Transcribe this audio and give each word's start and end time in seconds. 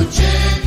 el 0.00 0.59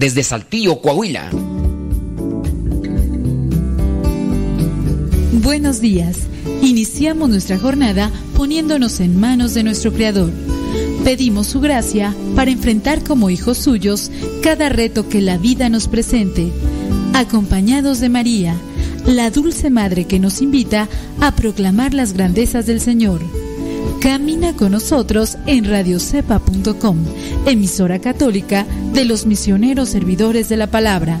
desde 0.00 0.24
Saltillo, 0.24 0.80
Coahuila. 0.80 1.28
Buenos 5.42 5.80
días. 5.82 6.16
Iniciamos 6.62 7.28
nuestra 7.28 7.58
jornada 7.58 8.10
poniéndonos 8.34 9.00
en 9.00 9.20
manos 9.20 9.52
de 9.52 9.62
nuestro 9.62 9.92
Creador. 9.92 10.32
Pedimos 11.04 11.48
su 11.48 11.60
gracia 11.60 12.14
para 12.34 12.50
enfrentar 12.50 13.04
como 13.04 13.28
hijos 13.28 13.58
suyos 13.58 14.10
cada 14.42 14.70
reto 14.70 15.06
que 15.06 15.20
la 15.20 15.36
vida 15.36 15.68
nos 15.68 15.86
presente, 15.86 16.50
acompañados 17.12 18.00
de 18.00 18.08
María, 18.08 18.56
la 19.04 19.30
dulce 19.30 19.68
Madre 19.68 20.06
que 20.06 20.18
nos 20.18 20.40
invita 20.40 20.88
a 21.20 21.36
proclamar 21.36 21.92
las 21.92 22.14
grandezas 22.14 22.64
del 22.64 22.80
Señor 22.80 23.20
Camina 24.00 24.54
con 24.54 24.72
nosotros 24.72 25.36
en 25.46 25.66
radiocepa.com, 25.66 26.96
emisora 27.44 27.98
católica 27.98 28.64
de 28.92 29.04
los 29.04 29.26
misioneros 29.26 29.88
servidores 29.88 30.48
de 30.48 30.56
la 30.56 30.66
palabra. 30.66 31.20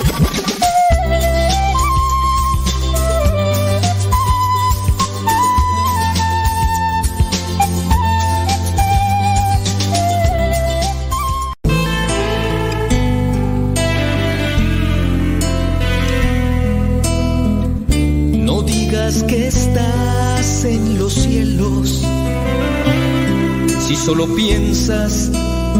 Solo 24.11 24.35
piensas 24.35 25.31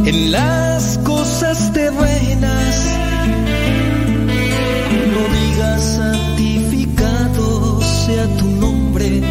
en 0.05 0.31
las 0.31 0.97
cosas 0.99 1.73
terrenas. 1.73 2.75
No 5.13 5.23
digas 5.37 5.81
santificado 5.97 7.81
sea 7.81 8.25
tu 8.37 8.45
nombre, 8.45 9.21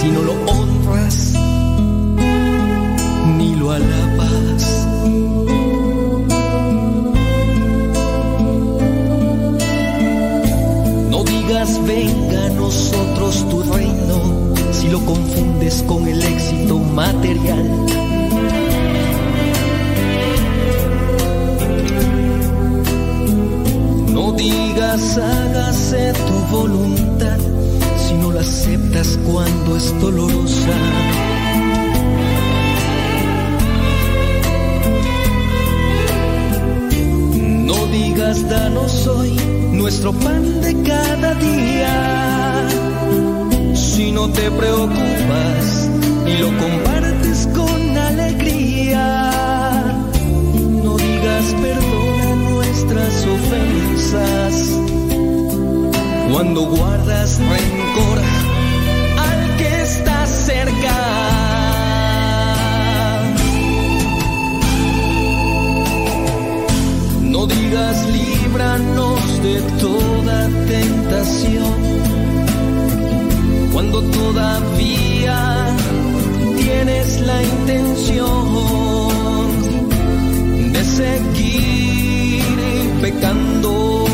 si 0.00 0.08
no 0.08 0.22
lo 0.22 0.32
honras 0.50 1.34
ni 3.36 3.54
lo 3.56 3.70
alabas. 3.70 4.86
No 11.10 11.22
digas 11.22 11.80
venga 11.86 12.46
a 12.46 12.48
nosotros 12.48 13.46
tu 13.50 13.62
reino 13.74 14.48
si 14.72 14.88
lo 14.88 15.04
confundes 15.04 15.82
con 15.86 16.06
el 16.06 16.22
éxito 16.22 16.47
material. 16.98 17.66
No 24.12 24.32
digas 24.32 25.16
hágase 25.16 26.12
tu 26.26 26.36
voluntad 26.56 27.38
si 28.02 28.14
no 28.14 28.32
la 28.32 28.40
aceptas 28.40 29.16
cuando 29.28 29.76
es 29.76 29.86
dolorosa. 30.00 30.76
No 37.70 37.78
digas 37.98 38.36
danos 38.48 39.06
hoy 39.06 39.36
nuestro 39.72 40.12
pan 40.12 40.60
de 40.62 40.72
cada 40.82 41.34
día 41.34 41.94
si 43.74 44.10
no 44.10 44.28
te 44.30 44.50
preocupas 44.50 45.77
y 46.28 46.36
lo 46.38 46.48
compartes 46.58 47.48
con 47.54 47.96
alegría. 47.96 49.04
No 50.84 50.96
digas 50.96 51.46
perdona 51.62 52.34
nuestras 52.50 53.26
ofensas 53.36 54.54
cuando 56.32 56.60
guardas 56.66 57.38
rencor 57.38 58.18
al 59.28 59.56
que 59.56 59.82
está 59.82 60.26
cerca. 60.26 60.96
No 67.22 67.46
digas 67.46 67.96
líbranos 68.16 69.42
de 69.42 69.60
toda 69.80 70.48
tentación 70.66 71.78
cuando 73.72 74.02
todavía 74.02 75.68
tienes 76.68 77.20
la 77.20 77.42
intención 77.42 78.44
de 80.72 80.84
seguir 80.84 82.42
pecando. 83.00 84.04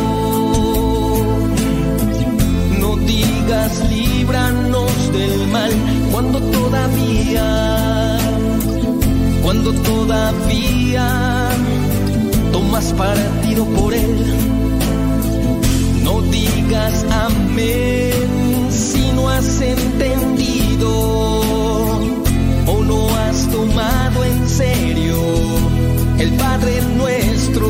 No 2.81 2.97
digas 2.97 3.73
líbranos 3.91 4.93
del 5.13 5.49
mal 5.49 5.73
cuando 6.13 6.39
todavía, 6.59 7.49
cuando 9.43 9.73
todavía 9.91 11.09
tomas 12.53 12.93
partido 12.93 13.65
por 13.79 13.95
él. 13.95 14.17
No 16.05 16.23
digas 16.23 17.05
amén 17.11 18.69
si 18.71 19.11
no 19.13 19.29
has 19.29 19.61
entendido 19.61 21.14
serio 24.57 25.17
el 26.19 26.33
Padre 26.35 26.81
nuestro. 26.97 27.67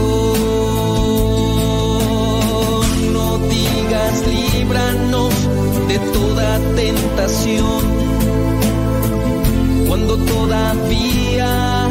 No 3.13 3.39
digas 3.49 4.15
líbranos 4.27 5.35
de 5.89 5.99
toda 6.13 6.59
tentación 6.77 7.83
cuando 9.89 10.17
todavía 10.19 11.89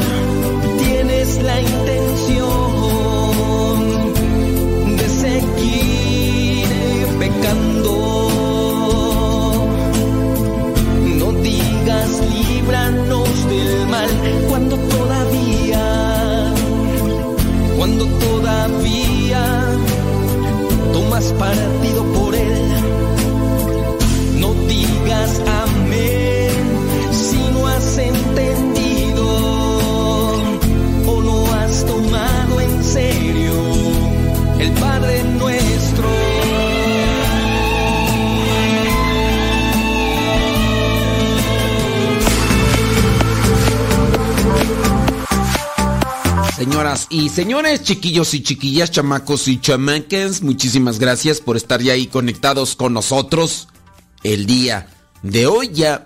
tienes 0.78 1.42
la 1.42 1.60
intención 1.60 2.58
de 4.98 5.10
seguir 5.10 6.68
pecando 7.20 8.03
cuando 14.50 14.76
todavía, 14.78 15.86
cuando 17.78 18.06
todavía 18.06 19.44
tomas 20.94 21.26
partido 21.34 22.04
por 22.14 22.36
él. 22.36 22.54
No 24.40 24.54
digas 24.68 25.42
a 25.48 25.53
Señoras 46.64 47.08
y 47.10 47.28
señores, 47.28 47.84
chiquillos 47.84 48.34
y 48.34 48.42
chiquillas, 48.42 48.90
chamacos 48.90 49.50
y 49.50 49.60
chamacas, 49.60 50.42
muchísimas 50.42 50.98
gracias 50.98 51.42
por 51.42 51.58
estar 51.58 51.82
ya 51.82 51.92
ahí 51.92 52.08
conectados 52.08 52.78
con 52.78 52.94
nosotros 52.94 53.68
el 54.24 54.46
día 54.46 54.88
de 55.24 55.46
hoy 55.46 55.72
ya 55.74 56.06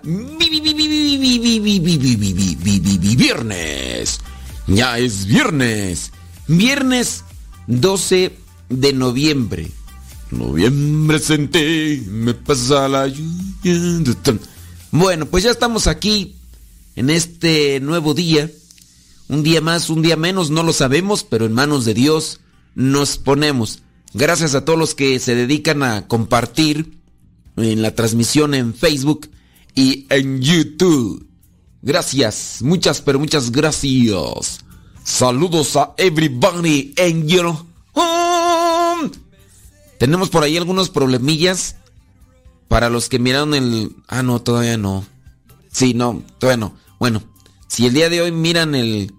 viernes. 3.16 4.18
Ya 4.66 4.98
es 4.98 5.26
viernes. 5.26 6.10
Viernes 6.48 7.22
12 7.68 8.36
de 8.68 8.92
noviembre. 8.92 9.70
Noviembre 10.32 11.20
senté, 11.20 12.02
me 12.04 12.34
pasa 12.34 12.88
la 12.88 13.06
lluvia. 13.06 14.02
Bueno, 14.90 15.26
pues 15.26 15.44
ya 15.44 15.52
estamos 15.52 15.86
aquí 15.86 16.34
en 16.96 17.10
este 17.10 17.78
nuevo 17.78 18.12
día 18.12 18.50
un 19.28 19.42
día 19.42 19.60
más, 19.60 19.90
un 19.90 20.02
día 20.02 20.16
menos, 20.16 20.50
no 20.50 20.62
lo 20.62 20.72
sabemos, 20.72 21.24
pero 21.24 21.46
en 21.46 21.52
manos 21.52 21.84
de 21.84 21.94
Dios 21.94 22.40
nos 22.74 23.18
ponemos. 23.18 23.80
Gracias 24.14 24.54
a 24.54 24.64
todos 24.64 24.78
los 24.78 24.94
que 24.94 25.18
se 25.18 25.34
dedican 25.34 25.82
a 25.82 26.06
compartir 26.06 26.98
en 27.56 27.82
la 27.82 27.94
transmisión 27.94 28.54
en 28.54 28.74
Facebook 28.74 29.30
y 29.74 30.06
en 30.10 30.40
YouTube. 30.40 31.26
Gracias, 31.82 32.58
muchas, 32.62 33.02
pero 33.02 33.18
muchas 33.18 33.50
gracias. 33.52 34.60
Saludos 35.04 35.76
a 35.76 35.94
everybody 35.96 36.94
en 36.96 37.28
your 37.28 37.54
home. 37.92 39.10
Tenemos 39.98 40.30
por 40.30 40.42
ahí 40.42 40.56
algunos 40.56 40.88
problemillas 40.90 41.76
para 42.68 42.88
los 42.88 43.08
que 43.08 43.18
miraron 43.18 43.54
el... 43.54 43.96
Ah, 44.06 44.22
no, 44.22 44.40
todavía 44.40 44.76
no. 44.76 45.04
Sí, 45.70 45.94
no, 45.94 46.22
todavía 46.38 46.66
no. 46.66 46.74
Bueno, 46.98 47.22
si 47.66 47.86
el 47.86 47.94
día 47.94 48.08
de 48.08 48.22
hoy 48.22 48.32
miran 48.32 48.74
el, 48.74 49.12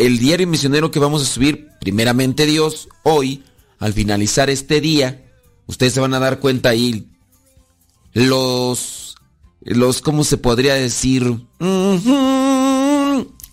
el 0.00 0.18
diario 0.18 0.46
misionero 0.46 0.90
que 0.90 0.98
vamos 0.98 1.22
a 1.22 1.26
subir, 1.26 1.68
primeramente 1.78 2.46
Dios, 2.46 2.88
hoy, 3.02 3.44
al 3.78 3.92
finalizar 3.92 4.48
este 4.48 4.80
día, 4.80 5.30
ustedes 5.66 5.92
se 5.92 6.00
van 6.00 6.14
a 6.14 6.18
dar 6.18 6.40
cuenta 6.40 6.70
ahí 6.70 7.06
los, 8.14 9.14
los, 9.60 10.00
¿cómo 10.00 10.24
se 10.24 10.38
podría 10.38 10.74
decir? 10.74 11.46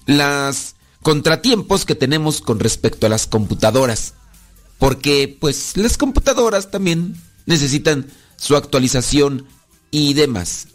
las 0.06 0.76
contratiempos 1.02 1.84
que 1.84 1.96
tenemos 1.96 2.40
con 2.40 2.60
respecto 2.60 3.08
a 3.08 3.10
las 3.10 3.28
computadoras. 3.28 4.14
Porque, 4.80 5.36
pues, 5.40 5.76
las 5.76 5.98
computadoras 5.98 6.72
también 6.72 7.22
necesitan 7.46 8.08
su 8.38 8.56
actualización 8.56 9.46
y 9.92 10.14
demás. 10.14 10.70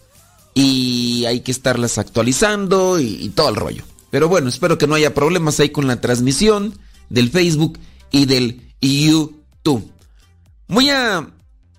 Y 0.55 1.25
hay 1.27 1.41
que 1.41 1.53
estarlas 1.53 1.97
actualizando 1.97 3.01
y, 3.01 3.07
y 3.07 3.31
todo 3.31 3.49
el 3.49 3.57
rollo. 3.57 3.85
Pero 4.13 4.29
bueno, 4.29 4.51
espero 4.51 4.77
que 4.77 4.87
no 4.87 4.95
haya 4.95 5.15
problemas 5.15 5.59
ahí 5.59 5.71
con 5.71 5.87
la 5.87 6.03
transmisión 6.03 6.79
del 7.09 7.31
Facebook 7.31 7.79
y 8.11 8.27
del 8.27 8.61
YouTube. 8.83 9.91
Voy 10.69 10.91
a 10.91 11.31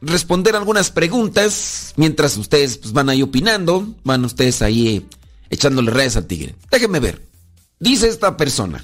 responder 0.02 0.56
algunas 0.56 0.90
preguntas 0.90 1.94
mientras 1.96 2.36
ustedes 2.38 2.80
pues, 2.80 2.92
van 2.92 3.10
ahí 3.10 3.22
opinando, 3.22 3.94
van 4.04 4.26
ustedes 4.26 4.64
ahí 4.64 4.98
eh, 4.98 5.06
echándole 5.52 5.92
redes 5.92 6.18
al 6.18 6.26
tigre. 6.26 6.56
Déjenme 6.72 7.00
ver. 7.00 7.22
Dice 7.80 8.08
esta 8.10 8.36
persona. 8.36 8.84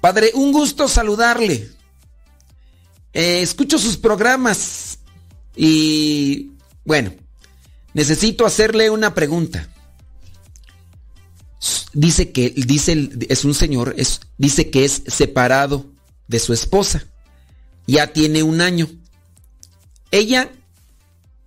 Padre, 0.00 0.32
un 0.34 0.50
gusto 0.50 0.88
saludarle. 0.88 1.70
Eh, 3.12 3.40
escucho 3.40 3.78
sus 3.78 3.96
programas 3.96 4.98
y 5.54 6.50
bueno, 6.84 7.12
necesito 7.94 8.46
hacerle 8.46 8.90
una 8.90 9.14
pregunta 9.14 9.68
dice 11.92 12.30
que 12.32 12.50
dice 12.50 13.10
es 13.28 13.44
un 13.44 13.54
señor, 13.54 13.94
es, 13.96 14.20
dice 14.38 14.70
que 14.70 14.84
es 14.84 15.02
separado 15.06 15.86
de 16.28 16.38
su 16.38 16.52
esposa. 16.52 17.06
Ya 17.86 18.12
tiene 18.12 18.42
un 18.42 18.60
año. 18.60 18.88
Ella 20.10 20.52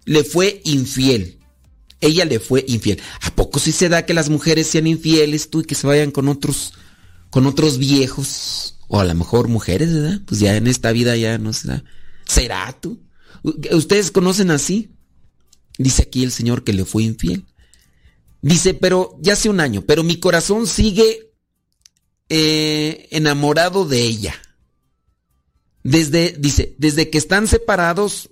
le 0.06 0.24
fue 0.24 0.62
infiel. 0.66 1.40
Ella 2.02 2.26
le 2.26 2.40
fue 2.40 2.66
infiel. 2.68 3.02
¿A 3.22 3.34
poco 3.34 3.60
si 3.60 3.72
se 3.72 3.88
da 3.88 4.06
que 4.06 4.14
las 4.14 4.30
mujeres 4.30 4.68
sean 4.68 4.88
infieles 4.88 5.50
tú 5.50 5.62
y 5.62 5.66
que 5.66 5.76
se 5.76 5.88
vayan 5.88 6.12
con 6.12 6.28
otros 6.28 6.74
con 7.30 7.48
otros 7.48 7.80
viejos 7.80 8.76
o 8.88 9.00
a 9.00 9.06
lo 9.06 9.16
mejor 9.16 9.48
mujeres, 9.48 9.92
¿verdad? 9.92 10.22
Pues 10.26 10.40
ya 10.40 10.56
en 10.56 10.68
esta 10.68 10.92
vida 10.92 11.16
ya 11.16 11.40
no 11.40 11.52
se 11.54 11.68
da. 11.70 11.84
¿Será 12.26 12.78
tú? 12.80 13.02
¿Ustedes 13.72 14.12
conocen 14.12 14.52
así? 14.52 14.92
Dice 15.80 16.04
aquí 16.04 16.24
el 16.24 16.32
señor 16.32 16.64
que 16.64 16.74
le 16.74 16.86
fue 16.86 17.04
infiel. 17.04 17.46
Dice, 18.44 18.74
pero 18.74 19.18
ya 19.22 19.34
hace 19.34 19.48
un 19.48 19.62
año, 19.62 19.84
pero 19.88 20.04
mi 20.04 20.20
corazón 20.20 20.68
sigue 20.68 21.32
eh, 22.28 23.08
enamorado 23.12 23.86
de 23.86 24.02
ella. 24.02 24.36
Desde, 25.82 26.36
dice, 26.38 26.76
desde 26.78 27.10
que 27.10 27.18
están 27.18 27.48
separados, 27.48 28.32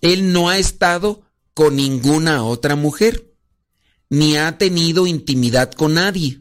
él 0.00 0.32
no 0.32 0.48
ha 0.48 0.56
estado 0.56 1.22
con 1.52 1.76
ninguna 1.76 2.44
otra 2.44 2.76
mujer, 2.76 3.34
ni 4.08 4.38
ha 4.38 4.56
tenido 4.56 5.06
intimidad 5.06 5.70
con 5.72 5.94
nadie. 5.94 6.40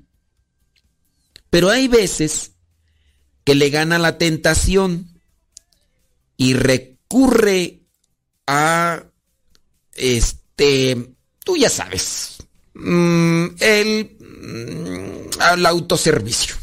Pero 1.49 1.71
hay 1.71 1.89
veces 1.89 2.53
que 3.43 3.55
le 3.55 3.71
gana 3.71 3.99
la 3.99 4.17
tentación 4.17 5.19
y 6.37 6.53
recurre 6.53 7.81
a, 8.47 9.03
este, 9.95 11.13
tú 11.43 11.57
ya 11.57 11.69
sabes, 11.69 12.34
Mm, 12.75 13.45
el, 13.59 14.17
mm, 14.19 15.41
al 15.41 15.65
autoservicio. 15.65 16.55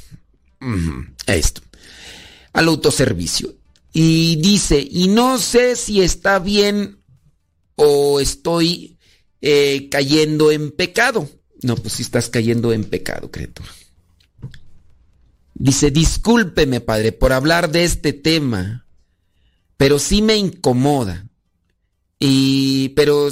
esto. 1.27 1.63
Al 2.53 2.69
autoservicio. 2.69 3.55
Y 3.93 4.37
dice, 4.37 4.87
y 4.89 5.09
no 5.09 5.39
sé 5.39 5.77
si 5.77 6.01
está 6.01 6.39
bien 6.39 6.99
o 7.75 8.21
estoy 8.21 8.99
eh, 9.41 9.89
cayendo 9.91 10.51
en 10.51 10.71
pecado. 10.71 11.29
No, 11.63 11.77
pues 11.77 11.95
si 11.95 12.03
estás 12.03 12.29
cayendo 12.29 12.73
en 12.73 12.85
pecado, 12.85 13.31
criatura. 13.31 13.69
Dice, 15.55 15.91
discúlpeme, 15.91 16.81
padre, 16.81 17.13
por 17.13 17.33
hablar 17.33 17.71
de 17.71 17.85
este 17.85 18.13
tema, 18.13 18.87
pero 19.77 19.99
sí 19.99 20.23
me 20.23 20.37
incomoda. 20.37 21.29
Y, 22.19 22.91
pero 22.91 23.31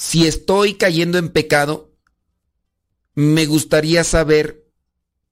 si 0.00 0.26
estoy 0.26 0.76
cayendo 0.76 1.18
en 1.18 1.28
pecado, 1.28 1.94
me 3.14 3.44
gustaría 3.44 4.02
saber 4.02 4.64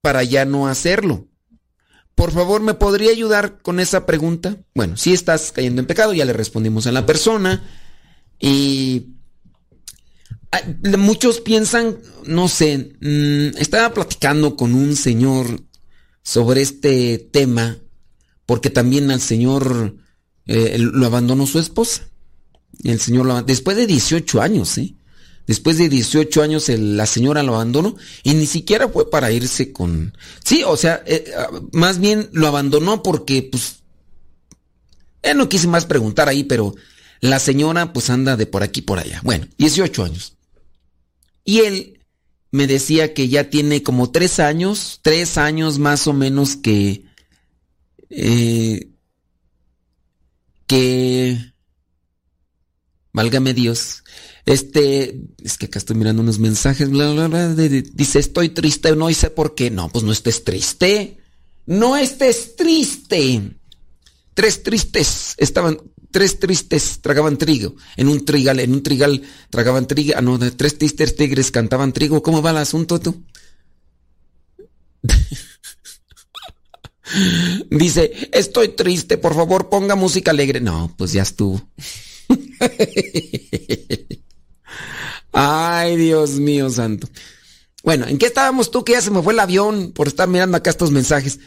para 0.03 0.23
ya 0.25 0.45
no 0.45 0.69
hacerlo. 0.69 1.27
Por 2.15 2.33
favor, 2.33 2.61
¿me 2.61 2.75
podría 2.75 3.11
ayudar 3.11 3.63
con 3.63 3.81
esa 3.81 4.05
pregunta? 4.05 4.59
Bueno, 4.75 4.99
si 4.99 5.15
estás 5.15 5.53
cayendo 5.53 5.81
en 5.81 5.87
pecado, 5.87 6.13
ya 6.13 6.27
le 6.27 6.35
respondimos 6.35 6.87
a 6.87 6.93
la 6.93 7.07
persona. 7.07 7.67
Y 8.39 9.15
muchos 10.99 11.41
piensan, 11.41 11.97
no 12.27 12.47
sé, 12.49 12.93
mm, 13.01 13.57
estaba 13.57 13.95
platicando 13.95 14.55
con 14.55 14.75
un 14.75 14.97
señor 14.97 15.63
sobre 16.23 16.61
este 16.61 17.17
tema, 17.17 17.79
porque 18.45 18.69
también 18.69 19.11
al 19.11 19.23
señor 19.23 19.97
eh, 20.45 20.77
lo 20.79 21.07
abandonó 21.07 21.47
su 21.47 21.59
esposa. 21.59 22.08
El 22.85 23.01
señor 23.01 23.27
lo 23.27 23.43
Después 23.43 23.77
de 23.77 23.87
18 23.87 24.41
años, 24.41 24.79
¿eh? 24.79 24.95
Después 25.49 25.79
de 25.79 25.89
18 25.89 26.43
años 26.43 26.69
la 26.69 27.07
señora 27.07 27.43
lo 27.43 27.55
abandonó 27.55 27.97
y 28.23 28.35
ni 28.35 28.45
siquiera 28.45 28.87
fue 28.87 29.11
para 29.11 29.33
irse 29.33 29.73
con... 29.73 30.15
Sí, 30.45 30.63
o 30.65 30.77
sea, 30.77 31.03
eh, 31.07 31.33
ah, 31.39 31.49
más 31.73 31.99
bien 32.01 32.29
lo 32.33 32.47
abandonó 32.47 33.03
porque, 33.03 33.49
pues... 33.51 33.77
Eh, 35.23 35.33
no 35.33 35.49
quise 35.49 35.67
más 35.67 35.87
preguntar 35.87 36.29
ahí, 36.29 36.45
pero 36.45 36.75
la 37.21 37.39
señora 37.39 37.95
pues 37.95 38.11
anda 38.11 38.37
de 38.37 38.45
por 38.45 38.63
aquí 38.63 38.83
por 38.83 38.99
allá. 38.99 39.23
Bueno, 39.25 39.47
18 39.57 40.05
años. 40.05 40.37
Y 41.45 41.61
él 41.61 42.01
me 42.51 42.67
decía 42.67 43.15
que 43.15 43.29
ya 43.29 43.49
tiene 43.49 43.83
como 43.83 44.11
tres 44.11 44.41
años, 44.41 45.01
tres 45.01 45.39
años 45.39 45.79
más 45.79 46.07
o 46.07 46.13
menos 46.13 46.57
que... 46.57 47.05
Eh, 48.11 48.91
que 50.67 51.48
Válgame 53.19 53.53
Dios. 53.53 54.05
Este, 54.47 55.21
es 55.43 55.59
que 55.59 55.67
acá 55.67 55.81
estoy 55.81 55.97
mirando 55.97 56.23
unos 56.23 56.39
mensajes, 56.39 56.89
bla, 56.89 57.11
bla, 57.11 57.27
bla, 57.27 57.53
dice, 57.53 58.21
estoy 58.21 58.51
triste, 58.51 58.95
no 58.95 59.13
sé 59.13 59.31
por 59.31 59.57
qué. 59.57 59.73
No, 59.73 59.89
pues 59.89 60.05
no 60.05 60.13
estés 60.13 60.45
triste. 60.45 61.19
No 61.67 61.97
estés 61.97 62.55
triste. 62.55 63.57
Tres 64.35 64.63
tristes 64.63 65.35
estaban, 65.37 65.79
tres 66.13 66.39
tristes 66.39 67.01
tragaban 67.01 67.39
trigo. 67.39 67.75
En 67.97 68.07
un 68.07 68.25
trigal, 68.25 68.61
en 68.61 68.73
un 68.73 68.85
trigal 68.85 69.21
tragaban 69.51 69.89
trigo. 69.89 70.15
Ah, 70.17 70.21
no, 70.21 70.39
tres 70.39 70.79
tristes 70.79 71.17
tigres 71.17 71.51
cantaban 71.51 71.93
trigo. 71.93 72.23
¿Cómo 72.23 72.41
va 72.41 72.53
el 72.53 72.59
asunto 72.59 73.01
tú? 73.01 73.25
Dice, 77.69 78.13
estoy 78.31 78.69
triste, 78.69 79.19
por 79.19 79.35
favor 79.35 79.69
ponga 79.69 79.97
música 79.97 80.31
alegre. 80.31 80.61
No, 80.61 80.95
pues 80.97 81.13
ya 81.13 81.23
estuvo. 81.23 81.69
Ay, 85.33 85.97
Dios 85.97 86.33
mío 86.33 86.71
santo. 86.71 87.09
Bueno, 87.83 88.07
¿en 88.07 88.19
qué 88.19 88.27
estábamos 88.27 88.71
tú? 88.71 88.85
Que 88.85 88.93
ya 88.93 89.01
se 89.01 89.11
me 89.11 89.23
fue 89.23 89.33
el 89.33 89.41
avión 89.41 89.93
por 89.93 90.09
estar 90.09 90.29
mirando 90.29 90.57
acá 90.57 90.71
estos 90.71 90.91
mensajes. 90.91 91.39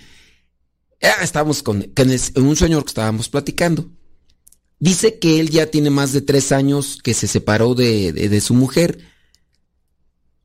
Ya 1.01 1.13
estábamos 1.21 1.63
con, 1.63 1.91
un 2.35 2.55
señor 2.55 2.83
que 2.83 2.89
estábamos 2.89 3.29
platicando. 3.29 3.89
Dice 4.79 5.19
que 5.19 5.39
él 5.39 5.49
ya 5.49 5.67
tiene 5.67 5.89
más 5.89 6.13
de 6.13 6.21
tres 6.21 6.51
años 6.51 6.99
que 7.03 7.13
se 7.13 7.27
separó 7.27 7.75
de, 7.75 8.41
su 8.41 8.53
mujer. 8.53 8.99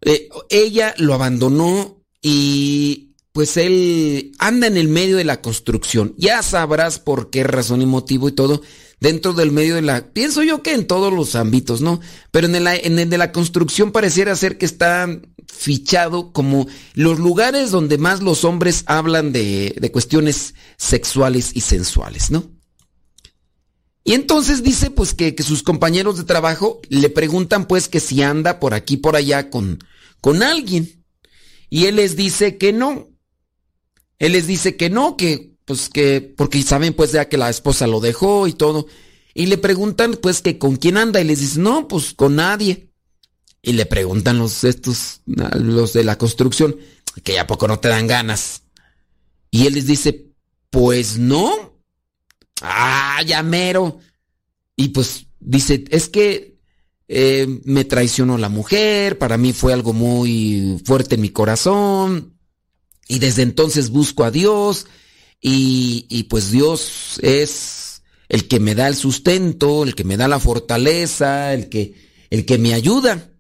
Eh, 0.03 0.29
ella 0.51 0.95
lo 0.99 1.15
abandonó 1.15 2.03
y 2.21 3.15
pues 3.33 3.57
él 3.57 4.33
anda 4.39 4.67
en 4.67 4.77
el 4.77 4.89
medio 4.89 5.17
de 5.17 5.25
la 5.25 5.41
construcción. 5.41 6.15
Ya 6.17 6.43
sabrás 6.43 6.99
por 6.99 7.31
qué 7.31 7.45
razón 7.45 7.83
y 7.83 7.87
motivo 7.87 8.29
y 8.29 8.33
todo. 8.33 8.63
Dentro 8.99 9.35
del 9.35 9.53
medio 9.53 9.75
de 9.75 9.83
la... 9.83 10.07
Pienso 10.13 10.43
yo 10.43 10.63
que 10.63 10.73
en 10.73 10.87
todos 10.87 11.13
los 11.13 11.35
ámbitos, 11.35 11.83
¿no? 11.83 12.01
Pero 12.31 12.47
en 12.47 12.55
el, 12.55 13.11
de 13.11 13.19
la 13.19 13.31
construcción 13.31 13.93
pareciera 13.93 14.35
ser 14.37 14.57
que 14.57 14.65
está 14.65 15.07
fichado 15.47 16.33
como 16.33 16.67
los 16.95 17.19
lugares 17.19 17.71
donde 17.71 17.99
más 17.99 18.23
los 18.23 18.45
hombres 18.45 18.85
hablan 18.87 19.33
de, 19.33 19.77
de 19.79 19.93
cuestiones 19.93 20.55
sexuales 20.79 21.51
y 21.55 21.61
sensuales, 21.61 22.31
¿no? 22.31 22.51
Y 24.07 24.15
entonces 24.15 24.63
dice 24.63 24.91
pues 24.91 25.15
que, 25.15 25.35
que, 25.35 25.43
sus 25.43 25.65
compañeros 25.65 26.17
de 26.17 26.23
trabajo 26.23 26.81
le 26.89 27.11
preguntan 27.11 27.67
pues 27.67 27.89
que 27.89 27.99
si 27.99 28.23
anda 28.23 28.61
por 28.61 28.73
aquí 28.73 28.97
por 28.97 29.17
allá 29.17 29.51
con, 29.51 29.81
con 30.21 30.45
alguien. 30.45 31.05
Y 31.69 31.87
él 31.87 31.97
les 31.97 32.15
dice 32.15 32.57
que 32.57 32.73
no. 32.73 33.09
Él 34.21 34.33
les 34.33 34.47
dice 34.47 34.77
que 34.77 34.91
no, 34.91 35.17
que 35.17 35.56
pues 35.67 35.91
que 35.91 36.23
porque 36.23 36.63
saben 36.63 36.95
pues 36.95 37.13
ya 37.13 37.29
que 37.29 37.37
la 37.37 37.51
esposa 37.51 37.87
lo 37.87 38.01
dejó 38.01 38.47
y 38.47 38.55
todo. 38.55 38.87
Y 39.35 39.47
le 39.47 39.59
preguntan 39.59 40.17
pues 40.23 40.41
que 40.41 40.57
con 40.59 40.77
quién 40.77 40.97
anda 40.97 41.21
y 41.21 41.25
les 41.25 41.41
dice, 41.41 41.61
"No, 41.61 41.89
pues 41.89 42.15
con 42.15 42.37
nadie." 42.37 42.91
Y 43.61 43.73
le 43.73 43.85
preguntan 43.85 44.39
los 44.39 44.65
estos 44.65 45.21
los 45.27 45.93
de 45.93 46.05
la 46.05 46.17
construcción, 46.17 46.77
que 47.23 47.35
ya 47.35 47.47
poco 47.47 47.69
no 47.69 47.79
te 47.81 47.89
dan 47.89 48.07
ganas. 48.07 48.63
Y 49.51 49.67
él 49.67 49.75
les 49.75 49.87
dice, 49.87 50.33
"Pues 50.71 51.19
no." 51.19 51.77
Ah, 52.63 53.21
ya 53.27 53.43
mero. 53.43 53.99
Y 54.77 54.89
pues 54.89 55.27
dice, 55.41 55.85
es 55.91 56.09
que 56.09 56.59
eh, 57.09 57.61
me 57.65 57.85
traicionó 57.85 58.39
la 58.39 58.49
mujer, 58.49 59.19
para 59.19 59.37
mí 59.37 59.53
fue 59.53 59.73
algo 59.73 59.93
muy 59.93 60.81
fuerte 60.85 61.17
en 61.17 61.23
mi 61.23 61.31
corazón. 61.31 62.39
Y 63.09 63.19
desde 63.19 63.43
entonces 63.43 63.91
busco 63.91 64.25
a 64.25 64.31
Dios 64.31 64.87
y, 65.41 66.07
y, 66.09 66.25
pues 66.25 66.51
Dios 66.51 67.19
es 67.23 68.03
el 68.29 68.49
que 68.49 68.61
me 68.61 68.75
da 68.75 68.89
el 68.89 68.97
sustento, 68.97 69.85
el 69.85 69.95
que 69.95 70.05
me 70.05 70.17
da 70.17 70.29
la 70.29 70.41
fortaleza, 70.41 71.55
el 71.55 71.69
que, 71.69 71.95
el 72.31 72.45
que 72.45 72.59
me 72.59 72.75
ayuda. 72.75 73.33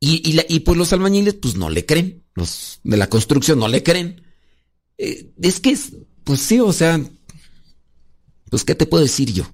Y, 0.00 0.28
y, 0.28 0.40
y 0.48 0.60
pues 0.60 0.76
los 0.76 0.92
albañiles 0.92 1.34
pues 1.34 1.54
no 1.56 1.70
le 1.70 1.86
creen, 1.86 2.24
los 2.34 2.80
de 2.82 2.96
la 2.96 3.08
construcción 3.08 3.58
no 3.58 3.68
le 3.68 3.82
creen. 3.82 4.22
Eh, 4.98 5.32
es 5.40 5.60
que, 5.60 5.78
pues 6.24 6.40
sí, 6.40 6.60
o 6.60 6.72
sea, 6.72 7.00
pues, 8.52 8.64
¿qué 8.64 8.74
te 8.74 8.84
puedo 8.84 9.02
decir 9.02 9.32
yo? 9.32 9.50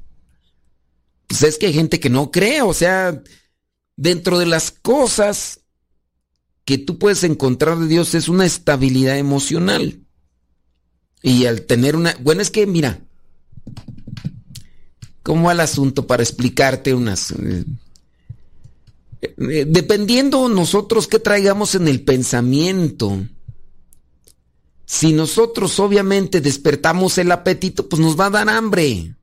Pues 1.29 1.45
es 1.45 1.57
que 1.57 1.67
hay 1.67 1.73
gente 1.73 2.01
que 2.01 2.11
no 2.11 2.33
cree, 2.33 2.63
o 2.63 2.75
sea, 2.75 3.23
dentro 3.97 4.39
de 4.41 4.47
las 4.47 4.73
cosas 4.73 5.61
que 6.65 6.79
tú 6.79 6.99
puedes 6.99 7.23
encontrar 7.23 7.79
de 7.79 7.87
Dios 7.87 8.15
es 8.15 8.29
una 8.29 8.45
estabilidad 8.45 9.17
emocional. 9.17 10.05
Y 11.23 11.47
al 11.47 11.63
tener 11.63 11.97
una... 11.97 12.17
Bueno, 12.21 12.43
es 12.43 12.51
que 12.51 12.67
mira, 12.67 13.01
¿cómo 15.23 15.47
va 15.47 15.53
el 15.53 15.61
asunto 15.61 16.07
para 16.07 16.23
explicarte 16.23 16.95
unas... 16.95 17.33
Eh, 17.33 17.65
eh, 19.21 19.65
dependiendo 19.69 20.49
nosotros 20.49 21.09
qué 21.09 21.19
traigamos 21.19 21.75
en 21.75 21.89
el 21.89 22.03
pensamiento. 22.03 23.27
Si 24.87 25.13
nosotros 25.13 25.79
obviamente 25.81 26.41
despertamos 26.41 27.19
el 27.19 27.31
apetito, 27.33 27.89
pues 27.89 28.01
nos 28.01 28.19
va 28.19 28.27
a 28.27 28.31
dar 28.31 28.49
hambre. 28.49 29.15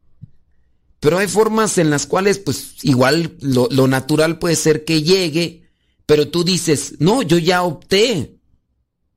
Pero 0.99 1.17
hay 1.17 1.27
formas 1.27 1.77
en 1.77 1.89
las 1.89 2.05
cuales, 2.05 2.39
pues 2.39 2.75
igual 2.83 3.35
lo, 3.39 3.87
natural 3.87 4.37
puede 4.39 4.55
ser 4.55 4.85
que 4.85 5.01
llegue, 5.01 5.69
pero 6.05 6.29
tú 6.29 6.43
dices, 6.43 6.95
no, 6.99 7.21
yo 7.21 7.37
ya 7.37 7.63
opté. 7.63 8.37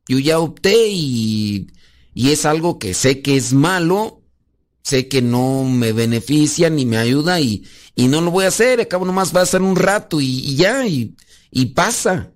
Yo 0.06 0.18
ya 0.18 0.38
opté 0.38 0.88
y, 0.88 1.68
y 2.18 2.32
es 2.32 2.46
algo 2.46 2.80
que 2.80 2.94
sé 2.94 3.22
que 3.22 3.36
es 3.36 3.52
malo, 3.52 4.24
sé 4.82 5.06
que 5.06 5.22
no 5.22 5.62
me 5.62 5.92
beneficia 5.92 6.68
ni 6.68 6.84
me 6.84 6.96
ayuda 6.96 7.40
y, 7.40 7.64
y 7.94 8.08
no 8.08 8.20
lo 8.20 8.32
voy 8.32 8.44
a 8.44 8.48
hacer. 8.48 8.80
Acabo 8.80 9.04
nomás 9.04 9.32
va 9.32 9.42
a 9.42 9.46
ser 9.46 9.62
un 9.62 9.76
rato 9.76 10.20
y, 10.20 10.56
ya, 10.56 10.84
y, 10.84 11.14
y 11.52 11.66
pasa. 11.66 12.32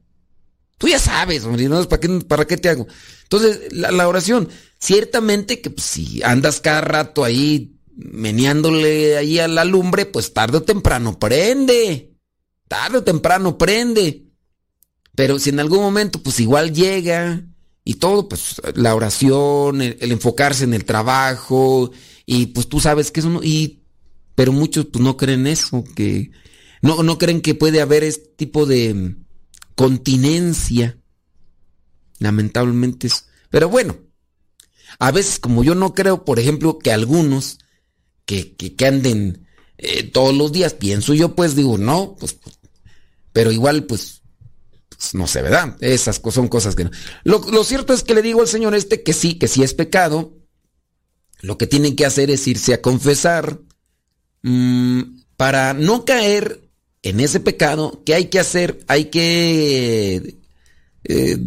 Tú 0.79 0.87
ya 0.87 1.01
sabes, 1.01 1.43
hombre. 1.45 1.69
¿Para 1.69 1.99
qué, 1.99 2.09
¿para 2.21 2.47
qué 2.47 2.57
te 2.59 2.69
hago? 2.69 2.87
Entonces, 3.25 3.73
la, 3.73 4.07
oración, 4.07 4.49
ciertamente 4.79 5.61
que 5.61 5.71
pues, 5.71 5.85
si 5.85 6.23
andas 6.23 6.61
cada 6.61 6.83
rato 6.83 7.25
ahí 7.25 7.75
meneándole 7.97 9.17
ahí 9.17 9.41
a 9.41 9.49
la 9.49 9.65
lumbre, 9.65 10.07
pues 10.07 10.33
tarde 10.33 10.59
o 10.59 10.63
temprano 10.63 11.19
prende. 11.19 12.15
Tarde 12.69 12.99
o 12.99 13.03
temprano 13.03 13.59
prende. 13.59 14.29
Pero 15.17 15.41
si 15.41 15.51
en 15.51 15.59
algún 15.59 15.81
momento, 15.81 16.23
pues 16.23 16.39
igual 16.39 16.73
llega 16.73 17.43
y 17.85 17.95
todo, 17.95 18.29
pues 18.29 18.61
la 18.75 18.95
oración, 18.95 19.83
el, 19.83 20.13
enfocarse 20.13 20.65
en 20.65 20.75
el 20.75 20.85
trabajo, 20.85 21.91
y 22.27 22.47
pues 22.47 22.69
tú 22.69 22.81
sabes 22.81 23.11
que 23.11 23.21
eso 23.21 23.31
no, 23.31 23.43
y, 23.43 23.83
pero 24.35 24.53
muchos 24.53 24.87
pues 24.87 25.03
no 25.03 25.17
creen 25.17 25.47
eso, 25.47 25.85
que 25.95 26.31
no, 26.81 27.03
no 27.03 27.19
creen 27.19 27.41
que 27.41 27.55
puede 27.55 27.81
haber 27.81 28.05
este 28.05 28.29
tipo 28.37 28.67
de 28.67 29.17
continencia. 29.75 30.99
Lamentablemente 32.19 33.07
es. 33.09 33.27
Pero 33.51 33.69
bueno, 33.69 33.97
a 34.99 35.11
veces 35.11 35.39
como 35.39 35.65
yo 35.65 35.75
no 35.75 35.95
creo, 35.95 36.25
por 36.25 36.39
ejemplo, 36.39 36.79
que 36.79 36.93
algunos 36.93 37.59
que, 38.25 38.55
que, 38.55 38.87
anden 38.87 39.47
eh, 39.79 40.05
todos 40.05 40.35
los 40.35 40.53
días, 40.53 40.75
pienso 40.75 41.15
yo, 41.15 41.35
pues 41.35 41.57
digo, 41.57 41.79
no, 41.79 42.17
pues, 42.19 42.37
pero 43.33 43.51
igual, 43.51 43.85
pues, 43.85 44.22
pues 44.22 44.22
no 45.15 45.27
sé, 45.27 45.43
¿verdad? 45.43 45.77
Esas 45.81 46.21
son 46.31 46.49
cosas 46.49 46.75
que 46.75 46.85
no. 46.85 46.91
Lo, 47.25 47.65
cierto 47.65 47.93
es 47.93 48.03
que 48.03 48.15
le 48.15 48.23
digo 48.23 48.41
al 48.41 48.49
Señor 48.49 48.75
este 48.75 49.03
que 49.03 49.13
sí, 49.13 49.35
que 49.35 49.49
sí 49.49 49.63
es 49.63 49.75
pecado. 49.75 50.37
Lo 51.41 51.59
que 51.59 51.67
tienen 51.67 51.97
que 51.97 52.07
hacer 52.07 52.31
es 52.31 52.47
irse 52.47 52.73
a 52.73 52.81
confesar 52.81 53.59
mm, 54.43 55.03
para 55.37 55.75
no 55.75 56.05
caer 56.05 56.63
en 57.03 57.21
ese 57.21 57.41
pecado, 57.41 58.03
¿qué 58.07 58.15
hay 58.15 58.27
que 58.27 58.39
hacer? 58.39 58.85
Hay 58.87 59.07
que 59.07 60.39
eh, 61.05 61.39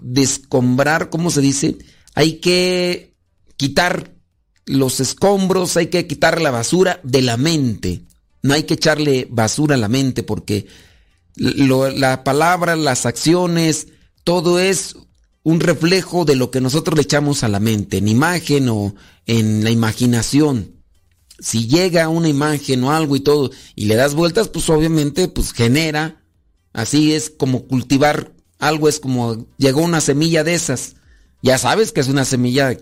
descombrar, 0.00 1.10
¿cómo 1.10 1.30
se 1.30 1.42
dice? 1.42 1.76
Hay 2.14 2.34
que 2.40 3.14
quitar 3.56 4.14
los 4.64 5.00
escombros, 5.00 5.76
hay 5.76 5.88
que 5.88 6.06
quitar 6.06 6.40
la 6.40 6.50
basura 6.50 7.00
de 7.02 7.22
la 7.22 7.36
mente. 7.36 8.02
No 8.42 8.54
hay 8.54 8.62
que 8.64 8.74
echarle 8.74 9.28
basura 9.30 9.74
a 9.74 9.78
la 9.78 9.88
mente 9.88 10.22
porque 10.22 10.66
la 11.36 12.24
palabra, 12.24 12.76
las 12.76 13.06
acciones, 13.06 13.88
todo 14.24 14.60
es 14.60 14.96
un 15.42 15.60
reflejo 15.60 16.24
de 16.24 16.36
lo 16.36 16.50
que 16.50 16.60
nosotros 16.60 16.96
le 16.96 17.02
echamos 17.02 17.42
a 17.42 17.48
la 17.48 17.60
mente, 17.60 17.98
en 17.98 18.08
imagen 18.08 18.68
o 18.68 18.94
en 19.26 19.64
la 19.64 19.70
imaginación. 19.70 20.76
Si 21.38 21.66
llega 21.66 22.08
una 22.08 22.28
imagen 22.28 22.84
o 22.84 22.92
algo 22.92 23.16
y 23.16 23.20
todo 23.20 23.50
y 23.74 23.86
le 23.86 23.96
das 23.96 24.14
vueltas, 24.14 24.48
pues 24.48 24.68
obviamente 24.70 25.26
pues 25.28 25.52
genera, 25.52 26.22
así 26.72 27.12
es 27.14 27.30
como 27.30 27.66
cultivar 27.66 28.32
algo, 28.58 28.88
es 28.88 29.00
como 29.00 29.48
llegó 29.58 29.80
una 29.80 30.00
semilla 30.00 30.44
de 30.44 30.54
esas, 30.54 30.94
ya 31.42 31.58
sabes 31.58 31.90
que 31.90 32.00
es 32.00 32.08
una 32.08 32.24
semilla, 32.24 32.78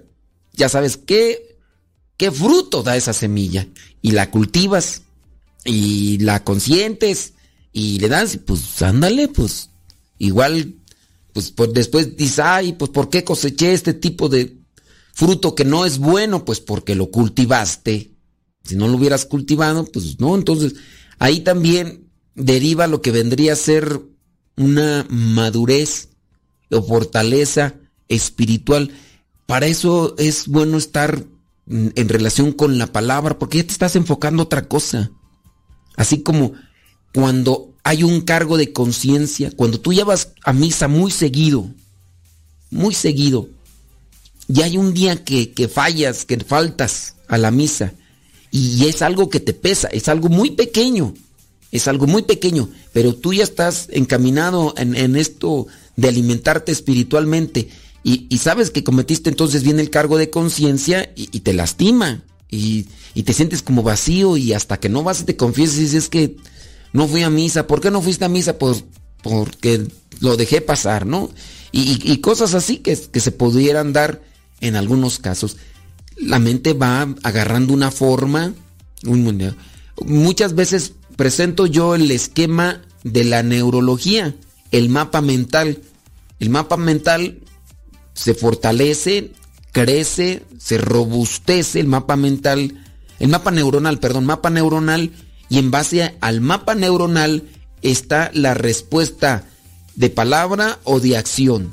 ya 0.52 0.68
sabes 0.68 0.98
qué, 0.98 1.56
qué 2.18 2.30
fruto 2.30 2.82
da 2.82 2.96
esa 2.96 3.14
semilla 3.14 3.66
y 4.02 4.10
la 4.10 4.30
cultivas 4.30 5.02
y 5.64 6.18
la 6.18 6.44
consientes 6.44 7.32
y 7.72 7.98
le 7.98 8.08
das, 8.08 8.38
pues 8.38 8.80
ándale, 8.82 9.28
pues 9.28 9.70
igual, 10.18 10.74
pues, 11.32 11.50
pues 11.50 11.72
después 11.72 12.16
dices, 12.16 12.38
ay, 12.40 12.72
pues 12.74 12.90
¿por 12.90 13.10
qué 13.10 13.24
coseché 13.24 13.72
este 13.72 13.94
tipo 13.94 14.28
de 14.28 14.58
fruto 15.12 15.54
que 15.54 15.64
no 15.64 15.86
es 15.86 15.98
bueno? 15.98 16.44
Pues 16.44 16.60
porque 16.60 16.94
lo 16.94 17.10
cultivaste 17.10 18.10
si 18.64 18.76
no 18.76 18.88
lo 18.88 18.96
hubieras 18.96 19.26
cultivado, 19.26 19.84
pues 19.86 20.20
no, 20.20 20.34
entonces 20.34 20.74
ahí 21.18 21.40
también 21.40 22.08
deriva 22.34 22.86
lo 22.86 23.02
que 23.02 23.10
vendría 23.10 23.54
a 23.54 23.56
ser 23.56 24.00
una 24.56 25.06
madurez 25.08 26.10
o 26.70 26.82
fortaleza 26.82 27.74
espiritual. 28.08 28.92
Para 29.46 29.66
eso 29.66 30.14
es 30.18 30.46
bueno 30.46 30.78
estar 30.78 31.24
en 31.66 32.08
relación 32.08 32.52
con 32.52 32.78
la 32.78 32.92
palabra, 32.92 33.38
porque 33.38 33.58
ya 33.58 33.64
te 33.64 33.72
estás 33.72 33.96
enfocando 33.96 34.42
a 34.42 34.46
otra 34.46 34.68
cosa. 34.68 35.10
Así 35.96 36.22
como 36.22 36.52
cuando 37.14 37.72
hay 37.82 38.02
un 38.02 38.20
cargo 38.20 38.56
de 38.56 38.72
conciencia, 38.72 39.50
cuando 39.54 39.80
tú 39.80 39.92
ya 39.92 40.04
vas 40.04 40.32
a 40.44 40.52
misa 40.52 40.88
muy 40.88 41.10
seguido, 41.10 41.68
muy 42.70 42.94
seguido, 42.94 43.48
y 44.48 44.62
hay 44.62 44.76
un 44.76 44.92
día 44.94 45.24
que, 45.24 45.52
que 45.52 45.68
fallas, 45.68 46.24
que 46.24 46.38
faltas 46.38 47.14
a 47.28 47.38
la 47.38 47.50
misa, 47.50 47.92
y 48.50 48.86
es 48.86 49.02
algo 49.02 49.30
que 49.30 49.40
te 49.40 49.52
pesa, 49.52 49.88
es 49.88 50.08
algo 50.08 50.28
muy 50.28 50.50
pequeño, 50.52 51.14
es 51.72 51.86
algo 51.86 52.06
muy 52.06 52.22
pequeño, 52.22 52.68
pero 52.92 53.14
tú 53.14 53.32
ya 53.32 53.44
estás 53.44 53.88
encaminado 53.90 54.74
en, 54.76 55.16
esto 55.16 55.66
de 55.96 56.08
alimentarte 56.08 56.72
espiritualmente 56.72 57.68
y, 58.02 58.38
sabes 58.38 58.70
que 58.70 58.82
cometiste 58.82 59.30
entonces 59.30 59.62
viene 59.62 59.82
el 59.82 59.90
cargo 59.90 60.16
de 60.16 60.30
conciencia 60.30 61.12
y, 61.14 61.26
te 61.40 61.52
lastima 61.52 62.24
y, 62.50 62.86
te 63.22 63.32
sientes 63.32 63.62
como 63.62 63.82
vacío 63.82 64.36
y 64.36 64.52
hasta 64.52 64.80
que 64.80 64.88
no 64.88 65.04
vas 65.04 65.20
y 65.20 65.24
te 65.24 65.36
confiesas 65.36 65.78
y 65.78 65.82
dices 65.82 66.08
que 66.08 66.36
no 66.92 67.08
fui 67.08 67.22
a 67.22 67.30
misa. 67.30 67.66
¿Por 67.66 67.80
qué 67.80 67.90
no 67.90 68.02
fuiste 68.02 68.24
a 68.24 68.28
misa? 68.28 68.58
Pues 68.58 68.84
porque 69.22 69.86
lo 70.20 70.36
dejé 70.36 70.60
pasar, 70.60 71.06
¿no? 71.06 71.30
Y, 71.72 72.16
cosas 72.18 72.54
así 72.54 72.78
que, 72.78 72.96
que 72.96 73.20
se 73.20 73.30
pudieran 73.30 73.92
dar 73.92 74.22
en 74.60 74.74
algunos 74.76 75.18
casos. 75.18 75.56
La 76.16 76.38
mente 76.38 76.72
va 76.72 77.14
agarrando 77.22 77.72
una 77.72 77.90
forma. 77.90 78.52
muchas 80.04 80.54
veces 80.54 80.94
presento 81.16 81.66
yo 81.66 81.94
el 81.94 82.10
esquema 82.10 82.82
de 83.04 83.24
la 83.24 83.42
neurología, 83.42 84.34
el 84.72 84.88
mapa 84.88 85.20
mental. 85.20 85.78
El 86.40 86.50
mapa 86.50 86.76
mental 86.76 87.38
se 88.14 88.34
fortalece, 88.34 89.32
crece, 89.72 90.42
se 90.58 90.78
robustece 90.78 91.80
el 91.80 91.86
mapa 91.86 92.16
mental, 92.16 92.84
el 93.18 93.28
mapa 93.28 93.50
neuronal, 93.50 93.98
perdón, 93.98 94.26
mapa 94.26 94.50
neuronal, 94.50 95.12
y 95.50 95.58
en 95.58 95.70
base 95.70 96.16
al 96.20 96.40
mapa 96.40 96.74
neuronal 96.74 97.42
está 97.82 98.30
la 98.32 98.54
respuesta 98.54 99.44
de 99.96 100.08
palabra 100.08 100.78
o 100.84 101.00
de 101.00 101.18
acción. 101.18 101.72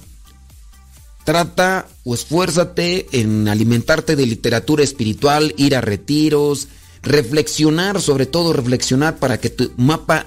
Trata 1.24 1.88
o 2.04 2.16
esfuérzate 2.16 3.08
en 3.12 3.48
alimentarte 3.48 4.16
de 4.16 4.26
literatura 4.26 4.84
espiritual, 4.84 5.54
ir 5.58 5.76
a 5.76 5.82
retiros, 5.82 6.68
reflexionar, 7.04 8.02
sobre 8.02 8.26
todo 8.26 8.52
reflexionar 8.52 9.18
para 9.18 9.40
que 9.40 9.50
tu 9.50 9.72
mapa 9.78 10.26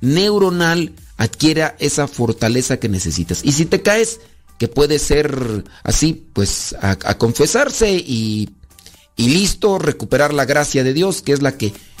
neuronal 0.00 0.92
adquiera 1.16 1.76
esa 1.78 2.06
fortaleza 2.06 2.78
que 2.78 2.88
necesitas. 2.88 3.40
Y 3.44 3.52
si 3.52 3.64
te 3.64 3.80
caes, 3.80 4.20
que 4.58 4.68
puede 4.68 4.98
ser 4.98 5.64
así, 5.84 6.26
pues 6.34 6.74
a, 6.82 6.96
confesarse 7.16 7.92
y, 7.92 8.50
y 9.16 9.28
listo, 9.28 9.78
recuperar 9.78 10.34
la 10.34 10.44
gracia 10.44 10.84
de 10.84 10.92
Dios, 10.92 11.22
que 11.22 11.32
es 11.32 11.40
la 11.40 11.56
que 11.56 11.72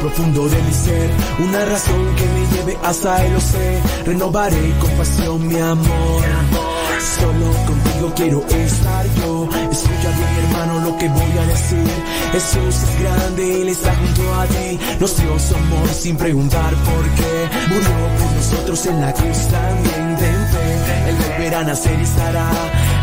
Profundo 0.00 0.48
de 0.48 0.62
mi 0.62 0.72
ser, 0.72 1.10
una 1.38 1.64
razón 1.64 2.14
que 2.16 2.26
me 2.26 2.56
lleve 2.56 2.78
hasta 2.84 3.24
el 3.24 3.40
sé, 3.40 3.82
renovaré 4.06 4.74
con 4.80 4.90
pasión 4.92 5.46
mi 5.46 5.58
amor. 5.58 6.22
Solo 6.98 7.52
contigo 7.66 8.12
quiero 8.16 8.46
estar 8.48 9.06
yo. 9.16 9.48
Escucha 9.70 10.10
bien, 10.16 10.44
hermano, 10.44 10.80
lo 10.80 10.98
que 10.98 11.08
voy 11.08 11.38
a 11.38 11.46
decir. 11.46 11.86
Jesús 12.32 12.82
es 12.82 13.00
grande, 13.00 13.62
Él 13.62 13.68
está 13.68 13.94
junto 13.94 14.34
a 14.34 14.46
ti. 14.46 14.78
Nos 15.00 15.16
dio 15.16 15.38
su 15.38 15.54
amor 15.54 15.88
sin 15.88 16.16
preguntar 16.16 16.74
por 16.74 17.04
qué. 17.10 17.48
Murió 17.68 17.90
por 18.18 18.32
nosotros 18.32 18.86
en 18.86 19.00
la 19.00 19.12
cruz 19.12 19.38
también. 19.48 20.16
Ten 20.16 20.48
fe, 20.48 21.08
Él 21.08 21.16
volverá 21.16 21.60
a 21.60 21.64
nacer 21.64 21.98
y 21.98 22.02
estará 22.02 22.50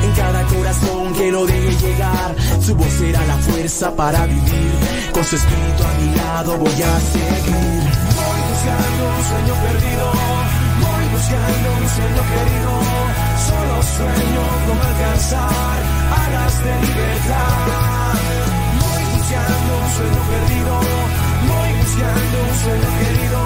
en 0.04 0.12
cada 0.12 0.44
corazón 0.48 0.95
que 1.26 1.32
lo 1.32 1.46
llegar. 1.48 2.36
Su 2.62 2.76
voz 2.76 2.94
será 3.00 3.26
la 3.26 3.38
fuerza 3.38 3.96
para 3.96 4.26
vivir. 4.26 4.74
Con 5.12 5.24
su 5.24 5.36
espíritu 5.36 5.84
a 5.84 5.94
mi 6.00 6.16
lado 6.16 6.58
voy 6.58 6.82
a 6.92 6.94
seguir. 7.14 7.82
Voy 8.20 8.40
buscando 8.50 9.04
un 9.16 9.24
sueño 9.30 9.54
perdido. 9.66 10.06
Voy 10.86 11.06
buscando 11.16 11.68
un 11.82 11.88
sueño 11.96 12.22
querido. 12.32 12.74
Solo 13.48 13.76
sueño 13.96 14.44
con 14.66 14.78
alcanzar 14.90 15.78
alas 16.22 16.54
de 16.64 16.74
libertad. 16.86 18.14
Voy 18.82 19.04
buscando 19.16 19.72
un 19.82 19.90
sueño 19.98 20.22
perdido. 20.32 20.74
Voy 21.50 21.70
buscando 21.82 22.36
un 22.50 22.56
sueño 22.64 22.90
querido. 23.02 23.40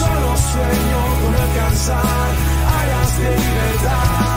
Solo 0.00 0.30
sueño 0.50 1.00
con 1.20 1.32
alcanzar 1.46 2.30
alas 2.78 3.10
de 3.18 3.30
libertad. 3.44 4.33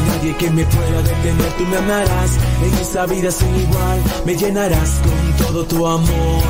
Nadie 0.00 0.36
que 0.36 0.50
me 0.50 0.64
pueda 0.64 1.02
detener, 1.02 1.52
tú 1.58 1.64
me 1.66 1.76
amarás 1.76 2.38
en 2.62 2.74
esa 2.80 3.06
vida 3.06 3.30
sin 3.30 3.54
igual, 3.56 4.02
me 4.24 4.36
llenarás 4.36 5.00
con 5.02 5.46
todo 5.46 5.64
tu 5.64 5.86
amor. 5.86 6.42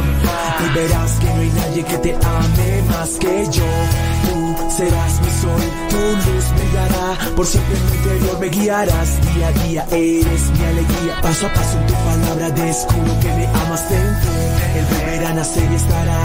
Y 0.64 0.74
verás 0.74 1.12
que 1.20 1.26
no 1.26 1.40
hay 1.40 1.50
nadie 1.50 1.84
que 1.84 1.98
te 1.98 2.14
ame 2.14 2.82
más 2.90 3.10
que 3.18 3.46
yo. 3.50 4.39
Serás 4.80 5.20
mi 5.20 5.30
sol, 5.42 5.62
tu 5.90 6.02
luz 6.24 6.46
brillará, 6.56 7.08
por 7.36 7.46
siempre 7.46 7.76
en 7.76 7.84
mi 7.84 7.96
interior 7.98 8.38
me 8.40 8.48
guiarás, 8.48 9.10
día 9.34 9.48
a 9.48 9.52
día 9.64 9.82
eres 9.90 10.42
mi 10.56 10.64
alegría, 10.72 11.20
paso 11.20 11.46
a 11.46 11.52
paso 11.52 11.74
en 11.80 11.86
tu 11.86 11.94
palabra 12.08 12.50
descubro 12.50 13.12
que 13.20 13.30
me 13.36 13.46
amas 13.62 13.82
dentro, 13.90 14.30
el 14.78 14.84
volverá 14.92 15.28
a 15.28 15.34
nacer 15.34 15.70
y 15.70 15.74
estará 15.74 16.20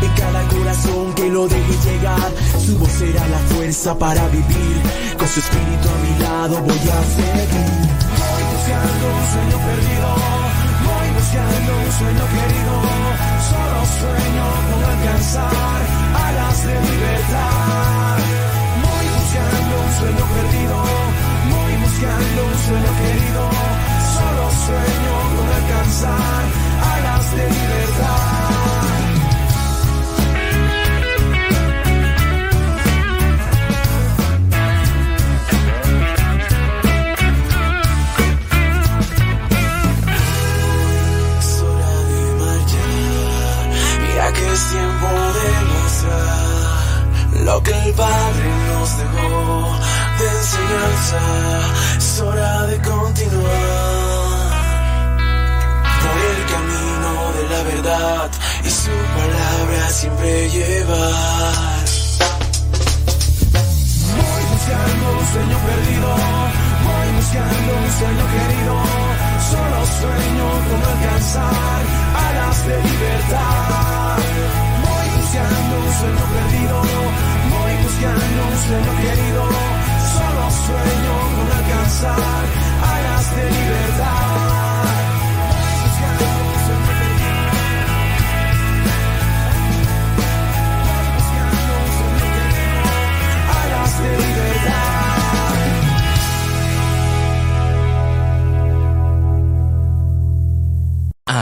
en 0.00 0.12
cada 0.22 0.40
corazón 0.48 1.12
que 1.16 1.28
lo 1.28 1.48
deje 1.48 1.74
llegar, 1.86 2.30
su 2.64 2.78
voz 2.78 2.92
será 2.92 3.28
la 3.28 3.40
fuerza 3.52 3.98
para 3.98 4.26
vivir, 4.28 4.76
con 5.18 5.28
su 5.28 5.40
espíritu 5.40 5.86
a 5.94 5.98
mi 6.04 6.12
lado 6.24 6.54
voy 6.62 6.84
a 6.96 7.00
seguir. 7.16 7.88
Voy 8.24 8.44
buscando 8.52 9.04
un 9.18 9.24
sueño 9.32 9.56
perdido, 9.68 10.08
voy 10.88 11.08
buscando 11.18 11.70
un 11.84 11.90
sueño 12.00 12.24
querido, 12.34 12.74
solo 13.50 13.80
sueño 14.00 14.46
con 14.68 14.80
alcanzar 14.92 15.80
alas 16.24 16.66
de 16.66 16.74
libertad. 16.88 17.57
Buscando 22.08 22.44
un 22.44 22.58
sueño 22.58 22.92
querido, 22.98 23.50
solo 24.14 24.50
sueño 24.66 25.14
con 25.36 25.48
alcanzar 25.54 26.44
alas 26.80 27.30
de 27.32 27.50
libertad. 27.50 28.38
es 44.52 44.70
tiempo 44.70 45.06
de 45.36 45.48
mostrar 45.72 47.44
lo 47.44 47.62
que 47.62 47.70
el 47.70 47.92
Padre 47.94 48.50
nos 48.68 48.98
dejó 48.98 49.76
de 50.18 50.26
enseñanza. 50.38 51.97
Es 52.18 52.24
hora 52.24 52.66
de 52.66 52.76
continuar 52.78 54.08
por 56.02 56.18
el 56.30 56.40
camino 56.52 57.10
de 57.36 57.42
la 57.48 57.62
verdad 57.62 58.30
y 58.64 58.70
su 58.70 58.90
palabra 58.90 59.88
siempre 59.90 60.50
llevar. 60.50 61.84
Voy 64.16 64.42
buscando 64.50 65.06
un 65.16 65.26
sueño 65.32 65.58
perdido, 65.68 66.08
voy 66.88 67.08
buscando 67.18 67.70
un 67.84 67.90
sueño 68.00 68.24
querido, 68.34 68.74
solo 69.52 69.78
sueño 70.00 70.46
con 70.68 70.80
alcanzar 70.90 71.80
alas 72.26 72.66
de 72.66 72.76
libertad 72.82 74.18
buscando 75.28 75.76
un 75.76 75.92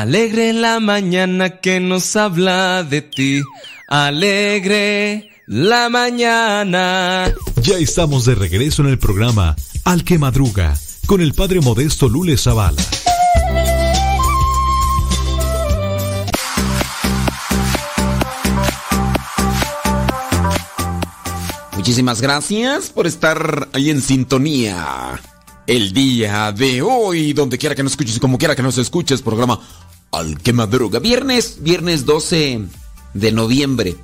Alegre 0.06 0.52
la 0.52 0.78
mañana 0.78 1.58
que 1.58 1.80
nos 1.80 2.14
habla 2.14 2.84
de 2.84 3.02
ti. 3.02 3.42
Alegre 3.88 5.30
la 5.48 5.88
mañana. 5.88 7.34
Ya 7.62 7.78
estamos 7.78 8.24
de 8.24 8.36
regreso 8.36 8.82
en 8.82 8.88
el 8.88 9.00
programa 9.00 9.56
Al 9.82 10.04
que 10.04 10.16
Madruga 10.16 10.78
con 11.06 11.20
el 11.20 11.34
padre 11.34 11.60
modesto 11.60 12.08
Lule 12.08 12.36
Zavala. 12.36 12.80
Muchísimas 21.74 22.20
gracias 22.20 22.90
por 22.90 23.08
estar 23.08 23.70
ahí 23.72 23.90
en 23.90 24.00
sintonía. 24.00 25.20
El 25.66 25.92
día 25.92 26.52
de 26.52 26.80
hoy, 26.80 27.32
donde 27.32 27.58
quiera 27.58 27.74
que 27.74 27.82
nos 27.82 27.90
escuches 27.94 28.18
y 28.18 28.20
como 28.20 28.38
quiera 28.38 28.54
que 28.54 28.62
nos 28.62 28.78
escuches, 28.78 29.20
programa 29.20 29.58
Al 30.16 30.38
que 30.38 30.54
Madruga. 30.54 30.98
Viernes, 30.98 31.58
viernes 31.60 32.06
12 32.06 32.62
de 33.12 33.32
noviembre. 33.32 33.96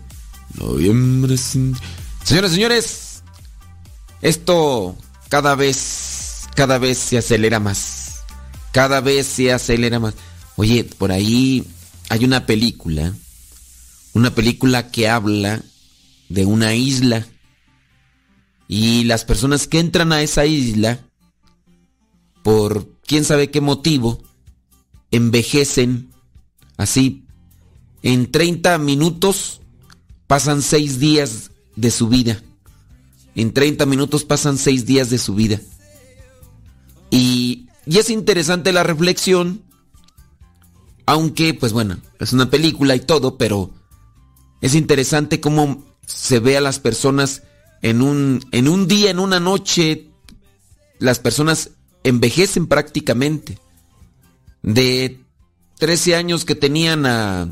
Noviembre. 0.61 1.39
Señores, 1.39 2.53
señores, 2.53 3.23
esto 4.21 4.95
cada 5.31 5.55
vez, 5.55 6.51
cada 6.55 6.77
vez 6.77 6.99
se 6.99 7.17
acelera 7.17 7.61
más. 7.61 8.25
Cada 8.73 9.01
vez 9.01 9.27
se 9.27 9.55
acelera 9.55 10.01
más. 10.01 10.13
Oye, 10.57 10.85
por 10.85 11.13
ahí 11.13 11.65
hay 12.11 12.27
una 12.27 12.45
película, 12.45 13.15
una 14.13 14.35
película 14.35 14.91
que 14.91 15.09
habla 15.09 15.63
de 16.29 16.45
una 16.45 16.75
isla. 16.75 17.27
Y 18.69 19.05
las 19.05 19.25
personas 19.25 19.67
que 19.67 19.79
entran 19.79 20.13
a 20.13 20.21
esa 20.21 20.45
isla, 20.45 21.01
por 22.43 22.99
quién 23.07 23.25
sabe 23.25 23.51
qué 23.51 23.63
motivo, 23.63 24.23
envejecen 25.13 26.11
así. 26.77 27.25
En 28.03 28.33
30 28.33 28.79
minutos 28.79 29.61
pasan 30.27 30.63
6 30.63 30.99
días 30.99 31.53
de 31.77 31.91
su 31.91 32.09
vida. 32.09 32.43
En 33.37 33.53
30 33.53 33.87
minutos 33.87 34.25
pasan 34.25 34.59
6 34.59 34.85
días 34.87 35.11
de 35.11 35.19
su 35.19 35.35
vida. 35.35 35.61
Y, 37.11 37.69
y 37.87 37.99
es 37.99 38.11
interesante 38.11 38.73
la 38.73 38.83
reflexión, 38.83 39.63
aunque, 41.07 41.55
pues 41.55 41.73
bueno, 41.73 41.99
es 42.19 42.33
una 42.33 42.51
película 42.51 42.97
y 42.97 43.01
todo, 43.01 43.39
pero 43.39 43.71
es 44.61 44.75
interesante 44.75 45.41
cómo 45.41 45.85
se 46.07 46.41
ve 46.41 46.57
a 46.57 46.61
las 46.61 46.79
personas 46.79 47.43
en 47.83 48.01
un, 48.01 48.45
en 48.53 48.69
un 48.69 48.87
día, 48.87 49.11
en 49.11 49.19
una 49.19 49.41
noche, 49.41 50.09
las 50.99 51.19
personas 51.19 51.71
envejecen 52.05 52.67
prácticamente. 52.67 53.59
De 54.63 55.21
13 55.79 56.15
años 56.15 56.45
que 56.45 56.55
tenían 56.55 57.07
a, 57.07 57.49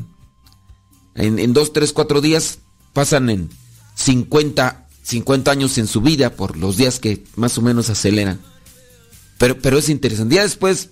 en, 1.15 1.39
en 1.39 1.53
2, 1.53 1.73
3, 1.73 1.93
4 1.93 2.21
días, 2.21 2.59
pasan 2.93 3.29
en 3.29 3.49
50, 3.95 4.87
50 5.03 5.51
años 5.51 5.77
en 5.77 5.87
su 5.87 6.01
vida 6.01 6.31
por 6.31 6.57
los 6.57 6.77
días 6.77 6.99
que 6.99 7.23
más 7.35 7.57
o 7.57 7.61
menos 7.61 7.89
aceleran. 7.89 8.39
Pero, 9.37 9.59
pero 9.59 9.77
es 9.77 9.89
interesante. 9.89 10.35
Ya 10.35 10.43
después 10.43 10.89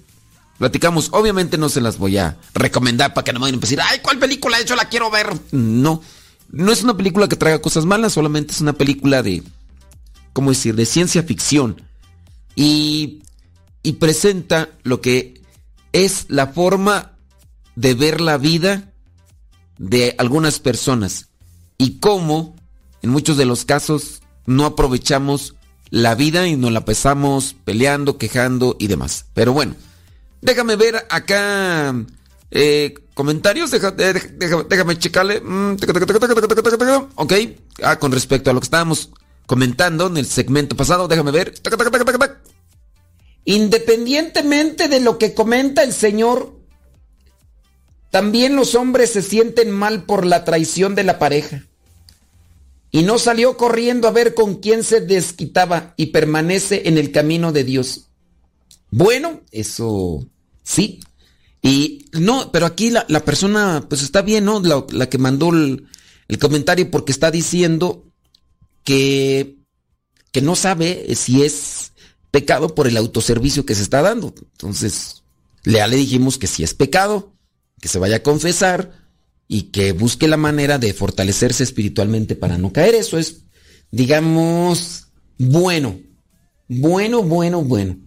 platicamos. 0.58 1.10
Obviamente 1.12 1.58
no 1.58 1.70
se 1.70 1.82
las 1.82 1.98
voy 1.98 2.18
a 2.18 2.38
recomendar 2.54 3.14
para 3.14 3.24
que 3.24 3.34
no 3.34 3.40
me 3.40 3.44
vayan 3.44 3.60
a 3.60 3.62
decir, 3.62 3.80
ay, 3.82 4.00
¿cuál 4.04 4.20
película? 4.20 4.62
Yo 4.62 4.76
la 4.76 4.90
quiero 4.90 5.10
ver. 5.10 5.28
No. 5.52 6.02
No 6.52 6.72
es 6.72 6.84
una 6.84 6.98
película 6.98 7.28
que 7.30 7.36
traiga 7.36 7.62
cosas 7.62 7.86
malas, 7.86 8.14
solamente 8.14 8.54
es 8.54 8.62
una 8.62 8.74
película 8.74 9.22
de, 9.22 9.44
¿cómo 10.34 10.50
decir?, 10.50 10.76
de 10.76 10.86
ciencia 10.86 11.22
ficción. 11.24 11.84
Y, 12.56 13.22
y 13.84 13.94
presenta 13.94 14.70
lo 14.84 15.00
que 15.00 15.39
es 15.94 16.26
la 16.30 16.48
forma 16.48 17.18
de 17.76 17.94
ver 17.94 18.22
la 18.22 18.38
vida 18.38 18.94
de 19.78 20.16
algunas 20.18 20.60
personas 20.60 21.30
y 21.78 22.00
cómo, 22.00 22.56
en 23.02 23.10
muchos 23.10 23.38
de 23.38 23.46
los 23.46 23.66
casos, 23.66 24.22
no 24.46 24.66
aprovechamos 24.66 25.56
la 25.90 26.16
vida 26.16 26.48
y 26.48 26.56
nos 26.56 26.72
la 26.72 26.86
pasamos 26.86 27.56
peleando, 27.64 28.18
quejando 28.18 28.76
y 28.80 28.88
demás. 28.88 29.26
Pero 29.34 29.54
bueno, 29.54 29.76
déjame 30.42 30.76
ver 30.76 31.08
acá 31.10 31.96
eh, 32.52 32.94
comentarios, 33.14 33.72
deja, 33.72 33.94
eh, 33.98 34.14
déjame 34.68 35.00
checarle. 35.00 35.42
Mm, 35.42 35.78
ok, 37.16 37.34
ah, 37.84 37.98
con 37.98 38.12
respecto 38.12 38.50
a 38.50 38.54
lo 38.54 38.60
que 38.60 38.66
estábamos 38.66 39.12
comentando 39.46 40.08
en 40.08 40.18
el 40.18 40.26
segmento 40.26 40.76
pasado, 40.76 41.08
déjame 41.08 41.32
ver. 41.32 41.54
Independientemente 43.46 44.88
de 44.88 45.00
lo 45.00 45.18
que 45.18 45.34
comenta 45.34 45.84
el 45.84 45.94
Señor, 45.94 46.60
también 48.12 48.56
los 48.56 48.76
hombres 48.76 49.12
se 49.12 49.22
sienten 49.22 49.72
mal 49.72 50.04
por 50.04 50.26
la 50.26 50.44
traición 50.44 50.96
de 50.96 51.04
la 51.04 51.20
pareja. 51.20 51.66
Y 52.92 53.04
no 53.04 53.20
salió 53.20 53.56
corriendo 53.56 54.08
a 54.08 54.12
ver 54.12 54.34
con 54.34 54.56
quién 54.56 54.84
se 54.84 55.02
desquitaba 55.02 55.94
y 55.96 56.08
permanece 56.08 56.84
en 56.86 56.98
el 56.98 57.12
camino 57.12 57.52
de 57.52 57.64
Dios. 57.64 58.10
Bueno, 58.90 59.42
eso 59.52 60.26
sí, 60.64 61.00
y 61.62 62.06
no, 62.14 62.52
pero 62.52 62.66
aquí 62.66 62.90
la, 62.90 63.06
persona, 63.26 63.86
pues 63.88 64.02
está 64.02 64.22
bien, 64.22 64.46
¿no? 64.46 64.62
La, 64.62 64.86
la 64.92 65.10
que 65.10 65.18
mandó 65.18 65.50
el, 65.50 65.88
el, 66.28 66.40
comentario 66.40 66.90
porque 66.90 67.12
está 67.12 67.32
diciendo 67.32 68.06
que, 68.84 69.58
que 70.32 70.42
no 70.42 70.56
sabe 70.56 71.14
si 71.16 71.44
es 71.44 71.89
pecado 72.32 72.76
por 72.76 72.88
el 72.88 72.98
autoservicio 72.98 73.66
que 73.66 73.76
se 73.76 73.84
está 73.84 74.02
dando. 74.02 74.34
Entonces, 74.38 75.24
ya 75.66 75.88
le 75.88 75.98
dijimos 75.98 76.38
que 76.38 76.48
si 76.48 76.64
es 76.64 76.74
pecado, 76.74 77.34
que 77.82 77.88
se 77.88 78.00
vaya 78.00 78.18
a 78.18 78.24
confesar 78.24 79.08
y 79.48 79.64
que 79.64 79.94
busque 79.94 80.28
la 80.28 80.38
manera 80.38 80.78
de 80.78 80.94
fortalecerse 80.94 81.64
espiritualmente 81.64 82.36
para 82.36 82.58
no 82.58 82.72
caer. 82.72 82.96
Eso 82.96 83.18
es, 83.18 83.46
digamos, 83.92 85.08
bueno. 85.38 86.00
Bueno, 86.68 87.24
bueno, 87.24 87.64
bueno. 87.64 87.98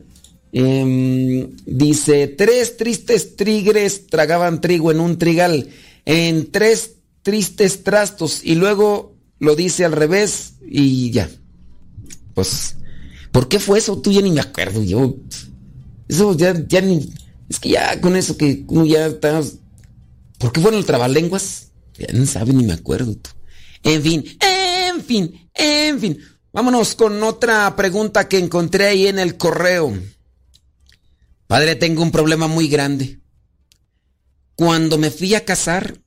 Eh, 0.53 1.49
dice, 1.67 2.29
tres 2.29 2.77
tristes 2.77 3.37
tigres 3.37 4.07
tragaban 4.07 4.61
trigo 4.61 4.93
en 4.93 5.01
un 5.01 5.19
trigal, 5.19 5.69
en 6.05 6.53
tres 6.53 6.97
tristes 7.23 7.83
trastos, 7.83 8.45
y 8.45 8.55
luego 8.55 9.17
lo 9.39 9.57
dice 9.57 9.85
al 9.85 9.93
revés 9.93 10.55
y 10.69 11.11
ya. 11.11 11.31
Pues, 12.35 12.77
¿por 13.33 13.49
qué 13.49 13.59
fue 13.59 13.79
eso? 13.79 14.01
Tú 14.01 14.13
ya 14.13 14.23
ni 14.23 14.31
me 14.31 14.41
acuerdo, 14.41 14.83
yo. 14.83 15.17
Eso 16.09 16.37
ya, 16.37 16.55
ya 16.69 16.81
ni. 16.81 17.13
Es 17.49 17.59
que 17.59 17.71
ya 17.71 18.01
con 18.01 18.15
eso 18.17 18.37
que 18.37 18.65
ya 18.87 19.07
está. 19.07 19.43
¿Por 20.39 20.53
qué 20.53 20.61
fueron 20.61 20.79
el 20.79 20.87
trabalenguas? 20.87 21.73
Ya 21.99 22.07
no 22.13 22.27
sabe 22.27 22.53
ni 22.53 22.65
me 22.65 22.73
acuerdo. 22.73 23.15
Tú. 23.17 23.31
En 23.83 24.03
fin, 24.03 24.25
en 24.41 25.03
fin, 25.03 25.49
en 25.55 26.01
fin. 26.01 26.19
Vámonos 26.53 26.95
con 26.95 27.23
otra 27.23 27.75
pregunta 27.77 28.29
que 28.29 28.39
encontré 28.39 28.87
ahí 28.87 29.07
en 29.07 29.19
el 29.19 29.37
correo. 29.37 29.93
Padre, 31.47 31.77
tengo 31.77 32.03
un 32.03 32.11
problema 32.11 32.47
muy 32.47 32.69
grande. 32.69 33.21
Cuando 34.55 34.99
me 34.99 35.11
fui 35.11 35.35
a 35.35 35.45
casar, 35.45 36.01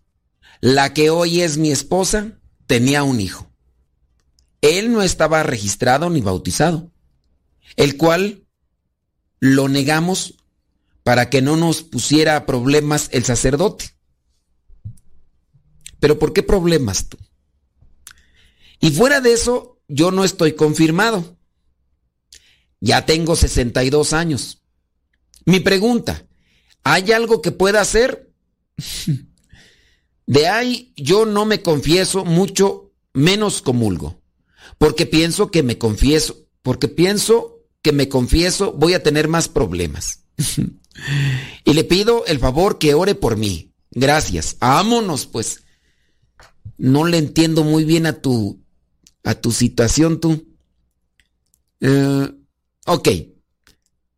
la 0.62 0.94
que 0.94 1.10
hoy 1.10 1.42
es 1.42 1.58
mi 1.58 1.72
esposa 1.72 2.40
tenía 2.68 3.04
un 3.04 3.20
hijo. 3.20 3.52
Él 4.62 4.92
no 4.92 5.02
estaba 5.02 5.44
registrado 5.44 6.10
ni 6.10 6.22
bautizado, 6.22 6.92
el 7.76 7.98
cual 7.98 8.44
lo 9.40 9.68
negamos 9.68 10.36
para 11.04 11.30
que 11.30 11.42
no 11.42 11.56
nos 11.58 11.84
pusiera 11.84 12.46
problemas 12.46 13.10
el 13.12 13.24
sacerdote. 13.24 13.96
Pero 16.00 16.20
¿por 16.20 16.34
qué 16.34 16.44
problemas 16.44 17.10
tú? 17.10 17.18
Y 18.80 18.92
fuera 18.92 19.22
de 19.22 19.34
eso, 19.34 19.80
yo 19.88 20.12
no 20.12 20.24
estoy 20.24 20.54
confirmado. 20.54 21.38
Ya 22.80 23.06
tengo 23.06 23.36
62 23.36 24.14
años. 24.14 24.64
Mi 25.46 25.60
pregunta, 25.60 26.26
¿hay 26.84 27.12
algo 27.12 27.42
que 27.42 27.52
pueda 27.52 27.82
hacer? 27.82 28.32
De 30.28 30.48
ahí 30.48 30.92
yo 30.96 31.26
no 31.26 31.46
me 31.46 31.62
confieso 31.62 32.26
mucho 32.26 32.94
menos 33.14 33.62
comulgo, 33.62 34.22
porque 34.80 35.06
pienso 35.06 35.52
que 35.52 35.62
me 35.62 35.78
confieso, 35.78 36.48
porque 36.64 36.88
pienso 36.88 37.55
que 37.86 37.92
me 37.92 38.10
confieso 38.10 38.74
voy 38.74 38.96
a 38.96 39.04
tener 39.04 39.28
más 39.28 39.48
problemas. 39.48 40.24
y 41.66 41.74
le 41.74 41.84
pido 41.84 42.26
el 42.26 42.40
favor 42.40 42.80
que 42.80 42.96
ore 42.96 43.14
por 43.14 43.38
mí. 43.38 43.76
Gracias. 43.92 44.58
Vámonos, 44.60 45.28
pues. 45.28 45.62
No 46.80 47.06
le 47.06 47.20
entiendo 47.20 47.64
muy 47.64 47.84
bien 47.84 48.08
a 48.08 48.14
tu 48.14 48.60
a 49.24 49.36
tu 49.36 49.52
situación 49.52 50.20
tú. 50.20 50.48
Uh, 51.80 52.26
ok. 52.88 53.10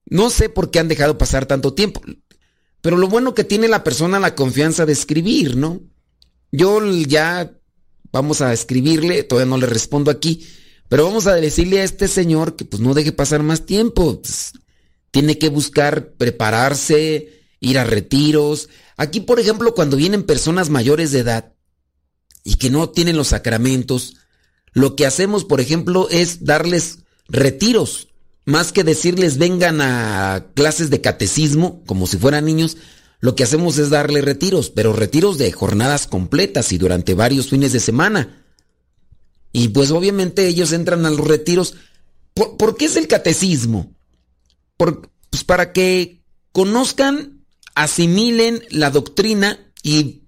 No 0.06 0.30
sé 0.30 0.48
por 0.48 0.72
qué 0.72 0.80
han 0.80 0.88
dejado 0.88 1.18
pasar 1.18 1.46
tanto 1.46 1.74
tiempo. 1.74 2.02
Pero 2.80 2.96
lo 2.96 3.10
bueno 3.10 3.34
que 3.34 3.44
tiene 3.44 3.68
la 3.68 3.84
persona 3.84 4.18
la 4.18 4.34
confianza 4.34 4.86
de 4.86 4.94
escribir, 4.94 5.58
¿no? 5.58 5.82
Yo 6.54 6.80
ya 6.90 7.52
vamos 8.14 8.40
a 8.40 8.54
escribirle, 8.54 9.24
todavía 9.24 9.50
no 9.50 9.58
le 9.58 9.68
respondo 9.68 10.10
aquí, 10.10 10.48
pero 10.89 11.06
vamos 11.06 11.28
a 11.28 11.36
decirle 11.36 11.82
a 11.82 11.84
este 11.84 12.08
señor 12.08 12.56
que 12.56 12.65
pues 12.65 12.82
no 12.82 12.93
deje 12.93 13.12
pasar 13.12 13.43
más 13.43 13.65
tiempo. 13.65 14.21
Pues, 14.21 14.54
tiene 15.12 15.38
que 15.38 15.50
buscar 15.50 16.13
prepararse, 16.13 17.41
ir 17.60 17.80
a 17.80 17.84
retiros, 17.84 18.69
Aquí, 18.97 19.19
por 19.21 19.39
ejemplo, 19.39 19.76
cuando 19.76 19.95
vienen 19.95 20.23
personas 20.23 20.71
mayores 20.71 21.12
de 21.12 21.19
edad 21.19 21.54
y 22.43 22.56
que 22.56 22.71
no 22.71 22.89
tienen 22.89 23.15
los 23.15 23.28
sacramentos, 23.30 24.15
lo 24.73 24.95
que 24.95 25.06
hacemos, 25.06 25.45
por 25.45 25.62
ejemplo, 25.62 26.08
es 26.10 26.43
darles 26.43 27.00
retiros. 27.28 28.08
Más 28.45 28.71
que 28.71 28.84
decirles 28.84 29.38
vengan 29.38 29.82
a 29.82 30.47
clases 30.56 30.89
de 30.89 31.02
catecismo, 31.02 31.84
como 31.86 32.08
si 32.08 32.17
fueran 32.17 32.45
niños, 32.45 32.78
lo 33.19 33.36
que 33.36 33.43
hacemos 33.43 33.78
es 33.78 33.91
darle 33.91 34.21
retiros, 34.21 34.71
pero 34.71 34.93
retiros 34.93 35.38
de 35.38 35.52
jornadas 35.52 36.08
completas 36.08 36.71
y 36.71 36.80
durante 36.80 37.13
varios 37.13 37.50
fines 37.50 37.73
de 37.73 37.80
semana. 37.80 38.45
Y 39.58 39.70
pues 39.70 39.89
obviamente 39.89 40.48
ellos 40.48 40.72
entran 40.72 41.04
a 41.08 41.10
los 41.10 41.28
retiros. 41.28 41.74
¿Por, 42.36 42.78
qué 42.78 42.86
es 42.86 42.96
el 42.96 43.08
catecismo? 43.08 43.91
pues 44.78 45.43
para 45.48 45.74
que 45.74 46.22
conozcan, 46.52 47.43
asimilen 47.74 48.62
la 48.70 48.91
doctrina 48.91 49.60
y 49.82 50.22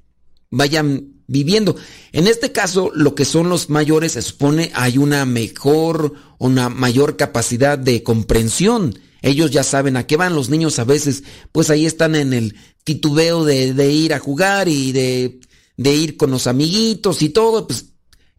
vayan 0.49 1.13
viviendo. 1.27 1.75
En 2.11 2.25
este 2.25 2.51
caso, 2.51 2.89
lo 2.95 3.13
que 3.13 3.23
son 3.23 3.49
los 3.49 3.69
mayores, 3.69 4.13
se 4.13 4.23
supone 4.23 4.71
hay 4.73 4.97
una 4.97 5.25
mejor, 5.25 6.15
una 6.39 6.69
mayor 6.69 7.15
capacidad 7.15 7.77
de 7.77 8.01
comprensión. 8.01 8.97
Ellos 9.21 9.51
ya 9.51 9.61
saben 9.61 9.95
a 9.95 10.07
qué 10.07 10.17
van 10.17 10.33
los 10.33 10.49
niños 10.49 10.79
a 10.79 10.85
veces, 10.85 11.23
pues 11.51 11.69
ahí 11.69 11.85
están 11.85 12.15
en 12.15 12.33
el 12.33 12.55
titubeo 12.83 13.45
de, 13.45 13.91
ir 13.91 14.15
a 14.15 14.19
jugar 14.19 14.67
y 14.67 14.91
de, 14.91 15.39
de, 15.77 15.95
ir 15.95 16.17
con 16.17 16.31
los 16.31 16.47
amiguitos 16.47 17.21
y 17.21 17.29
todo, 17.29 17.67
pues, 17.67 17.88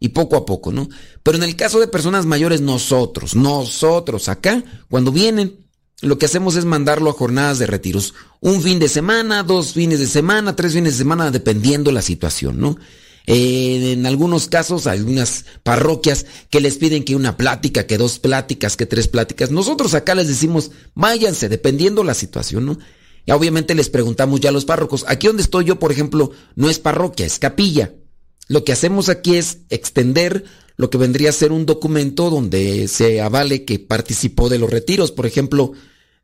y 0.01 0.09
poco 0.09 0.35
a 0.35 0.45
poco, 0.45 0.73
¿no? 0.73 0.89
Pero 1.23 1.37
en 1.37 1.43
el 1.43 1.55
caso 1.55 1.79
de 1.79 1.87
personas 1.87 2.25
mayores, 2.25 2.59
nosotros, 2.59 3.35
nosotros 3.35 4.27
acá, 4.27 4.63
cuando 4.89 5.11
vienen, 5.11 5.55
lo 6.01 6.17
que 6.17 6.25
hacemos 6.25 6.55
es 6.55 6.65
mandarlo 6.65 7.11
a 7.11 7.13
jornadas 7.13 7.59
de 7.59 7.67
retiros. 7.67 8.15
Un 8.39 8.63
fin 8.63 8.79
de 8.79 8.89
semana, 8.89 9.43
dos 9.43 9.73
fines 9.73 9.99
de 9.99 10.07
semana, 10.07 10.55
tres 10.55 10.73
fines 10.73 10.93
de 10.93 10.97
semana, 10.97 11.29
dependiendo 11.29 11.91
la 11.91 12.01
situación, 12.01 12.59
¿no? 12.59 12.77
Eh, 13.27 13.91
en 13.93 14.07
algunos 14.07 14.47
casos, 14.47 14.87
algunas 14.87 15.45
parroquias 15.61 16.25
que 16.49 16.61
les 16.61 16.77
piden 16.77 17.03
que 17.03 17.15
una 17.15 17.37
plática, 17.37 17.85
que 17.85 17.99
dos 17.99 18.17
pláticas, 18.17 18.75
que 18.75 18.87
tres 18.87 19.07
pláticas. 19.07 19.51
Nosotros 19.51 19.93
acá 19.93 20.15
les 20.15 20.27
decimos, 20.27 20.71
váyanse, 20.95 21.47
dependiendo 21.47 22.03
la 22.03 22.15
situación, 22.15 22.65
¿no? 22.65 22.79
Y 23.27 23.31
obviamente 23.33 23.75
les 23.75 23.91
preguntamos 23.91 24.39
ya 24.39 24.49
a 24.49 24.51
los 24.51 24.65
párrocos. 24.65 25.05
Aquí 25.07 25.27
donde 25.27 25.43
estoy 25.43 25.65
yo, 25.65 25.77
por 25.77 25.91
ejemplo, 25.91 26.31
no 26.55 26.71
es 26.71 26.79
parroquia, 26.79 27.27
es 27.27 27.37
capilla. 27.37 27.93
Lo 28.51 28.65
que 28.65 28.73
hacemos 28.73 29.07
aquí 29.07 29.37
es 29.37 29.59
extender 29.69 30.43
lo 30.75 30.89
que 30.89 30.97
vendría 30.97 31.29
a 31.29 31.31
ser 31.31 31.53
un 31.53 31.65
documento 31.65 32.29
donde 32.29 32.89
se 32.89 33.21
avale 33.21 33.63
que 33.63 33.79
participó 33.79 34.49
de 34.49 34.59
los 34.59 34.69
retiros. 34.69 35.13
Por 35.13 35.25
ejemplo, 35.25 35.71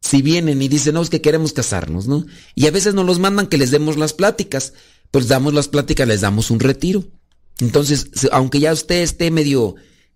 si 0.02 0.22
vienen 0.22 0.62
y 0.62 0.68
dicen, 0.68 0.96
no, 0.96 1.02
es 1.02 1.10
que 1.10 1.22
queremos 1.22 1.54
casarnos, 1.54 2.06
¿no? 2.06 2.26
Y 2.54 2.68
a 2.68 2.72
veces 2.72 2.96
nos 2.96 3.06
los 3.06 3.20
mandan 3.20 3.48
que 3.48 3.58
les 3.58 3.72
demos 3.72 3.96
las 3.96 4.12
pláticas, 4.12 4.74
pues 5.10 5.30
damos 5.30 5.54
las 5.54 5.70
pláticas, 5.70 6.06
les 6.06 6.20
damos 6.20 6.52
un 6.52 6.60
retiro. 6.60 7.06
Entonces, 7.60 8.08
aunque 8.34 8.60
ya 8.60 8.74
usted 8.74 9.04
esté 9.04 9.32
medio 9.32 9.76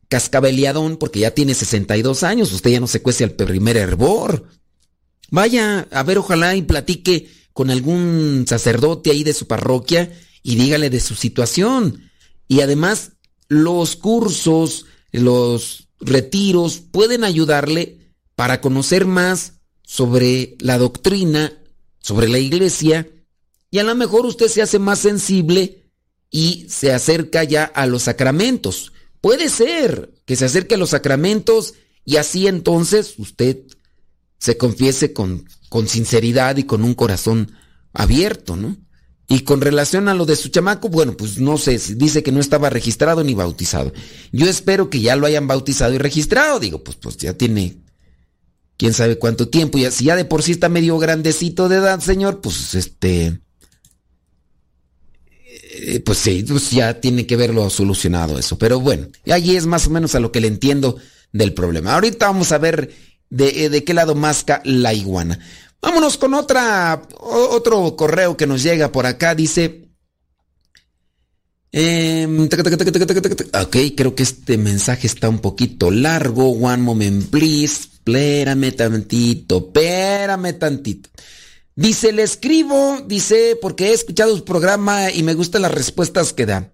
cascabeleadón, 0.10 0.97
porque 0.97 1.21
ya 1.21 1.32
tiene 1.32 1.54
62 1.54 2.24
años, 2.24 2.52
usted 2.52 2.71
ya 2.71 2.82
no 2.82 2.88
se 2.88 3.02
cuece 3.02 3.24
al 3.24 3.32
primer 3.32 3.78
hervor. 3.78 4.50
Vaya, 5.30 5.88
a 5.89 6.04
ver, 6.04 6.17
ojalá 6.17 6.58
y 6.58 6.62
platique 6.62 7.30
con 7.54 7.69
algún 7.69 8.43
sacerdote 8.50 9.12
ahí 9.12 9.24
de 9.24 9.32
su 9.32 9.47
parroquia 9.47 10.12
y 10.43 10.56
dígale 10.56 10.89
de 10.89 10.99
su 10.99 11.15
situación. 11.15 12.10
Y 12.47 12.62
además, 12.62 13.13
los 13.47 13.95
cursos, 13.95 14.86
los 15.12 15.88
retiros 15.99 16.80
pueden 16.80 17.23
ayudarle 17.23 18.13
para 18.36 18.62
conocer 18.62 19.06
más 19.06 19.54
sobre 19.84 20.56
la 20.60 20.77
doctrina, 20.77 21.54
sobre 21.99 22.27
la 22.27 22.39
iglesia, 22.39 23.08
y 23.69 23.80
a 23.80 23.84
lo 23.84 23.95
mejor 23.95 24.25
usted 24.25 24.47
se 24.47 24.62
hace 24.62 24.80
más 24.80 24.99
sensible 24.99 25.86
y 26.30 26.65
se 26.69 26.91
acerca 26.91 27.43
ya 27.43 27.63
a 27.63 27.86
los 27.86 28.04
sacramentos. 28.04 28.91
Puede 29.21 29.49
ser 29.49 30.12
que 30.25 30.36
se 30.36 30.45
acerque 30.45 30.75
a 30.75 30.77
los 30.77 30.89
sacramentos 30.89 31.75
y 32.04 32.17
así 32.17 32.47
entonces 32.47 33.15
usted 33.17 33.60
se 34.39 34.58
confiese 34.58 35.13
con, 35.13 35.45
con 35.69 35.88
sinceridad 35.88 36.58
y 36.58 36.63
con 36.63 36.84
un 36.84 36.95
corazón 36.95 37.51
abierto, 37.93 38.56
¿no? 38.56 38.77
Y 39.27 39.41
con 39.41 39.62
relación 39.62 40.10
a 40.10 40.13
lo 40.13 40.25
de 40.25 40.36
su 40.36 40.49
chamaco, 40.49 40.89
bueno, 40.89 41.15
pues 41.15 41.39
no 41.39 41.57
sé, 41.57 41.79
dice 41.95 42.21
que 42.21 42.34
no 42.34 42.41
estaba 42.41 42.69
registrado 42.69 43.23
ni 43.23 43.34
bautizado. 43.34 43.93
Yo 44.31 44.47
espero 44.47 44.89
que 44.89 44.99
ya 44.99 45.15
lo 45.15 45.25
hayan 45.25 45.47
bautizado 45.47 45.93
y 45.93 45.97
registrado. 45.97 46.60
Digo, 46.60 46.84
pues, 46.84 46.97
pues 46.97 47.17
ya 47.17 47.34
tiene 47.34 47.77
quién 48.75 48.93
sabe 48.93 49.17
cuánto 49.17 49.47
tiempo. 49.47 49.77
Y 49.77 49.89
si 49.91 50.05
ya 50.05 50.15
de 50.15 50.25
por 50.25 50.43
sí 50.43 50.51
está 50.51 50.67
medio 50.67 50.97
grandecito 50.97 51.69
de 51.69 51.77
edad, 51.77 51.99
señor, 52.01 52.41
pues 52.41 52.75
este. 52.75 53.39
Eh, 55.73 56.01
pues 56.01 56.17
sí, 56.17 56.43
pues 56.47 56.71
ya 56.71 56.99
tiene 56.99 57.25
que 57.25 57.38
verlo 57.38 57.69
solucionado 57.69 58.38
eso. 58.38 58.57
Pero 58.57 58.79
bueno, 58.79 59.07
allí 59.31 59.55
es 59.55 59.65
más 59.65 59.88
o 59.88 59.91
menos 59.91 60.15
a 60.15 60.19
lo 60.19 60.31
que 60.31 60.41
le 60.41 60.47
entiendo 60.47 60.97
del 61.31 61.53
problema. 61.53 61.93
Ahorita 61.93 62.25
vamos 62.25 62.51
a 62.51 62.57
ver 62.57 62.91
de, 63.29 63.69
de 63.69 63.84
qué 63.84 63.93
lado 63.93 64.15
masca 64.15 64.62
la 64.65 64.93
iguana. 64.93 65.39
Vámonos 65.81 66.17
con 66.17 66.33
otra, 66.33 67.01
otro 67.19 67.95
correo 67.95 68.37
que 68.37 68.47
nos 68.47 68.61
llega 68.61 68.91
por 68.91 69.05
acá. 69.05 69.33
Dice. 69.33 69.89
ok, 73.53 73.77
creo 73.95 74.15
que 74.15 74.23
este 74.23 74.57
mensaje 74.57 75.07
está 75.07 75.27
un 75.29 75.39
poquito 75.39 75.89
largo. 75.89 76.49
One 76.51 76.83
moment, 76.83 77.29
please. 77.29 77.91
Espérame 78.01 78.71
tantito, 78.71 79.57
espérame 79.57 80.53
tantito. 80.57 81.09
Dice, 81.75 82.11
le 82.11 82.23
escribo, 82.23 83.01
dice, 83.05 83.57
porque 83.61 83.87
he 83.87 83.93
escuchado 83.93 84.35
su 84.35 84.43
programa 84.43 85.11
y 85.11 85.21
me 85.23 85.35
gustan 85.35 85.61
las 85.61 85.73
respuestas 85.73 86.33
que 86.33 86.47
da. 86.47 86.73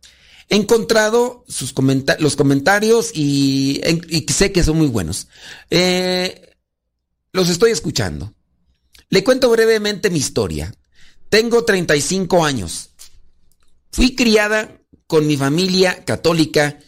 He 0.49 0.55
encontrado 0.55 1.43
sus 1.49 1.73
los 2.19 2.35
comentarios 2.37 3.11
y, 3.13 3.81
sé 4.29 4.53
que 4.53 4.63
son 4.63 4.77
muy 4.77 4.87
buenos. 4.87 5.27
Eh, 5.69 6.55
los 7.33 7.49
estoy 7.49 7.71
escuchando. 7.71 8.33
Le 9.09 9.23
cuento 9.23 9.49
brevemente 9.49 10.09
mi 10.09 10.19
historia. 10.19 10.73
Tengo 11.29 11.63
35 11.65 12.45
años. 12.45 12.91
Fui 13.91 14.15
criada 14.15 14.81
con 15.07 15.25
mi 15.27 15.37
familia 15.37 16.03
católica 16.05 16.79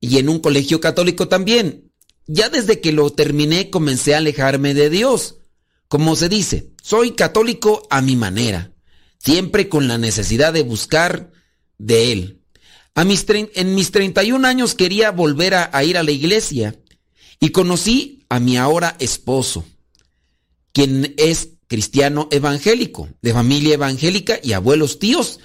y 0.00 0.18
en 0.18 0.28
un 0.28 0.40
colegio 0.40 0.80
católico 0.80 1.28
también 1.28 1.86
ya 2.26 2.48
desde 2.48 2.80
que 2.80 2.92
lo 2.92 3.10
terminé 3.10 3.70
comencé 3.70 4.14
a 4.14 4.18
alejarme 4.18 4.74
de 4.74 4.90
Dios. 4.90 5.36
Como 5.88 6.16
se 6.16 6.28
dice, 6.28 6.72
soy 6.82 7.12
católico 7.12 7.86
a 7.90 8.00
mi 8.00 8.16
manera, 8.16 8.72
siempre 9.18 9.68
con 9.68 9.86
la 9.86 9.98
necesidad 9.98 10.52
de 10.52 10.62
buscar 10.62 11.30
de 11.78 12.12
Él. 12.12 12.42
Mis 13.04 13.26
en 13.28 13.74
mis 13.74 13.90
31 13.92 14.46
años 14.46 14.74
quería 14.74 15.10
volver 15.10 15.54
a, 15.54 15.84
ir 15.84 15.98
a 15.98 16.02
la 16.02 16.10
iglesia 16.10 16.74
y 17.38 17.50
conocí 17.50 18.24
a 18.28 18.40
mi 18.40 18.56
ahora 18.56 18.96
esposo, 18.98 19.64
quien 20.72 21.14
es 21.18 21.50
cristiano 21.68 22.28
evangélico, 22.30 23.08
de 23.22 23.32
familia 23.32 23.74
evangélica 23.74 24.38
y 24.42 24.52
abuelos 24.52 24.98
tíos, 24.98 25.40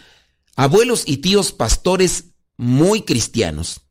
abuelos 0.55 1.03
y 1.05 1.17
tíos 1.17 1.51
pastores 1.51 2.26
muy 2.57 3.01
cristianos. 3.01 3.82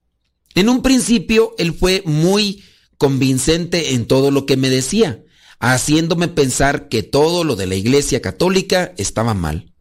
En 0.55 0.68
un 0.68 0.83
principio 0.83 1.55
él 1.59 1.74
fue 1.74 2.03
muy 2.05 2.64
convincente 2.99 3.95
en 3.95 4.07
todo 4.07 4.31
lo 4.31 4.47
que 4.47 4.57
me 4.57 4.68
decía, 4.68 5.24
haciéndome 5.59 6.28
pensar 6.28 6.89
que 6.89 7.03
todo 7.03 7.45
lo 7.45 7.57
de 7.57 7.66
la 7.66 7.74
iglesia 7.74 8.20
católica 8.20 8.93
estaba 8.97 9.35
mal. 9.35 9.72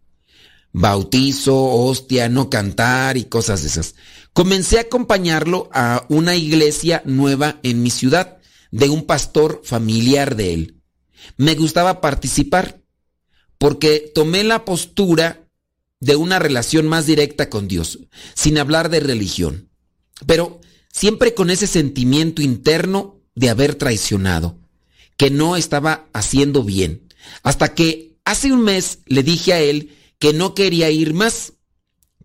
Bautizo, 0.72 1.56
hostia, 1.56 2.30
no 2.30 2.50
cantar 2.50 3.18
y 3.18 3.26
cosas 3.26 3.64
de 3.64 3.70
esas. 3.70 3.96
Comencé 4.34 4.78
a 4.78 4.82
acompañarlo 4.82 5.70
a 5.74 6.06
una 6.10 6.36
iglesia 6.36 7.02
nueva 7.06 7.60
en 7.64 7.82
mi 7.82 7.90
ciudad, 7.90 8.38
de 8.72 8.90
un 8.90 9.04
pastor 9.04 9.62
familiar 9.64 10.36
de 10.36 10.54
él. 10.54 10.79
Me 11.38 11.56
gustaba 11.56 12.02
participar, 12.02 12.82
porque 13.58 14.12
tomé 14.14 14.44
la 14.44 14.66
postura 14.66 15.48
de 16.00 16.16
una 16.16 16.40
relación 16.40 16.88
más 16.88 17.06
directa 17.06 17.50
con 17.50 17.68
Dios, 17.68 18.00
sin 18.34 18.58
hablar 18.58 18.90
de 18.90 19.02
religión. 19.02 19.70
Pero 20.26 20.62
siempre 20.92 21.34
con 21.34 21.50
ese 21.50 21.68
sentimiento 21.68 22.42
interno 22.42 23.22
de 23.36 23.50
haber 23.50 23.76
traicionado, 23.76 24.58
que 25.18 25.30
no 25.30 25.58
estaba 25.58 26.08
haciendo 26.14 26.64
bien, 26.64 27.08
hasta 27.44 27.74
que 27.74 28.18
hace 28.26 28.52
un 28.52 28.62
mes 28.62 29.00
le 29.06 29.24
dije 29.24 29.54
a 29.54 29.60
él 29.60 29.96
que 30.20 30.34
no 30.34 30.54
quería 30.54 30.90
ir 30.90 31.14
más, 31.14 31.54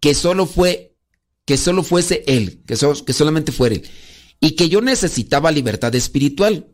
que 0.00 0.14
solo 0.14 0.46
fue, 0.46 0.96
que 1.44 1.56
solo 1.56 1.82
fuese 1.82 2.22
él, 2.26 2.62
que, 2.66 2.76
que 3.04 3.12
solamente 3.12 3.52
fuera 3.52 3.76
él, 3.76 3.88
y 4.40 4.52
que 4.52 4.68
yo 4.68 4.80
necesitaba 4.80 5.50
libertad 5.50 5.94
espiritual. 5.94 6.68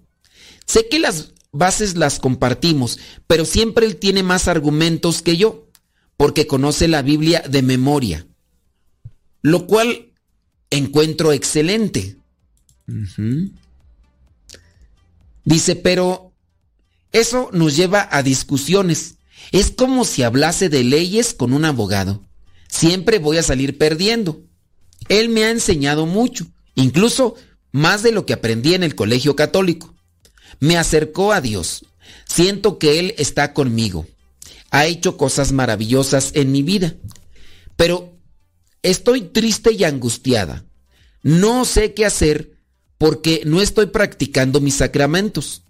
Sé 0.67 0.89
que 0.89 0.99
las 0.99 1.33
bases 1.53 1.97
las 1.97 2.19
compartimos, 2.19 2.99
pero 3.27 3.45
siempre 3.45 3.87
él 3.87 3.97
tiene 3.97 4.23
más 4.23 4.49
argumentos 4.49 5.23
que 5.23 5.37
yo, 5.37 5.69
porque 6.17 6.47
conoce 6.47 6.89
la 6.89 7.03
Biblia 7.03 7.43
de 7.49 7.63
memoria, 7.63 8.27
lo 9.43 9.67
cual 9.67 10.13
encuentro 10.71 11.33
excelente. 11.33 12.17
Dice, 15.45 15.77
pero 15.77 16.33
eso 17.13 17.51
nos 17.53 17.77
lleva 17.77 18.09
a 18.11 18.23
discusiones 18.23 19.17
Es 19.53 19.71
como 19.71 20.05
si 20.05 20.23
hablase 20.23 20.69
de 20.69 20.85
leyes 20.85 21.35
con 21.35 21.53
un 21.53 21.65
abogado. 21.65 22.23
Siempre 22.69 23.19
voy 23.19 23.39
a 23.39 23.43
salir 23.43 23.79
perdiendo. 23.79 24.43
Él 25.09 25.29
me 25.29 25.45
ha 25.45 25.51
enseñado 25.51 26.07
mucho, 26.07 26.47
incluso 26.75 27.35
más 27.73 28.03
de 28.03 28.13
lo 28.13 28.27
que 28.27 28.33
aprendí 28.33 28.75
en 28.75 28.83
el 28.83 28.95
colegio 28.95 29.35
católico. 29.35 29.95
Me 30.59 30.77
acercó 30.77 31.33
a 31.33 31.41
Dios. 31.41 31.85
Siento 32.27 32.79
que 32.79 32.99
Él 32.99 33.15
está 33.19 33.53
conmigo. 33.53 34.07
Ha 34.71 34.87
hecho 34.87 35.17
cosas 35.17 35.53
maravillosas 35.53 36.33
en 36.35 36.53
mi 36.53 36.63
vida. 36.63 36.95
Pero 37.77 38.19
estoy 38.83 39.23
triste 39.23 39.73
y 39.73 39.85
angustiada. 39.85 40.65
No 41.23 41.65
sé 41.65 41.95
qué 41.95 42.07
hacer 42.07 42.53
porque 42.99 43.43
no 43.45 43.61
estoy 43.61 43.87
practicando 43.87 44.61
mis 44.61 44.77
sacramentos. 44.77 45.63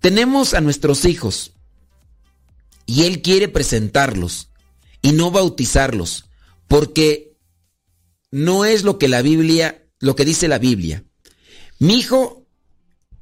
Tenemos 0.00 0.54
a 0.54 0.60
nuestros 0.60 1.04
hijos 1.04 1.52
y 2.86 3.04
Él 3.04 3.22
quiere 3.22 3.48
presentarlos 3.48 4.50
y 5.02 5.12
no 5.12 5.30
bautizarlos 5.30 6.26
porque 6.68 7.36
no 8.30 8.64
es 8.64 8.84
lo 8.84 8.98
que 8.98 9.08
la 9.08 9.22
Biblia, 9.22 9.86
lo 10.00 10.16
que 10.16 10.24
dice 10.24 10.48
la 10.48 10.58
Biblia. 10.58 11.04
Mi 11.78 11.94
hijo 11.98 12.43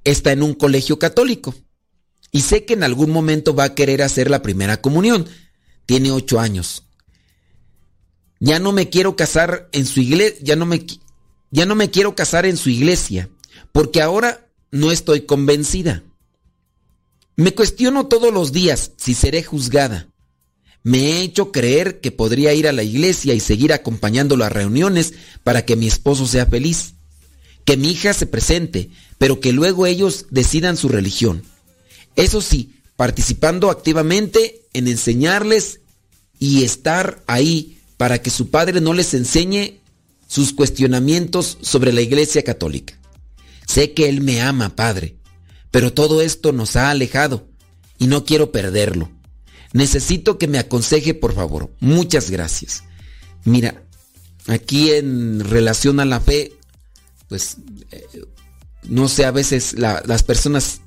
está 0.05 0.33
en 0.33 0.43
un 0.43 0.55
colegio 0.55 0.99
católico 0.99 1.55
y 2.33 2.41
sé 2.41 2.65
que 2.65 2.73
en 2.73 2.83
algún 2.83 3.11
momento 3.11 3.55
va 3.55 3.65
a 3.65 3.75
querer 3.75 4.03
hacer 4.03 4.31
la 4.31 4.43
primera 4.43 4.81
comunión. 4.81 5.27
Tiene 5.85 6.11
ocho 6.11 6.41
años. 6.41 6.85
Ya 8.41 8.59
no 8.59 8.73
me 8.73 8.89
quiero 8.89 9.15
casar 9.15 9.69
en 9.73 9.87
su 9.87 10.01
iglesia, 10.01 10.39
ya 10.43 10.57
no 10.57 10.67
me, 10.67 10.85
ya 11.51 11.67
no 11.67 11.75
me 11.75 11.91
quiero 11.91 12.17
casar 12.17 12.47
en 12.47 12.57
su 12.57 12.71
iglesia, 12.71 13.29
porque 13.71 14.01
ahora 14.01 14.49
no 14.73 14.91
estoy 14.91 15.27
convencida. 15.27 16.03
Me 17.37 17.55
cuestiono 17.55 18.07
todos 18.09 18.33
los 18.33 18.53
días 18.53 18.93
si 18.97 19.15
seré 19.15 19.43
juzgada. 19.43 20.09
Me 20.83 20.99
he 20.99 21.23
hecho 21.23 21.53
creer 21.53 22.01
que 22.01 22.11
podría 22.11 22.53
ir 22.55 22.67
a 22.67 22.73
la 22.73 22.83
iglesia 22.83 23.35
y 23.35 23.41
seguir 23.41 23.73
acompañando 23.73 24.37
las 24.37 24.51
reuniones 24.51 25.15
para 25.45 25.65
que 25.65 25.77
mi 25.77 25.87
esposo 25.87 26.27
sea 26.27 26.47
feliz. 26.47 26.95
Que 27.65 27.77
mi 27.77 27.93
hija 27.93 28.13
se 28.13 28.27
presente, 28.27 28.91
pero 29.19 29.41
que 29.41 29.53
luego 29.53 29.87
ellos 29.87 30.27
decidan 30.31 30.77
su 30.77 30.89
religión. 30.89 31.43
Eso 32.17 32.41
sí, 32.41 32.75
participando 32.97 33.71
activamente 33.71 34.63
en 34.73 34.89
enseñarles 34.89 35.81
y 36.39 36.65
estar 36.65 37.23
ahí 37.27 37.79
para 37.97 38.21
que 38.21 38.31
su 38.31 38.51
padre 38.51 38.81
no 38.81 38.95
les 38.95 39.15
enseñe 39.15 39.81
sus 40.27 40.53
cuestionamientos 40.53 41.59
sobre 41.61 41.93
la 41.93 42.01
Iglesia 42.01 42.43
Católica. 42.43 42.99
Sé 43.67 43.93
que 43.93 44.09
Él 44.09 44.23
me 44.23 44.41
ama, 44.41 44.75
Padre, 44.75 45.17
pero 45.71 45.93
todo 45.93 46.23
esto 46.23 46.53
nos 46.53 46.77
ha 46.77 46.91
alejado 46.91 47.47
y 47.99 48.07
no 48.07 48.25
quiero 48.25 48.51
perderlo. 48.51 49.11
Necesito 49.73 50.39
que 50.39 50.49
me 50.49 50.59
aconseje, 50.59 51.15
por 51.15 51.35
favor. 51.35 51.71
Muchas 51.81 52.31
gracias. 52.31 52.83
Mira, 53.45 53.83
aquí 54.47 54.91
en 54.91 55.41
relación 55.41 56.01
a 56.01 56.05
la 56.05 56.21
fe, 56.21 56.53
pues, 57.33 57.57
eh, 57.93 58.27
no 58.83 59.09
sé, 59.09 59.25
a 59.25 59.31
veces 59.31 59.75
las 59.79 60.23
personas 60.23 60.83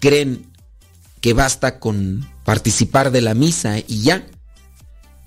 creen 0.00 0.50
que 1.20 1.32
basta 1.32 1.78
con 1.78 2.28
participar 2.44 3.12
de 3.12 3.20
la 3.20 3.34
misa 3.34 3.78
y 3.78 4.02
ya. 4.02 4.26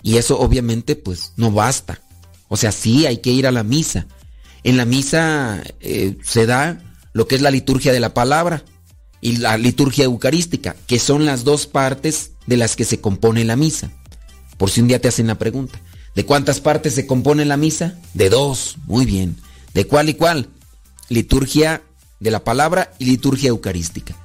Y 0.04 0.18
eso 0.18 0.38
obviamente 0.38 0.98
pues 0.98 1.32
no 1.38 1.50
basta. 1.50 2.02
O 2.50 2.58
sea, 2.58 2.74
sí 2.74 3.06
hay 3.06 3.20
que 3.20 3.32
ir 3.32 3.48
a 3.48 3.54
la 3.54 3.64
misa. 3.64 4.06
En 4.66 4.76
la 4.76 4.84
misa 4.84 5.64
eh, 5.80 6.18
se 6.26 6.46
da 6.46 6.82
lo 7.14 7.26
que 7.26 7.36
es 7.36 7.42
la 7.42 7.50
liturgia 7.50 7.94
de 7.94 8.02
la 8.02 8.14
palabra 8.14 8.66
y 9.22 9.38
la 9.38 9.58
liturgia 9.58 10.04
eucarística, 10.04 10.76
que 10.88 11.00
son 11.00 11.26
las 11.26 11.46
dos 11.46 11.68
partes 11.68 12.32
de 12.48 12.58
las 12.58 12.76
que 12.76 12.84
se 12.84 13.00
compone 13.00 13.46
la 13.46 13.56
misa. 13.56 13.94
Por 14.58 14.72
si 14.72 14.82
un 14.82 14.90
día 14.90 15.00
te 15.00 15.08
hacen 15.08 15.28
la 15.28 15.40
pregunta, 15.40 15.80
¿de 16.16 16.26
cuántas 16.26 16.60
partes 16.60 16.96
se 16.96 17.08
compone 17.08 17.46
la 17.46 17.56
misa? 17.56 17.98
De 18.14 18.30
dos, 18.30 18.76
muy 18.88 19.06
bien. 19.06 19.38
¿De 19.78 19.86
cuál 19.86 20.10
y 20.10 20.16
cuál? 20.16 20.50
Liturgia 21.08 21.84
de 22.20 22.32
la 22.32 22.44
palabra 22.44 22.96
y 22.98 23.06
liturgia 23.06 23.50
eucarística. 23.50 24.16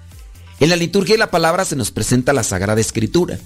En 0.61 0.71
la 0.71 0.77
liturgia 0.77 1.13
de 1.13 1.19
la 1.19 1.31
palabra 1.31 1.67
se 1.67 1.77
nos 1.77 1.91
presenta 1.91 2.33
la 2.33 2.43
Sagrada 2.43 2.81
Escritura. 2.81 3.39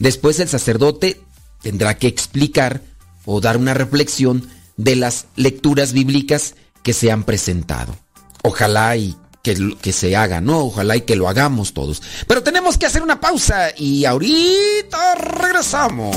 Después 0.00 0.40
el 0.40 0.48
sacerdote 0.48 1.20
tendrá 1.62 1.96
que 1.98 2.08
explicar 2.08 2.82
o 3.26 3.40
dar 3.40 3.58
una 3.58 3.74
reflexión 3.74 4.44
de 4.76 4.96
las 4.96 5.26
lecturas 5.36 5.92
bíblicas 5.92 6.56
que 6.82 6.94
se 6.94 7.12
han 7.12 7.22
presentado. 7.22 7.94
Ojalá 8.42 8.96
y 8.96 9.14
que, 9.44 9.76
que, 9.80 9.92
se 9.92 10.16
haga, 10.16 10.40
¿no? 10.40 10.64
Ojalá 10.64 10.96
y 10.96 11.02
que 11.02 11.14
lo 11.14 11.28
hagamos 11.28 11.74
todos. 11.74 12.02
Pero 12.26 12.42
tenemos 12.42 12.76
que 12.76 12.86
hacer 12.86 13.04
una 13.04 13.20
pausa 13.20 13.68
y 13.76 14.04
ahorita 14.04 15.14
regresamos. 15.14 16.16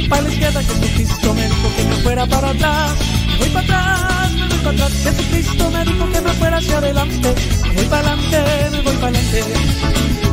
para 0.11 0.23
la 0.23 0.29
izquierda. 0.29 0.61
Jesucristo 0.61 1.33
me 1.33 1.47
dijo 1.47 1.67
que 1.75 1.83
me 1.85 1.95
fuera 2.03 2.25
para 2.27 2.49
atrás, 2.49 2.91
voy 3.39 3.49
para 3.49 3.65
atrás, 3.65 4.31
me 4.33 4.47
voy 4.47 4.57
para 4.57 4.71
atrás. 4.71 4.91
Jesucristo 5.03 5.71
me 5.71 5.85
dijo 5.85 6.11
que 6.11 6.21
me 6.21 6.31
fuera 6.33 6.57
hacia 6.57 6.77
adelante, 6.77 7.35
me 7.63 7.73
voy 7.75 7.85
para 7.85 8.11
adelante, 8.11 8.69
me 8.71 8.81
voy 8.81 8.95
para 8.97 9.17
adelante. 9.17 9.43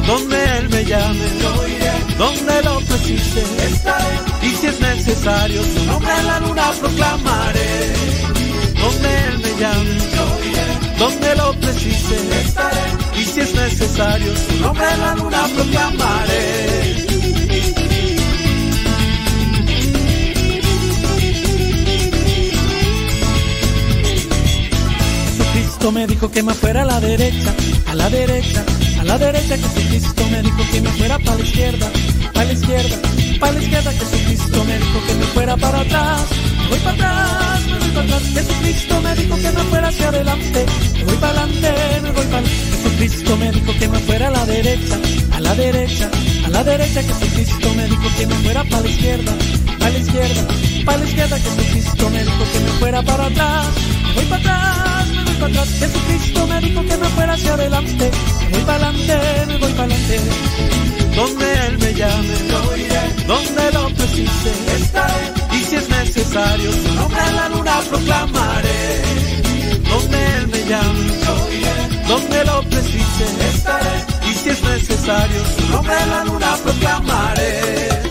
Donde 0.08 0.58
Él 0.58 0.68
me 0.70 0.84
llame, 0.84 1.26
yo 1.42 1.68
iré. 1.68 1.92
Donde 2.18 2.62
lo 2.64 2.80
precise, 2.80 3.42
estaré. 3.70 4.14
Y 4.42 4.50
si 4.56 4.66
es 4.66 4.80
necesario, 4.80 5.62
su 5.62 5.84
nombre 5.84 6.12
en 6.20 6.26
la 6.26 6.40
luna 6.40 6.66
proclamaré. 6.80 7.72
Donde 8.82 9.08
Él 9.26 9.38
me 9.44 9.50
llame, 9.60 9.94
yo 10.14 10.26
iré. 10.50 10.66
Donde 10.98 11.36
lo 11.36 11.52
precise, 11.60 12.16
estaré. 12.42 12.86
Y 13.20 13.24
si 13.24 13.40
es 13.40 13.54
necesario, 13.54 14.32
su 14.36 14.56
nombre 14.60 14.86
en 14.94 15.00
la 15.00 15.14
luna 15.14 15.42
proclamaré. 15.54 17.07
Jesucristo 25.78 25.92
me 25.92 26.06
dijo 26.08 26.30
que 26.32 26.42
me 26.42 26.54
fuera 26.54 26.82
a 26.82 26.84
la 26.84 26.98
derecha, 26.98 27.54
a 27.86 27.94
la 27.94 28.10
derecha, 28.10 28.64
a 29.00 29.04
la 29.04 29.16
derecha. 29.16 29.56
Jesucristo 29.56 30.24
me 30.28 30.42
dijo 30.42 30.58
que 30.72 30.80
me 30.80 30.90
fuera 30.90 31.18
para 31.20 31.36
la 31.36 31.44
izquierda, 31.44 31.90
para 32.34 32.46
la 32.46 32.52
izquierda, 32.52 32.96
para 33.38 33.52
la 33.52 33.62
izquierda. 33.62 33.92
Jesucristo 33.92 34.64
me 34.64 34.78
dijo 34.78 35.06
que 35.06 35.14
me 35.14 35.24
fuera 35.26 35.56
para 35.56 35.80
atrás, 35.80 36.22
voy 36.68 36.78
para 36.80 36.94
atrás, 36.96 37.66
me 37.66 37.78
voy 37.78 37.90
para 37.90 38.06
atrás. 38.06 38.22
Jesucristo 38.34 39.00
me 39.02 39.14
dijo 39.14 39.36
que 39.36 39.52
me 39.52 39.62
fuera 39.70 39.88
hacia 39.88 40.08
adelante, 40.08 40.66
me 40.96 41.04
voy 41.04 41.16
para 41.16 41.42
adelante, 41.42 42.00
me 42.02 42.10
voy 42.10 42.26
para. 42.26 42.48
Jesucristo 42.48 43.36
me 43.36 43.52
dijo 43.52 43.72
que 43.78 43.88
me 43.88 43.98
fuera 44.00 44.26
a 44.26 44.30
la 44.30 44.46
derecha, 44.46 44.98
a 45.30 45.40
la 45.40 45.54
derecha, 45.54 46.10
a 46.44 46.48
la 46.48 46.64
derecha. 46.64 47.02
Jesucristo 47.02 47.74
me 47.76 47.84
dijo 47.86 48.08
que 48.18 48.26
me 48.26 48.34
fuera 48.34 48.64
para 48.64 48.82
la 48.82 48.88
izquierda, 48.88 49.32
para 49.78 49.90
la 49.92 49.98
izquierda, 49.98 50.48
para 50.84 50.98
la 50.98 51.04
izquierda. 51.04 51.38
Jesucristo 51.38 52.10
me 52.10 52.24
dijo 52.24 52.44
que 52.52 52.60
me 52.60 52.70
fuera 52.80 53.02
para 53.02 53.26
atrás, 53.26 53.66
me 54.08 54.12
voy 54.14 54.24
para 54.24 54.40
atrás, 54.42 55.17
me 55.38 55.46
atrás. 55.46 55.68
Jesucristo 55.78 56.46
me 56.46 56.60
dijo 56.60 56.82
que 56.82 56.96
me 56.96 57.08
fuera 57.08 57.32
hacia 57.34 57.54
adelante, 57.54 58.10
me 58.40 58.48
voy 58.50 58.62
para 58.62 58.88
adelante, 58.88 59.46
me 59.46 59.58
voy 59.58 59.72
para 59.72 59.84
adelante. 59.84 60.20
Donde 61.16 61.66
Él 61.66 61.78
me 61.78 61.94
llame, 61.94 62.34
yo 62.50 62.76
iré. 62.76 63.26
Donde 63.26 63.72
lo 63.72 63.88
precise, 63.94 64.52
estaré. 64.76 65.32
Y 65.52 65.64
si 65.64 65.76
es 65.76 65.88
necesario, 65.88 66.72
su 66.72 66.94
nombre 66.94 67.20
en 67.28 67.36
la 67.36 67.48
luna 67.48 67.80
proclamaré. 67.90 69.02
Donde 69.90 70.28
ella, 70.68 70.80
donde 72.08 72.44
lo 72.44 72.62
precise 72.62 73.24
estaré, 73.54 74.04
y 74.30 74.34
si 74.34 74.48
es 74.50 74.62
necesario, 74.62 75.40
su 75.58 75.72
nombre 75.72 75.94
a 75.94 76.06
la 76.06 76.24
luna 76.24 76.56
proclamaré. 76.62 78.07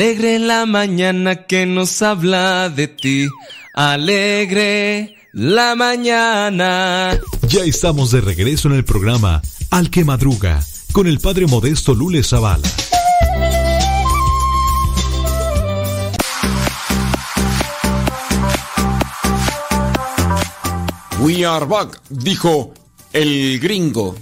Alegre 0.00 0.38
la 0.38 0.64
mañana 0.64 1.44
que 1.44 1.66
nos 1.66 2.00
habla 2.00 2.70
de 2.70 2.88
ti. 2.88 3.28
Alegre 3.74 5.14
la 5.34 5.74
mañana. 5.76 7.20
Ya 7.46 7.64
estamos 7.64 8.10
de 8.10 8.22
regreso 8.22 8.68
en 8.68 8.76
el 8.76 8.84
programa 8.86 9.42
Al 9.68 9.90
que 9.90 10.06
madruga 10.06 10.64
con 10.92 11.06
el 11.06 11.20
padre 11.20 11.46
modesto 11.46 11.92
Lule 11.92 12.22
Zavala. 12.22 12.66
We 21.20 21.44
are 21.44 21.66
back, 21.66 22.00
dijo 22.08 22.72
el 23.12 23.60
gringo. 23.60 24.16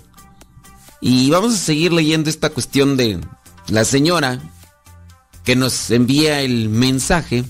Y 1.01 1.31
vamos 1.31 1.55
a 1.55 1.57
seguir 1.57 1.93
leyendo 1.93 2.31
esta 2.31 2.51
cuestión 2.51 2.97
de 2.97 3.21
la 3.69 3.85
señora 3.85 4.41
que 5.49 5.57
nos 5.57 5.91
envía 5.91 6.43
el 6.43 6.69
mensaje. 6.69 7.43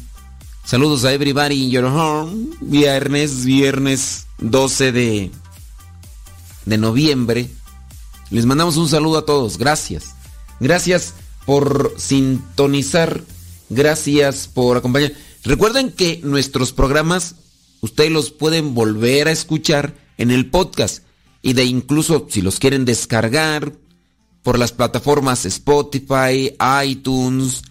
Saludos 0.65 1.05
a 1.05 1.13
everybody 1.13 1.65
in 1.65 1.71
your 1.71 1.87
home. 1.87 2.47
Viernes, 2.61 3.45
viernes 3.45 4.29
12 4.39 4.93
de, 4.93 5.31
de 6.65 6.79
noviembre. 6.79 7.51
Les 8.31 8.47
mandamos 8.47 8.77
un 8.77 8.89
saludo 8.89 9.19
a 9.19 9.27
todos. 9.27 9.59
Gracias. 9.59 10.15
Gracias 10.61 11.15
por 11.45 11.93
sintonizar. 11.99 13.25
Gracias 13.69 14.47
por 14.47 14.77
acompañar. 14.77 15.13
Recuerden 15.43 15.91
que 15.91 16.21
nuestros 16.23 16.73
programas 16.73 17.35
ustedes 17.81 18.13
los 18.13 18.31
pueden 18.31 18.75
volver 18.77 19.27
a 19.27 19.33
escuchar 19.33 19.97
en 20.19 20.31
el 20.31 20.51
podcast 20.51 21.03
y 21.43 21.55
de 21.55 21.65
incluso 21.65 22.29
si 22.31 22.43
los 22.43 22.61
quieren 22.61 22.85
descargar 22.85 23.73
por 24.45 24.57
las 24.57 24.71
plataformas 24.71 25.45
Spotify, 25.47 26.55
iTunes, 26.85 27.63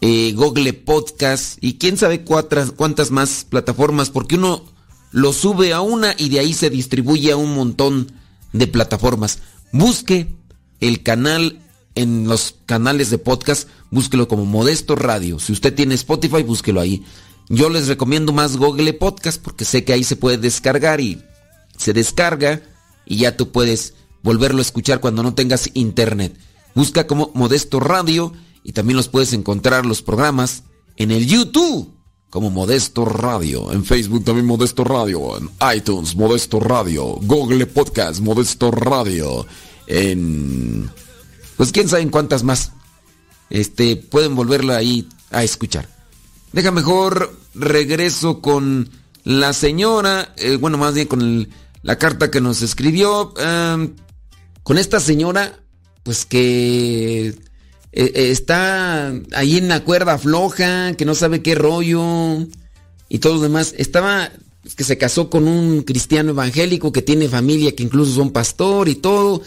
eh, 0.00 0.32
Google 0.34 0.72
Podcast 0.72 1.58
y 1.60 1.74
quién 1.74 1.96
sabe 1.96 2.22
cuántas, 2.22 2.70
cuántas 2.70 3.10
más 3.10 3.46
plataformas, 3.48 4.10
porque 4.10 4.36
uno 4.36 4.64
lo 5.12 5.32
sube 5.32 5.72
a 5.72 5.80
una 5.80 6.14
y 6.18 6.28
de 6.28 6.40
ahí 6.40 6.52
se 6.52 6.70
distribuye 6.70 7.32
a 7.32 7.36
un 7.36 7.54
montón 7.54 8.12
de 8.52 8.66
plataformas. 8.66 9.38
Busque 9.72 10.28
el 10.80 11.02
canal 11.02 11.60
en 11.94 12.28
los 12.28 12.56
canales 12.66 13.10
de 13.10 13.18
podcast, 13.18 13.68
búsquelo 13.90 14.28
como 14.28 14.44
Modesto 14.44 14.94
Radio. 14.94 15.38
Si 15.38 15.52
usted 15.52 15.74
tiene 15.74 15.94
Spotify, 15.94 16.42
búsquelo 16.42 16.80
ahí. 16.80 17.04
Yo 17.48 17.70
les 17.70 17.88
recomiendo 17.88 18.32
más 18.32 18.56
Google 18.56 18.92
Podcast 18.92 19.40
porque 19.40 19.64
sé 19.64 19.84
que 19.84 19.92
ahí 19.92 20.04
se 20.04 20.16
puede 20.16 20.36
descargar 20.36 21.00
y 21.00 21.22
se 21.76 21.92
descarga 21.92 22.60
y 23.06 23.18
ya 23.18 23.36
tú 23.36 23.52
puedes 23.52 23.94
volverlo 24.22 24.58
a 24.58 24.62
escuchar 24.62 25.00
cuando 25.00 25.22
no 25.22 25.34
tengas 25.34 25.70
internet. 25.74 26.36
Busca 26.74 27.06
como 27.06 27.30
Modesto 27.34 27.80
Radio 27.80 28.32
y 28.66 28.72
también 28.72 28.96
los 28.96 29.08
puedes 29.08 29.32
encontrar 29.32 29.86
los 29.86 30.02
programas 30.02 30.64
en 30.96 31.12
el 31.12 31.24
YouTube 31.24 31.88
como 32.30 32.50
Modesto 32.50 33.04
Radio, 33.04 33.72
en 33.72 33.84
Facebook 33.84 34.24
también 34.24 34.44
Modesto 34.44 34.82
Radio, 34.82 35.38
en 35.38 35.48
iTunes 35.76 36.16
Modesto 36.16 36.58
Radio, 36.58 37.04
Google 37.22 37.64
Podcast 37.66 38.18
Modesto 38.18 38.72
Radio, 38.72 39.46
en 39.86 40.90
pues 41.56 41.70
quién 41.70 41.88
sabe 41.88 42.02
en 42.02 42.10
cuántas 42.10 42.42
más. 42.42 42.72
Este 43.50 43.94
pueden 43.94 44.34
volverlo 44.34 44.74
ahí 44.74 45.08
a 45.30 45.44
escuchar. 45.44 45.88
Deja 46.52 46.72
mejor 46.72 47.38
regreso 47.54 48.40
con 48.40 48.90
la 49.22 49.52
señora, 49.52 50.34
eh, 50.38 50.56
bueno, 50.56 50.76
más 50.76 50.94
bien 50.94 51.06
con 51.06 51.48
la 51.82 51.98
carta 51.98 52.32
que 52.32 52.40
nos 52.40 52.62
escribió 52.62 53.32
em, 53.38 53.94
con 54.64 54.76
esta 54.76 54.98
señora 54.98 55.60
pues 56.02 56.24
que 56.24 57.45
eh, 57.98 58.12
eh, 58.14 58.30
está 58.30 59.08
ahí 59.32 59.56
en 59.56 59.68
la 59.68 59.82
cuerda 59.82 60.18
floja, 60.18 60.92
que 60.92 61.06
no 61.06 61.14
sabe 61.14 61.40
qué 61.40 61.54
rollo 61.54 62.46
y 63.08 63.18
todo 63.20 63.36
lo 63.36 63.40
demás. 63.40 63.74
Estaba 63.78 64.30
que 64.76 64.84
se 64.84 64.98
casó 64.98 65.30
con 65.30 65.48
un 65.48 65.82
cristiano 65.82 66.32
evangélico 66.32 66.92
que 66.92 67.00
tiene 67.00 67.26
familia, 67.26 67.74
que 67.74 67.84
incluso 67.84 68.12
son 68.12 68.32
pastor 68.32 68.90
y 68.90 68.96
todo. 68.96 69.40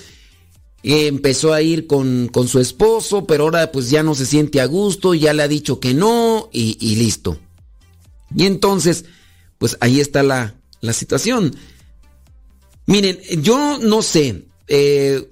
empezó 0.82 1.54
a 1.54 1.62
ir 1.62 1.86
con, 1.86 2.32
su 2.48 2.60
esposo, 2.60 3.28
pero 3.28 3.44
ahora 3.44 3.72
pues 3.72 3.92
ya 3.92 4.02
no 4.02 4.16
se 4.16 4.26
siente 4.26 4.62
a 4.62 4.66
gusto, 4.66 5.14
ya 5.14 5.32
le 5.34 5.44
ha 5.44 5.48
dicho 5.48 5.80
que 5.80 5.94
no 5.94 6.50
y, 6.52 6.96
listo. 6.96 7.38
Y 8.36 8.48
entonces, 8.48 9.06
pues 9.60 9.78
ahí 9.80 10.00
está 10.00 10.24
la, 10.24 10.56
la 10.82 10.94
situación. 10.94 11.56
Miren, 12.88 13.20
yo 13.44 13.78
no 13.78 14.02
sé, 14.02 14.46
eh, 14.68 15.30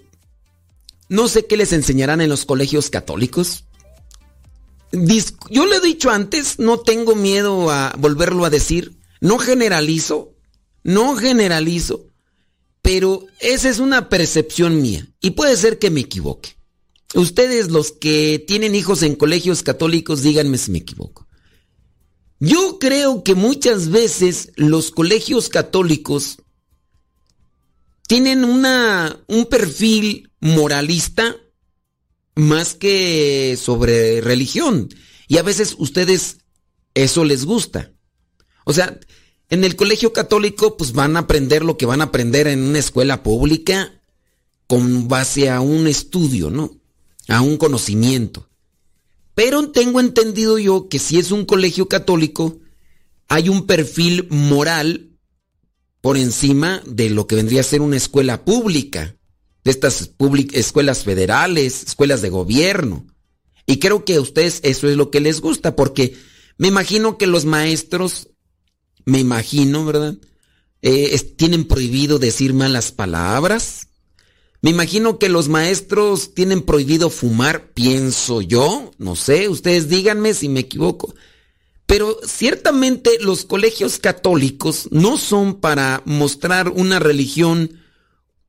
no 1.09 1.27
sé 1.27 1.45
qué 1.45 1.57
les 1.57 1.73
enseñarán 1.73 2.21
en 2.21 2.29
los 2.29 2.45
colegios 2.45 2.89
católicos. 2.89 3.65
Yo 4.91 5.65
le 5.65 5.75
he 5.77 5.81
dicho 5.81 6.09
antes, 6.09 6.59
no 6.59 6.79
tengo 6.79 7.15
miedo 7.15 7.69
a 7.71 7.93
volverlo 7.97 8.45
a 8.45 8.49
decir. 8.49 8.97
No 9.19 9.37
generalizo, 9.39 10.35
no 10.83 11.15
generalizo, 11.15 12.07
pero 12.81 13.25
esa 13.39 13.69
es 13.69 13.79
una 13.79 14.09
percepción 14.09 14.81
mía 14.81 15.07
y 15.21 15.31
puede 15.31 15.57
ser 15.57 15.79
que 15.79 15.89
me 15.89 16.01
equivoque. 16.01 16.55
Ustedes 17.15 17.71
los 17.71 17.91
que 17.91 18.43
tienen 18.47 18.75
hijos 18.75 19.01
en 19.01 19.15
colegios 19.15 19.63
católicos, 19.63 20.21
díganme 20.21 20.57
si 20.57 20.71
me 20.71 20.79
equivoco. 20.79 21.27
Yo 22.39 22.77
creo 22.79 23.23
que 23.23 23.33
muchas 23.33 23.89
veces 23.89 24.51
los 24.55 24.91
colegios 24.91 25.49
católicos 25.49 26.37
tienen 28.07 28.43
una, 28.45 29.19
un 29.27 29.45
perfil 29.47 30.26
moralista 30.39 31.35
más 32.35 32.75
que 32.75 33.57
sobre 33.59 34.21
religión. 34.21 34.89
Y 35.27 35.37
a 35.37 35.43
veces 35.43 35.75
ustedes 35.77 36.37
eso 36.93 37.25
les 37.25 37.45
gusta. 37.45 37.91
O 38.63 38.73
sea, 38.73 38.99
en 39.49 39.63
el 39.63 39.75
colegio 39.75 40.13
católico 40.13 40.77
pues 40.77 40.93
van 40.93 41.15
a 41.15 41.21
aprender 41.21 41.63
lo 41.63 41.77
que 41.77 41.85
van 41.85 42.01
a 42.01 42.05
aprender 42.05 42.47
en 42.47 42.61
una 42.61 42.79
escuela 42.79 43.23
pública 43.23 44.01
con 44.67 45.07
base 45.07 45.49
a 45.49 45.61
un 45.61 45.87
estudio, 45.87 46.49
¿no? 46.49 46.77
A 47.27 47.41
un 47.41 47.57
conocimiento. 47.57 48.49
Pero 49.33 49.71
tengo 49.71 49.99
entendido 49.99 50.57
yo 50.57 50.89
que 50.89 50.99
si 50.99 51.19
es 51.19 51.31
un 51.31 51.45
colegio 51.45 51.87
católico, 51.87 52.59
hay 53.27 53.49
un 53.49 53.65
perfil 53.65 54.27
moral 54.29 55.11
por 56.01 56.17
encima 56.17 56.81
de 56.85 57.09
lo 57.09 57.27
que 57.27 57.35
vendría 57.35 57.61
a 57.61 57.63
ser 57.63 57.81
una 57.81 57.97
escuela 57.97 58.43
pública 58.45 59.16
de 59.67 59.71
estas 59.71 60.11
escuelas 60.53 61.03
federales, 61.03 61.83
escuelas 61.83 62.21
de 62.21 62.29
gobierno. 62.29 63.05
Y 63.65 63.79
creo 63.79 64.05
que 64.05 64.15
a 64.15 64.21
ustedes 64.21 64.61
eso 64.63 64.87
es 64.87 64.95
lo 64.95 65.11
que 65.11 65.19
les 65.19 65.41
gusta, 65.41 65.75
porque 65.75 66.15
me 66.57 66.69
imagino 66.69 67.17
que 67.17 67.27
los 67.27 67.43
maestros 67.43 68.29
me 69.03 69.19
imagino, 69.19 69.83
¿verdad? 69.83 70.15
Eh, 70.81 71.19
tienen 71.35 71.65
prohibido 71.65 72.17
decir 72.17 72.53
malas 72.53 72.93
palabras. 72.93 73.89
Me 74.61 74.69
imagino 74.69 75.19
que 75.19 75.27
los 75.27 75.49
maestros 75.49 76.33
tienen 76.33 76.61
prohibido 76.61 77.09
fumar, 77.09 77.73
pienso 77.73 78.41
yo, 78.41 78.91
no 78.97 79.17
sé, 79.17 79.49
ustedes 79.49 79.89
díganme 79.89 80.33
si 80.33 80.47
me 80.47 80.61
equivoco. 80.61 81.13
Pero 81.85 82.17
ciertamente 82.25 83.17
los 83.19 83.43
colegios 83.43 83.97
católicos 83.97 84.87
no 84.91 85.17
son 85.17 85.59
para 85.59 86.03
mostrar 86.05 86.69
una 86.69 86.99
religión 86.99 87.81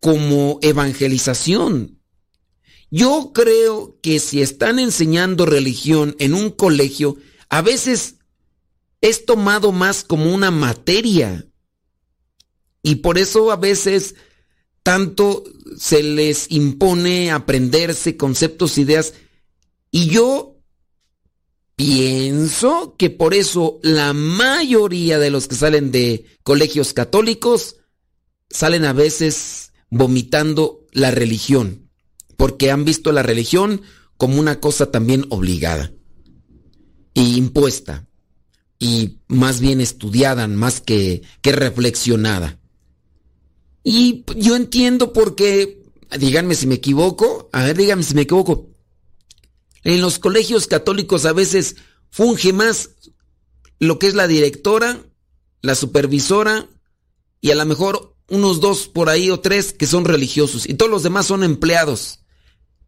como 0.00 0.58
evangelización. 0.62 1.98
Yo 2.90 3.32
creo 3.34 3.98
que 4.02 4.18
si 4.18 4.40
están 4.40 4.78
enseñando 4.78 5.44
religión 5.44 6.16
en 6.18 6.34
un 6.34 6.50
colegio, 6.50 7.16
a 7.50 7.60
veces 7.60 8.16
es 9.00 9.26
tomado 9.26 9.72
más 9.72 10.04
como 10.04 10.34
una 10.34 10.50
materia. 10.50 11.46
Y 12.82 12.96
por 12.96 13.18
eso 13.18 13.52
a 13.52 13.56
veces 13.56 14.14
tanto 14.82 15.44
se 15.76 16.02
les 16.02 16.50
impone 16.50 17.30
aprenderse 17.30 18.16
conceptos, 18.16 18.78
ideas. 18.78 19.14
Y 19.90 20.08
yo 20.08 20.56
pienso 21.76 22.96
que 22.98 23.10
por 23.10 23.34
eso 23.34 23.78
la 23.82 24.12
mayoría 24.14 25.18
de 25.18 25.30
los 25.30 25.46
que 25.46 25.56
salen 25.56 25.92
de 25.92 26.24
colegios 26.42 26.92
católicos 26.92 27.76
salen 28.50 28.84
a 28.84 28.92
veces 28.92 29.67
vomitando 29.90 30.86
la 30.92 31.10
religión, 31.10 31.88
porque 32.36 32.70
han 32.70 32.84
visto 32.84 33.12
la 33.12 33.22
religión 33.22 33.82
como 34.16 34.38
una 34.38 34.60
cosa 34.60 34.90
también 34.90 35.26
obligada 35.30 35.92
e 37.14 37.22
impuesta 37.22 38.06
y 38.78 39.18
más 39.26 39.60
bien 39.60 39.80
estudiada 39.80 40.46
más 40.46 40.80
que, 40.80 41.22
que 41.40 41.52
reflexionada. 41.52 42.60
Y 43.82 44.24
yo 44.36 44.54
entiendo 44.54 45.12
por 45.12 45.34
qué, 45.34 45.82
díganme 46.18 46.54
si 46.54 46.66
me 46.66 46.76
equivoco, 46.76 47.48
a 47.52 47.64
ver, 47.64 47.76
díganme 47.76 48.02
si 48.02 48.14
me 48.14 48.22
equivoco. 48.22 48.70
En 49.82 50.00
los 50.00 50.18
colegios 50.18 50.66
católicos 50.66 51.24
a 51.24 51.32
veces 51.32 51.76
funge 52.10 52.52
más 52.52 52.90
lo 53.78 53.98
que 53.98 54.08
es 54.08 54.14
la 54.14 54.26
directora, 54.26 55.00
la 55.62 55.74
supervisora 55.74 56.68
y 57.40 57.50
a 57.50 57.54
lo 57.54 57.64
mejor 57.64 58.16
unos 58.28 58.60
dos 58.60 58.88
por 58.88 59.08
ahí 59.08 59.30
o 59.30 59.40
tres 59.40 59.72
que 59.72 59.86
son 59.86 60.04
religiosos 60.04 60.68
y 60.68 60.74
todos 60.74 60.90
los 60.90 61.02
demás 61.02 61.26
son 61.26 61.42
empleados. 61.42 62.20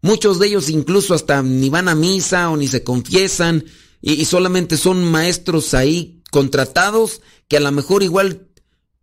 Muchos 0.03 0.39
de 0.39 0.49
ellos 0.49 0.69
incluso 0.71 1.15
hasta 1.15 1.43
ni 1.43 1.69
van 1.69 1.89
a 1.89 1.95
misa 1.95 2.51
o 2.51 2.57
ni 2.57 2.69
se 2.69 2.83
confiesan 2.85 3.65
y, 4.03 4.25
solamente 4.25 4.77
son 4.77 5.05
maestros 5.05 5.75
ahí 5.75 6.23
contratados 6.31 7.21
que 7.49 7.59
a 7.59 7.61
lo 7.61 7.71
mejor 7.71 8.03
igual 8.03 8.49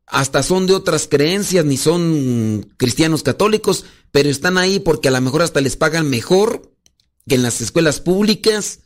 hasta 0.07 0.41
son 0.41 0.65
de 0.65 0.73
otras 0.73 1.07
creencias, 1.07 1.65
ni 1.65 1.77
son 1.77 2.73
cristianos 2.77 3.21
católicos, 3.21 3.85
pero 4.11 4.29
están 4.29 4.57
ahí 4.57 4.79
porque 4.79 5.09
a 5.09 5.11
lo 5.11 5.21
mejor 5.21 5.41
hasta 5.41 5.61
les 5.61 5.75
pagan 5.75 6.09
mejor 6.09 6.73
que 7.27 7.35
en 7.35 7.43
las 7.43 7.61
escuelas 7.61 7.99
públicas. 7.99 8.79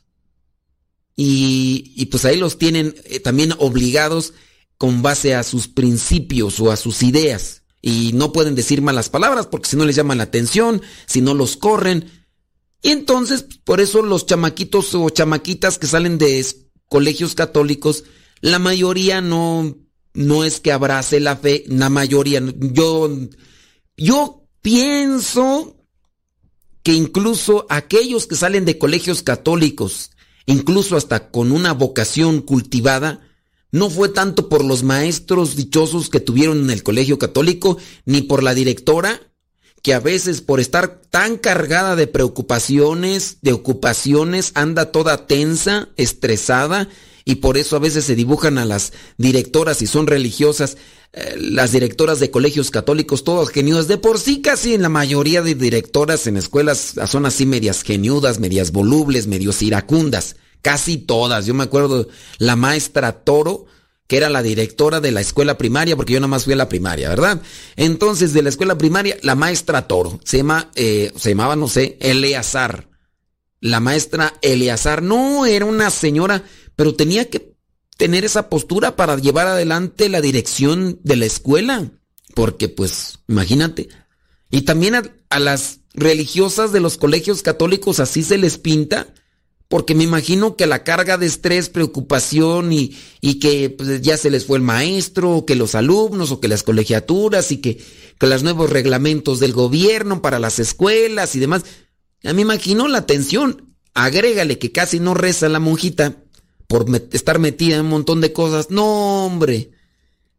Y, 1.15 1.93
y 1.95 2.07
pues 2.07 2.25
ahí 2.25 2.37
los 2.37 2.57
tienen 2.57 2.95
eh, 3.03 3.19
también 3.19 3.53
obligados 3.59 4.33
con 4.81 5.03
base 5.03 5.35
a 5.35 5.43
sus 5.43 5.67
principios 5.67 6.59
o 6.59 6.71
a 6.71 6.75
sus 6.75 7.03
ideas. 7.03 7.61
Y 7.83 8.13
no 8.13 8.33
pueden 8.33 8.55
decir 8.55 8.81
malas 8.81 9.09
palabras 9.09 9.45
porque 9.45 9.69
si 9.69 9.77
no 9.77 9.85
les 9.85 9.95
llaman 9.95 10.17
la 10.17 10.23
atención, 10.23 10.81
si 11.05 11.21
no 11.21 11.35
los 11.35 11.55
corren. 11.55 12.09
Y 12.81 12.89
entonces, 12.89 13.45
por 13.63 13.79
eso 13.79 14.01
los 14.01 14.25
chamaquitos 14.25 14.95
o 14.95 15.07
chamaquitas 15.11 15.77
que 15.77 15.85
salen 15.85 16.17
de 16.17 16.43
colegios 16.89 17.35
católicos, 17.35 18.05
la 18.39 18.57
mayoría 18.57 19.21
no 19.21 19.77
no 20.15 20.43
es 20.43 20.59
que 20.59 20.71
abrace 20.71 21.19
la 21.19 21.35
fe, 21.35 21.63
la 21.67 21.89
mayoría. 21.89 22.41
Yo, 22.57 23.07
yo 23.95 24.47
pienso 24.63 25.77
que 26.81 26.93
incluso 26.93 27.67
aquellos 27.69 28.25
que 28.25 28.35
salen 28.35 28.65
de 28.65 28.79
colegios 28.79 29.21
católicos, 29.21 30.09
incluso 30.47 30.97
hasta 30.97 31.29
con 31.29 31.51
una 31.51 31.71
vocación 31.75 32.41
cultivada, 32.41 33.30
no 33.71 33.89
fue 33.89 34.09
tanto 34.09 34.49
por 34.49 34.63
los 34.63 34.83
maestros 34.83 35.55
dichosos 35.55 36.09
que 36.09 36.19
tuvieron 36.19 36.59
en 36.59 36.69
el 36.69 36.83
colegio 36.83 37.17
católico, 37.17 37.77
ni 38.05 38.21
por 38.21 38.43
la 38.43 38.53
directora, 38.53 39.21
que 39.81 39.93
a 39.93 39.99
veces 39.99 40.41
por 40.41 40.59
estar 40.59 41.01
tan 41.09 41.37
cargada 41.37 41.95
de 41.95 42.07
preocupaciones, 42.07 43.37
de 43.41 43.53
ocupaciones, 43.53 44.51
anda 44.55 44.91
toda 44.91 45.25
tensa, 45.25 45.89
estresada, 45.97 46.87
y 47.23 47.35
por 47.35 47.57
eso 47.57 47.75
a 47.75 47.79
veces 47.79 48.05
se 48.05 48.15
dibujan 48.15 48.57
a 48.57 48.65
las 48.65 48.93
directoras 49.17 49.81
y 49.81 49.87
son 49.87 50.07
religiosas, 50.07 50.77
eh, 51.13 51.35
las 51.37 51.71
directoras 51.71 52.19
de 52.19 52.31
colegios 52.31 52.71
católicos, 52.71 53.23
todas 53.23 53.49
geniudas. 53.49 53.87
De 53.87 53.97
por 53.97 54.19
sí 54.19 54.41
casi 54.41 54.73
en 54.73 54.81
la 54.81 54.89
mayoría 54.89 55.41
de 55.41 55.55
directoras 55.55 56.25
en 56.27 56.37
escuelas 56.37 56.95
son 57.07 57.25
así 57.25 57.45
medias 57.45 57.83
geniudas, 57.83 58.39
medias 58.39 58.71
volubles, 58.71 59.27
medios 59.27 59.61
iracundas. 59.61 60.35
Casi 60.61 60.97
todas. 60.97 61.45
Yo 61.45 61.53
me 61.53 61.63
acuerdo 61.63 62.07
la 62.37 62.55
maestra 62.55 63.23
Toro, 63.23 63.65
que 64.07 64.17
era 64.17 64.29
la 64.29 64.43
directora 64.43 64.99
de 64.99 65.11
la 65.11 65.21
escuela 65.21 65.57
primaria, 65.57 65.95
porque 65.95 66.13
yo 66.13 66.19
nada 66.19 66.27
más 66.27 66.43
fui 66.43 66.53
a 66.53 66.57
la 66.57 66.69
primaria, 66.69 67.09
¿verdad? 67.09 67.41
Entonces, 67.75 68.33
de 68.33 68.43
la 68.43 68.49
escuela 68.49 68.77
primaria, 68.77 69.17
la 69.23 69.35
maestra 69.35 69.87
Toro, 69.87 70.19
se, 70.23 70.37
llama, 70.37 70.69
eh, 70.75 71.11
se 71.15 71.29
llamaba, 71.29 71.55
no 71.55 71.67
sé, 71.67 71.97
Eleazar. 71.99 72.89
La 73.59 73.79
maestra 73.79 74.33
Eleazar, 74.41 75.03
no, 75.03 75.45
era 75.45 75.65
una 75.65 75.89
señora 75.89 76.43
pero 76.81 76.95
tenía 76.95 77.29
que 77.29 77.55
tener 77.97 78.25
esa 78.25 78.49
postura 78.49 78.95
para 78.95 79.15
llevar 79.17 79.45
adelante 79.45 80.09
la 80.09 80.19
dirección 80.19 80.99
de 81.03 81.15
la 81.15 81.27
escuela, 81.27 81.91
porque 82.33 82.69
pues, 82.69 83.19
imagínate. 83.27 83.89
Y 84.49 84.61
también 84.63 84.95
a, 84.95 85.39
las 85.39 85.81
religiosas 85.93 86.71
de 86.71 86.79
los 86.79 86.97
colegios 86.97 87.43
católicos 87.43 87.99
así 87.99 88.23
se 88.23 88.39
les 88.39 88.57
pinta, 88.57 89.13
porque 89.71 89.95
me 89.95 90.03
imagino 90.03 90.57
que 90.57 90.67
la 90.67 90.83
carga 90.83 91.17
de 91.17 91.25
estrés, 91.25 91.69
preocupación 91.69 92.73
y, 92.73 92.97
y 93.21 93.39
que 93.39 93.69
pues, 93.69 94.01
ya 94.01 94.17
se 94.17 94.29
les 94.29 94.45
fue 94.45 94.57
el 94.57 94.63
maestro, 94.63 95.31
o 95.31 95.45
que 95.45 95.55
los 95.55 95.75
alumnos, 95.75 96.29
o 96.31 96.41
que 96.41 96.49
las 96.49 96.61
colegiaturas 96.61 97.53
y 97.53 97.59
que, 97.59 97.81
que 98.19 98.27
los 98.27 98.43
nuevos 98.43 98.69
reglamentos 98.69 99.39
del 99.39 99.53
gobierno 99.53 100.21
para 100.21 100.39
las 100.39 100.59
escuelas 100.59 101.35
y 101.35 101.39
demás. 101.39 101.63
Ya 102.21 102.33
me 102.33 102.41
imagino 102.41 102.89
la 102.89 103.05
tensión. 103.05 103.73
Agrégale 103.93 104.59
que 104.59 104.73
casi 104.73 104.99
no 104.99 105.13
reza 105.13 105.47
la 105.47 105.61
monjita 105.61 106.17
por 106.67 106.85
estar 107.13 107.39
metida 107.39 107.75
en 107.75 107.83
un 107.83 107.91
montón 107.91 108.19
de 108.19 108.33
cosas. 108.33 108.71
No, 108.71 109.25
hombre. 109.25 109.71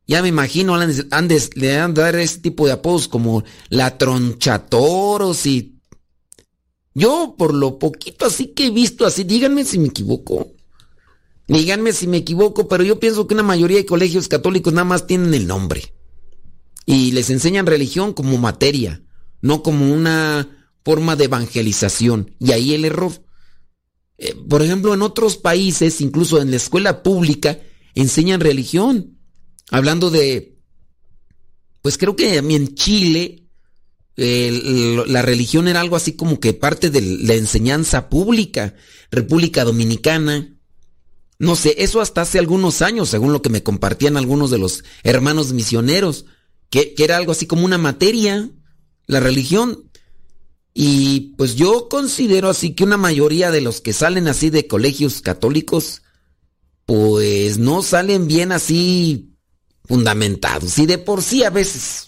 Ya 0.07 0.21
me 0.21 0.29
imagino, 0.29 0.75
andes, 1.11 1.57
le 1.57 1.69
dan 1.69 1.95
dar 1.95 2.17
ese 2.17 2.41
tipo 2.41 2.67
de 2.67 2.73
apodos 2.73 3.09
como 3.09 3.45
la 3.71 3.97
tronchatoros 3.97 5.47
y... 5.47 5.72
Yo, 6.95 7.35
por 7.39 7.55
lo 7.55 7.79
poquito 7.79 8.27
así 8.27 8.49
que 8.49 8.67
he 8.67 8.71
visto 8.71 9.07
así, 9.07 9.25
díganme 9.25 9.65
si 9.65 9.79
me 9.79 9.89
equivoco. 9.89 10.53
Díganme 11.49 11.93
si 11.93 12.07
me 12.07 12.19
equivoco, 12.19 12.69
pero 12.69 12.85
yo 12.85 13.01
pienso 13.01 13.27
que 13.27 13.35
una 13.35 13.43
mayoría 13.43 13.79
de 13.79 13.87
colegios 13.87 14.29
católicos 14.29 14.73
nada 14.73 14.85
más 14.85 15.07
tienen 15.07 15.35
el 15.35 15.47
nombre. 15.47 15.95
Y 16.87 17.13
les 17.13 17.31
enseñan 17.31 17.67
religión 17.67 18.13
como 18.13 18.39
materia, 18.39 19.03
no 19.41 19.63
como 19.63 19.93
una 19.93 20.49
forma 20.85 21.17
de 21.17 21.25
evangelización. 21.25 22.35
Y 22.39 22.53
ahí 22.53 22.75
el 22.75 22.85
error. 22.85 23.13
Eh, 24.19 24.35
por 24.49 24.63
ejemplo, 24.63 24.95
en 24.95 25.03
otros 25.03 25.37
países, 25.37 26.01
incluso 26.01 26.41
en 26.41 26.51
la 26.51 26.57
escuela 26.57 27.03
pública, 27.03 27.59
enseñan 27.95 28.41
religión. 28.41 29.19
Hablando 29.71 30.11
de, 30.11 30.59
pues 31.81 31.99
creo 31.99 32.15
que 32.15 32.37
en 32.37 32.75
Chile 32.75 33.42
la 34.17 35.23
religión 35.23 35.69
era 35.69 35.81
algo 35.81 35.97
así 35.97 36.13
como 36.13 36.39
que 36.39 36.53
parte 36.53 36.91
de 36.91 37.01
la 37.01 37.35
enseñanza 37.35 38.09
pública. 38.09 38.75
República 39.11 39.65
Dominicana. 39.65 40.57
No 41.39 41.57
sé, 41.57 41.75
eso 41.79 42.01
hasta 42.01 42.23
hace 42.23 42.39
algunos 42.39 42.83
años, 42.83 43.09
según 43.09 43.33
lo 43.33 43.43
que 43.43 43.51
me 43.51 43.63
compartían 43.63 44.17
algunos 44.17 44.51
de 44.51 44.59
los 44.59 44.85
hermanos 45.03 45.53
misioneros, 45.53 46.25
que, 46.71 46.95
que 46.95 47.05
era 47.05 47.17
algo 47.17 47.33
así 47.33 47.47
como 47.47 47.65
una 47.65 47.79
materia, 47.79 48.51
la 49.07 49.21
religión. 49.21 49.91
Y 50.75 51.35
pues 51.37 51.57
yo 51.57 51.89
considero 51.89 52.49
así 52.49 52.75
que 52.75 52.85
una 52.85 52.97
mayoría 52.97 53.51
de 53.51 53.61
los 53.61 53.81
que 53.81 53.93
salen 53.93 54.29
así 54.29 54.51
de 54.51 54.67
colegios 54.67 55.21
católicos, 55.21 56.03
pues 56.87 57.59
no 57.59 57.83
salen 57.83 58.27
bien 58.27 58.53
así 58.53 59.33
fundamentados. 59.85 60.79
Y 60.79 60.87
de 60.87 60.99
por 60.99 61.23
sí 61.23 61.45
a 61.45 61.51
veces. 61.51 62.07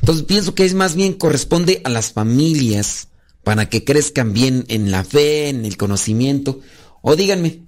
Entonces 0.00 0.24
pienso 0.24 0.54
que 0.54 0.64
es 0.64 0.74
más 0.74 0.94
bien 0.94 1.14
corresponde 1.14 1.80
a 1.84 1.90
las 1.90 2.12
familias 2.12 3.08
para 3.44 3.68
que 3.68 3.84
crezcan 3.84 4.32
bien 4.32 4.64
en 4.68 4.90
la 4.90 5.04
fe, 5.04 5.48
en 5.48 5.64
el 5.64 5.76
conocimiento. 5.76 6.60
O 7.02 7.16
díganme, 7.16 7.62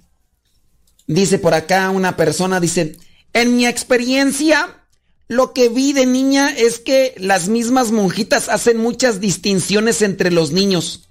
dice 1.07 1.39
por 1.39 1.53
acá 1.53 1.89
una 1.89 2.15
persona, 2.17 2.59
dice, 2.59 2.97
en 3.33 3.55
mi 3.55 3.65
experiencia, 3.65 4.83
lo 5.27 5.53
que 5.53 5.69
vi 5.69 5.93
de 5.93 6.05
niña 6.05 6.49
es 6.49 6.79
que 6.79 7.13
las 7.17 7.47
mismas 7.47 7.91
monjitas 7.91 8.49
hacen 8.49 8.77
muchas 8.77 9.19
distinciones 9.19 10.01
entre 10.01 10.31
los 10.31 10.51
niños 10.51 11.09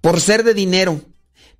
por 0.00 0.20
ser 0.20 0.44
de 0.44 0.54
dinero. 0.54 1.00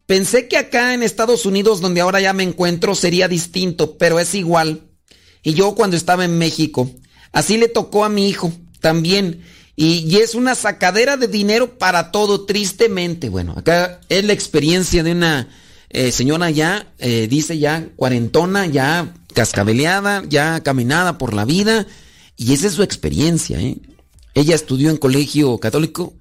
Pensé 0.07 0.49
que 0.49 0.57
acá 0.57 0.95
en 0.95 1.03
Estados 1.03 1.45
Unidos, 1.45 1.81
donde 1.81 2.01
ahora 2.01 2.21
ya 2.21 2.33
me 2.33 2.43
encuentro, 2.43 2.95
sería 2.95 3.29
distinto, 3.29 3.99
pero 3.99 4.19
es 4.19 4.35
igual. 4.35 4.83
Y 5.43 5.55
yo 5.55 5.75
cuando 5.75 5.97
estaba 5.97 6.25
en 6.25 6.39
México, 6.39 6.91
así 7.33 7.59
le 7.59 7.69
tocó 7.69 8.05
a 8.05 8.09
mi 8.09 8.29
hijo 8.29 8.53
también. 8.81 9.43
Y, 9.77 10.17
es 10.17 10.35
una 10.35 10.57
sacadera 10.57 11.17
de 11.17 11.29
dinero 11.29 11.79
para 11.79 12.11
todo, 12.11 12.47
tristemente. 12.47 13.29
Bueno, 13.29 13.55
acá 13.57 14.01
es 14.09 14.25
la 14.25 14.33
experiencia 14.33 15.05
de 15.05 15.13
una 15.13 15.49
eh, 15.91 16.11
señora 16.11 16.51
ya, 16.51 16.93
eh, 16.99 17.29
dice 17.31 17.59
ya 17.59 17.89
cuarentona, 17.95 18.67
ya 18.67 19.15
cascabeleada, 19.35 20.25
ya 20.29 20.61
caminada 20.65 21.17
por 21.17 21.33
la 21.33 21.45
vida. 21.45 21.87
Y 22.37 22.55
esa 22.55 22.67
es 22.67 22.73
su 22.73 22.83
experiencia. 22.83 23.61
¿eh? 23.61 23.77
Ella 24.35 24.57
estudió 24.57 24.91
en 24.91 24.97
colegio 24.97 25.59
católico. 25.59 26.15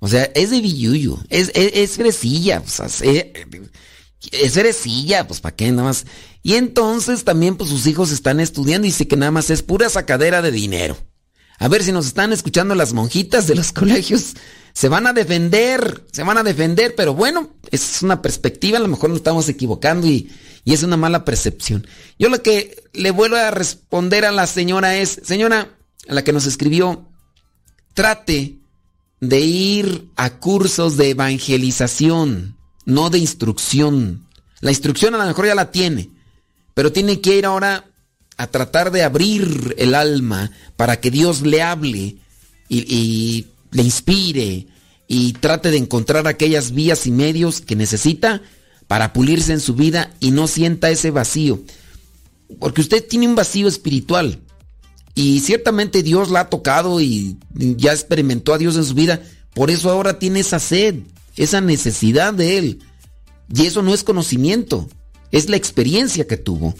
O 0.00 0.08
sea, 0.08 0.24
es 0.34 0.50
de 0.50 0.60
billuyo, 0.60 1.18
es, 1.28 1.50
es, 1.54 1.72
es 1.74 1.96
fresilla, 1.96 2.62
o 2.64 2.68
sea, 2.68 2.86
es 2.86 4.52
fresilla, 4.52 5.26
pues 5.26 5.40
para 5.40 5.56
qué 5.56 5.70
nada 5.70 5.88
más. 5.88 6.06
Y 6.42 6.54
entonces 6.54 7.24
también 7.24 7.56
pues 7.56 7.70
sus 7.70 7.86
hijos 7.86 8.12
están 8.12 8.38
estudiando 8.38 8.86
y 8.86 8.90
dice 8.90 9.08
que 9.08 9.16
nada 9.16 9.32
más 9.32 9.50
es 9.50 9.62
pura 9.62 9.88
sacadera 9.88 10.40
de 10.40 10.52
dinero. 10.52 10.96
A 11.58 11.68
ver 11.68 11.82
si 11.82 11.92
nos 11.92 12.06
están 12.06 12.32
escuchando 12.32 12.74
las 12.74 12.92
monjitas 12.92 13.46
de 13.46 13.54
los 13.54 13.72
colegios. 13.72 14.34
Se 14.72 14.88
van 14.88 15.06
a 15.06 15.12
defender, 15.12 16.04
se 16.12 16.22
van 16.22 16.38
a 16.38 16.44
defender, 16.44 16.94
pero 16.94 17.14
bueno, 17.14 17.50
es 17.70 18.02
una 18.02 18.22
perspectiva, 18.22 18.78
a 18.78 18.80
lo 18.80 18.88
mejor 18.88 19.10
nos 19.10 19.18
estamos 19.18 19.48
equivocando 19.48 20.06
y, 20.06 20.30
y 20.64 20.72
es 20.72 20.84
una 20.84 20.96
mala 20.96 21.24
percepción. 21.24 21.86
Yo 22.18 22.28
lo 22.28 22.42
que 22.42 22.80
le 22.92 23.10
vuelvo 23.10 23.36
a 23.36 23.50
responder 23.50 24.24
a 24.24 24.30
la 24.30 24.46
señora 24.46 24.96
es, 24.96 25.20
señora, 25.24 25.76
la 26.06 26.22
que 26.22 26.32
nos 26.32 26.46
escribió, 26.46 27.08
trate 27.94 28.58
de 29.20 29.40
ir 29.40 30.10
a 30.14 30.38
cursos 30.38 30.96
de 30.96 31.10
evangelización, 31.10 32.56
no 32.84 33.10
de 33.10 33.18
instrucción. 33.18 34.28
La 34.60 34.70
instrucción 34.70 35.14
a 35.14 35.18
lo 35.18 35.26
mejor 35.26 35.46
ya 35.46 35.56
la 35.56 35.72
tiene, 35.72 36.10
pero 36.74 36.92
tiene 36.92 37.20
que 37.20 37.36
ir 37.36 37.46
ahora 37.46 37.87
a 38.38 38.46
tratar 38.46 38.92
de 38.92 39.02
abrir 39.02 39.74
el 39.78 39.94
alma 39.94 40.52
para 40.76 41.00
que 41.00 41.10
Dios 41.10 41.42
le 41.42 41.60
hable 41.60 42.16
y, 42.68 43.46
le 43.70 43.82
inspire 43.82 44.66
y 45.08 45.32
trate 45.34 45.70
de 45.70 45.76
encontrar 45.76 46.26
aquellas 46.26 46.72
vías 46.72 47.06
y 47.06 47.10
medios 47.10 47.60
que 47.60 47.76
necesita 47.76 48.40
para 48.86 49.12
pulirse 49.12 49.52
en 49.52 49.60
su 49.60 49.74
vida 49.74 50.14
y 50.20 50.30
no 50.30 50.46
sienta 50.46 50.88
ese 50.88 51.10
vacío. 51.10 51.62
Porque 52.60 52.80
usted 52.80 53.06
tiene 53.06 53.26
un 53.26 53.34
vacío 53.34 53.68
espiritual 53.68 54.40
y 55.14 55.40
ciertamente 55.40 56.02
Dios 56.02 56.30
la 56.30 56.40
ha 56.40 56.48
tocado 56.48 57.00
y 57.00 57.36
ya 57.52 57.92
experimentó 57.92 58.54
a 58.54 58.58
Dios 58.58 58.76
en 58.76 58.84
su 58.84 58.94
vida. 58.94 59.20
Por 59.52 59.70
eso 59.70 59.90
ahora 59.90 60.18
tiene 60.18 60.40
esa 60.40 60.60
sed, 60.60 61.00
esa 61.36 61.60
necesidad 61.60 62.32
de 62.32 62.56
Él. 62.56 62.78
Y 63.52 63.66
eso 63.66 63.82
no 63.82 63.92
es 63.92 64.04
conocimiento, 64.04 64.88
es 65.32 65.48
la 65.48 65.56
experiencia 65.56 66.26
que 66.26 66.36
tuvo 66.36 66.74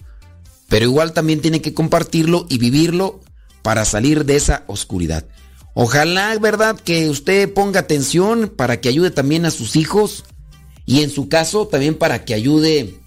pero 0.69 0.85
igual 0.85 1.13
también 1.13 1.41
tiene 1.41 1.63
que 1.63 1.75
compartirlo 1.75 2.47
y 2.49 2.59
vivirlo 2.59 3.21
para 3.63 3.85
salir 3.85 4.25
de 4.25 4.37
esa 4.37 4.65
oscuridad. 4.67 5.27
Ojalá, 5.75 6.37
¿verdad?, 6.39 6.79
que 6.79 7.09
usted 7.09 7.53
ponga 7.53 7.81
atención 7.81 8.53
para 8.55 8.81
que 8.81 8.89
ayude 8.89 9.11
también 9.11 9.47
a 9.47 9.51
sus 9.51 9.77
hijos 9.77 10.25
y 10.87 11.03
en 11.03 11.11
su 11.11 11.29
caso 11.29 11.69
también 11.69 11.95
para 11.95 12.25
que 12.25 12.35
ayude. 12.35 12.99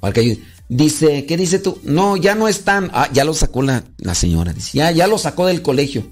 Para 0.00 0.12
que 0.12 0.20
ayude. 0.20 0.42
Dice, 0.68 1.24
¿qué 1.24 1.36
dice 1.36 1.58
tú? 1.58 1.78
No, 1.82 2.16
ya 2.16 2.34
no 2.34 2.48
están. 2.48 2.90
Ah, 2.92 3.08
ya 3.12 3.24
lo 3.24 3.32
sacó 3.34 3.62
la, 3.62 3.84
la 3.98 4.14
señora. 4.14 4.52
Dice, 4.52 4.78
ya, 4.78 4.90
ya 4.90 5.06
lo 5.06 5.16
sacó 5.16 5.46
del 5.46 5.62
colegio. 5.62 6.10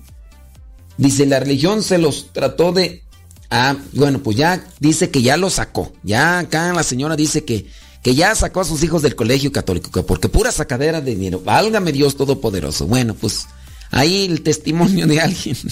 Dice, 0.96 1.26
la 1.26 1.40
religión 1.40 1.82
se 1.82 1.98
los 1.98 2.32
trató 2.32 2.72
de. 2.72 3.02
Ah, 3.50 3.76
bueno, 3.92 4.22
pues 4.22 4.36
ya 4.36 4.64
dice 4.80 5.10
que 5.10 5.22
ya 5.22 5.36
lo 5.36 5.50
sacó. 5.50 5.92
Ya 6.02 6.38
acá 6.38 6.72
la 6.72 6.82
señora 6.82 7.16
dice 7.16 7.44
que 7.44 7.66
que 8.02 8.14
ya 8.14 8.34
sacó 8.34 8.60
a 8.60 8.64
sus 8.64 8.82
hijos 8.82 9.02
del 9.02 9.16
colegio 9.16 9.52
católico, 9.52 10.04
porque 10.06 10.28
pura 10.28 10.52
sacadera 10.52 11.00
de 11.00 11.14
dinero. 11.14 11.40
Válgame 11.44 11.92
Dios 11.92 12.16
Todopoderoso. 12.16 12.86
Bueno, 12.86 13.14
pues 13.14 13.46
ahí 13.90 14.26
el 14.26 14.42
testimonio 14.42 15.06
de 15.06 15.20
alguien. 15.20 15.56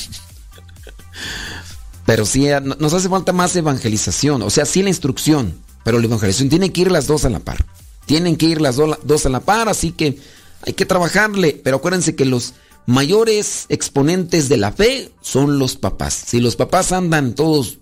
Pero 2.06 2.26
sí, 2.26 2.48
eh, 2.48 2.60
nos 2.60 2.92
hace 2.92 3.08
falta 3.08 3.32
más 3.32 3.56
evangelización, 3.56 4.42
o 4.42 4.50
sea, 4.50 4.66
sí 4.66 4.82
la 4.82 4.90
instrucción, 4.90 5.54
pero 5.84 5.98
la 5.98 6.04
evangelización 6.04 6.50
tiene 6.50 6.70
que 6.70 6.82
ir 6.82 6.92
las 6.92 7.06
dos 7.06 7.24
a 7.24 7.30
la 7.30 7.40
par. 7.40 7.64
Tienen 8.06 8.36
que 8.36 8.46
ir 8.46 8.60
las 8.60 8.76
dos 8.76 9.26
a 9.26 9.28
la 9.30 9.40
par, 9.40 9.68
así 9.68 9.92
que 9.92 10.18
hay 10.62 10.74
que 10.74 10.84
trabajarle. 10.84 11.60
Pero 11.64 11.78
acuérdense 11.78 12.14
que 12.14 12.26
los 12.26 12.52
mayores 12.86 13.66
exponentes 13.70 14.48
de 14.48 14.58
la 14.58 14.72
fe 14.72 15.10
son 15.22 15.58
los 15.58 15.76
papás. 15.76 16.12
Si 16.12 16.40
los 16.40 16.56
papás 16.56 16.92
andan 16.92 17.34
todos 17.34 17.78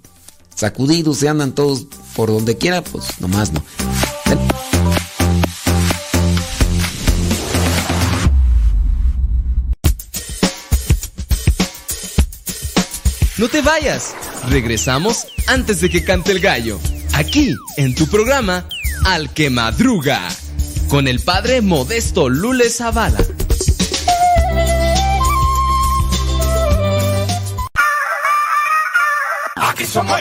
sacudidos, 0.55 1.19
se 1.19 1.29
andan 1.29 1.53
todos 1.53 1.87
por 2.15 2.31
donde 2.31 2.57
quiera, 2.57 2.83
pues 2.83 3.21
nomás 3.21 3.53
no. 3.53 3.63
No 13.43 13.49
te 13.49 13.61
vayas. 13.61 14.15
Regresamos 14.51 15.27
antes 15.49 15.81
de 15.81 15.91
que 15.91 16.05
cante 16.05 16.31
el 16.31 16.39
gallo. 16.39 16.79
Aquí, 17.13 17.57
en 17.77 17.93
tu 17.93 18.07
programa, 18.07 18.69
Al 19.05 19.33
que 19.33 19.51
Madruga. 19.51 20.29
Con 20.89 21.09
el 21.09 21.19
padre 21.19 21.61
Modesto 21.61 22.29
Lule 22.29 22.71
Zavala. 22.71 23.19
Aquí 29.57 29.85
somos 29.87 30.21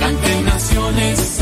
Canten 0.00 0.44
naciones 0.46 1.35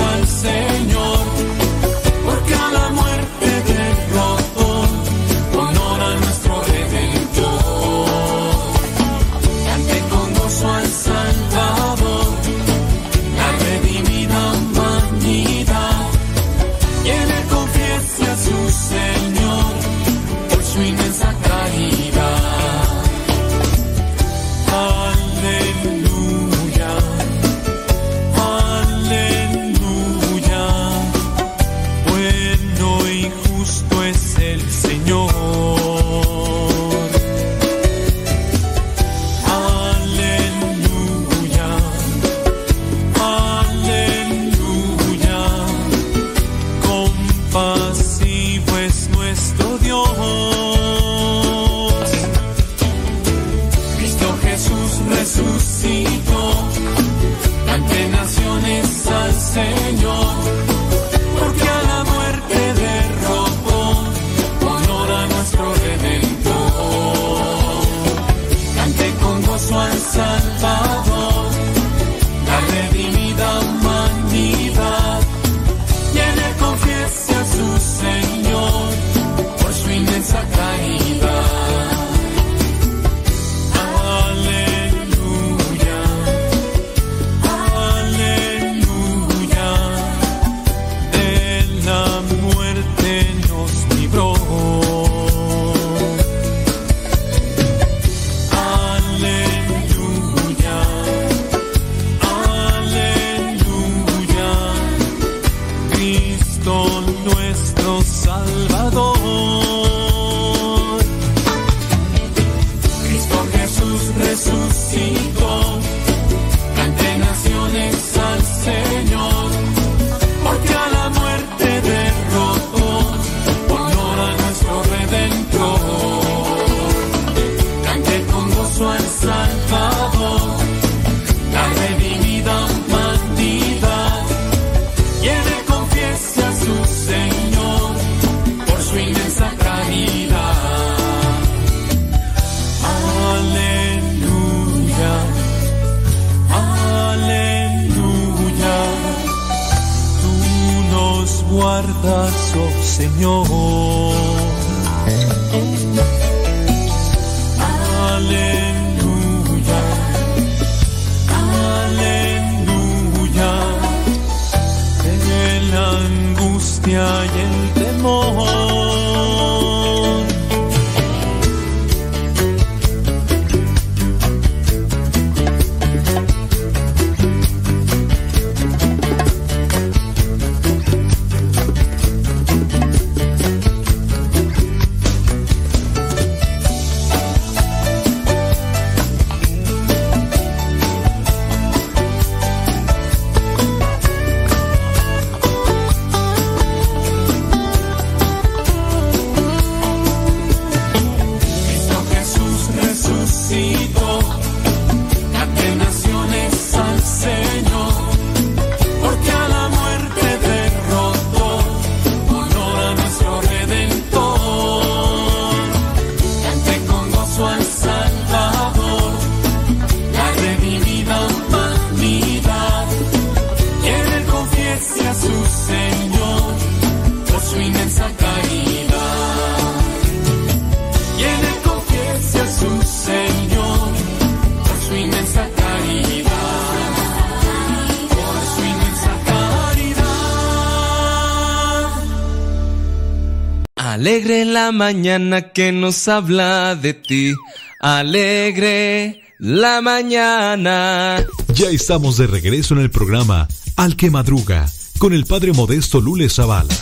Alegre 244.04 244.44
la 244.44 244.70
mañana 244.70 245.50
que 245.52 245.72
nos 245.72 246.08
habla 246.08 246.74
de 246.76 246.92
ti. 246.92 247.32
Alegre 247.80 249.22
la 249.38 249.80
mañana. 249.80 251.24
Ya 251.54 251.70
estamos 251.70 252.18
de 252.18 252.26
regreso 252.26 252.74
en 252.74 252.82
el 252.82 252.90
programa 252.90 253.48
Al 253.76 253.96
que 253.96 254.10
Madruga 254.10 254.68
con 254.98 255.14
el 255.14 255.24
padre 255.24 255.54
modesto 255.54 256.02
Lule 256.02 256.28
Zavala. 256.28 256.74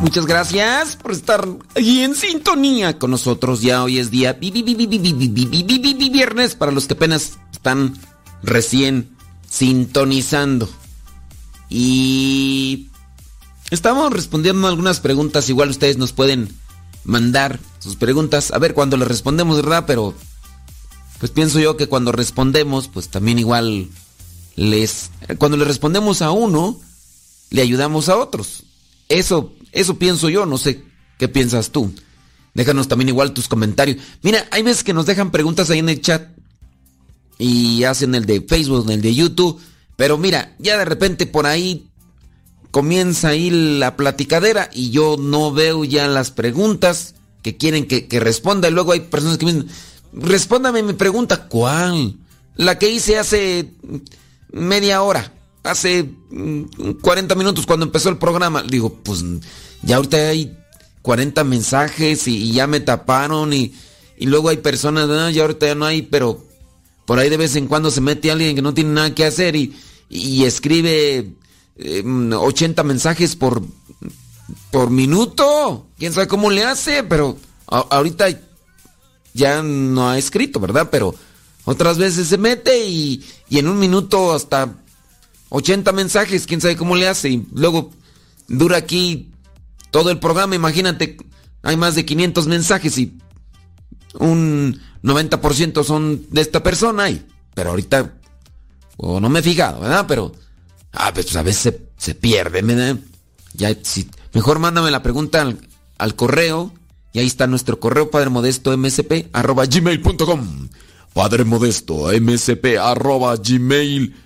Muchas 0.00 0.24
gracias 0.24 0.96
por 0.96 1.12
estar 1.12 1.46
ahí 1.76 2.00
en 2.00 2.14
sintonía 2.14 2.98
con 2.98 3.10
nosotros. 3.10 3.60
Ya 3.60 3.84
hoy 3.84 3.98
es 3.98 4.10
día 4.10 4.38
viernes 6.10 6.54
para 6.54 6.72
los 6.72 6.86
que 6.86 6.94
apenas 6.94 7.38
están 7.52 7.92
recién 8.42 9.10
sintonizando. 9.48 10.68
Y 11.68 12.88
estamos 13.70 14.12
respondiendo 14.12 14.68
algunas 14.68 15.00
preguntas. 15.00 15.48
Igual 15.48 15.70
ustedes 15.70 15.96
nos 15.98 16.12
pueden 16.12 16.48
mandar 17.04 17.60
sus 17.78 17.96
preguntas. 17.96 18.52
A 18.52 18.58
ver 18.58 18.74
cuando 18.74 18.96
les 18.96 19.08
respondemos, 19.08 19.56
¿verdad? 19.56 19.84
Pero 19.86 20.14
pues 21.18 21.30
pienso 21.32 21.60
yo 21.60 21.76
que 21.76 21.88
cuando 21.88 22.12
respondemos, 22.12 22.88
pues 22.88 23.08
también 23.08 23.38
igual 23.38 23.88
les... 24.56 25.10
Cuando 25.38 25.56
le 25.56 25.64
respondemos 25.64 26.20
a 26.22 26.30
uno, 26.30 26.80
le 27.50 27.62
ayudamos 27.62 28.08
a 28.08 28.16
otros. 28.16 28.64
Eso, 29.08 29.52
eso 29.72 29.98
pienso 29.98 30.28
yo, 30.28 30.46
no 30.46 30.58
sé 30.58 30.84
¿Qué 31.22 31.28
piensas 31.28 31.70
tú? 31.70 31.94
Déjanos 32.52 32.88
también 32.88 33.08
igual 33.08 33.32
tus 33.32 33.46
comentarios. 33.46 33.98
Mira, 34.22 34.44
hay 34.50 34.64
veces 34.64 34.82
que 34.82 34.92
nos 34.92 35.06
dejan 35.06 35.30
preguntas 35.30 35.70
ahí 35.70 35.78
en 35.78 35.88
el 35.88 36.00
chat 36.00 36.31
y 37.42 37.82
hacen 37.84 38.14
el 38.14 38.24
de 38.24 38.40
Facebook, 38.40 38.88
el 38.90 39.02
de 39.02 39.14
YouTube. 39.14 39.60
Pero 39.96 40.16
mira, 40.16 40.54
ya 40.58 40.78
de 40.78 40.84
repente 40.84 41.26
por 41.26 41.46
ahí 41.46 41.88
comienza 42.70 43.28
ahí 43.28 43.50
la 43.50 43.96
platicadera 43.96 44.70
y 44.72 44.90
yo 44.90 45.16
no 45.18 45.52
veo 45.52 45.84
ya 45.84 46.06
las 46.06 46.30
preguntas 46.30 47.16
que 47.42 47.56
quieren 47.56 47.86
que, 47.86 48.20
responda. 48.20 48.68
Y 48.68 48.72
luego 48.72 48.92
hay 48.92 49.00
personas 49.00 49.38
que 49.38 49.46
me 49.46 49.54
dicen, 49.54 49.70
respóndame 50.12 50.84
mi 50.84 50.92
pregunta. 50.92 51.48
¿Cuál? 51.48 52.16
La 52.54 52.78
que 52.78 52.90
hice 52.90 53.18
hace 53.18 53.72
media 54.52 55.02
hora, 55.02 55.32
hace 55.64 56.10
40 57.02 57.34
mm, 57.34 57.38
minutos 57.38 57.66
cuando 57.66 57.86
empezó 57.86 58.08
el 58.08 58.18
programa. 58.18 58.62
Digo, 58.62 59.00
pues 59.02 59.24
ya 59.82 59.96
ahorita 59.96 60.28
hay 60.28 60.56
40 61.02 61.42
mensajes 61.42 62.28
y, 62.28 62.52
ya 62.52 62.68
me 62.68 62.78
taparon 62.78 63.52
y, 63.52 63.74
luego 64.20 64.48
hay 64.48 64.58
personas, 64.58 65.10
ah, 65.10 65.30
ya 65.32 65.42
ahorita 65.42 65.66
ya 65.66 65.74
no 65.74 65.86
hay, 65.86 66.02
pero 66.02 66.51
por 67.04 67.18
ahí 67.18 67.28
de 67.28 67.36
vez 67.36 67.56
en 67.56 67.66
cuando 67.66 67.90
se 67.90 68.00
mete 68.00 68.30
alguien 68.30 68.54
que 68.54 68.62
no 68.62 68.74
tiene 68.74 68.90
nada 68.90 69.14
que 69.14 69.24
hacer 69.24 69.56
y, 69.56 69.74
escribe 70.44 71.32
80 71.78 72.82
em, 72.82 72.86
mensajes 72.88 73.34
por, 73.34 73.62
por 74.70 74.90
minuto. 74.90 75.86
¿Quién 75.98 76.12
sabe 76.12 76.28
cómo 76.28 76.50
le 76.50 76.64
hace? 76.64 77.02
Pero 77.02 77.38
ahorita 77.66 78.26
ya 79.32 79.62
no 79.62 80.10
ha 80.10 80.18
escrito, 80.18 80.60
¿verdad? 80.60 80.88
Pero 80.90 81.14
otras 81.64 81.98
veces 81.98 82.28
se 82.28 82.38
mete 82.38 82.86
y, 82.86 83.24
y 83.48 83.58
en 83.58 83.68
un 83.68 83.78
minuto 83.78 84.34
hasta 84.34 84.74
80 85.48 85.92
mensajes, 85.92 86.46
quién 86.46 86.60
sabe 86.60 86.76
cómo 86.76 86.96
le 86.96 87.08
hace. 87.08 87.30
Y 87.30 87.46
luego 87.52 87.90
dura 88.48 88.76
aquí 88.76 89.32
todo 89.90 90.10
el 90.10 90.18
programa, 90.18 90.54
imagínate, 90.54 91.16
hay 91.62 91.76
más 91.76 91.94
de 91.94 92.04
500 92.04 92.46
mensajes 92.46 92.98
y 92.98 93.12
un 94.18 94.80
90% 95.02 95.84
son 95.84 96.26
de 96.30 96.40
esta 96.40 96.62
persona. 96.62 97.10
Y, 97.10 97.26
pero 97.54 97.70
ahorita, 97.70 98.14
o 98.96 99.20
no 99.20 99.28
me 99.28 99.40
he 99.40 99.42
fijado, 99.42 99.80
¿verdad? 99.80 100.06
Pero, 100.06 100.32
ah, 100.92 101.10
pues 101.12 101.34
a 101.36 101.42
veces 101.42 101.74
se, 101.96 102.14
pierde, 102.14 102.62
mejor 104.32 104.58
mándame 104.58 104.90
la 104.90 105.02
pregunta 105.02 105.46
al, 105.98 106.16
correo. 106.16 106.72
Y 107.14 107.18
ahí 107.18 107.26
está 107.26 107.46
nuestro 107.46 107.78
correo, 107.78 108.10
Padre 108.10 108.30
Modesto 108.30 108.74
MSP, 108.76 109.28
arroba 109.34 109.66
gmail.com. 109.66 110.68
Padre 111.12 111.44
Modesto 111.44 112.08
MSP, 112.18 112.78
arroba 112.80 113.36
gmail.com. 113.36 114.18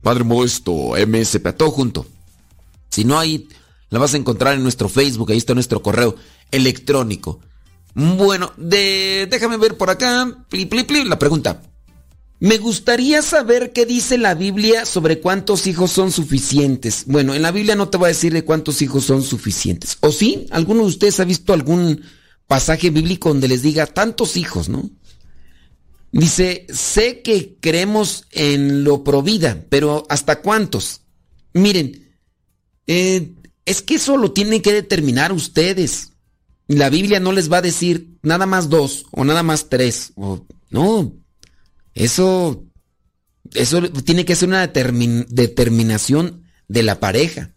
Padre 0.00 0.22
Modesto 0.24 0.92
MSP, 1.04 1.52
todo 1.56 1.72
junto. 1.72 2.06
Si 2.90 3.04
no 3.04 3.18
hay, 3.18 3.48
la 3.90 3.98
vas 3.98 4.14
a 4.14 4.18
encontrar 4.18 4.54
en 4.54 4.62
nuestro 4.62 4.88
Facebook, 4.88 5.32
ahí 5.32 5.38
está 5.38 5.54
nuestro 5.54 5.82
correo 5.82 6.14
electrónico. 6.52 7.40
Bueno, 7.94 8.52
de, 8.56 9.26
déjame 9.30 9.56
ver 9.56 9.76
por 9.76 9.90
acá. 9.90 10.44
la 11.04 11.18
pregunta. 11.18 11.62
Me 12.40 12.58
gustaría 12.58 13.20
saber 13.22 13.72
qué 13.72 13.84
dice 13.84 14.16
la 14.16 14.34
Biblia 14.34 14.86
sobre 14.86 15.20
cuántos 15.20 15.66
hijos 15.66 15.90
son 15.90 16.12
suficientes. 16.12 17.04
Bueno, 17.06 17.34
en 17.34 17.42
la 17.42 17.50
Biblia 17.50 17.74
no 17.74 17.88
te 17.88 17.98
va 17.98 18.06
a 18.06 18.08
decir 18.08 18.32
de 18.32 18.44
cuántos 18.44 18.80
hijos 18.80 19.04
son 19.04 19.22
suficientes. 19.24 19.98
¿O 20.00 20.12
sí? 20.12 20.46
¿Alguno 20.50 20.82
de 20.82 20.88
ustedes 20.88 21.18
ha 21.18 21.24
visto 21.24 21.52
algún 21.52 22.02
pasaje 22.46 22.90
bíblico 22.90 23.30
donde 23.30 23.48
les 23.48 23.62
diga 23.62 23.86
tantos 23.86 24.36
hijos, 24.36 24.68
no? 24.68 24.88
Dice, 26.12 26.66
sé 26.72 27.22
que 27.22 27.56
creemos 27.60 28.26
en 28.30 28.84
lo 28.84 29.02
provida, 29.02 29.64
pero 29.68 30.06
¿hasta 30.08 30.40
cuántos? 30.40 31.02
Miren, 31.52 32.16
eh, 32.86 33.32
es 33.66 33.82
que 33.82 33.96
eso 33.96 34.16
lo 34.16 34.32
tienen 34.32 34.62
que 34.62 34.72
determinar 34.72 35.32
ustedes. 35.32 36.12
La 36.68 36.90
Biblia 36.90 37.18
no 37.18 37.32
les 37.32 37.50
va 37.50 37.58
a 37.58 37.62
decir 37.62 38.18
nada 38.22 38.44
más 38.44 38.68
dos 38.68 39.06
o 39.10 39.24
nada 39.24 39.42
más 39.42 39.70
tres. 39.70 40.12
no, 40.70 41.14
eso, 41.94 42.66
eso 43.54 43.82
tiene 44.04 44.26
que 44.26 44.36
ser 44.36 44.48
una 44.48 44.66
determinación 44.66 46.44
de 46.68 46.82
la 46.82 47.00
pareja. 47.00 47.54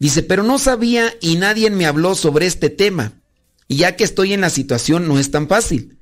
Dice, 0.00 0.24
pero 0.24 0.42
no 0.42 0.58
sabía 0.58 1.14
y 1.20 1.36
nadie 1.36 1.70
me 1.70 1.86
habló 1.86 2.16
sobre 2.16 2.46
este 2.46 2.70
tema. 2.70 3.22
Y 3.68 3.76
ya 3.76 3.96
que 3.96 4.04
estoy 4.04 4.32
en 4.32 4.40
la 4.40 4.50
situación 4.50 5.06
no 5.06 5.18
es 5.18 5.30
tan 5.30 5.46
fácil. 5.46 5.98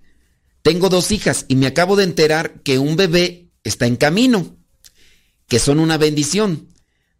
Tengo 0.62 0.88
dos 0.88 1.12
hijas 1.12 1.44
y 1.48 1.56
me 1.56 1.66
acabo 1.66 1.96
de 1.96 2.04
enterar 2.04 2.62
que 2.62 2.78
un 2.78 2.96
bebé 2.96 3.50
está 3.62 3.86
en 3.86 3.96
camino, 3.96 4.56
que 5.48 5.58
son 5.58 5.80
una 5.80 5.98
bendición. 5.98 6.68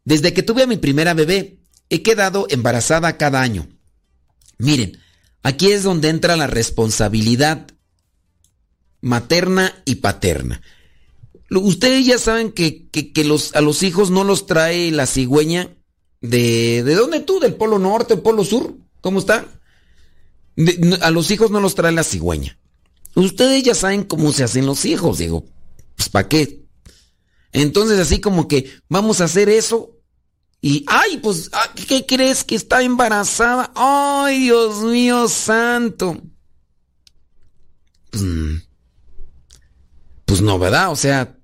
Desde 0.04 0.32
que 0.32 0.42
tuve 0.42 0.62
a 0.62 0.66
mi 0.66 0.78
primera 0.78 1.12
bebé, 1.14 1.58
he 1.90 2.02
quedado 2.02 2.46
embarazada 2.48 3.16
cada 3.18 3.42
año. 3.42 3.68
Miren, 4.58 4.98
aquí 5.42 5.70
es 5.70 5.82
donde 5.82 6.08
entra 6.08 6.36
la 6.36 6.46
responsabilidad 6.46 7.66
materna 9.00 9.74
y 9.84 9.96
paterna. 9.96 10.62
Ustedes 11.50 12.04
ya 12.06 12.18
saben 12.18 12.52
que, 12.52 12.88
los, 13.24 13.54
a 13.54 13.60
los 13.60 13.82
hijos 13.82 14.10
no 14.10 14.24
los 14.24 14.46
trae 14.46 14.90
la 14.90 15.06
cigüeña 15.06 15.76
de... 16.20 16.82
¿De 16.82 16.94
dónde 16.94 17.20
tú? 17.20 17.38
¿Del 17.38 17.54
Polo 17.54 17.78
Norte, 17.78 18.14
el 18.14 18.20
Polo 18.20 18.44
Sur? 18.44 18.74
¿Cómo 19.00 19.20
está? 19.20 19.46
a 21.02 21.10
los 21.10 21.30
hijos 21.30 21.50
no 21.50 21.60
los 21.60 21.74
trae 21.74 21.92
la 21.92 22.02
cigüeña. 22.02 22.58
Ustedes 23.14 23.62
ya 23.62 23.74
saben 23.74 24.04
cómo 24.04 24.32
se 24.32 24.44
hacen 24.44 24.66
los 24.66 24.84
hijos, 24.84 25.18
digo. 25.18 25.44
Pues 25.96 26.08
¿para 26.08 26.28
qué? 26.28 26.64
Entonces 27.52 27.98
así 27.98 28.20
como 28.20 28.48
que 28.48 28.70
vamos 28.88 29.20
a 29.20 29.24
hacer 29.24 29.48
eso 29.48 29.95
y, 30.66 30.84
ay, 30.88 31.18
pues, 31.18 31.48
ah, 31.52 31.72
¿qué 31.86 32.04
crees 32.04 32.42
que 32.42 32.56
está 32.56 32.82
embarazada? 32.82 33.70
Ay, 33.76 34.40
Dios 34.40 34.82
mío 34.82 35.28
santo. 35.28 36.20
Pues, 38.10 38.24
mm, 38.24 38.56
pues 40.24 40.40
no, 40.40 40.58
¿verdad? 40.58 40.90
O 40.90 40.96
sea, 40.96 41.38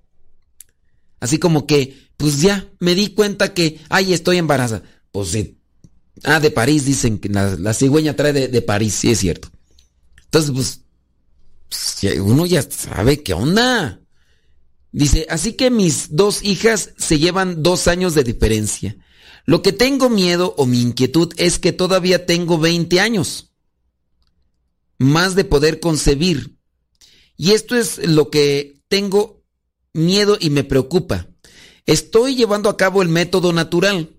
así 1.21 1.39
como 1.39 1.69
que, 1.69 2.11
pues 2.17 2.41
ya, 2.41 2.69
me 2.81 2.97
di 2.97 3.15
cuenta 3.15 3.55
que, 3.55 3.81
ay, 3.91 4.13
estoy 4.13 4.39
embarazada. 4.39 4.83
Pues 5.13 5.29
sí. 5.29 5.57
Ah, 6.25 6.41
de 6.41 6.51
París 6.51 6.85
dicen 6.85 7.21
que 7.21 7.29
la, 7.29 7.75
cigüeña 7.75 8.17
trae 8.17 8.33
de, 8.33 8.49
de, 8.49 8.61
París, 8.61 8.93
sí 8.93 9.13
es 9.13 9.21
cierto. 9.21 9.53
Entonces, 10.25 10.51
pues, 10.51 10.81
pues 11.69 12.19
uno 12.19 12.45
ya 12.45 12.61
sabe 12.63 13.23
qué 13.23 13.35
onda. 13.35 14.01
Dice, 14.91 15.29
así 15.31 15.53
que 15.53 15.71
mis 15.71 16.17
dos 16.17 16.43
hijas 16.43 16.91
se 16.99 17.21
llevan 17.21 17.63
dos 17.63 17.87
años 17.87 18.17
de 18.17 18.25
diferencia. 18.25 18.97
Lo 19.45 19.63
que 19.63 19.73
tengo 19.73 20.09
miedo 20.09 20.55
o 20.57 20.67
mi 20.67 20.81
inquietud 20.81 21.33
es 21.37 21.59
que 21.59 21.73
todavía 21.73 22.27
tengo 22.27 22.59
20 22.59 23.01
años 23.01 23.53
más 24.99 25.35
de 25.35 25.45
poder 25.45 25.81
concebir. 25.81 26.57
Y 27.37 27.53
esto 27.53 27.77
es 27.77 27.99
lo 28.07 28.31
que 28.31 28.81
tengo 28.89 29.43
miedo 29.93 30.37
y 30.41 30.51
me 30.51 30.65
preocupa. 30.65 31.29
Estoy 31.87 32.37
llevando 32.37 32.69
a 32.69 32.77
cabo 32.77 33.03
el 33.03 33.09
método 33.09 33.53
natural. 33.53 34.11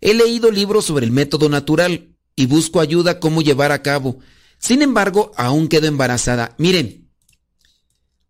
He 0.00 0.14
leído 0.14 0.50
libros 0.50 0.84
sobre 0.84 1.06
el 1.06 1.12
método 1.12 1.48
natural 1.48 2.16
y 2.34 2.46
busco 2.46 2.80
ayuda 2.80 3.20
cómo 3.20 3.42
llevar 3.42 3.72
a 3.72 3.82
cabo. 3.82 4.18
Sin 4.58 4.82
embargo, 4.82 5.32
aún 5.36 5.68
quedo 5.68 5.86
embarazada. 5.86 6.54
Miren, 6.58 7.08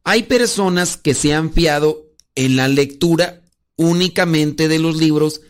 hay 0.04 0.24
personas 0.24 0.96
que 0.96 1.14
se 1.14 1.32
han 1.34 1.52
fiado 1.52 2.06
en 2.34 2.56
la 2.56 2.68
lectura 2.68 3.42
únicamente 3.76 4.68
de 4.68 4.78
los 4.78 4.96
libros 4.96 5.40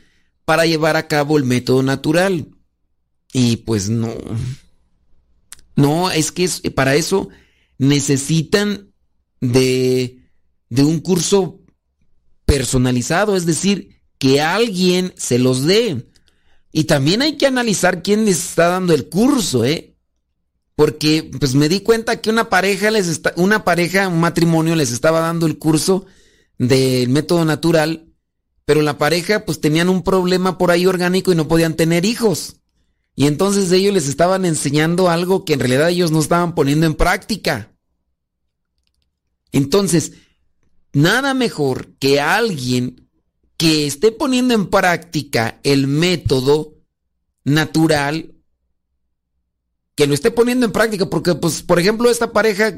para 0.48 0.64
llevar 0.64 0.96
a 0.96 1.08
cabo 1.08 1.36
el 1.36 1.44
método 1.44 1.82
natural. 1.82 2.48
Y 3.34 3.58
pues 3.58 3.90
no. 3.90 4.14
No, 5.76 6.10
es 6.10 6.32
que 6.32 6.48
para 6.70 6.94
eso 6.94 7.28
necesitan 7.76 8.94
de, 9.42 10.22
de 10.70 10.84
un 10.84 11.00
curso 11.00 11.60
personalizado, 12.46 13.36
es 13.36 13.44
decir, 13.44 14.00
que 14.16 14.40
alguien 14.40 15.12
se 15.18 15.38
los 15.38 15.64
dé. 15.64 16.08
Y 16.72 16.84
también 16.84 17.20
hay 17.20 17.36
que 17.36 17.46
analizar 17.46 18.02
quién 18.02 18.24
les 18.24 18.38
está 18.38 18.68
dando 18.68 18.94
el 18.94 19.10
curso, 19.10 19.66
¿eh? 19.66 19.98
Porque 20.76 21.30
pues 21.38 21.54
me 21.56 21.68
di 21.68 21.80
cuenta 21.80 22.22
que 22.22 22.30
una 22.30 22.48
pareja 22.48 22.90
les 22.90 23.06
está, 23.08 23.34
una 23.36 23.64
pareja, 23.64 24.08
un 24.08 24.20
matrimonio 24.20 24.76
les 24.76 24.92
estaba 24.92 25.20
dando 25.20 25.44
el 25.44 25.58
curso 25.58 26.06
del 26.56 27.10
método 27.10 27.44
natural 27.44 28.07
pero 28.68 28.82
la 28.82 28.98
pareja 28.98 29.46
pues 29.46 29.62
tenían 29.62 29.88
un 29.88 30.02
problema 30.02 30.58
por 30.58 30.70
ahí 30.70 30.84
orgánico 30.84 31.32
y 31.32 31.34
no 31.34 31.48
podían 31.48 31.74
tener 31.74 32.04
hijos. 32.04 32.56
Y 33.16 33.26
entonces 33.26 33.72
ellos 33.72 33.94
les 33.94 34.08
estaban 34.08 34.44
enseñando 34.44 35.08
algo 35.08 35.46
que 35.46 35.54
en 35.54 35.60
realidad 35.60 35.88
ellos 35.88 36.10
no 36.10 36.20
estaban 36.20 36.54
poniendo 36.54 36.84
en 36.84 36.94
práctica. 36.94 37.72
Entonces, 39.52 40.12
nada 40.92 41.32
mejor 41.32 41.94
que 41.98 42.20
alguien 42.20 43.08
que 43.56 43.86
esté 43.86 44.12
poniendo 44.12 44.52
en 44.52 44.66
práctica 44.66 45.60
el 45.62 45.86
método 45.86 46.74
natural, 47.44 48.34
que 49.94 50.06
lo 50.06 50.12
esté 50.12 50.30
poniendo 50.30 50.66
en 50.66 50.72
práctica, 50.72 51.08
porque 51.08 51.34
pues, 51.34 51.62
por 51.62 51.80
ejemplo, 51.80 52.10
esta 52.10 52.34
pareja, 52.34 52.76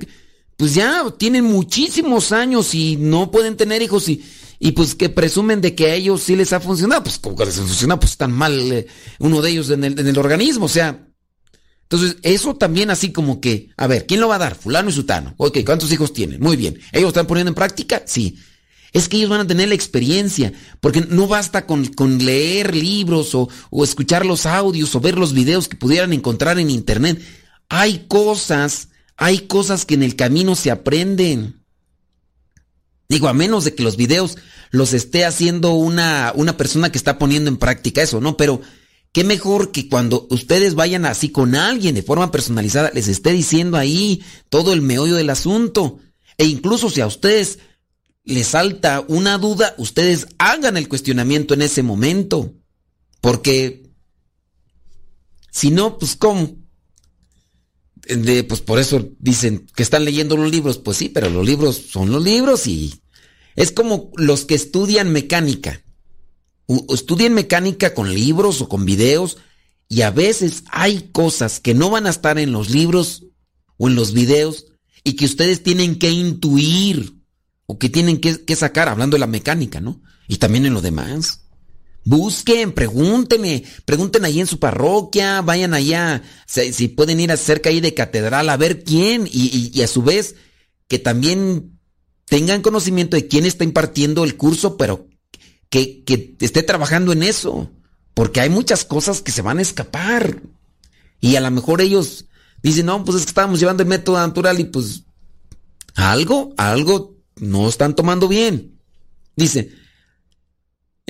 pues 0.56 0.72
ya 0.72 1.12
tienen 1.18 1.46
muchísimos 1.46 2.30
años 2.30 2.76
y 2.76 2.94
no 2.94 3.32
pueden 3.32 3.56
tener 3.56 3.82
hijos 3.82 4.08
y 4.08 4.22
y 4.62 4.72
pues 4.72 4.94
que 4.94 5.08
presumen 5.08 5.62
de 5.62 5.74
que 5.74 5.86
a 5.86 5.94
ellos 5.94 6.22
sí 6.22 6.36
les 6.36 6.52
ha 6.52 6.60
funcionado, 6.60 7.02
pues 7.02 7.18
como 7.18 7.34
que 7.34 7.46
les 7.46 7.56
funciona, 7.56 7.98
pues 7.98 8.18
tan 8.18 8.30
mal 8.30 8.52
eh, 8.70 8.86
uno 9.18 9.40
de 9.40 9.50
ellos 9.50 9.70
en 9.70 9.82
el, 9.82 9.98
en 9.98 10.06
el 10.06 10.18
organismo, 10.18 10.66
o 10.66 10.68
sea. 10.68 11.08
Entonces, 11.84 12.18
eso 12.22 12.54
también 12.54 12.90
así 12.90 13.10
como 13.10 13.40
que, 13.40 13.70
a 13.78 13.86
ver, 13.86 14.06
¿quién 14.06 14.20
lo 14.20 14.28
va 14.28 14.36
a 14.36 14.38
dar? 14.38 14.54
Fulano 14.54 14.90
y 14.90 14.92
Sutano. 14.92 15.34
Ok, 15.38 15.58
¿cuántos 15.64 15.90
hijos 15.90 16.12
tienen? 16.12 16.40
Muy 16.40 16.56
bien. 16.56 16.78
¿Ellos 16.92 17.08
están 17.08 17.26
poniendo 17.26 17.48
en 17.48 17.54
práctica? 17.56 18.02
Sí. 18.06 18.38
Es 18.92 19.08
que 19.08 19.16
ellos 19.16 19.30
van 19.30 19.40
a 19.40 19.46
tener 19.46 19.68
la 19.68 19.74
experiencia, 19.74 20.52
porque 20.80 21.00
no 21.00 21.26
basta 21.26 21.66
con, 21.66 21.86
con 21.86 22.24
leer 22.24 22.76
libros 22.76 23.34
o, 23.34 23.48
o 23.70 23.82
escuchar 23.82 24.26
los 24.26 24.44
audios 24.46 24.94
o 24.94 25.00
ver 25.00 25.16
los 25.18 25.32
videos 25.32 25.68
que 25.68 25.76
pudieran 25.76 26.12
encontrar 26.12 26.58
en 26.58 26.70
internet. 26.70 27.20
Hay 27.70 28.04
cosas, 28.08 28.90
hay 29.16 29.40
cosas 29.46 29.86
que 29.86 29.94
en 29.94 30.02
el 30.02 30.16
camino 30.16 30.54
se 30.54 30.70
aprenden. 30.70 31.59
Digo, 33.10 33.26
a 33.26 33.34
menos 33.34 33.64
de 33.64 33.74
que 33.74 33.82
los 33.82 33.96
videos 33.96 34.38
los 34.70 34.92
esté 34.92 35.24
haciendo 35.24 35.72
una, 35.72 36.32
una 36.36 36.56
persona 36.56 36.92
que 36.92 36.96
está 36.96 37.18
poniendo 37.18 37.50
en 37.50 37.56
práctica 37.56 38.02
eso, 38.02 38.20
¿no? 38.20 38.36
Pero 38.36 38.60
qué 39.10 39.24
mejor 39.24 39.72
que 39.72 39.88
cuando 39.88 40.28
ustedes 40.30 40.76
vayan 40.76 41.04
así 41.04 41.30
con 41.30 41.56
alguien 41.56 41.96
de 41.96 42.04
forma 42.04 42.30
personalizada, 42.30 42.92
les 42.94 43.08
esté 43.08 43.32
diciendo 43.32 43.76
ahí 43.76 44.22
todo 44.48 44.72
el 44.72 44.80
meollo 44.80 45.16
del 45.16 45.30
asunto. 45.30 45.98
E 46.38 46.46
incluso 46.46 46.88
si 46.88 47.00
a 47.00 47.08
ustedes 47.08 47.58
les 48.22 48.46
salta 48.46 49.04
una 49.08 49.38
duda, 49.38 49.74
ustedes 49.76 50.28
hagan 50.38 50.76
el 50.76 50.88
cuestionamiento 50.88 51.54
en 51.54 51.62
ese 51.62 51.82
momento. 51.82 52.54
Porque 53.20 53.90
si 55.50 55.72
no, 55.72 55.98
pues 55.98 56.14
¿cómo? 56.14 56.59
Pues 58.48 58.60
por 58.60 58.78
eso 58.78 59.08
dicen 59.18 59.66
que 59.74 59.82
están 59.82 60.04
leyendo 60.04 60.36
los 60.36 60.50
libros. 60.50 60.78
Pues 60.78 60.96
sí, 60.96 61.08
pero 61.08 61.30
los 61.30 61.44
libros 61.46 61.76
son 61.90 62.10
los 62.10 62.22
libros 62.22 62.66
y 62.66 63.00
es 63.56 63.72
como 63.72 64.10
los 64.16 64.44
que 64.44 64.54
estudian 64.54 65.12
mecánica. 65.12 65.82
U 66.66 66.94
estudian 66.94 67.34
mecánica 67.34 67.94
con 67.94 68.12
libros 68.12 68.60
o 68.60 68.68
con 68.68 68.84
videos 68.84 69.38
y 69.88 70.02
a 70.02 70.10
veces 70.10 70.64
hay 70.70 71.10
cosas 71.12 71.58
que 71.58 71.74
no 71.74 71.90
van 71.90 72.06
a 72.06 72.10
estar 72.10 72.38
en 72.38 72.52
los 72.52 72.70
libros 72.70 73.24
o 73.76 73.88
en 73.88 73.96
los 73.96 74.12
videos 74.12 74.66
y 75.02 75.14
que 75.14 75.24
ustedes 75.24 75.62
tienen 75.62 75.98
que 75.98 76.10
intuir 76.10 77.14
o 77.66 77.78
que 77.78 77.88
tienen 77.88 78.20
que, 78.20 78.44
que 78.44 78.56
sacar, 78.56 78.88
hablando 78.88 79.16
de 79.16 79.20
la 79.20 79.26
mecánica, 79.26 79.80
¿no? 79.80 80.00
Y 80.28 80.36
también 80.36 80.66
en 80.66 80.74
lo 80.74 80.80
demás. 80.80 81.40
Busquen, 82.04 82.72
pregúntenme, 82.72 83.64
pregunten 83.84 84.24
ahí 84.24 84.40
en 84.40 84.46
su 84.46 84.58
parroquia, 84.58 85.42
vayan 85.42 85.74
allá, 85.74 86.22
si, 86.46 86.72
si 86.72 86.88
pueden 86.88 87.20
ir 87.20 87.36
cerca 87.36 87.68
ahí 87.68 87.80
de 87.80 87.94
catedral 87.94 88.48
a 88.48 88.56
ver 88.56 88.84
quién 88.84 89.28
y, 89.30 89.80
a 89.82 89.86
su 89.86 90.02
vez 90.02 90.34
que 90.88 90.98
también 90.98 91.78
tengan 92.24 92.62
conocimiento 92.62 93.16
de 93.16 93.28
quién 93.28 93.44
está 93.44 93.64
impartiendo 93.64 94.24
el 94.24 94.36
curso, 94.36 94.76
pero 94.76 95.08
que, 95.68 96.02
que 96.04 96.36
esté 96.40 96.62
trabajando 96.62 97.12
en 97.12 97.22
eso, 97.22 97.70
porque 98.14 98.40
hay 98.40 98.48
muchas 98.48 98.84
cosas 98.84 99.20
que 99.20 99.32
se 99.32 99.42
van 99.42 99.58
a 99.58 99.62
escapar 99.62 100.42
y 101.20 101.36
a 101.36 101.40
lo 101.40 101.50
mejor 101.50 101.80
ellos 101.82 102.26
dicen, 102.62 102.86
no, 102.86 103.04
pues 103.04 103.18
es 103.18 103.24
que 103.24 103.30
estábamos 103.30 103.60
llevando 103.60 103.82
el 103.82 103.88
método 103.88 104.16
natural 104.16 104.58
y 104.58 104.64
pues 104.64 105.02
algo, 105.94 106.54
algo 106.56 107.16
no 107.36 107.68
están 107.68 107.94
tomando 107.94 108.26
bien. 108.26 108.78
Dice, 109.36 109.70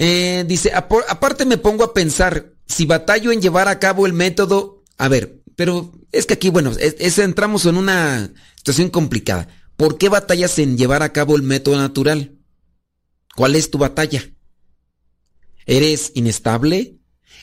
eh, 0.02 0.46
dice, 0.48 0.72
aparte 0.74 1.44
me 1.44 1.58
pongo 1.58 1.84
a 1.84 1.92
pensar, 1.92 2.54
si 2.66 2.86
batallo 2.86 3.32
en 3.32 3.42
llevar 3.42 3.68
a 3.68 3.78
cabo 3.78 4.06
el 4.06 4.14
método, 4.14 4.82
a 4.96 5.08
ver, 5.08 5.42
pero 5.56 5.92
es 6.10 6.24
que 6.24 6.32
aquí, 6.32 6.48
bueno, 6.48 6.72
entramos 6.78 7.66
en 7.66 7.76
una 7.76 8.32
situación 8.56 8.88
complicada. 8.88 9.48
¿Por 9.76 9.98
qué 9.98 10.08
batallas 10.08 10.58
en 10.58 10.78
llevar 10.78 11.02
a 11.02 11.12
cabo 11.12 11.36
el 11.36 11.42
método 11.42 11.76
natural? 11.76 12.38
¿Cuál 13.36 13.56
es 13.56 13.70
tu 13.70 13.76
batalla? 13.76 14.24
¿Eres 15.66 16.12
inestable? 16.14 16.96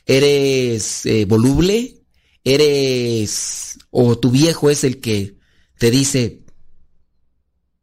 ¿Eres 0.07 1.05
eh, 1.05 1.25
voluble? 1.25 2.01
¿Eres... 2.43 3.77
o 3.91 4.17
tu 4.17 4.31
viejo 4.31 4.71
es 4.71 4.83
el 4.83 4.99
que 4.99 5.37
te 5.77 5.91
dice, 5.91 6.43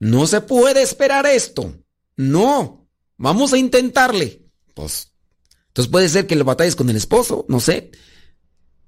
no 0.01 0.27
se 0.27 0.41
puede 0.41 0.83
esperar 0.83 1.27
esto. 1.27 1.77
No, 2.17 2.89
vamos 3.17 3.53
a 3.53 3.59
intentarle. 3.59 4.44
Pues, 4.75 5.13
entonces 5.69 5.91
puede 5.91 6.09
ser 6.09 6.27
que 6.27 6.37
lo 6.37 6.45
batalles 6.45 6.77
con 6.77 6.91
el 6.91 6.97
esposo, 6.97 7.47
no 7.49 7.61
sé. 7.61 7.91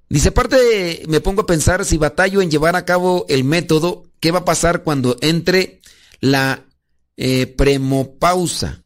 Dice, 0.09 0.29
aparte 0.29 1.03
me 1.09 1.21
pongo 1.21 1.43
a 1.43 1.47
pensar 1.47 1.85
si 1.85 1.97
batallo 1.97 2.41
en 2.43 2.51
llevar 2.51 2.77
a 2.77 2.85
cabo 2.85 3.27
el 3.29 3.43
método, 3.43 4.05
¿qué 4.21 4.31
va 4.31 4.41
a 4.41 4.45
pasar 4.45 4.85
cuando 4.85 5.17
entre 5.21 5.81
la 6.21 6.65
eh, 7.17 7.47
premopausa? 7.47 8.85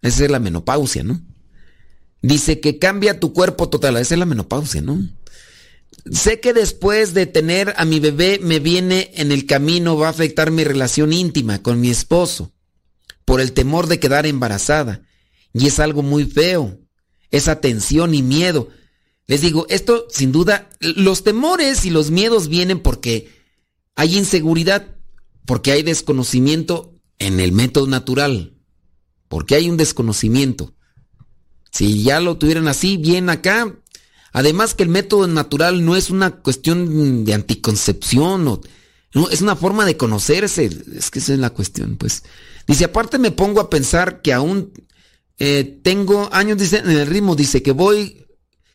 Esa 0.00 0.24
es 0.24 0.30
la 0.30 0.40
menopausia, 0.40 1.04
¿no? 1.04 1.20
Dice 2.22 2.60
que 2.60 2.78
cambia 2.78 3.20
tu 3.20 3.32
cuerpo 3.32 3.68
total, 3.68 3.96
esa 3.96 4.14
es 4.14 4.18
la 4.18 4.26
menopausia, 4.26 4.80
¿no? 4.80 5.00
Sé 6.10 6.40
que 6.40 6.52
después 6.52 7.14
de 7.14 7.26
tener 7.26 7.74
a 7.76 7.84
mi 7.84 8.00
bebé 8.00 8.40
me 8.42 8.58
viene 8.58 9.12
en 9.14 9.30
el 9.30 9.46
camino, 9.46 9.96
va 9.96 10.08
a 10.08 10.10
afectar 10.10 10.50
mi 10.50 10.64
relación 10.64 11.12
íntima 11.12 11.62
con 11.62 11.80
mi 11.80 11.90
esposo, 11.90 12.52
por 13.24 13.40
el 13.40 13.52
temor 13.52 13.86
de 13.86 14.00
quedar 14.00 14.26
embarazada. 14.26 15.02
Y 15.52 15.66
es 15.66 15.80
algo 15.80 16.02
muy 16.02 16.24
feo, 16.24 16.78
esa 17.30 17.60
tensión 17.60 18.14
y 18.14 18.22
miedo. 18.22 18.68
Les 19.26 19.40
digo, 19.40 19.66
esto 19.68 20.06
sin 20.10 20.32
duda, 20.32 20.70
los 20.80 21.24
temores 21.24 21.84
y 21.84 21.90
los 21.90 22.10
miedos 22.10 22.48
vienen 22.48 22.80
porque 22.80 23.30
hay 23.94 24.16
inseguridad, 24.16 24.96
porque 25.46 25.72
hay 25.72 25.82
desconocimiento 25.82 26.98
en 27.18 27.40
el 27.40 27.52
método 27.52 27.86
natural, 27.86 28.58
porque 29.28 29.54
hay 29.54 29.70
un 29.70 29.76
desconocimiento. 29.76 30.74
Si 31.70 32.02
ya 32.02 32.20
lo 32.20 32.36
tuvieran 32.36 32.68
así, 32.68 32.96
bien 32.96 33.30
acá. 33.30 33.78
Además 34.32 34.74
que 34.74 34.82
el 34.82 34.88
método 34.88 35.26
natural 35.26 35.84
no 35.84 35.96
es 35.96 36.10
una 36.10 36.30
cuestión 36.42 37.24
de 37.24 37.34
anticoncepción, 37.34 38.44
no, 38.44 39.28
es 39.30 39.42
una 39.42 39.56
forma 39.56 39.84
de 39.84 39.96
conocerse. 39.96 40.70
Es 40.96 41.10
que 41.10 41.18
esa 41.18 41.34
es 41.34 41.38
la 41.38 41.50
cuestión, 41.50 41.96
pues. 41.96 42.24
Dice, 42.66 42.84
aparte 42.84 43.18
me 43.18 43.30
pongo 43.30 43.60
a 43.60 43.70
pensar 43.70 44.22
que 44.22 44.32
aún 44.32 44.72
eh, 45.38 45.80
tengo 45.82 46.32
años, 46.32 46.58
dice, 46.58 46.78
en 46.78 46.90
el 46.90 47.06
ritmo, 47.06 47.34
dice 47.34 47.62
que 47.62 47.72
voy 47.72 48.26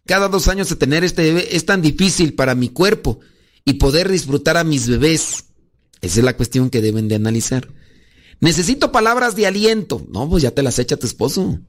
cada 0.05 0.29
dos 0.29 0.47
años 0.47 0.71
a 0.71 0.77
tener 0.77 1.03
este 1.03 1.21
bebé. 1.21 1.55
Es 1.55 1.65
tan 1.65 1.81
difícil 1.81 2.34
para 2.34 2.55
mi 2.55 2.69
cuerpo 2.69 3.19
y 3.65 3.73
poder 3.73 4.09
disfrutar 4.09 4.57
a 4.57 4.63
mis 4.63 4.88
bebés. 4.88 5.45
Esa 6.01 6.19
es 6.19 6.23
la 6.23 6.35
cuestión 6.35 6.69
que 6.69 6.81
deben 6.81 7.07
de 7.07 7.15
analizar. 7.15 7.67
Necesito 8.39 8.91
palabras 8.91 9.35
de 9.35 9.47
aliento. 9.47 10.05
No, 10.09 10.29
pues 10.29 10.43
ya 10.43 10.51
te 10.51 10.63
las 10.63 10.79
echa 10.79 10.97
tu 10.97 11.05
esposo. 11.07 11.59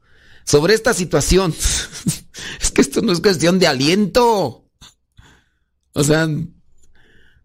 Sobre 0.45 0.73
esta 0.73 0.93
situación. 0.93 1.53
es 2.61 2.71
que 2.71 2.81
esto 2.81 3.01
no 3.01 3.11
es 3.11 3.21
cuestión 3.21 3.59
de 3.59 3.67
aliento. 3.67 4.65
O 5.93 6.03
sea, 6.03 6.27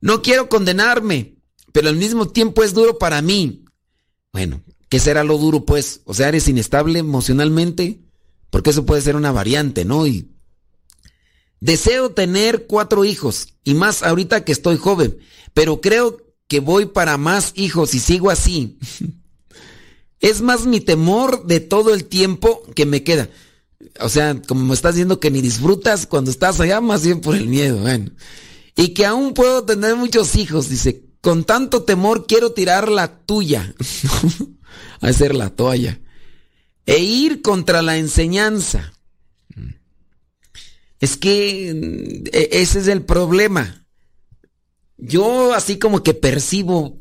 no 0.01 0.23
quiero 0.23 0.49
condenarme, 0.49 1.37
pero 1.73 1.89
al 1.89 1.97
mismo 1.97 2.29
tiempo 2.29 2.63
es 2.63 2.75
duro 2.75 2.99
para 2.99 3.21
mí. 3.23 3.65
Bueno, 4.33 4.63
¿qué 4.95 5.01
será 5.01 5.25
lo 5.25 5.39
duro 5.39 5.65
pues? 5.65 6.03
O 6.05 6.15
sea, 6.15 6.29
eres 6.29 6.47
inestable 6.47 7.01
emocionalmente, 7.01 7.99
porque 8.51 8.71
eso 8.71 8.87
puede 8.87 9.03
ser 9.03 9.17
una 9.17 9.33
variante, 9.33 9.85
¿no? 9.85 10.07
Y 10.07 10.31
deseo 11.59 12.13
tener 12.13 12.69
cuatro 12.69 13.05
hijos, 13.05 13.55
y 13.65 13.75
más 13.75 14.05
ahorita 14.05 14.45
que 14.45 14.53
estoy 14.53 14.77
joven, 14.77 15.19
pero 15.53 15.81
creo 15.81 16.19
que 16.47 16.61
voy 16.61 16.87
para 16.87 17.19
más 17.19 17.55
hijos 17.57 17.93
y 17.97 17.99
sigo 17.99 18.31
así. 18.31 18.79
es 20.21 20.43
más 20.43 20.65
mi 20.65 20.79
temor 20.79 21.45
de 21.45 21.59
todo 21.59 21.93
el 21.93 22.05
tiempo 22.05 22.63
que 22.77 22.87
me 22.87 23.03
queda. 23.03 23.29
O 23.99 24.09
sea, 24.09 24.41
como 24.47 24.65
me 24.65 24.75
estás 24.75 24.95
diciendo 24.95 25.19
que 25.19 25.33
ni 25.33 25.43
disfrutas 25.43 26.07
cuando 26.07 26.31
estás 26.31 26.61
allá, 26.61 26.81
más 26.81 27.03
bien 27.03 27.21
por 27.21 27.35
el 27.35 27.49
miedo. 27.49 27.79
Bueno. 27.79 28.13
Y 28.77 28.95
que 28.95 29.07
aún 29.07 29.35
puedo 29.35 29.65
tener 29.65 29.97
muchos 29.97 30.37
hijos, 30.37 30.69
dice. 30.69 31.03
Con 31.21 31.43
tanto 31.43 31.83
temor 31.83 32.29
quiero 32.29 32.53
tirar 32.53 32.89
la 32.89 33.19
tuya. 33.19 33.75
a 35.01 35.09
hacer 35.09 35.35
la 35.35 35.51
toalla. 35.51 36.01
E 36.87 36.99
ir 36.99 37.43
contra 37.43 37.83
la 37.83 37.97
enseñanza. 37.97 38.93
Es 41.01 41.17
que 41.17 41.71
e, 42.33 42.49
ese 42.53 42.79
es 42.81 42.89
el 42.89 43.03
problema. 43.03 43.87
Yo 44.97 45.55
así 45.55 45.79
como 45.79 46.03
que 46.03 46.15
percibo 46.15 46.99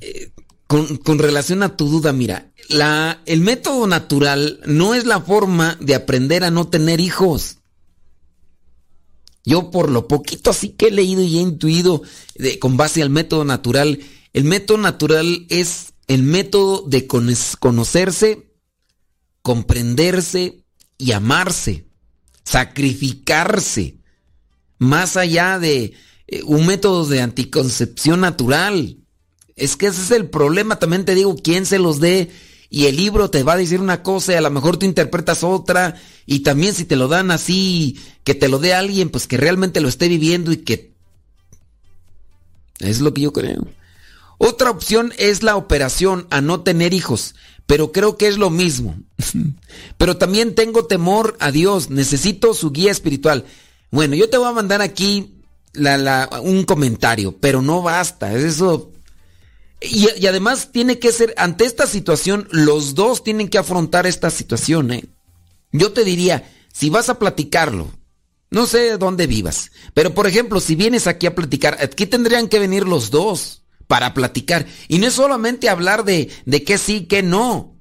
eh, 0.00 0.32
con, 0.66 0.96
con, 0.98 1.18
relación 1.18 1.62
a 1.62 1.76
tu 1.76 1.88
duda, 1.88 2.12
mira, 2.12 2.50
la, 2.68 3.22
el 3.26 3.40
método 3.40 3.86
natural 3.86 4.60
no 4.66 4.94
es 4.94 5.04
la 5.04 5.20
forma 5.20 5.76
de 5.80 5.94
aprender 5.94 6.44
a 6.44 6.50
no 6.50 6.68
tener 6.68 7.00
hijos. 7.00 7.58
Yo 9.44 9.70
por 9.70 9.90
lo 9.90 10.08
poquito 10.08 10.50
así 10.50 10.70
que 10.70 10.86
he 10.86 10.90
leído 10.90 11.22
y 11.22 11.38
he 11.38 11.40
intuido 11.40 12.02
de, 12.36 12.58
con 12.58 12.76
base 12.76 13.02
al 13.02 13.10
método 13.10 13.44
natural, 13.44 14.00
el 14.32 14.44
método 14.44 14.78
natural 14.78 15.46
es 15.48 15.91
el 16.06 16.22
método 16.22 16.82
de 16.86 17.06
conocerse, 17.06 18.52
comprenderse 19.42 20.64
y 20.98 21.12
amarse, 21.12 21.86
sacrificarse, 22.44 23.98
más 24.78 25.16
allá 25.16 25.58
de 25.58 25.94
eh, 26.26 26.42
un 26.44 26.66
método 26.66 27.06
de 27.06 27.20
anticoncepción 27.20 28.20
natural. 28.20 28.98
Es 29.56 29.76
que 29.76 29.86
ese 29.86 30.02
es 30.02 30.10
el 30.10 30.28
problema, 30.28 30.78
también 30.78 31.04
te 31.04 31.14
digo, 31.14 31.36
quién 31.36 31.66
se 31.66 31.78
los 31.78 32.00
dé 32.00 32.30
y 32.68 32.86
el 32.86 32.96
libro 32.96 33.28
te 33.30 33.42
va 33.42 33.52
a 33.52 33.58
decir 33.58 33.80
una 33.80 34.02
cosa 34.02 34.32
y 34.32 34.36
a 34.36 34.40
lo 34.40 34.50
mejor 34.50 34.78
tú 34.78 34.86
interpretas 34.86 35.44
otra 35.44 36.00
y 36.24 36.40
también 36.40 36.72
si 36.72 36.86
te 36.86 36.96
lo 36.96 37.06
dan 37.06 37.30
así, 37.30 38.00
que 38.24 38.34
te 38.34 38.48
lo 38.48 38.58
dé 38.58 38.72
alguien 38.72 39.10
pues 39.10 39.26
que 39.26 39.36
realmente 39.36 39.80
lo 39.80 39.88
esté 39.88 40.08
viviendo 40.08 40.52
y 40.52 40.58
que... 40.58 40.92
Es 42.78 43.00
lo 43.00 43.12
que 43.12 43.20
yo 43.20 43.32
creo. 43.32 43.68
Otra 44.44 44.70
opción 44.70 45.12
es 45.18 45.44
la 45.44 45.54
operación 45.54 46.26
a 46.30 46.40
no 46.40 46.62
tener 46.62 46.94
hijos, 46.94 47.36
pero 47.66 47.92
creo 47.92 48.16
que 48.16 48.26
es 48.26 48.38
lo 48.38 48.50
mismo. 48.50 48.96
pero 49.98 50.16
también 50.16 50.56
tengo 50.56 50.86
temor 50.86 51.36
a 51.38 51.52
Dios, 51.52 51.90
necesito 51.90 52.52
su 52.52 52.72
guía 52.72 52.90
espiritual. 52.90 53.44
Bueno, 53.92 54.16
yo 54.16 54.28
te 54.28 54.38
voy 54.38 54.48
a 54.48 54.52
mandar 54.52 54.82
aquí 54.82 55.36
un 56.42 56.64
comentario, 56.64 57.36
pero 57.38 57.62
no 57.62 57.82
basta, 57.82 58.34
eso 58.34 58.90
y, 59.80 60.26
además 60.26 60.70
tiene 60.72 60.98
que 60.98 61.12
ser, 61.12 61.34
ante 61.36 61.64
esta 61.64 61.86
situación, 61.86 62.48
los 62.50 62.96
dos 62.96 63.22
tienen 63.22 63.48
que 63.48 63.58
afrontar 63.58 64.06
esta 64.06 64.30
situación. 64.30 64.90
¿eh? 64.92 65.04
Yo 65.70 65.92
te 65.92 66.04
diría, 66.04 66.50
si 66.72 66.90
vas 66.90 67.08
a 67.08 67.18
platicarlo, 67.18 67.90
no 68.50 68.66
sé 68.66 68.98
dónde 68.98 69.28
vivas, 69.28 69.70
pero 69.94 70.14
por 70.14 70.26
ejemplo, 70.26 70.58
si 70.58 70.74
vienes 70.74 71.06
aquí 71.06 71.26
a 71.26 71.34
platicar, 71.36 71.78
aquí 71.80 72.06
tendrían 72.06 72.48
que 72.48 72.58
venir 72.58 72.88
los 72.88 73.10
dos 73.10 73.61
para 73.92 74.14
platicar. 74.14 74.64
Y 74.88 74.96
no 74.96 75.06
es 75.06 75.12
solamente 75.12 75.68
hablar 75.68 76.04
de, 76.04 76.30
de 76.46 76.64
qué 76.64 76.78
sí, 76.78 77.02
qué 77.04 77.22
no. 77.22 77.76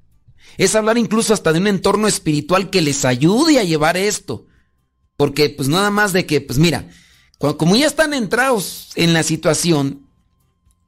Es 0.57 0.75
hablar 0.75 0.97
incluso 0.97 1.33
hasta 1.33 1.53
de 1.53 1.59
un 1.59 1.67
entorno 1.67 2.05
espiritual 2.09 2.69
que 2.69 2.81
les 2.81 3.05
ayude 3.05 3.59
a 3.59 3.63
llevar 3.63 3.95
esto. 3.95 4.45
Porque 5.15 5.49
pues 5.49 5.69
nada 5.69 5.89
más 5.89 6.11
de 6.11 6.25
que, 6.25 6.41
pues 6.41 6.59
mira, 6.59 6.89
como 7.38 7.77
ya 7.77 7.88
están 7.88 8.13
entrados 8.13 8.89
en 8.95 9.13
la 9.13 9.23
situación, 9.23 10.01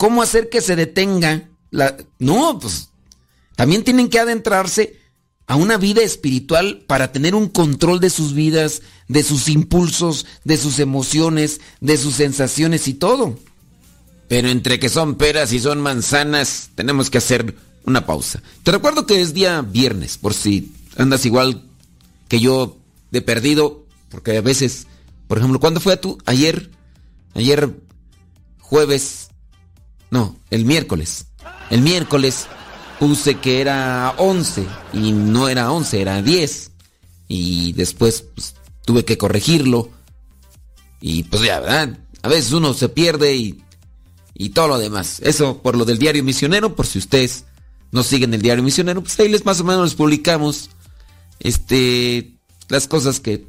¿Cómo 0.04 0.22
hacer 0.22 0.50
que 0.50 0.60
se 0.60 0.76
detenga? 0.76 1.50
No, 2.20 2.60
pues 2.60 2.90
también 3.56 3.86
tienen 3.86 4.10
que 4.10 4.20
adentrarse 4.20 5.00
a 5.48 5.56
una 5.56 5.78
vida 5.78 6.02
espiritual 6.02 6.84
para 6.88 7.14
tener 7.14 7.36
un 7.36 7.48
control 7.48 8.02
de 8.02 8.10
sus 8.10 8.34
vidas, 8.34 8.82
de 9.08 9.24
sus 9.24 9.48
impulsos, 9.48 10.26
de 10.44 10.58
sus 10.58 10.80
emociones, 10.80 11.62
de 11.80 11.96
sus 11.96 12.16
sensaciones 12.16 12.90
y 12.90 12.96
todo. 12.96 13.40
Pero 14.34 14.50
entre 14.50 14.80
que 14.80 14.90
son 14.90 15.14
peras 15.14 15.54
y 15.54 15.60
son 15.60 15.80
manzanas, 15.80 16.72
tenemos 16.74 17.12
que 17.12 17.20
hacer 17.20 17.56
una 17.86 18.08
pausa. 18.08 18.42
Te 18.64 18.72
recuerdo 18.72 19.06
que 19.06 19.22
es 19.22 19.36
día 19.36 19.62
viernes, 19.62 20.18
por 20.18 20.34
si 20.34 20.74
andas 20.98 21.24
igual 21.28 21.62
que 22.30 22.40
yo 22.40 22.80
de 23.12 23.22
perdido, 23.22 23.86
porque 24.10 24.36
a 24.36 24.42
veces, 24.42 24.88
por 25.28 25.38
ejemplo, 25.38 25.60
¿cuándo 25.60 25.80
fue 25.80 25.94
a 25.94 26.02
tú? 26.02 26.18
Ayer, 26.26 26.72
ayer 27.36 27.80
jueves 28.58 29.30
no, 30.10 30.36
el 30.50 30.66
miércoles. 30.66 31.28
El 31.70 31.84
miércoles 31.84 32.48
puse 33.00 33.36
que 33.36 33.62
era 33.62 34.16
11 34.18 34.66
y 34.94 35.12
no 35.12 35.48
era 35.48 35.72
11, 35.72 36.02
era 36.02 36.24
10. 36.24 36.72
Y 37.28 37.74
después 37.74 38.24
pues, 38.34 38.56
tuve 38.84 39.06
que 39.06 39.16
corregirlo. 39.16 39.92
Y 41.00 41.22
pues 41.22 41.44
ya, 41.44 41.60
¿verdad? 41.60 42.00
A 42.24 42.30
veces 42.30 42.52
uno 42.52 42.74
se 42.74 42.90
pierde 42.90 43.36
y, 43.36 43.64
y 44.34 44.50
todo 44.50 44.68
lo 44.68 44.78
demás. 44.80 45.20
Eso 45.24 45.62
por 45.62 45.76
lo 45.76 45.86
del 45.86 45.98
diario 45.98 46.24
misionero, 46.24 46.76
por 46.76 46.88
si 46.88 47.00
ustedes 47.00 47.46
no 47.92 48.04
siguen 48.04 48.34
el 48.34 48.42
diario 48.42 48.64
misionero, 48.64 49.02
pues 49.02 49.20
ahí 49.20 49.30
les 49.30 49.46
más 49.46 49.60
o 49.60 49.64
menos 49.64 49.84
les 49.84 49.96
publicamos 49.96 50.70
este 51.40 52.32
las 52.70 52.88
cosas 52.88 53.20
que, 53.20 53.46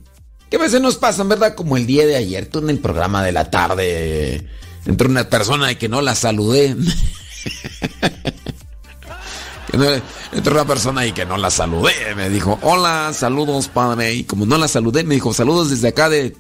que 0.51 0.57
a 0.57 0.61
veces 0.61 0.81
nos 0.81 0.97
pasan, 0.97 1.29
¿verdad? 1.29 1.55
Como 1.55 1.77
el 1.77 1.87
día 1.87 2.07
de 2.07 2.17
ayer, 2.17 2.47
tú 2.47 2.59
en 2.59 2.71
el 2.71 2.79
programa 2.79 3.23
de 3.23 3.33
la 3.33 3.51
tarde 3.51 4.47
entre 4.87 5.09
una 5.09 5.29
persona 5.29 5.73
y 5.73 5.77
que 5.77 5.89
no 5.89 6.03
la 6.03 6.15
saludé. 6.15 6.77
Entre 10.33 10.53
una 10.53 10.65
persona 10.65 11.05
y 11.07 11.13
que 11.13 11.27
no 11.27 11.37
la 11.37 11.51
saludé. 11.51 12.15
Me 12.15 12.31
dijo, 12.31 12.59
hola, 12.63 13.13
saludos, 13.13 13.69
padre. 13.69 14.15
Y 14.15 14.25
como 14.25 14.47
no 14.47 14.57
la 14.57 14.69
saludé, 14.69 15.03
me 15.05 15.15
dijo, 15.15 15.35
saludos 15.35 15.71
desde 15.71 15.89
acá 15.89 16.09
de. 16.09 16.37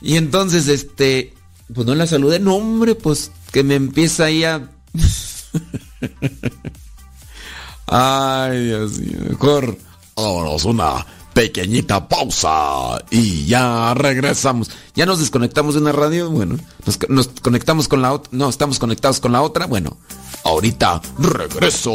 Y 0.00 0.16
entonces, 0.16 0.68
este. 0.68 1.34
Pues 1.74 1.86
no 1.86 1.94
la 1.94 2.06
saludé. 2.06 2.38
No, 2.38 2.56
hombre, 2.56 2.94
pues 2.94 3.30
que 3.52 3.62
me 3.62 3.74
empieza 3.74 4.24
ahí 4.24 4.44
a. 4.44 4.70
Ay, 7.86 8.66
Dios 8.66 8.98
mío. 8.98 9.18
Mejor. 9.28 9.78
Vámonos, 10.16 10.64
una 10.64 11.06
pequeñita 11.32 12.08
pausa 12.08 12.98
y 13.10 13.46
ya 13.46 13.94
regresamos. 13.94 14.70
Ya 14.96 15.06
nos 15.06 15.20
desconectamos 15.20 15.74
de 15.74 15.80
una 15.80 15.92
radio, 15.92 16.28
bueno, 16.28 16.56
nos, 16.84 16.98
nos 17.08 17.28
conectamos 17.40 17.86
con 17.86 18.02
la 18.02 18.12
otra, 18.12 18.28
no, 18.32 18.48
estamos 18.48 18.80
conectados 18.80 19.20
con 19.20 19.30
la 19.30 19.42
otra, 19.42 19.66
bueno, 19.66 19.96
ahorita 20.42 21.00
regreso. 21.20 21.94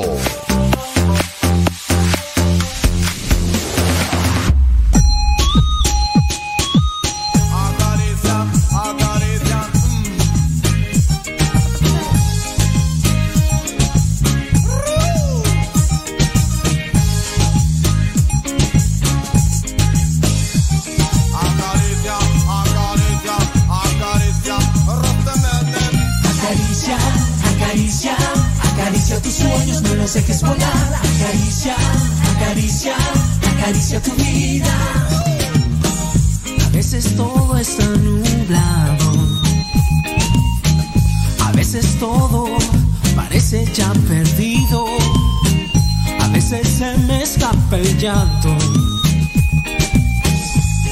Llanto, 48.04 48.56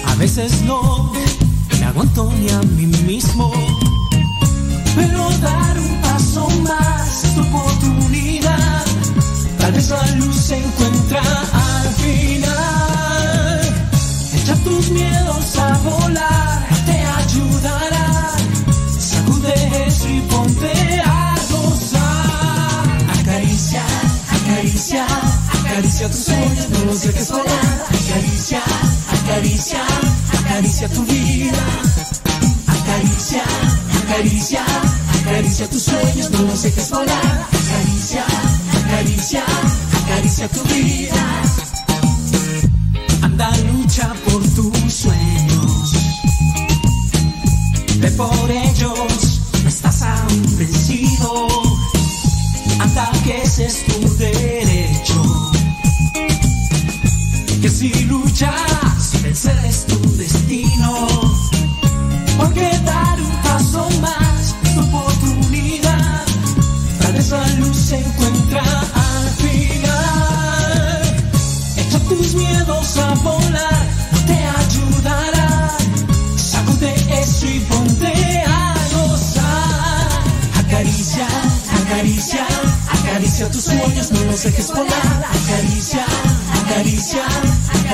a 0.06 0.16
veces 0.16 0.62
no 0.64 1.12
me 1.80 1.86
aguanto 1.86 2.32
ni 2.40 2.50
a 2.50 2.62
mí 2.62 2.88
mismo, 3.06 3.52
pero 4.96 5.30
dar 5.40 5.78
un 5.78 6.02
paso 6.02 6.48
más 6.62 7.24
es 7.24 7.36
tu 7.36 7.42
oportunidad. 7.42 8.86
Tal 9.60 9.74
vez 9.74 9.90
la 9.90 10.06
luz 10.12 10.36
se 10.36 10.58
encuentra 10.58 11.22
acaricia 26.02 26.10
tus 26.10 26.26
sueños, 26.26 26.70
no 26.70 26.86
los 26.86 27.02
dejes 27.04 27.32
volar. 27.32 27.86
Acaricia, 27.86 28.62
acaricia, 29.12 29.82
acaricia 30.40 30.90
tu 30.90 31.04
vida. 31.06 31.66
Acaricia, 32.68 33.44
acaricia, 34.04 34.64
acaricia 35.22 35.70
tus 35.70 35.84
sueños, 35.84 36.32
no 36.32 36.42
los 36.44 36.64
dejes 36.64 36.90
volar. 36.90 37.48
Acaricia 37.52 38.26
acaricia, 38.84 39.44
acaricia 40.04 40.48
tu 40.50 40.64
vida. 40.64 41.44
Anda, 43.22 43.52
lucha 43.72 44.14
por 44.26 44.42
tus 44.56 44.94
sueños. 44.94 45.94
Ve 48.00 48.12
por 48.12 48.50
ellos, 48.50 49.42
no 49.64 49.70
estás 49.70 50.02
aún 50.02 50.58
vencido. 50.58 51.48
Anda, 52.80 53.12
que 53.24 53.44
ese 53.44 53.66
es 53.68 53.86
tu 53.86 54.16
derecho. 54.16 55.51
Que 57.62 57.70
si 57.70 57.94
luchas, 58.06 59.22
vencer 59.22 59.56
es 59.66 59.86
tu 59.86 60.18
destino. 60.18 61.08
Porque 62.36 62.72
dar 62.84 63.22
un 63.22 63.32
paso 63.44 63.88
más, 64.02 64.56
tu 64.74 64.80
oportunidad. 64.80 66.26
Tal 67.00 67.14
vez 67.14 67.30
la 67.30 67.48
luz 67.60 67.78
se 67.78 68.00
encuentra 68.00 68.81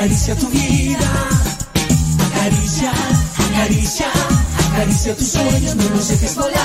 acaricia 0.08 0.36
tu 0.36 0.48
vida. 0.48 1.00
Acaricia, 2.32 2.92
acaricia, 3.50 4.08
acaricia 4.72 5.16
tus 5.16 5.28
sueños, 5.28 5.76
no 5.76 5.90
los 5.90 6.08
dejes 6.08 6.36
volar. 6.36 6.57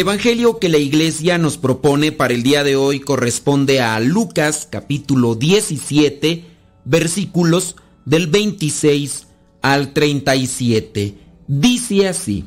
El 0.00 0.06
Evangelio 0.06 0.58
que 0.58 0.70
la 0.70 0.78
iglesia 0.78 1.36
nos 1.36 1.58
propone 1.58 2.10
para 2.10 2.32
el 2.32 2.42
día 2.42 2.64
de 2.64 2.74
hoy 2.74 3.00
corresponde 3.00 3.82
a 3.82 4.00
Lucas 4.00 4.66
capítulo 4.70 5.34
17 5.34 6.42
versículos 6.86 7.76
del 8.06 8.26
26 8.28 9.26
al 9.60 9.92
37. 9.92 11.18
Dice 11.48 12.08
así, 12.08 12.46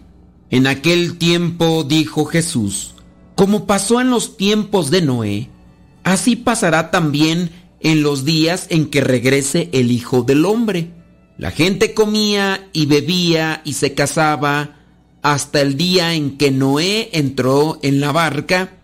en 0.49 0.65
aquel 0.65 1.19
tiempo 1.19 1.83
dijo 1.83 2.25
Jesús, 2.25 2.95
como 3.35 3.67
pasó 3.67 4.01
en 4.01 4.09
los 4.09 4.35
tiempos 4.35 4.89
de 4.89 5.03
Noé, 5.03 5.49
así 6.03 6.35
pasará 6.35 6.89
también 6.89 7.51
en 7.81 8.01
los 8.01 8.25
días 8.25 8.65
en 8.71 8.87
que 8.87 9.01
regrese 9.01 9.69
el 9.73 9.91
Hijo 9.91 10.23
del 10.23 10.45
Hombre. 10.45 10.89
La 11.37 11.51
gente 11.51 11.93
comía 11.93 12.67
y 12.73 12.87
bebía 12.87 13.61
y 13.63 13.73
se 13.73 13.93
casaba, 13.93 14.82
hasta 15.23 15.61
el 15.61 15.77
día 15.77 16.13
en 16.13 16.37
que 16.37 16.51
Noé 16.51 17.09
entró 17.13 17.79
en 17.81 18.01
la 18.01 18.11
barca 18.11 18.77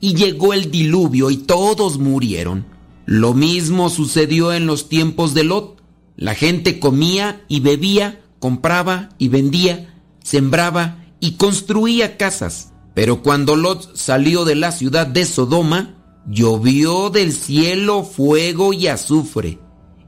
y 0.00 0.14
llegó 0.14 0.54
el 0.54 0.70
diluvio 0.70 1.30
y 1.30 1.36
todos 1.36 1.98
murieron. 1.98 2.64
Lo 3.06 3.34
mismo 3.34 3.90
sucedió 3.90 4.52
en 4.52 4.66
los 4.66 4.88
tiempos 4.88 5.34
de 5.34 5.44
Lot. 5.44 5.82
La 6.16 6.34
gente 6.34 6.78
comía 6.78 7.44
y 7.48 7.58
bebía, 7.58 8.22
compraba 8.38 9.10
y 9.18 9.28
vendía, 9.28 9.94
sembraba 10.22 11.04
y 11.18 11.32
construía 11.32 12.16
casas. 12.16 12.72
Pero 12.94 13.22
cuando 13.22 13.56
Lot 13.56 13.96
salió 13.96 14.44
de 14.44 14.54
la 14.54 14.70
ciudad 14.70 15.08
de 15.08 15.24
Sodoma, 15.24 15.96
llovió 16.28 17.10
del 17.10 17.32
cielo 17.32 18.04
fuego 18.04 18.72
y 18.72 18.86
azufre, 18.86 19.58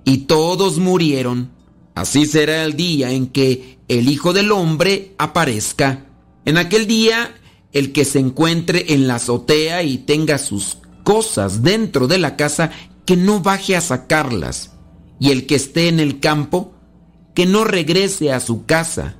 y 0.04 0.18
todos 0.18 0.78
murieron. 0.78 1.50
Así 1.94 2.26
será 2.26 2.64
el 2.64 2.76
día 2.76 3.10
en 3.10 3.26
que 3.26 3.78
el 3.98 4.08
Hijo 4.08 4.32
del 4.32 4.52
Hombre 4.52 5.14
aparezca. 5.18 6.06
En 6.46 6.56
aquel 6.56 6.86
día, 6.86 7.34
el 7.72 7.92
que 7.92 8.04
se 8.04 8.20
encuentre 8.20 8.94
en 8.94 9.06
la 9.06 9.16
azotea 9.16 9.82
y 9.82 9.98
tenga 9.98 10.38
sus 10.38 10.78
cosas 11.04 11.62
dentro 11.62 12.06
de 12.06 12.18
la 12.18 12.36
casa, 12.36 12.70
que 13.04 13.16
no 13.16 13.40
baje 13.40 13.76
a 13.76 13.80
sacarlas. 13.80 14.72
Y 15.20 15.30
el 15.30 15.46
que 15.46 15.56
esté 15.56 15.88
en 15.88 16.00
el 16.00 16.20
campo, 16.20 16.74
que 17.34 17.44
no 17.44 17.64
regrese 17.64 18.32
a 18.32 18.40
su 18.40 18.64
casa. 18.64 19.16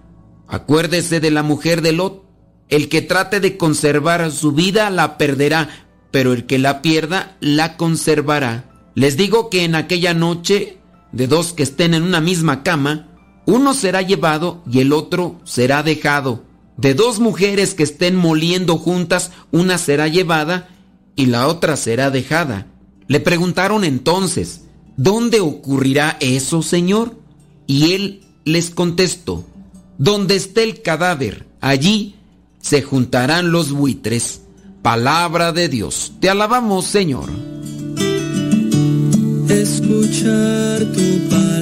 Acuérdese 0.48 1.20
de 1.20 1.30
la 1.30 1.42
mujer 1.42 1.82
de 1.82 1.92
Lot. 1.92 2.24
El 2.68 2.88
que 2.88 3.02
trate 3.02 3.40
de 3.40 3.58
conservar 3.58 4.30
su 4.30 4.52
vida 4.52 4.88
la 4.88 5.18
perderá, 5.18 5.68
pero 6.10 6.32
el 6.32 6.46
que 6.46 6.58
la 6.58 6.80
pierda 6.80 7.36
la 7.40 7.76
conservará. 7.76 8.70
Les 8.94 9.18
digo 9.18 9.50
que 9.50 9.64
en 9.64 9.74
aquella 9.74 10.14
noche 10.14 10.78
de 11.12 11.26
dos 11.26 11.52
que 11.52 11.62
estén 11.62 11.92
en 11.92 12.02
una 12.02 12.22
misma 12.22 12.62
cama, 12.62 13.11
uno 13.46 13.74
será 13.74 14.02
llevado 14.02 14.62
y 14.70 14.80
el 14.80 14.92
otro 14.92 15.40
será 15.44 15.82
dejado. 15.82 16.44
De 16.76 16.94
dos 16.94 17.20
mujeres 17.20 17.74
que 17.74 17.82
estén 17.82 18.16
moliendo 18.16 18.78
juntas, 18.78 19.30
una 19.50 19.78
será 19.78 20.08
llevada 20.08 20.68
y 21.16 21.26
la 21.26 21.46
otra 21.46 21.76
será 21.76 22.10
dejada. 22.10 22.66
Le 23.08 23.20
preguntaron 23.20 23.84
entonces, 23.84 24.62
¿dónde 24.96 25.40
ocurrirá 25.40 26.16
eso, 26.20 26.62
Señor? 26.62 27.18
Y 27.66 27.92
él 27.92 28.22
les 28.44 28.70
contestó, 28.70 29.44
donde 29.98 30.36
esté 30.36 30.62
el 30.62 30.82
cadáver, 30.82 31.46
allí 31.60 32.16
se 32.60 32.82
juntarán 32.82 33.52
los 33.52 33.72
buitres. 33.72 34.42
Palabra 34.82 35.52
de 35.52 35.68
Dios. 35.68 36.12
Te 36.20 36.28
alabamos, 36.30 36.86
Señor 36.86 37.30
escuchar 39.62 40.78
tu 40.92 41.28
palabra 41.28 41.61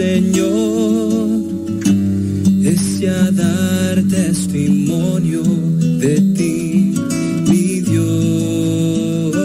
Señor, 0.00 1.28
dar 3.32 4.02
testimonio 4.08 5.42
de 5.42 6.22
ti, 6.34 6.94
mi 7.46 7.80
Dios. 7.80 9.36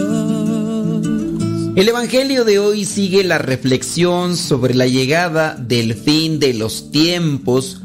El 1.76 1.86
Evangelio 1.86 2.46
de 2.46 2.58
hoy 2.58 2.86
sigue 2.86 3.22
la 3.22 3.36
reflexión 3.36 4.34
sobre 4.34 4.72
la 4.74 4.86
llegada 4.86 5.56
del 5.56 5.92
fin 5.92 6.40
de 6.40 6.54
los 6.54 6.90
tiempos 6.90 7.82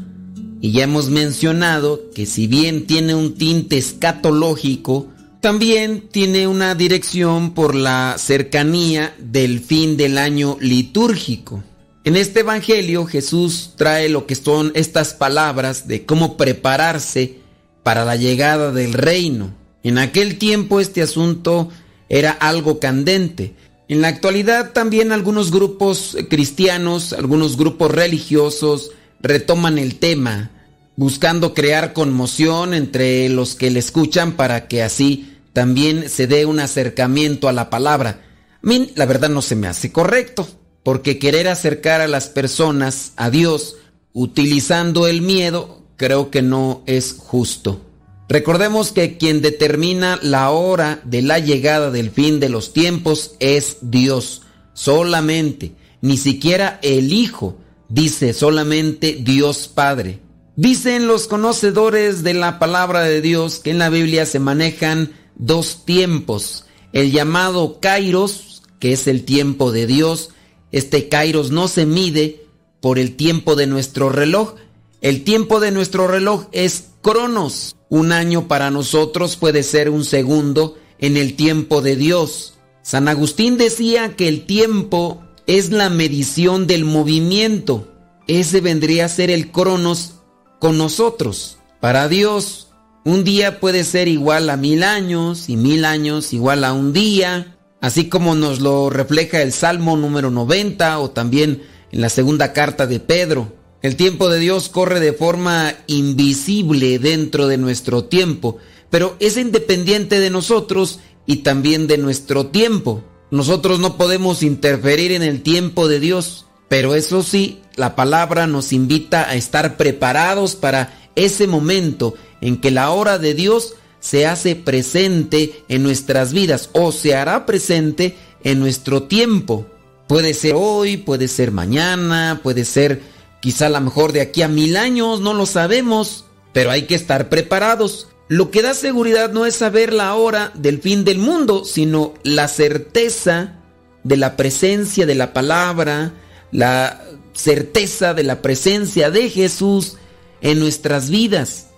y 0.62 0.72
ya 0.72 0.84
hemos 0.84 1.10
mencionado 1.10 2.00
que 2.14 2.24
si 2.24 2.46
bien 2.46 2.86
tiene 2.86 3.14
un 3.14 3.34
tinte 3.34 3.76
escatológico, 3.76 5.08
también 5.42 6.08
tiene 6.10 6.46
una 6.46 6.74
dirección 6.74 7.52
por 7.52 7.74
la 7.74 8.14
cercanía 8.16 9.14
del 9.18 9.60
fin 9.60 9.98
del 9.98 10.16
año 10.16 10.56
litúrgico. 10.58 11.62
En 12.04 12.16
este 12.16 12.40
Evangelio 12.40 13.06
Jesús 13.06 13.74
trae 13.76 14.08
lo 14.08 14.26
que 14.26 14.34
son 14.34 14.72
estas 14.74 15.14
palabras 15.14 15.86
de 15.86 16.04
cómo 16.04 16.36
prepararse 16.36 17.38
para 17.84 18.04
la 18.04 18.16
llegada 18.16 18.72
del 18.72 18.92
reino. 18.92 19.54
En 19.84 19.98
aquel 19.98 20.36
tiempo 20.36 20.80
este 20.80 21.02
asunto 21.02 21.68
era 22.08 22.32
algo 22.32 22.80
candente. 22.80 23.54
En 23.86 24.00
la 24.00 24.08
actualidad 24.08 24.72
también 24.72 25.12
algunos 25.12 25.52
grupos 25.52 26.16
cristianos, 26.28 27.12
algunos 27.12 27.56
grupos 27.56 27.92
religiosos, 27.92 28.90
retoman 29.20 29.78
el 29.78 30.00
tema, 30.00 30.50
buscando 30.96 31.54
crear 31.54 31.92
conmoción 31.92 32.74
entre 32.74 33.28
los 33.28 33.54
que 33.54 33.70
le 33.70 33.78
escuchan 33.78 34.32
para 34.32 34.66
que 34.66 34.82
así 34.82 35.36
también 35.52 36.08
se 36.08 36.26
dé 36.26 36.46
un 36.46 36.58
acercamiento 36.58 37.48
a 37.48 37.52
la 37.52 37.70
palabra. 37.70 38.22
A 38.60 38.66
mí 38.66 38.90
la 38.96 39.06
verdad 39.06 39.28
no 39.28 39.40
se 39.40 39.54
me 39.54 39.68
hace 39.68 39.92
correcto, 39.92 40.48
porque 40.82 41.18
querer 41.18 41.48
acercar 41.48 42.00
a 42.00 42.08
las 42.08 42.28
personas 42.28 43.12
a 43.16 43.30
Dios 43.30 43.76
utilizando 44.12 45.06
el 45.06 45.22
miedo 45.22 45.82
creo 45.96 46.30
que 46.30 46.42
no 46.42 46.82
es 46.86 47.14
justo. 47.18 47.80
Recordemos 48.28 48.92
que 48.92 49.18
quien 49.18 49.42
determina 49.42 50.18
la 50.22 50.50
hora 50.50 51.00
de 51.04 51.22
la 51.22 51.38
llegada 51.38 51.90
del 51.90 52.10
fin 52.10 52.40
de 52.40 52.48
los 52.48 52.72
tiempos 52.72 53.36
es 53.40 53.76
Dios, 53.82 54.42
solamente, 54.72 55.72
ni 56.00 56.16
siquiera 56.16 56.80
el 56.82 57.12
Hijo, 57.12 57.58
dice 57.88 58.32
solamente 58.32 59.18
Dios 59.20 59.68
Padre. 59.68 60.20
Dicen 60.56 61.06
los 61.06 61.28
conocedores 61.28 62.22
de 62.22 62.34
la 62.34 62.58
palabra 62.58 63.02
de 63.02 63.20
Dios 63.20 63.58
que 63.58 63.70
en 63.70 63.78
la 63.78 63.90
Biblia 63.90 64.26
se 64.26 64.38
manejan 64.38 65.12
dos 65.34 65.84
tiempos. 65.84 66.66
El 66.92 67.12
llamado 67.12 67.80
Kairos, 67.80 68.62
que 68.78 68.92
es 68.92 69.06
el 69.06 69.24
tiempo 69.24 69.72
de 69.72 69.86
Dios. 69.86 70.30
Este 70.72 71.08
Kairos 71.08 71.50
no 71.50 71.68
se 71.68 71.86
mide 71.86 72.46
por 72.80 72.98
el 72.98 73.14
tiempo 73.14 73.54
de 73.54 73.66
nuestro 73.66 74.08
reloj. 74.08 74.54
El 75.00 75.22
tiempo 75.22 75.60
de 75.60 75.70
nuestro 75.70 76.08
reloj 76.08 76.46
es 76.52 76.86
Cronos. 77.02 77.76
Un 77.88 78.10
año 78.12 78.48
para 78.48 78.70
nosotros 78.70 79.36
puede 79.36 79.62
ser 79.62 79.90
un 79.90 80.04
segundo 80.04 80.78
en 80.98 81.16
el 81.16 81.34
tiempo 81.34 81.82
de 81.82 81.96
Dios. 81.96 82.54
San 82.82 83.06
Agustín 83.08 83.58
decía 83.58 84.16
que 84.16 84.28
el 84.28 84.46
tiempo 84.46 85.22
es 85.46 85.70
la 85.70 85.90
medición 85.90 86.66
del 86.66 86.84
movimiento. 86.84 87.88
Ese 88.26 88.60
vendría 88.60 89.04
a 89.04 89.08
ser 89.08 89.30
el 89.30 89.52
cronos 89.52 90.14
con 90.58 90.78
nosotros. 90.78 91.58
Para 91.80 92.08
Dios, 92.08 92.68
un 93.04 93.24
día 93.24 93.60
puede 93.60 93.84
ser 93.84 94.08
igual 94.08 94.48
a 94.48 94.56
mil 94.56 94.84
años 94.84 95.48
y 95.48 95.56
mil 95.56 95.84
años 95.84 96.32
igual 96.32 96.64
a 96.64 96.72
un 96.72 96.92
día, 96.92 97.51
así 97.82 98.08
como 98.08 98.34
nos 98.36 98.60
lo 98.60 98.88
refleja 98.88 99.42
el 99.42 99.52
Salmo 99.52 99.96
número 99.96 100.30
90 100.30 100.98
o 101.00 101.10
también 101.10 101.64
en 101.90 102.00
la 102.00 102.08
segunda 102.08 102.54
carta 102.54 102.86
de 102.86 103.00
Pedro. 103.00 103.52
El 103.82 103.96
tiempo 103.96 104.28
de 104.28 104.38
Dios 104.38 104.68
corre 104.68 105.00
de 105.00 105.12
forma 105.12 105.74
invisible 105.88 107.00
dentro 107.00 107.48
de 107.48 107.58
nuestro 107.58 108.04
tiempo, 108.04 108.58
pero 108.88 109.16
es 109.18 109.36
independiente 109.36 110.20
de 110.20 110.30
nosotros 110.30 111.00
y 111.26 111.38
también 111.38 111.88
de 111.88 111.98
nuestro 111.98 112.46
tiempo. 112.46 113.02
Nosotros 113.32 113.80
no 113.80 113.96
podemos 113.96 114.44
interferir 114.44 115.10
en 115.10 115.24
el 115.24 115.42
tiempo 115.42 115.88
de 115.88 115.98
Dios, 115.98 116.46
pero 116.68 116.94
eso 116.94 117.24
sí, 117.24 117.62
la 117.74 117.96
palabra 117.96 118.46
nos 118.46 118.72
invita 118.72 119.28
a 119.28 119.34
estar 119.34 119.76
preparados 119.76 120.54
para 120.54 121.10
ese 121.16 121.48
momento 121.48 122.14
en 122.40 122.60
que 122.60 122.70
la 122.70 122.90
hora 122.90 123.18
de 123.18 123.34
Dios 123.34 123.74
se 124.02 124.26
hace 124.26 124.56
presente 124.56 125.64
en 125.68 125.84
nuestras 125.84 126.32
vidas 126.32 126.70
o 126.72 126.90
se 126.90 127.14
hará 127.14 127.46
presente 127.46 128.16
en 128.42 128.58
nuestro 128.58 129.04
tiempo. 129.04 129.64
Puede 130.08 130.34
ser 130.34 130.54
hoy, 130.56 130.96
puede 130.96 131.28
ser 131.28 131.52
mañana, 131.52 132.40
puede 132.42 132.64
ser 132.64 133.00
quizá 133.40 133.66
a 133.66 133.70
lo 133.70 133.80
mejor 133.80 134.12
de 134.12 134.20
aquí 134.20 134.42
a 134.42 134.48
mil 134.48 134.76
años, 134.76 135.20
no 135.20 135.34
lo 135.34 135.46
sabemos, 135.46 136.24
pero 136.52 136.72
hay 136.72 136.82
que 136.82 136.96
estar 136.96 137.28
preparados. 137.28 138.08
Lo 138.26 138.50
que 138.50 138.62
da 138.62 138.74
seguridad 138.74 139.30
no 139.30 139.46
es 139.46 139.54
saber 139.54 139.92
la 139.92 140.14
hora 140.14 140.50
del 140.54 140.80
fin 140.80 141.04
del 141.04 141.18
mundo, 141.18 141.64
sino 141.64 142.12
la 142.24 142.48
certeza 142.48 143.60
de 144.02 144.16
la 144.16 144.36
presencia 144.36 145.06
de 145.06 145.14
la 145.14 145.32
palabra, 145.32 146.12
la 146.50 147.00
certeza 147.34 148.14
de 148.14 148.24
la 148.24 148.42
presencia 148.42 149.12
de 149.12 149.30
Jesús 149.30 149.96
en 150.40 150.58
nuestras 150.58 151.08
vidas. 151.08 151.68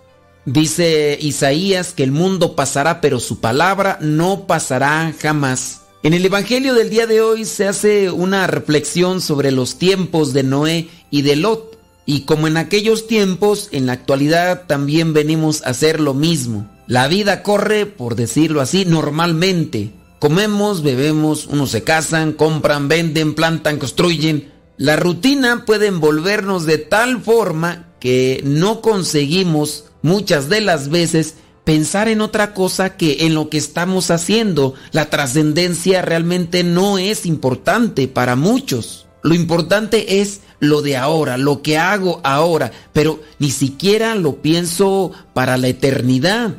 Dice 0.46 1.18
Isaías 1.20 1.92
que 1.92 2.02
el 2.02 2.12
mundo 2.12 2.54
pasará, 2.54 3.00
pero 3.00 3.18
su 3.18 3.40
palabra 3.40 3.98
no 4.02 4.46
pasará 4.46 5.14
jamás. 5.18 5.80
En 6.02 6.12
el 6.12 6.26
Evangelio 6.26 6.74
del 6.74 6.90
día 6.90 7.06
de 7.06 7.22
hoy 7.22 7.46
se 7.46 7.66
hace 7.66 8.10
una 8.10 8.46
reflexión 8.46 9.22
sobre 9.22 9.50
los 9.50 9.78
tiempos 9.78 10.34
de 10.34 10.42
Noé 10.42 10.88
y 11.10 11.22
de 11.22 11.36
Lot. 11.36 11.78
Y 12.04 12.26
como 12.26 12.46
en 12.46 12.58
aquellos 12.58 13.06
tiempos, 13.06 13.70
en 13.72 13.86
la 13.86 13.94
actualidad 13.94 14.64
también 14.66 15.14
venimos 15.14 15.62
a 15.62 15.70
hacer 15.70 16.00
lo 16.00 16.12
mismo. 16.12 16.70
La 16.86 17.08
vida 17.08 17.42
corre, 17.42 17.86
por 17.86 18.14
decirlo 18.14 18.60
así, 18.60 18.84
normalmente. 18.84 19.92
Comemos, 20.18 20.82
bebemos, 20.82 21.46
unos 21.46 21.70
se 21.70 21.84
casan, 21.84 22.32
compran, 22.32 22.88
venden, 22.88 23.34
plantan, 23.34 23.78
construyen. 23.78 24.52
La 24.76 24.96
rutina 24.96 25.64
puede 25.64 25.86
envolvernos 25.86 26.66
de 26.66 26.76
tal 26.76 27.22
forma 27.22 27.94
que 27.98 28.42
no 28.44 28.82
conseguimos 28.82 29.84
muchas 30.04 30.50
de 30.50 30.60
las 30.60 30.90
veces 30.90 31.34
pensar 31.64 32.08
en 32.08 32.20
otra 32.20 32.52
cosa 32.52 32.96
que 32.96 33.26
en 33.26 33.34
lo 33.34 33.48
que 33.48 33.56
estamos 33.56 34.10
haciendo. 34.10 34.74
La 34.92 35.08
trascendencia 35.08 36.02
realmente 36.02 36.62
no 36.62 36.98
es 36.98 37.24
importante 37.26 38.06
para 38.06 38.36
muchos. 38.36 39.06
Lo 39.22 39.34
importante 39.34 40.20
es 40.20 40.42
lo 40.60 40.82
de 40.82 40.98
ahora, 40.98 41.38
lo 41.38 41.62
que 41.62 41.78
hago 41.78 42.20
ahora, 42.22 42.70
pero 42.92 43.20
ni 43.38 43.50
siquiera 43.50 44.14
lo 44.14 44.42
pienso 44.42 45.12
para 45.32 45.56
la 45.56 45.68
eternidad. 45.68 46.54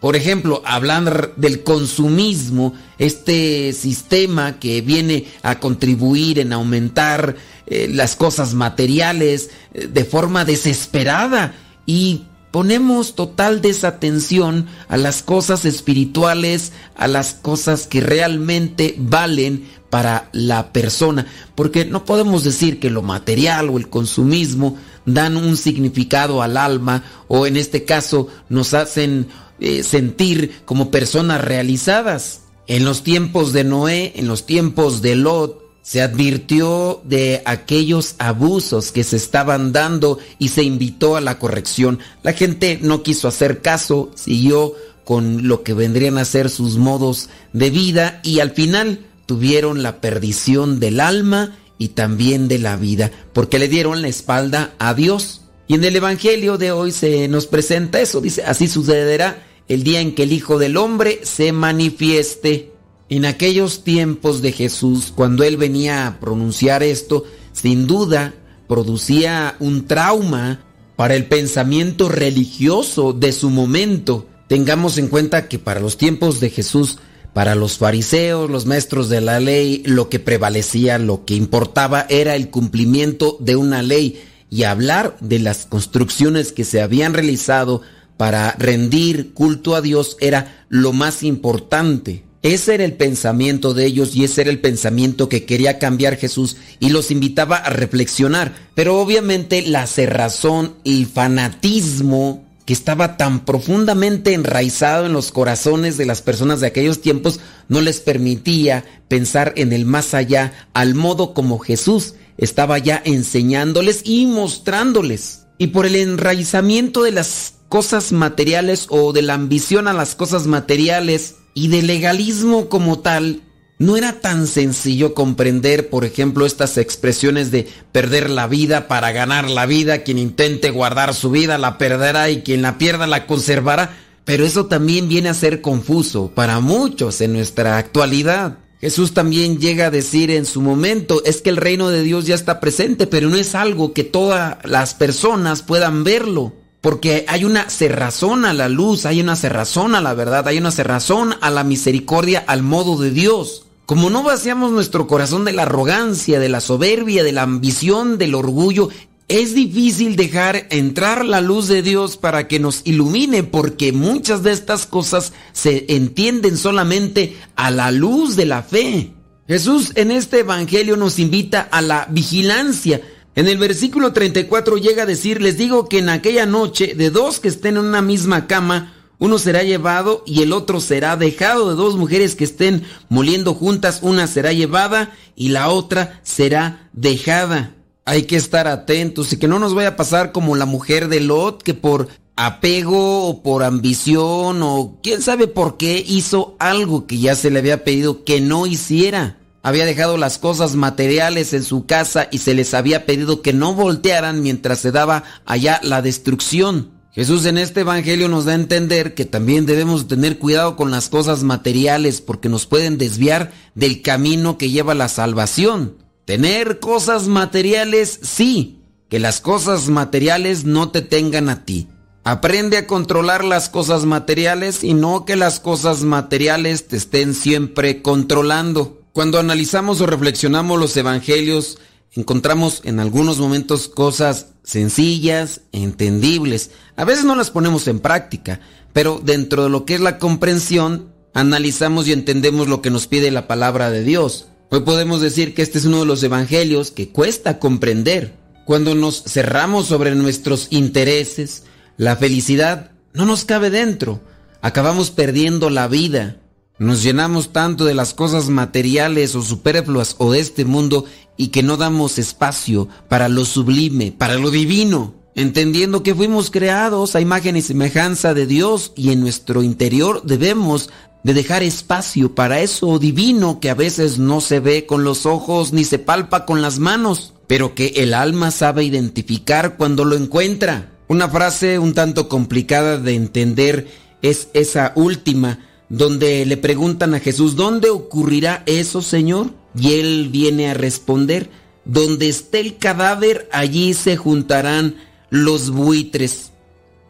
Por 0.00 0.16
ejemplo, 0.16 0.62
hablar 0.66 1.34
del 1.36 1.62
consumismo, 1.62 2.74
este 2.98 3.72
sistema 3.72 4.58
que 4.58 4.82
viene 4.82 5.26
a 5.42 5.58
contribuir 5.58 6.38
en 6.38 6.52
aumentar 6.52 7.36
eh, 7.66 7.88
las 7.90 8.16
cosas 8.16 8.52
materiales 8.52 9.50
eh, 9.72 9.86
de 9.86 10.04
forma 10.04 10.44
desesperada 10.44 11.54
y 11.86 12.24
ponemos 12.50 13.14
total 13.14 13.60
desatención 13.60 14.66
a 14.88 14.96
las 14.96 15.22
cosas 15.22 15.64
espirituales, 15.64 16.72
a 16.96 17.06
las 17.08 17.34
cosas 17.34 17.86
que 17.86 18.00
realmente 18.00 18.94
valen 18.98 19.68
para 19.90 20.28
la 20.32 20.72
persona, 20.72 21.26
porque 21.54 21.84
no 21.84 22.04
podemos 22.04 22.44
decir 22.44 22.78
que 22.78 22.90
lo 22.90 23.02
material 23.02 23.68
o 23.70 23.78
el 23.78 23.88
consumismo 23.88 24.76
dan 25.04 25.36
un 25.36 25.56
significado 25.56 26.42
al 26.42 26.56
alma 26.56 27.04
o 27.28 27.46
en 27.46 27.56
este 27.56 27.84
caso 27.84 28.28
nos 28.48 28.74
hacen 28.74 29.26
eh, 29.58 29.82
sentir 29.82 30.62
como 30.64 30.90
personas 30.90 31.42
realizadas. 31.42 32.42
En 32.66 32.84
los 32.84 33.02
tiempos 33.02 33.52
de 33.52 33.64
Noé, 33.64 34.12
en 34.14 34.28
los 34.28 34.46
tiempos 34.46 35.02
de 35.02 35.16
Lot, 35.16 35.59
se 35.82 36.02
advirtió 36.02 37.00
de 37.04 37.42
aquellos 37.44 38.14
abusos 38.18 38.92
que 38.92 39.04
se 39.04 39.16
estaban 39.16 39.72
dando 39.72 40.18
y 40.38 40.48
se 40.48 40.62
invitó 40.62 41.16
a 41.16 41.20
la 41.20 41.38
corrección. 41.38 41.98
La 42.22 42.32
gente 42.32 42.78
no 42.82 43.02
quiso 43.02 43.28
hacer 43.28 43.62
caso, 43.62 44.10
siguió 44.14 44.74
con 45.04 45.48
lo 45.48 45.62
que 45.62 45.74
vendrían 45.74 46.18
a 46.18 46.24
ser 46.24 46.50
sus 46.50 46.76
modos 46.76 47.30
de 47.52 47.70
vida 47.70 48.20
y 48.22 48.40
al 48.40 48.52
final 48.52 49.06
tuvieron 49.26 49.82
la 49.82 50.00
perdición 50.00 50.80
del 50.80 51.00
alma 51.00 51.56
y 51.78 51.88
también 51.88 52.46
de 52.46 52.58
la 52.58 52.76
vida, 52.76 53.10
porque 53.32 53.58
le 53.58 53.66
dieron 53.66 54.02
la 54.02 54.08
espalda 54.08 54.74
a 54.78 54.92
Dios. 54.92 55.40
Y 55.66 55.74
en 55.74 55.84
el 55.84 55.96
Evangelio 55.96 56.58
de 56.58 56.72
hoy 56.72 56.92
se 56.92 57.26
nos 57.28 57.46
presenta 57.46 58.00
eso, 58.00 58.20
dice, 58.20 58.42
así 58.42 58.68
sucederá 58.68 59.46
el 59.66 59.82
día 59.84 60.00
en 60.00 60.14
que 60.14 60.24
el 60.24 60.32
Hijo 60.32 60.58
del 60.58 60.76
Hombre 60.76 61.20
se 61.22 61.52
manifieste. 61.52 62.69
En 63.10 63.24
aquellos 63.24 63.82
tiempos 63.82 64.40
de 64.40 64.52
Jesús, 64.52 65.12
cuando 65.12 65.42
él 65.42 65.56
venía 65.56 66.06
a 66.06 66.20
pronunciar 66.20 66.84
esto, 66.84 67.24
sin 67.52 67.88
duda 67.88 68.34
producía 68.68 69.56
un 69.58 69.88
trauma 69.88 70.64
para 70.94 71.16
el 71.16 71.26
pensamiento 71.26 72.08
religioso 72.08 73.12
de 73.12 73.32
su 73.32 73.50
momento. 73.50 74.28
Tengamos 74.46 74.96
en 74.96 75.08
cuenta 75.08 75.48
que 75.48 75.58
para 75.58 75.80
los 75.80 75.96
tiempos 75.96 76.38
de 76.38 76.50
Jesús, 76.50 76.98
para 77.32 77.56
los 77.56 77.78
fariseos, 77.78 78.48
los 78.48 78.66
maestros 78.66 79.08
de 79.08 79.20
la 79.20 79.40
ley, 79.40 79.82
lo 79.86 80.08
que 80.08 80.20
prevalecía, 80.20 80.96
lo 80.98 81.24
que 81.24 81.34
importaba 81.34 82.06
era 82.10 82.36
el 82.36 82.50
cumplimiento 82.50 83.38
de 83.40 83.56
una 83.56 83.82
ley 83.82 84.22
y 84.50 84.62
hablar 84.62 85.16
de 85.20 85.40
las 85.40 85.66
construcciones 85.66 86.52
que 86.52 86.64
se 86.64 86.80
habían 86.80 87.14
realizado 87.14 87.82
para 88.16 88.52
rendir 88.52 89.34
culto 89.34 89.74
a 89.74 89.80
Dios 89.80 90.16
era 90.20 90.64
lo 90.68 90.92
más 90.92 91.24
importante. 91.24 92.29
Ese 92.42 92.74
era 92.74 92.84
el 92.84 92.94
pensamiento 92.94 93.74
de 93.74 93.84
ellos 93.84 94.16
y 94.16 94.24
ese 94.24 94.40
era 94.40 94.50
el 94.50 94.60
pensamiento 94.60 95.28
que 95.28 95.44
quería 95.44 95.78
cambiar 95.78 96.16
Jesús 96.16 96.56
y 96.78 96.88
los 96.88 97.10
invitaba 97.10 97.56
a 97.56 97.68
reflexionar. 97.68 98.54
Pero 98.74 98.98
obviamente 98.98 99.62
la 99.62 99.86
cerrazón, 99.86 100.74
el 100.84 101.06
fanatismo 101.06 102.44
que 102.64 102.72
estaba 102.72 103.18
tan 103.18 103.44
profundamente 103.44 104.32
enraizado 104.32 105.04
en 105.04 105.12
los 105.12 105.32
corazones 105.32 105.98
de 105.98 106.06
las 106.06 106.22
personas 106.22 106.60
de 106.60 106.68
aquellos 106.68 107.02
tiempos 107.02 107.40
no 107.68 107.82
les 107.82 108.00
permitía 108.00 108.84
pensar 109.08 109.52
en 109.56 109.74
el 109.74 109.84
más 109.84 110.14
allá 110.14 110.68
al 110.72 110.94
modo 110.94 111.34
como 111.34 111.58
Jesús 111.58 112.14
estaba 112.38 112.78
ya 112.78 113.02
enseñándoles 113.04 114.00
y 114.04 114.24
mostrándoles. 114.24 115.46
Y 115.58 115.68
por 115.68 115.84
el 115.84 115.94
enraizamiento 115.94 117.02
de 117.02 117.12
las 117.12 117.54
cosas 117.68 118.12
materiales 118.12 118.86
o 118.88 119.12
de 119.12 119.20
la 119.20 119.34
ambición 119.34 119.88
a 119.88 119.92
las 119.92 120.14
cosas 120.14 120.46
materiales, 120.46 121.34
y 121.54 121.68
de 121.68 121.82
legalismo 121.82 122.68
como 122.68 123.00
tal, 123.00 123.42
no 123.78 123.96
era 123.96 124.20
tan 124.20 124.46
sencillo 124.46 125.14
comprender, 125.14 125.88
por 125.88 126.04
ejemplo, 126.04 126.44
estas 126.44 126.76
expresiones 126.76 127.50
de 127.50 127.66
perder 127.92 128.28
la 128.28 128.46
vida 128.46 128.88
para 128.88 129.10
ganar 129.10 129.48
la 129.48 129.64
vida, 129.64 130.02
quien 130.02 130.18
intente 130.18 130.70
guardar 130.70 131.14
su 131.14 131.30
vida 131.30 131.56
la 131.56 131.78
perderá 131.78 132.28
y 132.28 132.42
quien 132.42 132.60
la 132.60 132.76
pierda 132.76 133.06
la 133.06 133.26
conservará, 133.26 133.96
pero 134.26 134.44
eso 134.44 134.66
también 134.66 135.08
viene 135.08 135.30
a 135.30 135.34
ser 135.34 135.62
confuso 135.62 136.30
para 136.34 136.60
muchos 136.60 137.22
en 137.22 137.32
nuestra 137.32 137.78
actualidad. 137.78 138.58
Jesús 138.82 139.14
también 139.14 139.58
llega 139.58 139.86
a 139.86 139.90
decir 139.90 140.30
en 140.30 140.44
su 140.44 140.60
momento, 140.60 141.22
es 141.24 141.40
que 141.40 141.50
el 141.50 141.56
reino 141.56 141.88
de 141.88 142.02
Dios 142.02 142.26
ya 142.26 142.34
está 142.34 142.60
presente, 142.60 143.06
pero 143.06 143.30
no 143.30 143.36
es 143.36 143.54
algo 143.54 143.94
que 143.94 144.04
todas 144.04 144.58
las 144.64 144.94
personas 144.94 145.62
puedan 145.62 146.04
verlo. 146.04 146.52
Porque 146.80 147.24
hay 147.28 147.44
una 147.44 147.68
cerrazón 147.68 148.44
a 148.44 148.54
la 148.54 148.68
luz, 148.68 149.04
hay 149.06 149.20
una 149.20 149.36
cerrazón 149.36 149.94
a 149.94 150.00
la 150.00 150.14
verdad, 150.14 150.48
hay 150.48 150.58
una 150.58 150.70
cerrazón 150.70 151.34
a 151.40 151.50
la 151.50 151.64
misericordia, 151.64 152.42
al 152.46 152.62
modo 152.62 152.96
de 152.96 153.10
Dios. 153.10 153.66
Como 153.84 154.08
no 154.08 154.22
vaciamos 154.22 154.70
nuestro 154.70 155.06
corazón 155.06 155.44
de 155.44 155.52
la 155.52 155.62
arrogancia, 155.62 156.38
de 156.38 156.48
la 156.48 156.60
soberbia, 156.60 157.24
de 157.24 157.32
la 157.32 157.42
ambición, 157.42 158.18
del 158.18 158.34
orgullo, 158.34 158.88
es 159.30 159.54
difícil 159.54 160.16
dejar 160.16 160.66
entrar 160.70 161.24
la 161.24 161.40
luz 161.40 161.68
de 161.68 161.82
Dios 161.82 162.16
para 162.16 162.48
que 162.48 162.58
nos 162.58 162.82
ilumine 162.84 163.44
porque 163.44 163.92
muchas 163.92 164.42
de 164.42 164.50
estas 164.50 164.86
cosas 164.86 165.32
se 165.52 165.86
entienden 165.88 166.56
solamente 166.56 167.36
a 167.54 167.70
la 167.70 167.92
luz 167.92 168.34
de 168.34 168.46
la 168.46 168.62
fe. 168.62 169.12
Jesús 169.46 169.92
en 169.94 170.10
este 170.10 170.40
Evangelio 170.40 170.96
nos 170.96 171.18
invita 171.18 171.60
a 171.60 171.80
la 171.80 172.06
vigilancia, 172.10 173.02
en 173.36 173.48
el 173.48 173.58
versículo 173.58 174.12
34 174.12 174.76
llega 174.76 175.04
a 175.04 175.06
decir, 175.06 175.40
les 175.40 175.56
digo 175.56 175.88
que 175.88 175.98
en 175.98 176.08
aquella 176.08 176.46
noche 176.46 176.94
de 176.94 177.10
dos 177.10 177.40
que 177.40 177.48
estén 177.48 177.76
en 177.76 177.84
una 177.84 178.02
misma 178.02 178.46
cama, 178.46 178.94
uno 179.20 179.38
será 179.38 179.62
llevado 179.62 180.24
y 180.26 180.42
el 180.42 180.52
otro 180.52 180.80
será 180.80 181.16
dejado. 181.16 181.68
De 181.68 181.76
dos 181.76 181.96
mujeres 181.96 182.34
que 182.34 182.44
estén 182.44 182.84
moliendo 183.08 183.54
juntas, 183.54 184.00
una 184.02 184.26
será 184.26 184.52
llevada 184.52 185.12
y 185.36 185.50
la 185.50 185.68
otra 185.68 186.20
será 186.24 186.88
dejada. 186.92 187.74
Hay 188.06 188.22
que 188.22 188.36
estar 188.36 188.66
atentos 188.66 189.32
y 189.32 189.36
que 189.36 189.46
no 189.46 189.58
nos 189.58 189.74
vaya 189.74 189.90
a 189.90 189.96
pasar 189.96 190.32
como 190.32 190.56
la 190.56 190.64
mujer 190.64 191.08
de 191.08 191.20
Lot, 191.20 191.62
que 191.62 191.74
por 191.74 192.08
apego 192.34 193.28
o 193.28 193.42
por 193.42 193.62
ambición 193.62 194.62
o 194.62 194.98
quién 195.02 195.20
sabe 195.20 195.46
por 195.46 195.76
qué 195.76 196.02
hizo 196.04 196.56
algo 196.58 197.06
que 197.06 197.18
ya 197.18 197.34
se 197.34 197.50
le 197.50 197.58
había 197.58 197.84
pedido 197.84 198.24
que 198.24 198.40
no 198.40 198.66
hiciera. 198.66 199.39
Había 199.62 199.84
dejado 199.84 200.16
las 200.16 200.38
cosas 200.38 200.74
materiales 200.74 201.52
en 201.52 201.62
su 201.64 201.86
casa 201.86 202.28
y 202.30 202.38
se 202.38 202.54
les 202.54 202.74
había 202.74 203.06
pedido 203.06 203.42
que 203.42 203.52
no 203.52 203.74
voltearan 203.74 204.42
mientras 204.42 204.78
se 204.78 204.92
daba 204.92 205.24
allá 205.44 205.80
la 205.82 206.02
destrucción. 206.02 206.92
Jesús 207.12 207.44
en 207.44 207.58
este 207.58 207.80
Evangelio 207.80 208.28
nos 208.28 208.44
da 208.44 208.52
a 208.52 208.56
entender 208.56 209.14
que 209.14 209.24
también 209.24 209.66
debemos 209.66 210.06
tener 210.06 210.38
cuidado 210.38 210.76
con 210.76 210.90
las 210.90 211.08
cosas 211.08 211.42
materiales 211.42 212.20
porque 212.20 212.48
nos 212.48 212.66
pueden 212.66 212.98
desviar 212.98 213.52
del 213.74 214.00
camino 214.00 214.56
que 214.58 214.70
lleva 214.70 214.94
la 214.94 215.08
salvación. 215.08 215.96
Tener 216.24 216.78
cosas 216.78 217.26
materiales, 217.26 218.20
sí, 218.22 218.80
que 219.08 219.18
las 219.18 219.40
cosas 219.40 219.88
materiales 219.88 220.64
no 220.64 220.90
te 220.90 221.02
tengan 221.02 221.48
a 221.48 221.64
ti. 221.64 221.88
Aprende 222.22 222.76
a 222.76 222.86
controlar 222.86 223.44
las 223.44 223.68
cosas 223.68 224.04
materiales 224.04 224.84
y 224.84 224.94
no 224.94 225.24
que 225.24 225.34
las 225.34 225.58
cosas 225.58 226.04
materiales 226.04 226.86
te 226.86 226.96
estén 226.96 227.34
siempre 227.34 228.02
controlando. 228.02 228.99
Cuando 229.12 229.40
analizamos 229.40 230.00
o 230.00 230.06
reflexionamos 230.06 230.78
los 230.78 230.96
evangelios, 230.96 231.78
encontramos 232.12 232.80
en 232.84 233.00
algunos 233.00 233.38
momentos 233.38 233.88
cosas 233.88 234.48
sencillas, 234.62 235.62
entendibles. 235.72 236.70
A 236.96 237.04
veces 237.04 237.24
no 237.24 237.34
las 237.34 237.50
ponemos 237.50 237.88
en 237.88 237.98
práctica, 237.98 238.60
pero 238.92 239.20
dentro 239.22 239.64
de 239.64 239.70
lo 239.70 239.84
que 239.84 239.94
es 239.94 240.00
la 240.00 240.18
comprensión, 240.18 241.12
analizamos 241.34 242.06
y 242.06 242.12
entendemos 242.12 242.68
lo 242.68 242.82
que 242.82 242.90
nos 242.90 243.08
pide 243.08 243.32
la 243.32 243.48
palabra 243.48 243.90
de 243.90 244.04
Dios. 244.04 244.46
Hoy 244.70 244.80
podemos 244.80 245.20
decir 245.20 245.54
que 245.54 245.62
este 245.62 245.78
es 245.78 245.86
uno 245.86 246.00
de 246.00 246.06
los 246.06 246.22
evangelios 246.22 246.92
que 246.92 247.08
cuesta 247.10 247.58
comprender. 247.58 248.36
Cuando 248.64 248.94
nos 248.94 249.24
cerramos 249.24 249.86
sobre 249.86 250.14
nuestros 250.14 250.68
intereses, 250.70 251.64
la 251.96 252.16
felicidad 252.16 252.92
no 253.12 253.26
nos 253.26 253.44
cabe 253.44 253.70
dentro. 253.70 254.20
Acabamos 254.62 255.10
perdiendo 255.10 255.70
la 255.70 255.88
vida. 255.88 256.36
Nos 256.80 257.02
llenamos 257.02 257.52
tanto 257.52 257.84
de 257.84 257.92
las 257.92 258.14
cosas 258.14 258.48
materiales 258.48 259.34
o 259.34 259.42
superfluas 259.42 260.16
o 260.16 260.32
de 260.32 260.40
este 260.40 260.64
mundo 260.64 261.04
y 261.36 261.48
que 261.48 261.62
no 261.62 261.76
damos 261.76 262.18
espacio 262.18 262.88
para 263.06 263.28
lo 263.28 263.44
sublime, 263.44 264.12
para 264.16 264.36
lo 264.36 264.50
divino, 264.50 265.12
entendiendo 265.34 266.02
que 266.02 266.14
fuimos 266.14 266.50
creados 266.50 267.14
a 267.14 267.20
imagen 267.20 267.58
y 267.58 267.60
semejanza 267.60 268.32
de 268.32 268.46
Dios 268.46 268.94
y 268.96 269.10
en 269.10 269.20
nuestro 269.20 269.62
interior 269.62 270.22
debemos 270.24 270.88
de 271.22 271.34
dejar 271.34 271.62
espacio 271.62 272.34
para 272.34 272.60
eso 272.60 272.98
divino 272.98 273.60
que 273.60 273.68
a 273.68 273.74
veces 273.74 274.18
no 274.18 274.40
se 274.40 274.60
ve 274.60 274.86
con 274.86 275.04
los 275.04 275.26
ojos 275.26 275.74
ni 275.74 275.84
se 275.84 275.98
palpa 275.98 276.46
con 276.46 276.62
las 276.62 276.78
manos, 276.78 277.34
pero 277.46 277.74
que 277.74 277.88
el 277.96 278.14
alma 278.14 278.50
sabe 278.50 278.84
identificar 278.84 279.76
cuando 279.76 280.06
lo 280.06 280.16
encuentra. 280.16 280.92
Una 281.08 281.28
frase 281.28 281.78
un 281.78 281.92
tanto 281.92 282.30
complicada 282.30 282.96
de 282.96 283.16
entender 283.16 283.86
es 284.22 284.48
esa 284.54 284.94
última 284.96 285.58
donde 285.90 286.46
le 286.46 286.56
preguntan 286.56 287.14
a 287.14 287.20
Jesús, 287.20 287.56
¿dónde 287.56 287.90
ocurrirá 287.90 288.62
eso, 288.64 289.02
Señor? 289.02 289.50
Y 289.78 289.94
él 289.94 290.28
viene 290.30 290.70
a 290.70 290.74
responder, 290.74 291.50
donde 291.84 292.28
esté 292.28 292.60
el 292.60 292.78
cadáver, 292.78 293.48
allí 293.52 293.92
se 293.92 294.16
juntarán 294.16 294.96
los 295.30 295.70
buitres. 295.70 296.52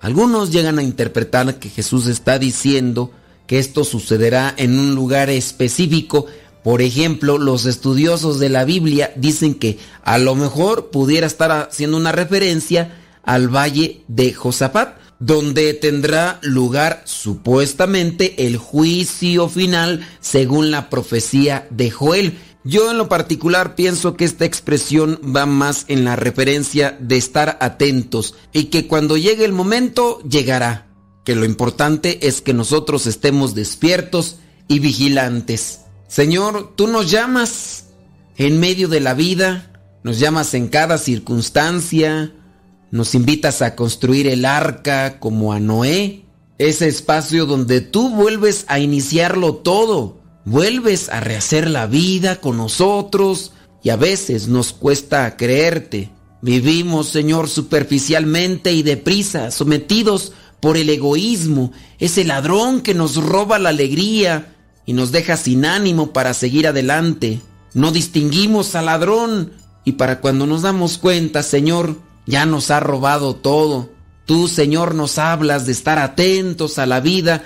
Algunos 0.00 0.50
llegan 0.50 0.78
a 0.78 0.82
interpretar 0.82 1.58
que 1.58 1.68
Jesús 1.68 2.06
está 2.06 2.38
diciendo 2.38 3.12
que 3.46 3.58
esto 3.58 3.84
sucederá 3.84 4.54
en 4.56 4.78
un 4.78 4.94
lugar 4.94 5.28
específico. 5.28 6.26
Por 6.64 6.80
ejemplo, 6.80 7.36
los 7.36 7.66
estudiosos 7.66 8.38
de 8.38 8.48
la 8.48 8.64
Biblia 8.64 9.12
dicen 9.16 9.54
que 9.54 9.78
a 10.02 10.18
lo 10.18 10.34
mejor 10.34 10.90
pudiera 10.90 11.26
estar 11.26 11.50
haciendo 11.52 11.98
una 11.98 12.12
referencia 12.12 12.96
al 13.22 13.54
valle 13.54 14.02
de 14.08 14.32
Josafat, 14.32 14.99
donde 15.20 15.74
tendrá 15.74 16.40
lugar 16.42 17.02
supuestamente 17.04 18.46
el 18.46 18.56
juicio 18.56 19.48
final 19.48 20.06
según 20.20 20.70
la 20.70 20.90
profecía 20.90 21.68
de 21.70 21.90
Joel. 21.90 22.38
Yo 22.64 22.90
en 22.90 22.98
lo 22.98 23.08
particular 23.08 23.74
pienso 23.74 24.16
que 24.16 24.24
esta 24.24 24.46
expresión 24.46 25.20
va 25.24 25.46
más 25.46 25.84
en 25.88 26.04
la 26.04 26.16
referencia 26.16 26.96
de 27.00 27.18
estar 27.18 27.58
atentos 27.60 28.34
y 28.52 28.64
que 28.64 28.86
cuando 28.86 29.16
llegue 29.16 29.44
el 29.44 29.52
momento 29.52 30.20
llegará. 30.22 30.88
Que 31.24 31.36
lo 31.36 31.44
importante 31.44 32.26
es 32.26 32.40
que 32.40 32.54
nosotros 32.54 33.06
estemos 33.06 33.54
despiertos 33.54 34.38
y 34.68 34.78
vigilantes. 34.78 35.80
Señor, 36.08 36.72
tú 36.76 36.86
nos 36.86 37.10
llamas 37.10 37.84
en 38.36 38.58
medio 38.58 38.88
de 38.88 39.00
la 39.00 39.12
vida, 39.12 39.70
nos 40.02 40.18
llamas 40.18 40.54
en 40.54 40.68
cada 40.68 40.96
circunstancia, 40.96 42.32
nos 42.90 43.14
invitas 43.14 43.62
a 43.62 43.76
construir 43.76 44.26
el 44.26 44.44
arca 44.44 45.18
como 45.20 45.52
a 45.52 45.60
Noé, 45.60 46.24
ese 46.58 46.88
espacio 46.88 47.46
donde 47.46 47.80
tú 47.80 48.10
vuelves 48.10 48.64
a 48.68 48.78
iniciarlo 48.78 49.54
todo, 49.56 50.20
vuelves 50.44 51.08
a 51.08 51.20
rehacer 51.20 51.70
la 51.70 51.86
vida 51.86 52.40
con 52.40 52.56
nosotros 52.56 53.52
y 53.82 53.90
a 53.90 53.96
veces 53.96 54.48
nos 54.48 54.72
cuesta 54.72 55.36
creerte. 55.36 56.10
Vivimos, 56.42 57.08
Señor, 57.08 57.48
superficialmente 57.48 58.72
y 58.72 58.82
deprisa, 58.82 59.50
sometidos 59.50 60.32
por 60.60 60.76
el 60.76 60.90
egoísmo, 60.90 61.72
ese 61.98 62.24
ladrón 62.24 62.82
que 62.82 62.94
nos 62.94 63.16
roba 63.16 63.58
la 63.58 63.70
alegría 63.70 64.54
y 64.84 64.92
nos 64.92 65.12
deja 65.12 65.36
sin 65.36 65.64
ánimo 65.64 66.12
para 66.12 66.34
seguir 66.34 66.66
adelante. 66.66 67.40
No 67.72 67.92
distinguimos 67.92 68.74
al 68.74 68.86
ladrón 68.86 69.52
y 69.84 69.92
para 69.92 70.20
cuando 70.20 70.46
nos 70.46 70.62
damos 70.62 70.98
cuenta, 70.98 71.42
Señor, 71.42 71.96
ya 72.26 72.46
nos 72.46 72.70
ha 72.70 72.80
robado 72.80 73.34
todo. 73.34 73.90
Tú, 74.26 74.48
Señor, 74.48 74.94
nos 74.94 75.18
hablas 75.18 75.66
de 75.66 75.72
estar 75.72 75.98
atentos 75.98 76.78
a 76.78 76.86
la 76.86 77.00
vida, 77.00 77.44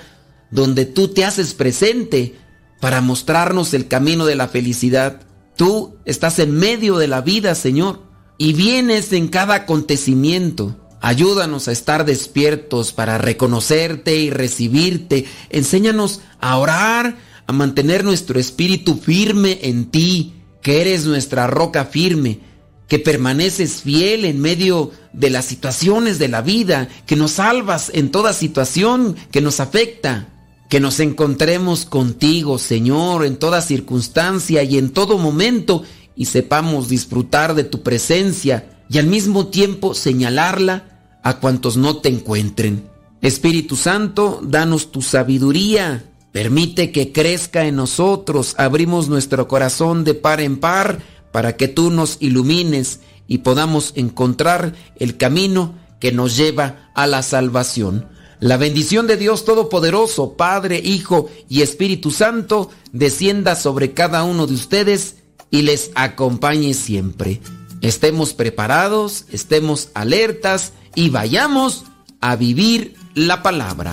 donde 0.51 0.85
tú 0.85 1.07
te 1.07 1.25
haces 1.25 1.53
presente 1.53 2.35
para 2.79 3.01
mostrarnos 3.01 3.73
el 3.73 3.87
camino 3.87 4.25
de 4.25 4.35
la 4.35 4.47
felicidad. 4.47 5.21
Tú 5.55 5.97
estás 6.05 6.39
en 6.39 6.51
medio 6.51 6.97
de 6.97 7.07
la 7.07 7.21
vida, 7.21 7.55
Señor, 7.55 8.01
y 8.37 8.53
vienes 8.53 9.13
en 9.13 9.29
cada 9.29 9.55
acontecimiento. 9.55 10.75
Ayúdanos 11.01 11.67
a 11.67 11.71
estar 11.71 12.05
despiertos 12.05 12.91
para 12.91 13.17
reconocerte 13.17 14.17
y 14.17 14.29
recibirte. 14.29 15.25
Enséñanos 15.49 16.21
a 16.39 16.57
orar, 16.57 17.17
a 17.47 17.53
mantener 17.53 18.03
nuestro 18.03 18.39
espíritu 18.39 18.95
firme 18.97 19.59
en 19.63 19.91
ti, 19.91 20.33
que 20.61 20.81
eres 20.81 21.05
nuestra 21.05 21.47
roca 21.47 21.85
firme 21.85 22.41
que 22.87 22.99
permaneces 22.99 23.81
fiel 23.81 24.25
en 24.25 24.39
medio 24.39 24.91
de 25.13 25.29
las 25.29 25.45
situaciones 25.45 26.19
de 26.19 26.27
la 26.27 26.41
vida, 26.41 26.87
que 27.05 27.15
nos 27.15 27.31
salvas 27.31 27.91
en 27.93 28.11
toda 28.11 28.33
situación 28.33 29.15
que 29.31 29.41
nos 29.41 29.59
afecta, 29.59 30.27
que 30.69 30.79
nos 30.79 30.99
encontremos 30.99 31.85
contigo, 31.85 32.57
Señor, 32.57 33.25
en 33.25 33.37
toda 33.37 33.61
circunstancia 33.61 34.63
y 34.63 34.77
en 34.77 34.91
todo 34.91 35.17
momento 35.17 35.83
y 36.15 36.25
sepamos 36.25 36.89
disfrutar 36.89 37.55
de 37.55 37.63
tu 37.63 37.81
presencia 37.81 38.83
y 38.89 38.97
al 38.97 39.07
mismo 39.07 39.47
tiempo 39.47 39.93
señalarla 39.93 41.19
a 41.23 41.39
cuantos 41.39 41.77
no 41.77 41.97
te 41.97 42.09
encuentren. 42.09 42.89
Espíritu 43.21 43.75
Santo, 43.75 44.39
danos 44.43 44.91
tu 44.91 45.01
sabiduría, 45.01 46.05
permite 46.31 46.91
que 46.91 47.11
crezca 47.11 47.65
en 47.65 47.75
nosotros, 47.75 48.53
abrimos 48.57 49.09
nuestro 49.09 49.47
corazón 49.47 50.03
de 50.03 50.13
par 50.13 50.41
en 50.41 50.59
par, 50.59 50.99
para 51.35 51.57
que 51.57 51.67
tú 51.67 51.91
nos 51.91 52.15
ilumines 52.21 53.01
y 53.27 53.39
podamos 53.39 53.91
encontrar 53.97 54.73
el 54.95 55.17
camino 55.17 55.75
que 55.99 56.13
nos 56.13 56.37
lleva 56.37 56.89
a 56.95 57.07
la 57.07 57.23
salvación. 57.23 58.07
La 58.39 58.55
bendición 58.55 59.05
de 59.05 59.17
Dios 59.17 59.43
Todopoderoso, 59.43 60.37
Padre, 60.37 60.79
Hijo 60.81 61.29
y 61.49 61.61
Espíritu 61.61 62.11
Santo, 62.11 62.71
descienda 62.93 63.57
sobre 63.57 63.91
cada 63.91 64.23
uno 64.23 64.47
de 64.47 64.53
ustedes 64.53 65.17
y 65.51 65.63
les 65.63 65.91
acompañe 65.95 66.73
siempre. 66.73 67.41
Estemos 67.81 68.33
preparados, 68.33 69.25
estemos 69.29 69.89
alertas 69.93 70.71
y 70.95 71.09
vayamos 71.09 71.83
a 72.21 72.37
vivir 72.37 72.95
la 73.13 73.43
palabra. 73.43 73.91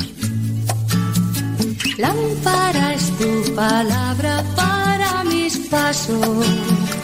Lámpara 1.98 2.94
es 2.94 3.10
tu 3.19 3.52
palabra 3.56 4.44
pasos 5.72 6.46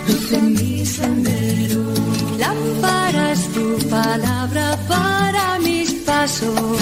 luz 0.06 0.32
en 0.32 0.52
mi 0.52 0.84
sendero. 0.84 1.82
Lámpara 2.38 3.32
es 3.32 3.42
tu 3.54 3.66
palabra 3.88 4.66
para 4.86 5.58
mis 5.60 5.90
pasos, 6.08 6.78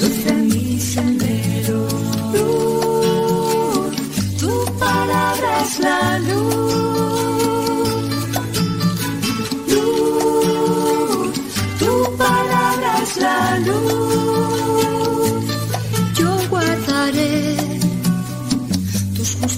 luz 0.00 0.26
en 0.26 0.40
mi 0.52 0.78
sendero. 0.78 1.80
Luz, 2.34 3.92
tu 4.42 4.52
palabra 4.84 5.50
es 5.64 5.72
la 5.86 6.18
luz. 6.28 7.14
Luz, 9.72 11.32
tu 11.80 11.92
palabra 12.22 12.90
es 13.02 13.16
la 13.16 13.58
luz. 13.66 14.23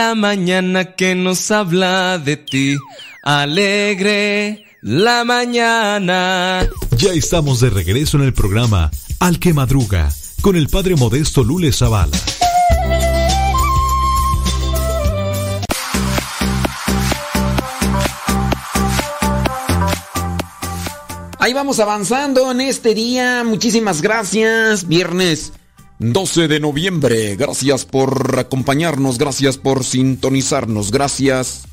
la 0.00 0.14
mañana 0.14 0.96
que 0.96 1.14
nos 1.14 1.50
habla 1.50 2.18
de 2.18 2.38
ti. 2.38 2.78
Alegre 3.22 4.64
la 4.80 5.24
mañana. 5.24 6.66
Ya 6.96 7.12
estamos 7.12 7.60
de 7.60 7.68
regreso 7.68 8.16
en 8.16 8.24
el 8.24 8.32
programa 8.32 8.90
Al 9.18 9.38
que 9.38 9.52
Madruga 9.52 10.08
con 10.40 10.56
el 10.56 10.68
padre 10.68 10.96
modesto 10.96 11.44
Lule 11.44 11.70
Zavala. 11.70 12.16
Ahí 21.38 21.52
vamos 21.52 21.78
avanzando 21.78 22.50
en 22.52 22.62
este 22.62 22.94
día. 22.94 23.44
Muchísimas 23.44 24.00
gracias. 24.00 24.88
Viernes 24.88 25.52
12 26.00 26.48
de 26.48 26.58
noviembre. 26.60 27.36
Gracias 27.36 27.84
por 27.84 28.38
acompañarnos. 28.38 29.18
Gracias 29.18 29.58
por 29.58 29.84
sintonizarnos. 29.84 30.90
Gracias 30.90 31.64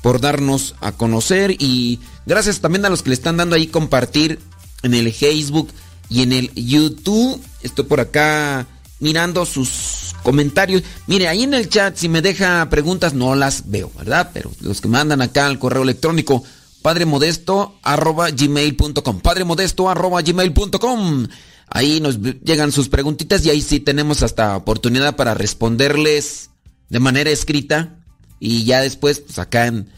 por 0.00 0.22
darnos 0.22 0.74
a 0.80 0.92
conocer. 0.92 1.54
Y 1.58 2.00
gracias 2.24 2.60
también 2.60 2.86
a 2.86 2.88
los 2.88 3.02
que 3.02 3.10
le 3.10 3.14
están 3.14 3.36
dando 3.36 3.56
ahí 3.56 3.66
compartir 3.66 4.40
en 4.82 4.94
el 4.94 5.12
Facebook 5.12 5.68
y 6.08 6.22
en 6.22 6.32
el 6.32 6.50
YouTube. 6.54 7.38
Estoy 7.62 7.84
por 7.84 8.00
acá 8.00 8.66
mirando 9.00 9.44
sus 9.44 10.14
comentarios. 10.22 10.82
Mire, 11.06 11.28
ahí 11.28 11.42
en 11.42 11.52
el 11.52 11.68
chat, 11.68 11.94
si 11.94 12.08
me 12.08 12.22
deja 12.22 12.66
preguntas, 12.70 13.12
no 13.12 13.34
las 13.34 13.68
veo, 13.70 13.90
¿verdad? 13.98 14.30
Pero 14.32 14.50
los 14.62 14.80
que 14.80 14.88
mandan 14.88 15.20
acá 15.20 15.44
al 15.46 15.58
correo 15.58 15.82
electrónico, 15.82 16.42
padremodesto 16.80 17.78
arroba 17.82 18.30
Ahí 21.74 22.00
nos 22.00 22.20
llegan 22.20 22.70
sus 22.70 22.88
preguntitas 22.88 23.44
y 23.44 23.50
ahí 23.50 23.60
sí 23.60 23.80
tenemos 23.80 24.22
hasta 24.22 24.56
oportunidad 24.56 25.16
para 25.16 25.34
responderles 25.34 26.50
de 26.88 27.00
manera 27.00 27.30
escrita 27.30 27.98
y 28.38 28.62
ya 28.62 28.80
después, 28.80 29.18
pues 29.18 29.40
acá 29.40 29.66
en, 29.66 29.90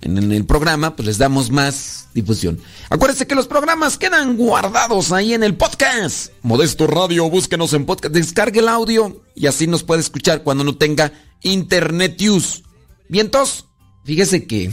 en, 0.00 0.30
el 0.30 0.46
programa, 0.46 0.94
pues 0.94 1.06
les 1.06 1.18
damos 1.18 1.50
más 1.50 2.06
difusión. 2.14 2.60
Acuérdense 2.88 3.26
que 3.26 3.34
los 3.34 3.48
programas 3.48 3.98
quedan 3.98 4.36
guardados 4.36 5.10
ahí 5.10 5.34
en 5.34 5.42
el 5.42 5.56
podcast. 5.56 6.30
Modesto 6.42 6.86
Radio, 6.86 7.28
búsquenos 7.28 7.72
en 7.72 7.84
podcast, 7.84 8.14
descargue 8.14 8.60
el 8.60 8.68
audio 8.68 9.24
y 9.34 9.48
así 9.48 9.66
nos 9.66 9.82
puede 9.82 10.02
escuchar 10.02 10.44
cuando 10.44 10.62
no 10.62 10.76
tenga 10.76 11.12
internet 11.42 12.16
use. 12.22 12.62
Vientos, 13.08 13.66
fíjese 14.04 14.46
que, 14.46 14.70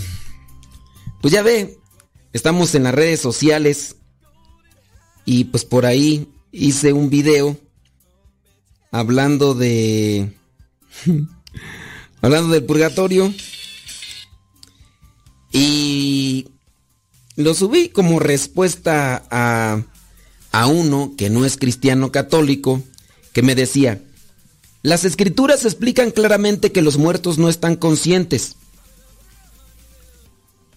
pues 1.23 1.33
ya 1.33 1.41
ve, 1.41 1.79
estamos 2.33 2.75
en 2.75 2.83
las 2.83 2.93
redes 2.93 3.19
sociales 3.19 3.95
y 5.25 5.45
pues 5.45 5.65
por 5.65 5.87
ahí 5.87 6.27
hice 6.51 6.93
un 6.93 7.09
video 7.09 7.57
hablando 8.91 9.53
de... 9.53 10.33
hablando 12.21 12.53
del 12.53 12.63
purgatorio. 12.63 13.33
Y 15.51 16.47
lo 17.35 17.53
subí 17.53 17.89
como 17.89 18.19
respuesta 18.19 19.25
a, 19.29 19.83
a 20.51 20.67
uno 20.67 21.13
que 21.17 21.29
no 21.29 21.45
es 21.45 21.57
cristiano 21.57 22.11
católico, 22.11 22.81
que 23.33 23.41
me 23.41 23.55
decía, 23.55 24.01
las 24.83 25.05
escrituras 25.05 25.65
explican 25.65 26.11
claramente 26.11 26.71
que 26.71 26.81
los 26.81 26.97
muertos 26.97 27.37
no 27.37 27.49
están 27.49 27.75
conscientes. 27.75 28.55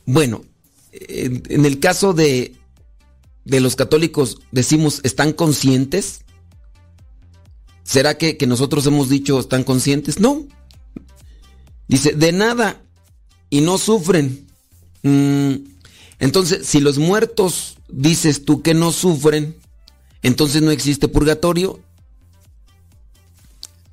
Bueno, 0.06 0.44
en, 0.92 1.64
el 1.64 1.80
caso 1.80 2.12
de, 2.12 2.54
de 3.44 3.60
los 3.60 3.76
católicos 3.76 4.38
decimos, 4.52 5.00
¿están 5.02 5.32
conscientes? 5.32 6.20
¿Será 7.82 8.16
que, 8.16 8.36
que, 8.36 8.46
nosotros 8.46 8.86
hemos 8.86 9.08
dicho 9.08 9.38
están 9.38 9.64
conscientes? 9.64 10.18
No. 10.18 10.46
Dice, 11.86 12.12
de 12.12 12.32
nada 12.32 12.82
y 13.50 13.60
no 13.60 13.78
sufren. 13.78 14.46
Mm, 15.02 15.54
entonces, 16.18 16.66
si 16.66 16.80
los 16.80 16.98
muertos 16.98 17.76
dices 17.88 18.44
tú 18.44 18.62
que 18.62 18.72
no 18.72 18.90
sufren, 18.90 19.56
entonces 20.22 20.62
no 20.62 20.70
existe 20.70 21.08
purgatorio. 21.08 21.80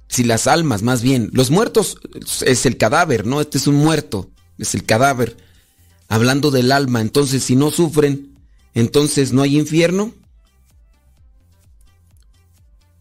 Si 0.07 0.23
las 0.23 0.48
almas, 0.48 0.82
más 0.82 1.02
bien, 1.02 1.30
los 1.34 1.52
muertos 1.52 1.98
es 2.45 2.65
el 2.65 2.78
cadáver, 2.78 3.26
¿no? 3.26 3.41
Este 3.41 3.57
es 3.57 3.68
un 3.68 3.76
muerto, 3.76 4.30
es 4.57 4.73
el 4.76 4.86
cadáver. 4.86 5.38
Hablando 6.07 6.52
del 6.52 6.72
alma, 6.72 7.02
entonces 7.02 7.44
si 7.44 7.56
no 7.56 7.72
sufren, 7.72 8.30
entonces 8.73 9.34
no 9.34 9.41
hay 9.41 9.57
infierno. 9.57 10.14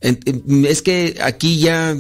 Es 0.00 0.82
que 0.82 1.18
aquí 1.20 1.58
ya 1.58 1.96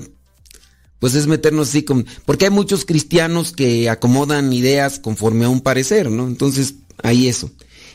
pues 1.00 1.14
es 1.14 1.26
meternos 1.26 1.70
así 1.70 1.82
con... 1.82 2.06
Porque 2.26 2.44
hay 2.44 2.50
muchos 2.50 2.84
cristianos 2.84 3.52
que 3.52 3.88
acomodan 3.88 4.52
ideas 4.52 5.00
conforme 5.00 5.46
a 5.46 5.48
un 5.48 5.62
parecer, 5.62 6.10
¿no? 6.10 6.28
Entonces, 6.28 6.74
ahí 7.02 7.26
eso. 7.26 7.50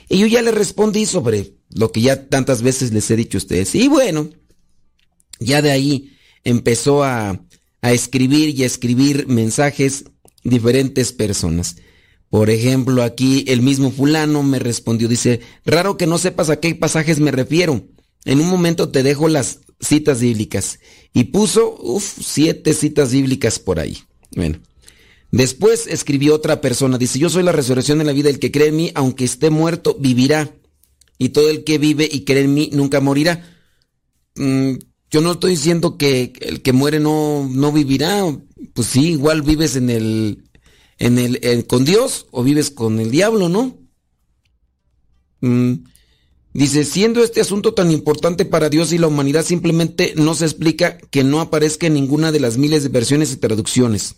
Y 0.10 0.18
yo 0.18 0.28
ya 0.28 0.42
le 0.42 0.52
respondí 0.52 1.06
sobre 1.06 1.54
lo 1.70 1.92
que 1.92 2.02
ya 2.02 2.28
tantas 2.28 2.64
veces 2.64 2.92
les 2.92 3.10
he 3.12 3.16
dicho 3.16 3.38
a 3.38 3.40
ustedes. 3.40 3.76
Y 3.76 3.88
bueno, 3.88 4.30
ya 5.40 5.62
de 5.62 5.72
ahí 5.72 6.18
empezó 6.44 7.04
a, 7.04 7.40
a 7.82 7.92
escribir 7.92 8.50
y 8.50 8.64
a 8.64 8.66
escribir 8.66 9.28
mensajes 9.28 10.06
diferentes 10.44 11.12
personas. 11.12 11.76
Por 12.30 12.50
ejemplo, 12.50 13.04
aquí 13.04 13.46
el 13.48 13.62
mismo 13.62 13.92
fulano 13.92 14.44
me 14.44 14.60
respondió, 14.60 15.08
dice, 15.08 15.42
raro 15.66 15.98
que 15.98 16.08
no 16.08 16.18
sepas 16.18 16.50
a 16.50 16.60
qué 16.60 16.76
pasajes 16.76 17.20
me 17.20 17.32
refiero. 17.32 17.86
En 18.26 18.40
un 18.40 18.50
momento 18.50 18.90
te 18.90 19.04
dejo 19.04 19.28
las 19.28 19.60
citas 19.80 20.20
bíblicas. 20.20 20.80
Y 21.14 21.26
puso, 21.26 21.78
uff, 21.80 22.04
siete 22.04 22.74
citas 22.74 23.12
bíblicas 23.12 23.60
por 23.60 23.80
ahí. 23.80 24.00
Bueno. 24.36 24.60
Después 25.32 25.88
escribió 25.88 26.34
otra 26.34 26.62
persona, 26.62 26.98
dice, 26.98 27.20
yo 27.20 27.30
soy 27.30 27.44
la 27.44 27.52
resurrección 27.52 27.98
de 27.98 28.06
la 28.06 28.14
vida, 28.14 28.30
el 28.30 28.40
que 28.40 28.52
cree 28.52 28.70
en 28.70 28.78
mí, 28.78 28.92
aunque 28.96 29.26
esté 29.26 29.50
muerto, 29.50 29.98
vivirá. 30.00 30.56
Y 31.18 31.30
todo 31.30 31.50
el 31.50 31.64
que 31.64 31.78
vive 31.78 32.08
y 32.10 32.24
cree 32.24 32.44
en 32.44 32.54
mí, 32.54 32.70
nunca 32.72 33.02
morirá. 33.02 33.44
Mm, 34.36 34.76
yo 35.12 35.22
no 35.22 35.34
estoy 35.34 35.52
diciendo 35.52 35.98
que 35.98 36.34
el 36.40 36.62
que 36.62 36.74
muere 36.74 37.00
no, 37.00 37.50
no 37.52 37.72
vivirá. 37.72 38.24
Pues 38.74 38.88
sí, 38.88 39.12
igual 39.12 39.42
vives 39.42 39.76
en 39.76 39.90
el, 39.90 40.45
en 40.98 41.20
el, 41.20 41.68
con 41.68 41.86
Dios 41.86 42.28
o 42.32 42.44
vives 42.44 42.72
con 42.72 43.00
el 43.00 43.12
diablo, 43.12 43.50
¿no? 43.50 43.78
Mm, 45.42 45.76
Dice, 46.56 46.86
siendo 46.86 47.22
este 47.22 47.42
asunto 47.42 47.74
tan 47.74 47.92
importante 47.92 48.46
para 48.46 48.70
Dios 48.70 48.94
y 48.94 48.98
la 48.98 49.08
humanidad, 49.08 49.44
simplemente 49.44 50.14
no 50.16 50.36
se 50.36 50.46
explica 50.46 50.98
que 50.98 51.22
no 51.26 51.42
aparezca 51.42 51.88
en 51.88 51.96
ninguna 51.96 52.32
de 52.32 52.40
las 52.40 52.58
miles 52.58 52.82
de 52.82 52.88
versiones 52.88 53.34
y 53.34 53.36
traducciones. 53.36 54.16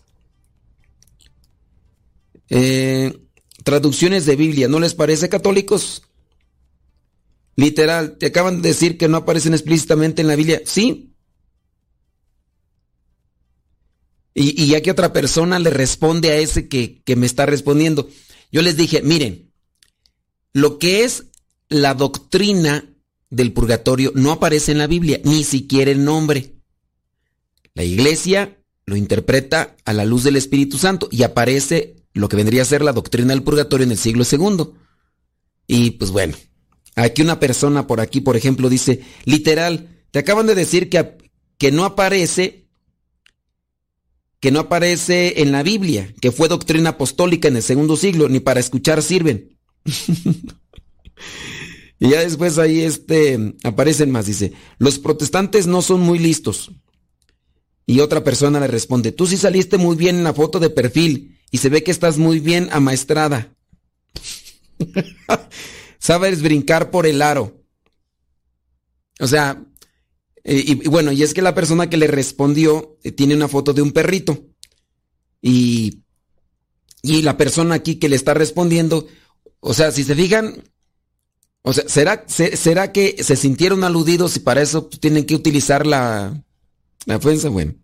Eh, 2.50 3.12
traducciones 3.64 4.28
de 4.28 4.36
Biblia, 4.36 4.68
¿no 4.68 4.80
les 4.80 4.94
parece 4.94 5.30
católicos? 5.30 6.04
Literal, 7.56 8.20
te 8.20 8.28
acaban 8.28 8.62
de 8.62 8.70
decir 8.70 9.00
que 9.00 9.08
no 9.08 9.18
aparecen 9.18 9.56
explícitamente 9.56 10.22
en 10.22 10.28
la 10.28 10.36
Biblia. 10.36 10.62
Sí. 10.64 11.16
Y, 14.40 14.68
ya 14.68 14.82
que 14.82 14.92
otra 14.92 15.14
persona 15.14 15.58
le 15.58 15.72
responde 15.72 16.30
a 16.30 16.38
ese 16.38 16.68
que, 16.68 17.02
me 17.16 17.26
está 17.26 17.48
respondiendo. 17.48 18.08
Yo 18.52 18.62
les 18.62 18.78
dije, 18.78 19.02
miren, 19.02 19.52
lo 20.54 20.78
que 20.78 21.04
es 21.04 21.26
la 21.70 21.96
doctrina 21.96 22.88
del 23.32 23.52
purgatorio 23.52 24.12
no 24.14 24.32
aparece 24.32 24.72
en 24.72 24.78
la 24.78 24.86
Biblia, 24.86 25.20
ni 25.24 25.44
siquiera 25.44 25.90
el 25.90 26.06
nombre. 26.06 26.54
La 27.74 27.84
iglesia 27.84 28.60
lo 28.86 28.96
interpreta 28.96 29.76
a 29.86 29.94
la 29.94 30.06
luz 30.06 30.24
del 30.24 30.36
Espíritu 30.36 30.78
Santo 30.78 31.10
y 31.12 31.24
aparece 31.24 31.96
lo 32.14 32.30
que 32.30 32.38
vendría 32.38 32.62
a 32.62 32.66
ser 32.66 32.84
la 32.84 32.94
doctrina 32.94 33.30
del 33.30 33.42
purgatorio 33.42 33.86
en 33.86 33.92
el 33.92 33.98
siglo 33.98 34.24
segundo. 34.24 34.76
Y 35.66 35.92
pues 35.92 36.12
bueno, 36.12 36.38
aquí 36.96 37.24
una 37.24 37.40
persona 37.40 37.88
por 37.88 38.02
aquí, 38.02 38.22
por 38.22 38.38
ejemplo, 38.38 38.70
dice, 38.70 39.02
literal, 39.26 40.06
te 40.12 40.20
acaban 40.20 40.46
de 40.46 40.54
decir 40.54 40.92
que, 40.92 41.18
que 41.58 41.72
no 41.72 41.86
aparece 41.86 42.67
que 44.40 44.52
no 44.52 44.62
aparece 44.62 45.42
en 45.42 45.52
la 45.52 45.64
Biblia, 45.64 46.14
que 46.22 46.32
fue 46.32 46.48
doctrina 46.48 46.92
apostólica 46.92 47.48
en 47.48 47.56
el 47.58 47.64
segundo 47.64 47.98
siglo, 47.98 48.30
ni 48.30 48.40
para 48.40 48.60
escuchar 48.60 49.02
sirven. 49.02 49.58
Y 52.00 52.10
ya 52.10 52.22
después 52.22 52.58
ahí 52.58 52.82
este, 52.82 53.56
aparecen 53.64 54.12
más, 54.12 54.28
dice, 54.28 54.54
los 54.78 55.00
protestantes 55.00 55.66
no 55.66 55.82
son 55.82 56.02
muy 56.02 56.20
listos. 56.20 56.72
Y 57.86 58.02
otra 58.02 58.24
persona 58.24 58.60
le 58.60 58.68
responde, 58.68 59.12
tú 59.12 59.26
sí 59.26 59.38
saliste 59.38 59.78
muy 59.78 59.96
bien 59.96 60.18
en 60.18 60.24
la 60.24 60.34
foto 60.34 60.60
de 60.60 60.70
perfil 60.70 61.40
y 61.52 61.58
se 61.58 61.70
ve 61.70 61.84
que 61.84 61.92
estás 61.92 62.18
muy 62.18 62.40
bien 62.40 62.70
amaestrada. 62.72 63.56
Sabes 66.00 66.42
brincar 66.42 66.92
por 66.92 67.08
el 67.08 67.22
aro. 67.22 67.64
O 69.20 69.26
sea, 69.26 69.64
y, 70.56 70.88
bueno, 70.88 71.12
y 71.12 71.24
es 71.24 71.34
que 71.34 71.42
la 71.42 71.54
persona 71.54 71.90
que 71.90 71.98
le 71.98 72.08
respondió 72.08 72.98
eh, 73.04 73.12
tiene 73.12 73.36
una 73.36 73.50
foto 73.50 73.74
de 73.74 73.82
un 73.82 73.92
perrito. 73.92 74.46
Y, 75.42 76.04
y 77.02 77.22
la 77.22 77.36
persona 77.36 77.76
aquí 77.76 77.96
que 77.96 78.08
le 78.08 78.16
está 78.16 78.34
respondiendo, 78.34 79.08
o 79.60 79.74
sea, 79.74 79.92
si 79.92 80.04
se 80.04 80.16
fijan, 80.16 80.64
o 81.64 81.74
sea, 81.74 81.84
¿será, 81.88 82.26
¿será 82.28 82.94
que 82.94 83.22
se 83.22 83.36
sintieron 83.36 83.84
aludidos 83.84 84.38
y 84.38 84.40
para 84.40 84.62
eso 84.62 84.86
tienen 84.86 85.26
que 85.26 85.36
utilizar 85.36 85.86
la, 85.86 86.42
la 87.06 87.18
ofensa? 87.18 87.50
Bueno. 87.50 87.76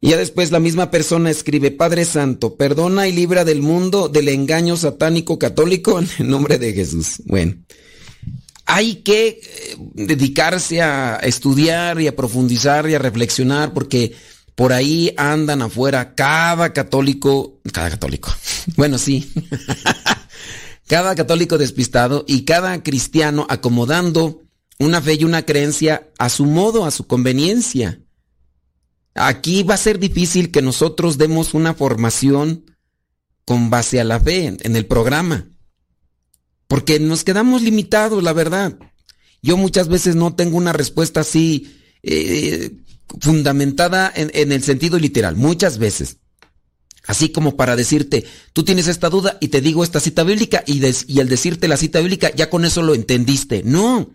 Y 0.00 0.10
ya 0.10 0.16
después 0.16 0.50
la 0.50 0.60
misma 0.60 0.90
persona 0.90 1.30
escribe, 1.30 1.70
Padre 1.70 2.04
Santo, 2.04 2.56
perdona 2.56 3.08
y 3.08 3.12
libra 3.12 3.44
del 3.44 3.62
mundo 3.62 4.08
del 4.08 4.28
engaño 4.28 4.76
satánico 4.76 5.38
católico 5.38 5.98
en 5.98 6.08
el 6.18 6.28
nombre 6.28 6.58
de 6.58 6.72
Jesús. 6.72 7.22
Bueno, 7.24 7.54
hay 8.70 8.96
que 8.96 9.28
eh, 9.28 9.76
dedicarse 9.94 10.82
a 10.82 11.16
estudiar 11.22 12.02
y 12.02 12.06
a 12.06 12.14
profundizar 12.14 12.88
y 12.88 12.94
a 12.94 12.98
reflexionar 12.98 13.72
porque 13.72 14.14
por 14.54 14.74
ahí 14.74 15.14
andan 15.16 15.62
afuera 15.62 16.14
cada 16.14 16.74
católico, 16.74 17.60
cada 17.72 17.88
católico, 17.88 18.30
bueno, 18.76 18.98
sí. 18.98 19.32
cada 20.86 21.14
católico 21.14 21.56
despistado 21.56 22.26
y 22.28 22.44
cada 22.44 22.82
cristiano 22.82 23.46
acomodando 23.48 24.42
una 24.78 25.00
fe 25.00 25.14
y 25.14 25.24
una 25.24 25.46
creencia 25.46 26.10
a 26.18 26.28
su 26.28 26.44
modo, 26.44 26.84
a 26.84 26.90
su 26.90 27.06
conveniencia. 27.06 28.00
Aquí 29.14 29.62
va 29.62 29.74
a 29.74 29.78
ser 29.78 29.98
difícil 29.98 30.50
que 30.50 30.60
nosotros 30.60 31.16
demos 31.16 31.54
una 31.54 31.72
formación 31.72 32.66
con 33.46 33.70
base 33.70 33.98
a 33.98 34.04
la 34.04 34.20
fe 34.20 34.54
en 34.60 34.76
el 34.76 34.84
programa, 34.84 35.46
porque 36.68 37.00
nos 37.00 37.24
quedamos 37.24 37.62
limitados, 37.62 38.22
la 38.22 38.32
verdad. 38.32 38.78
Yo 39.42 39.56
muchas 39.56 39.88
veces 39.88 40.14
no 40.14 40.34
tengo 40.34 40.56
una 40.56 40.72
respuesta 40.72 41.20
así 41.20 41.76
eh, 42.02 42.70
fundamentada 43.20 44.12
en, 44.14 44.52
el 44.52 44.62
sentido 44.62 44.98
literal, 44.98 45.34
muchas 45.34 45.78
veces. 45.78 46.18
Así 47.06 47.30
como 47.30 47.56
para 47.56 47.74
decirte, 47.74 48.26
tú 48.52 48.64
tienes 48.64 48.86
esta 48.86 49.08
duda 49.08 49.38
y 49.40 49.48
te 49.48 49.62
digo 49.62 49.82
esta 49.82 49.98
cita 49.98 50.24
bíblica 50.24 50.62
y, 50.66 50.82
y 51.06 51.20
al 51.20 51.28
decirte 51.28 51.66
la 51.66 51.78
cita 51.78 52.00
bíblica 52.00 52.30
ya 52.36 52.50
con 52.50 52.66
eso 52.66 52.82
lo 52.82 52.94
entendiste. 52.94 53.62
No. 53.64 54.10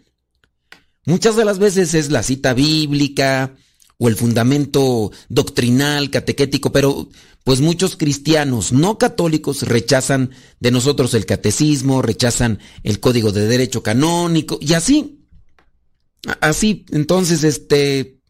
Muchas 1.06 1.36
de 1.36 1.44
las 1.44 1.58
veces 1.58 1.96
es 1.96 2.12
la 2.12 2.22
cita 2.22 2.54
bíblica 2.54 3.56
o 3.98 4.10
el 4.10 4.16
fundamento 4.16 5.12
doctrinal, 5.28 6.12
catequético, 6.12 6.72
pero 6.72 7.10
pues 7.44 7.60
muchos 7.60 7.98
cristianos 7.98 8.72
no 8.72 8.98
católicos 8.98 9.64
rechazan 9.64 10.32
de 10.60 10.72
nosotros 10.72 11.14
el 11.14 11.26
catecismo, 11.26 12.02
rechazan 12.02 12.60
el 12.84 13.00
código 13.00 13.32
de 13.32 13.48
derecho 13.48 13.84
canónico 13.84 14.58
y 14.62 14.74
así. 14.74 15.20
Así, 16.40 16.86
entonces, 16.92 17.44
este, 17.44 18.22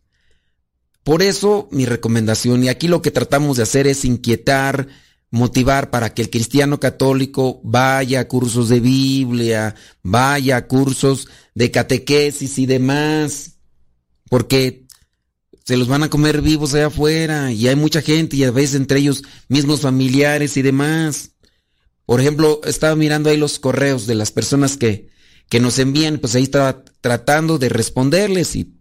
por 1.03 1.21
eso 1.21 1.67
mi 1.71 1.85
recomendación, 1.85 2.63
y 2.63 2.69
aquí 2.69 2.87
lo 2.87 3.01
que 3.03 3.11
tratamos 3.11 3.57
de 3.57 3.63
hacer 3.63 3.85
es 3.85 4.03
inquietar, 4.03 4.87
motivar 5.29 5.91
para 5.91 6.13
que 6.13 6.23
el 6.23 6.29
cristiano 6.29 6.79
católico 6.79 7.61
vaya 7.63 8.21
a 8.21 8.27
cursos 8.27 8.69
de 8.69 8.79
Biblia, 8.79 9.75
vaya 10.01 10.57
a 10.57 10.67
cursos 10.67 11.27
de 11.53 11.69
catequesis 11.69 12.57
y 12.57 12.65
demás, 12.65 13.57
porque 14.29 14.82
se 15.63 15.77
los 15.77 15.87
van 15.87 16.03
a 16.03 16.09
comer 16.09 16.41
vivos 16.41 16.73
allá 16.73 16.87
afuera 16.87 17.51
y 17.51 17.67
hay 17.67 17.75
mucha 17.75 18.01
gente 18.01 18.35
y 18.35 18.43
a 18.43 18.51
veces 18.51 18.75
entre 18.75 18.99
ellos 18.99 19.23
mismos 19.47 19.81
familiares 19.81 20.57
y 20.57 20.61
demás. 20.61 21.31
Por 22.05 22.19
ejemplo, 22.19 22.59
estaba 22.65 22.95
mirando 22.95 23.29
ahí 23.29 23.37
los 23.37 23.59
correos 23.59 24.05
de 24.05 24.15
las 24.15 24.31
personas 24.31 24.75
que, 24.75 25.09
que 25.49 25.59
nos 25.59 25.79
envían, 25.79 26.17
pues 26.17 26.35
ahí 26.35 26.43
estaba 26.43 26.83
tratando 26.99 27.57
de 27.57 27.69
responderles 27.69 28.55
y 28.55 28.73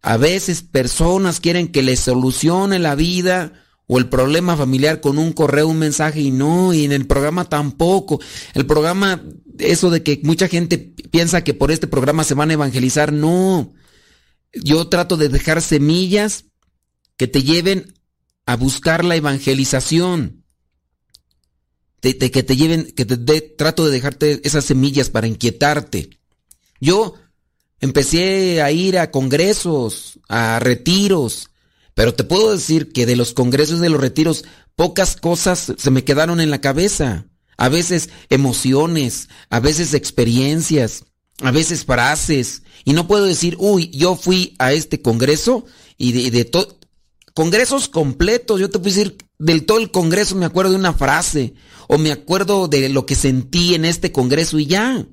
a 0.00 0.16
veces 0.16 0.62
personas 0.62 1.40
quieren 1.40 1.68
que 1.68 1.82
les 1.82 2.00
solucione 2.00 2.78
la 2.78 2.94
vida 2.94 3.52
o 3.86 3.98
el 3.98 4.08
problema 4.08 4.56
familiar 4.56 5.00
con 5.00 5.18
un 5.18 5.32
correo, 5.32 5.68
un 5.68 5.78
mensaje 5.78 6.20
y 6.20 6.30
no, 6.30 6.72
y 6.72 6.84
en 6.84 6.92
el 6.92 7.06
programa 7.06 7.46
tampoco. 7.46 8.20
El 8.54 8.66
programa, 8.66 9.22
eso 9.58 9.90
de 9.90 10.02
que 10.02 10.20
mucha 10.24 10.46
gente 10.46 10.78
piensa 11.10 11.42
que 11.42 11.54
por 11.54 11.70
este 11.70 11.86
programa 11.86 12.22
se 12.24 12.34
van 12.34 12.50
a 12.50 12.54
evangelizar, 12.54 13.12
no. 13.12 13.72
Yo 14.52 14.88
trato 14.88 15.16
de 15.16 15.28
dejar 15.28 15.62
semillas 15.62 16.46
que 17.16 17.26
te 17.26 17.42
lleven 17.42 17.94
a 18.46 18.56
buscar 18.56 19.04
la 19.04 19.16
evangelización. 19.16 20.44
que 22.00 22.14
te 22.14 22.56
lleven, 22.56 22.92
que 22.92 23.04
te 23.04 23.40
trato 23.40 23.84
de 23.84 23.90
dejarte 23.90 24.40
esas 24.44 24.64
semillas 24.64 25.10
para 25.10 25.26
inquietarte. 25.26 26.18
Yo 26.80 27.14
empecé 27.80 28.62
a 28.62 28.70
ir 28.70 28.98
a 28.98 29.10
congresos, 29.10 30.20
a 30.28 30.58
retiros, 30.60 31.50
pero 31.94 32.14
te 32.14 32.24
puedo 32.24 32.52
decir 32.52 32.92
que 32.92 33.06
de 33.06 33.16
los 33.16 33.34
congresos 33.34 33.80
de 33.80 33.90
los 33.90 34.00
retiros, 34.00 34.44
pocas 34.76 35.16
cosas 35.16 35.72
se 35.76 35.90
me 35.90 36.04
quedaron 36.04 36.40
en 36.40 36.50
la 36.50 36.60
cabeza. 36.60 37.26
A 37.56 37.68
veces 37.68 38.10
emociones, 38.30 39.28
a 39.50 39.58
veces 39.58 39.92
experiencias, 39.92 41.04
a 41.42 41.50
veces 41.50 41.84
frases. 41.84 42.62
Y 42.84 42.92
no 42.92 43.06
puedo 43.06 43.24
decir, 43.24 43.56
uy, 43.58 43.90
yo 43.90 44.16
fui 44.16 44.54
a 44.58 44.72
este 44.72 45.02
congreso 45.02 45.64
y 45.96 46.30
de, 46.30 46.44
todo... 46.44 46.78
Congresos 47.34 47.88
completos, 47.88 48.58
yo 48.58 48.68
te 48.68 48.80
puedo 48.80 48.94
decir, 48.94 49.16
del 49.38 49.64
todo 49.64 49.78
el 49.78 49.92
congreso 49.92 50.34
me 50.34 50.46
acuerdo 50.46 50.72
de 50.72 50.78
una 50.78 50.92
frase 50.92 51.54
o 51.86 51.96
me 51.96 52.10
acuerdo 52.10 52.66
de 52.66 52.88
lo 52.88 53.06
que 53.06 53.14
sentí 53.14 53.74
en 53.76 53.84
este 53.84 54.10
congreso 54.10 54.58
y 54.58 54.66
ya. 54.66 55.06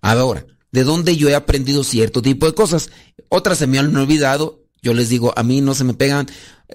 Ahora, 0.00 0.46
de 0.70 0.84
dónde 0.84 1.16
yo 1.16 1.28
he 1.28 1.34
aprendido 1.34 1.84
cierto 1.84 2.22
tipo 2.22 2.46
de 2.46 2.54
cosas. 2.54 2.90
Otras 3.28 3.58
se 3.58 3.66
me 3.66 3.78
han 3.78 3.94
olvidado 3.94 4.62
yo 4.82 4.94
les 4.94 5.08
digo, 5.08 5.32
a 5.36 5.42
mí 5.44 5.60
no 5.60 5.74
se 5.74 5.84
me 5.84 5.94
pegan. 5.94 6.26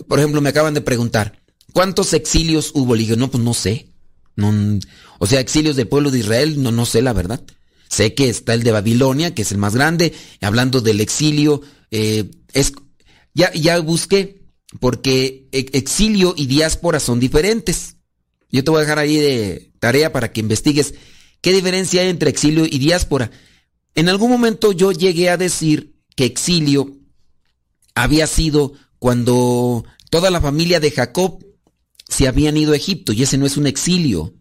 Por 0.07 0.19
ejemplo, 0.19 0.41
me 0.41 0.49
acaban 0.49 0.73
de 0.73 0.81
preguntar, 0.81 1.41
¿cuántos 1.73 2.13
exilios 2.13 2.71
hubo? 2.73 2.95
Le 2.95 3.03
digo, 3.03 3.17
no, 3.17 3.29
pues 3.29 3.43
no 3.43 3.53
sé. 3.53 3.89
No, 4.35 4.53
o 5.19 5.27
sea, 5.27 5.41
exilios 5.41 5.75
del 5.75 5.87
pueblo 5.87 6.09
de 6.09 6.19
Israel, 6.19 6.61
no, 6.61 6.71
no 6.71 6.85
sé 6.85 7.01
la 7.01 7.11
verdad. 7.11 7.41
Sé 7.89 8.13
que 8.13 8.29
está 8.29 8.53
el 8.53 8.63
de 8.63 8.71
Babilonia, 8.71 9.33
que 9.33 9.43
es 9.43 9.51
el 9.51 9.57
más 9.57 9.75
grande. 9.75 10.13
Hablando 10.41 10.81
del 10.81 11.01
exilio, 11.01 11.61
eh, 11.91 12.25
es, 12.53 12.73
ya, 13.33 13.51
ya 13.53 13.79
busqué, 13.79 14.43
porque 14.79 15.47
exilio 15.51 16.33
y 16.35 16.47
diáspora 16.47 16.99
son 16.99 17.19
diferentes. 17.19 17.95
Yo 18.49 18.63
te 18.63 18.71
voy 18.71 18.79
a 18.79 18.81
dejar 18.81 18.99
ahí 18.99 19.17
de 19.17 19.71
tarea 19.79 20.11
para 20.11 20.31
que 20.31 20.41
investigues 20.41 20.93
qué 21.41 21.53
diferencia 21.53 22.01
hay 22.01 22.09
entre 22.09 22.29
exilio 22.29 22.65
y 22.65 22.77
diáspora. 22.77 23.31
En 23.95 24.09
algún 24.09 24.29
momento 24.29 24.71
yo 24.71 24.91
llegué 24.91 25.29
a 25.29 25.37
decir 25.37 25.95
que 26.15 26.25
exilio 26.25 26.97
había 27.95 28.27
sido 28.27 28.73
cuando 28.99 29.85
toda 30.09 30.29
la 30.29 30.41
familia 30.41 30.79
de 30.79 30.91
Jacob 30.91 31.43
se 32.07 32.27
habían 32.27 32.57
ido 32.57 32.73
a 32.73 32.77
Egipto 32.77 33.13
y 33.13 33.23
ese 33.23 33.37
no 33.37 33.45
es 33.45 33.57
un 33.57 33.67
exilio. 33.67 34.33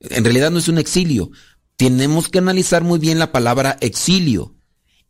En 0.00 0.24
realidad 0.24 0.50
no 0.50 0.58
es 0.58 0.68
un 0.68 0.78
exilio. 0.78 1.30
Tenemos 1.76 2.28
que 2.28 2.38
analizar 2.38 2.82
muy 2.82 2.98
bien 2.98 3.18
la 3.18 3.32
palabra 3.32 3.76
exilio 3.80 4.54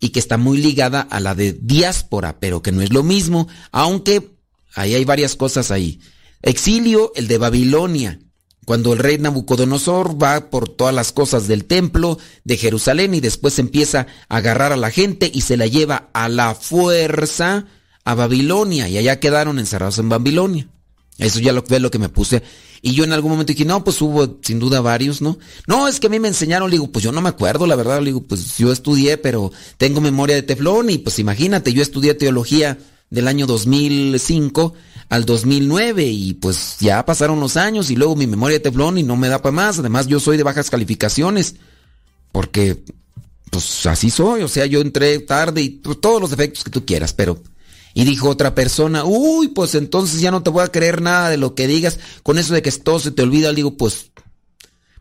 y 0.01 0.11
que 0.11 0.19
está 0.19 0.37
muy 0.37 0.59
ligada 0.59 1.01
a 1.01 1.21
la 1.21 1.35
de 1.35 1.53
diáspora, 1.53 2.39
pero 2.41 2.63
que 2.63 2.73
no 2.73 2.83
es 2.83 2.93
lo 2.93 3.03
mismo, 3.03 3.49
aunque 3.73 4.37
ahí 4.75 4.95
hay 4.95 5.05
varias 5.05 5.37
cosas 5.37 5.71
ahí. 5.71 6.01
Exilio, 6.43 7.13
el 7.15 7.29
de 7.29 7.39
Babilonia, 7.39 8.19
cuando 8.67 8.93
el 8.93 8.99
rey 8.99 9.17
Nabucodonosor 9.19 10.21
va 10.21 10.51
por 10.51 10.69
todas 10.69 10.95
las 10.95 11.13
cosas 11.13 11.47
del 11.47 11.65
templo 11.65 12.19
de 12.45 12.57
Jerusalén 12.57 13.15
y 13.15 13.21
después 13.21 13.59
empieza 13.61 14.09
a 14.29 14.37
agarrar 14.37 14.73
a 14.73 14.77
la 14.77 14.91
gente 14.91 15.31
y 15.33 15.43
se 15.43 15.57
la 15.57 15.69
lleva 15.69 16.11
a 16.13 16.29
la 16.29 16.55
fuerza 16.55 17.67
a 18.05 18.15
Babilonia 18.15 18.89
y 18.89 18.99
allá 18.99 19.21
quedaron 19.21 19.61
encerrados 19.61 19.99
en 19.99 20.09
Babilonia. 20.09 20.69
Eso 21.19 21.39
ya 21.39 21.53
lo, 21.53 21.63
fue 21.63 21.81
lo 21.81 21.91
que 21.91 22.01
me 22.01 22.09
puse. 22.09 22.43
Y 22.83 22.95
yo 22.95 23.05
en 23.05 23.13
algún 23.13 23.33
momento 23.33 23.53
dije, 23.53 23.65
no, 23.65 23.85
pues 23.85 24.01
hubo 24.03 24.39
sin 24.43 24.59
duda 24.59 24.81
varios, 24.81 25.23
¿no? 25.23 25.39
No, 25.67 25.89
es 25.89 26.01
que 26.01 26.07
a 26.07 26.11
mí 26.11 26.19
me 26.19 26.29
enseñaron, 26.29 26.71
le 26.71 26.75
digo, 26.75 26.91
pues 26.91 27.05
yo 27.05 27.13
no 27.13 27.21
me 27.21 27.29
acuerdo, 27.29 27.67
la 27.67 27.77
verdad, 27.77 28.01
le 28.01 28.07
digo, 28.07 28.23
pues 28.23 28.57
yo 28.59 28.73
estudié, 28.73 29.17
pero 29.19 29.53
tengo 29.79 30.01
memoria 30.01 30.37
de 30.37 30.43
teflón 30.43 30.91
y 30.91 30.99
pues 30.99 31.19
imagínate, 31.19 31.73
yo 31.73 31.83
estudié 31.83 32.15
teología 32.15 32.79
del 33.11 33.29
año 33.29 33.47
2005 33.47 34.75
al 35.09 35.25
2009 35.25 36.05
y 36.05 36.35
pues 36.35 36.77
ya 36.81 37.05
pasaron 37.05 37.41
los 37.41 37.57
años 37.57 37.91
y 37.91 37.97
luego 37.97 38.17
mi 38.17 38.27
memoria 38.27 38.59
de 38.59 38.65
teflón 38.65 38.99
y 38.99 39.03
no 39.03 39.17
me 39.17 39.29
da 39.29 39.41
para 39.41 39.53
más. 39.55 39.79
Además 39.79 40.07
yo 40.07 40.21
soy 40.21 40.37
de 40.37 40.43
bajas 40.43 40.71
calificaciones 40.71 41.57
porque 42.33 42.83
pues 43.51 43.87
así 43.87 44.11
soy, 44.11 44.43
o 44.43 44.49
sea, 44.49 44.67
yo 44.67 44.81
entré 44.81 45.19
tarde 45.21 45.63
y 45.63 45.69
todos 45.71 46.21
los 46.21 46.31
defectos 46.31 46.65
que 46.65 46.71
tú 46.71 46.85
quieras, 46.85 47.13
pero... 47.13 47.41
Y 47.99 48.05
dijo 48.05 48.29
otra 48.29 48.55
persona, 48.55 49.07
uy, 49.07 49.49
pues 49.49 49.75
entonces 49.75 50.21
ya 50.21 50.31
no 50.31 50.43
te 50.43 50.51
voy 50.51 50.63
a 50.63 50.69
creer 50.69 51.01
nada 51.01 51.31
de 51.31 51.39
lo 51.39 51.55
que 51.55 51.67
digas, 51.67 51.99
con 52.23 52.37
eso 52.37 52.53
de 52.53 52.61
que 52.61 52.71
todo 52.71 52.99
se 52.99 53.11
te 53.11 53.23
olvida, 53.23 53.49
le 53.49 53.57
digo, 53.57 53.79
pues, 53.79 54.11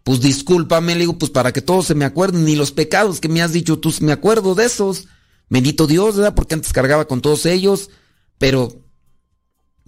pues 0.05 0.21
discúlpame, 0.21 0.93
le 0.93 1.01
digo, 1.01 1.17
pues 1.17 1.29
para 1.29 1.51
que 1.51 1.61
todo 1.61 1.83
se 1.83 1.93
me 1.93 2.05
acuerde, 2.05 2.39
ni 2.39 2.55
los 2.55 2.71
pecados 2.71 3.19
que 3.19 3.27
me 3.27 3.41
has 3.41 3.51
dicho 3.51 3.79
tú, 3.79 3.93
me 3.99 4.13
acuerdo 4.13 4.55
de 4.55 4.63
esos. 4.63 5.09
Bendito 5.49 5.87
Dios, 5.87 6.15
¿verdad? 6.15 6.35
Porque 6.35 6.53
antes 6.53 6.71
cargaba 6.71 7.05
con 7.05 7.19
todos 7.19 7.45
ellos, 7.45 7.89
pero 8.37 8.81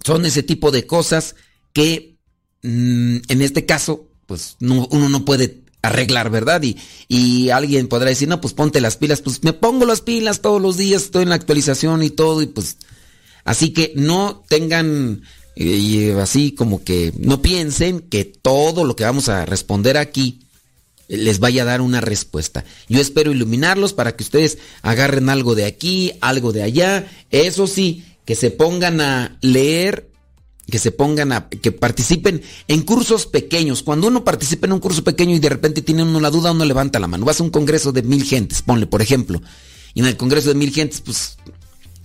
son 0.04 0.26
ese 0.26 0.42
tipo 0.42 0.70
de 0.70 0.86
cosas 0.86 1.34
que 1.72 2.18
mm, 2.62 3.16
en 3.26 3.40
este 3.40 3.64
caso, 3.64 4.10
pues 4.26 4.58
uno 4.60 5.08
no 5.08 5.24
puede 5.24 5.64
arreglar, 5.80 6.28
¿verdad? 6.28 6.62
Y, 6.62 6.76
y 7.08 7.48
alguien 7.48 7.88
podrá 7.88 8.10
decir, 8.10 8.28
no, 8.28 8.42
pues 8.42 8.52
ponte 8.52 8.82
las 8.82 8.98
pilas, 8.98 9.22
pues 9.22 9.42
me 9.44 9.54
pongo 9.54 9.86
las 9.86 10.02
pilas 10.02 10.42
todos 10.42 10.60
los 10.60 10.76
días, 10.76 11.04
estoy 11.04 11.22
en 11.22 11.30
la 11.30 11.36
actualización 11.36 12.02
y 12.02 12.10
todo, 12.10 12.42
y 12.42 12.46
pues 12.48 12.76
así 13.48 13.72
que 13.72 13.92
no 13.96 14.44
tengan 14.48 15.22
eh, 15.56 16.14
así 16.20 16.52
como 16.52 16.84
que 16.84 17.12
no 17.18 17.42
piensen 17.42 18.00
que 18.00 18.24
todo 18.24 18.84
lo 18.84 18.94
que 18.94 19.04
vamos 19.04 19.28
a 19.28 19.46
responder 19.46 19.96
aquí 19.96 20.40
les 21.08 21.38
vaya 21.38 21.62
a 21.62 21.64
dar 21.64 21.80
una 21.80 22.02
respuesta. 22.02 22.64
Yo 22.88 23.00
espero 23.00 23.32
iluminarlos 23.32 23.94
para 23.94 24.14
que 24.14 24.22
ustedes 24.22 24.58
agarren 24.82 25.30
algo 25.30 25.54
de 25.54 25.64
aquí, 25.64 26.12
algo 26.20 26.52
de 26.52 26.62
allá. 26.62 27.10
Eso 27.30 27.66
sí, 27.66 28.04
que 28.26 28.34
se 28.34 28.50
pongan 28.50 29.00
a 29.00 29.38
leer, 29.40 30.10
que 30.70 30.78
se 30.78 30.92
pongan 30.92 31.32
a, 31.32 31.48
que 31.48 31.72
participen 31.72 32.42
en 32.68 32.82
cursos 32.82 33.24
pequeños. 33.24 33.82
Cuando 33.82 34.08
uno 34.08 34.22
participa 34.24 34.66
en 34.66 34.74
un 34.74 34.80
curso 34.80 35.02
pequeño 35.02 35.34
y 35.34 35.38
de 35.38 35.48
repente 35.48 35.80
tiene 35.80 36.02
uno 36.02 36.20
la 36.20 36.30
duda, 36.30 36.52
uno 36.52 36.66
levanta 36.66 37.00
la 37.00 37.08
mano. 37.08 37.24
Vas 37.24 37.40
a 37.40 37.44
un 37.44 37.50
congreso 37.50 37.90
de 37.90 38.02
mil 38.02 38.22
gentes, 38.22 38.60
ponle, 38.60 38.86
por 38.86 39.00
ejemplo. 39.00 39.40
Y 39.94 40.00
en 40.00 40.06
el 40.06 40.18
congreso 40.18 40.50
de 40.50 40.56
mil 40.56 40.74
gentes, 40.74 41.00
pues, 41.00 41.38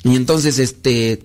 y 0.04 0.16
entonces, 0.16 0.60
este, 0.60 1.24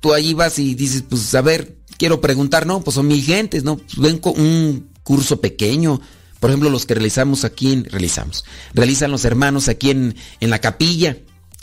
tú 0.00 0.14
allí 0.14 0.34
vas 0.34 0.58
y 0.58 0.74
dices, 0.74 1.04
pues, 1.08 1.34
a 1.34 1.42
ver, 1.42 1.76
quiero 1.98 2.20
preguntar, 2.20 2.66
no, 2.66 2.80
pues 2.80 2.94
son 2.94 3.08
mil 3.08 3.22
gentes, 3.22 3.64
¿no? 3.64 3.76
Pues 3.76 3.98
ven 3.98 4.18
con 4.18 4.40
un 4.40 4.90
curso 5.02 5.40
pequeño. 5.40 6.00
Por 6.40 6.50
ejemplo, 6.50 6.70
los 6.70 6.86
que 6.86 6.94
realizamos 6.94 7.44
aquí, 7.44 7.72
en, 7.72 7.84
realizamos, 7.84 8.44
realizan 8.74 9.10
los 9.10 9.24
hermanos 9.24 9.68
aquí 9.68 9.90
en, 9.90 10.16
en 10.40 10.50
la 10.50 10.60
capilla 10.60 11.16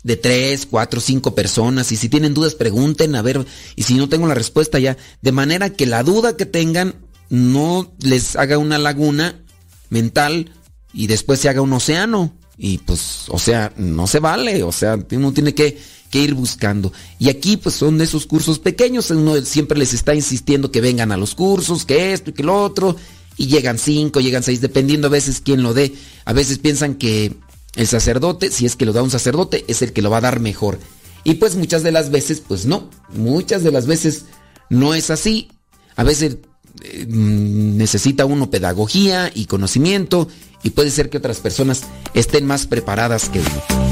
de 0.04 0.16
tres, 0.16 0.66
cuatro, 0.66 1.02
cinco 1.02 1.36
personas. 1.36 1.91
Y 1.91 1.98
si 1.98 2.10
tienen 2.10 2.34
dudas, 2.34 2.56
pregunten, 2.56 3.16
a 3.16 3.22
ver. 3.22 3.46
Y 3.76 3.84
si 3.84 3.96
no 3.96 4.08
tengo 4.10 4.28
la 4.28 4.36
respuesta 4.36 4.80
ya. 4.80 4.98
De 5.22 5.32
manera 5.32 5.72
que 5.72 5.86
la 5.86 6.04
duda 6.04 6.38
que 6.38 6.46
tengan 6.46 6.96
no 7.30 7.91
les 8.00 8.36
haga 8.36 8.58
una 8.58 8.78
laguna 8.78 9.44
mental 9.90 10.52
y 10.94 11.08
después 11.08 11.40
se 11.40 11.50
haga 11.50 11.62
un 11.62 11.74
océano. 11.74 12.34
Y 12.61 12.80
pues, 12.80 13.23
o 13.30 13.40
sea, 13.40 13.72
no 13.77 14.06
se 14.06 14.19
vale. 14.19 14.64
O 14.64 14.73
sea, 14.73 14.99
uno 15.11 15.31
tiene 15.31 15.56
que, 15.56 15.77
ir 16.11 16.34
buscando. 16.34 16.91
Y 17.18 17.30
aquí 17.30 17.56
pues 17.56 17.76
son 17.76 18.02
esos 18.02 18.26
cursos 18.26 18.60
pequeños. 18.60 19.10
Uno 19.11 19.40
siempre 19.41 19.80
les 19.80 19.94
está 19.94 20.14
insistiendo 20.14 20.69
que 20.69 20.81
vengan 20.81 21.14
a 21.14 21.18
los 21.18 21.36
cursos, 21.36 21.86
que 21.86 22.11
esto 22.11 22.31
y 22.31 22.34
que 22.34 22.44
lo 22.44 22.61
otro. 22.61 22.98
Y 23.38 23.48
llegan 23.48 23.80
cinco, 23.80 24.19
llegan 24.19 24.44
seis, 24.44 24.60
dependiendo 24.60 25.07
a 25.07 25.11
veces 25.11 25.40
quién 25.40 25.64
lo 25.64 25.73
dé. 25.73 25.94
A 26.26 26.34
veces 26.34 26.60
piensan 26.60 26.95
que 26.95 27.34
El 27.76 27.88
sacerdote, 27.88 28.52
si 28.52 28.65
es 28.65 28.76
que 28.76 28.86
lo 28.86 28.91
da 28.91 29.03
un 29.03 29.11
sacerdote, 29.11 29.64
es 29.68 29.81
el 29.81 29.94
que 29.94 30.02
lo 30.02 30.10
va 30.10 30.18
a 30.18 30.22
dar 30.22 30.41
mejor. 30.41 30.80
Y 31.23 31.36
pues 31.36 31.56
muchas 31.56 31.84
de 31.84 31.91
las 31.91 32.10
veces, 32.10 32.41
pues 32.45 32.65
no, 32.65 32.90
muchas 33.14 33.64
de 33.64 33.72
las 33.72 33.86
veces 33.86 34.26
no 34.69 34.95
es 34.95 35.11
así. 35.11 35.49
A 35.95 36.03
veces 36.03 36.38
eh, 36.84 37.06
mm, 37.07 37.77
necesita 37.77 38.26
uno 38.26 38.49
pedagogía 38.49 39.31
y 39.34 39.45
conocimiento 39.45 40.27
y 40.64 40.72
puede 40.72 40.91
ser 40.91 41.10
que 41.10 41.18
otras 41.18 41.39
personas 41.39 41.84
estén 42.14 42.45
más 42.45 42.68
preparadas 42.68 43.30
que 43.30 43.39
uno. 43.39 43.89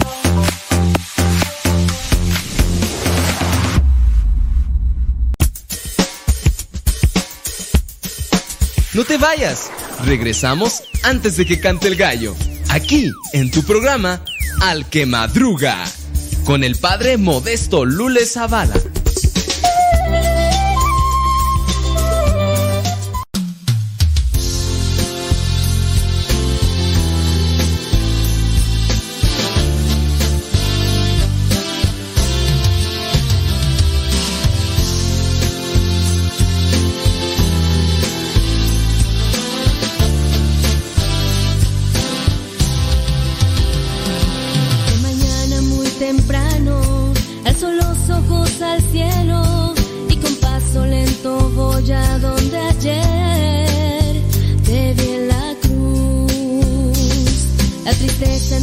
No 8.94 9.06
te 9.06 9.20
vayas, 9.20 9.70
regresamos 10.06 10.82
antes 11.04 11.38
de 11.38 11.46
que 11.46 11.60
cante 11.60 11.88
el 11.88 11.96
gallo, 11.96 12.36
aquí 12.70 13.12
en 13.34 13.52
tu 13.52 13.62
programa 13.62 14.24
Al 14.62 14.90
que 14.90 15.06
Madruga, 15.06 15.86
con 16.46 16.64
el 16.64 16.76
padre 16.78 17.18
Modesto 17.18 17.86
Lule 17.86 18.26
Zavala. 18.26 18.74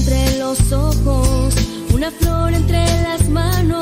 entre 0.07 0.39
los 0.39 0.73
ojos, 0.73 1.55
una 1.95 2.11
flor 2.11 2.53
entre 2.53 2.85
las 3.03 3.27
manos. 3.31 3.74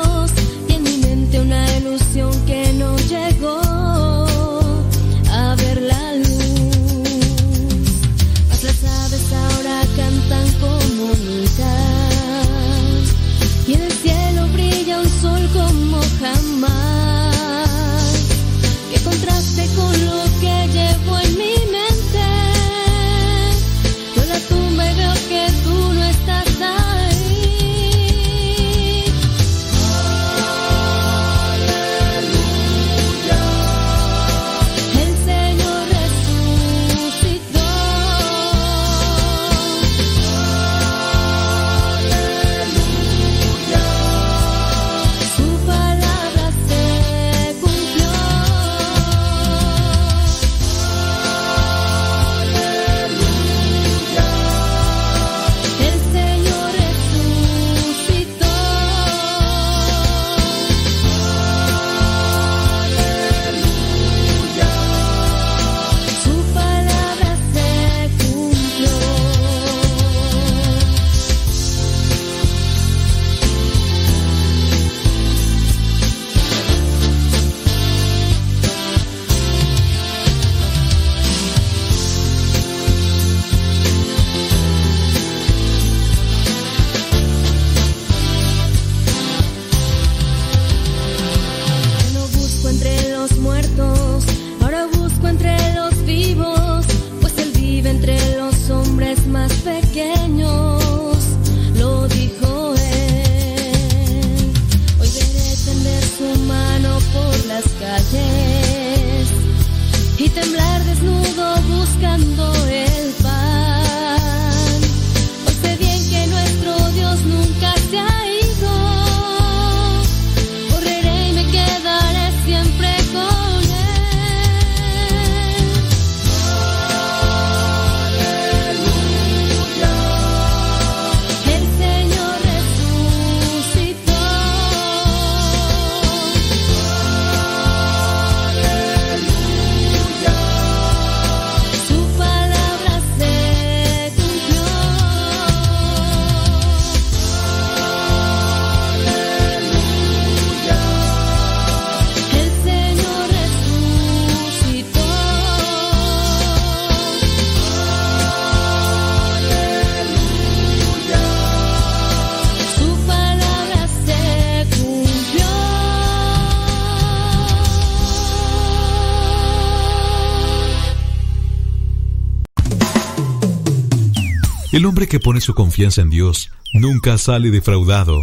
El 174.73 174.87
hombre 174.87 175.07
que 175.07 175.19
pone 175.19 175.39
su 175.39 175.53
confianza 175.53 176.01
en 176.01 176.09
Dios 176.09 176.49
nunca 176.73 177.19
sale 177.19 177.51
defraudado. 177.51 178.19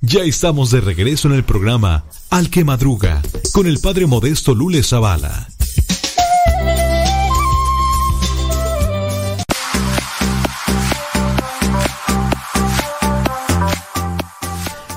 Ya 0.00 0.24
estamos 0.24 0.72
de 0.72 0.80
regreso 0.80 1.28
en 1.28 1.34
el 1.34 1.44
programa 1.44 2.06
Al 2.28 2.50
que 2.50 2.64
Madruga 2.64 3.22
con 3.52 3.68
el 3.68 3.78
padre 3.78 4.06
modesto 4.06 4.52
Lule 4.52 4.82
Zavala. 4.82 5.46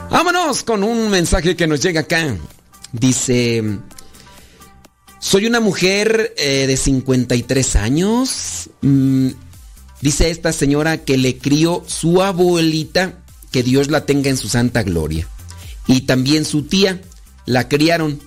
Vámonos 0.09 0.63
con 0.63 0.83
un 0.83 1.11
mensaje 1.11 1.55
que 1.55 1.67
nos 1.67 1.83
llega 1.83 2.01
acá. 2.01 2.35
Dice, 2.91 3.79
soy 5.19 5.45
una 5.45 5.59
mujer 5.59 6.33
eh, 6.35 6.65
de 6.65 6.75
53 6.75 7.75
años. 7.75 8.71
Mm, 8.81 9.29
Dice 10.01 10.29
esta 10.29 10.53
señora 10.53 10.97
que 10.97 11.17
le 11.17 11.37
crió 11.37 11.83
su 11.87 12.21
abuelita, 12.21 13.23
que 13.51 13.63
Dios 13.63 13.89
la 13.89 14.05
tenga 14.05 14.29
en 14.29 14.37
su 14.37 14.47
santa 14.47 14.83
gloria. 14.83 15.27
Y 15.87 16.01
también 16.01 16.45
su 16.45 16.63
tía, 16.63 17.01
la 17.45 17.67
criaron. 17.67 18.19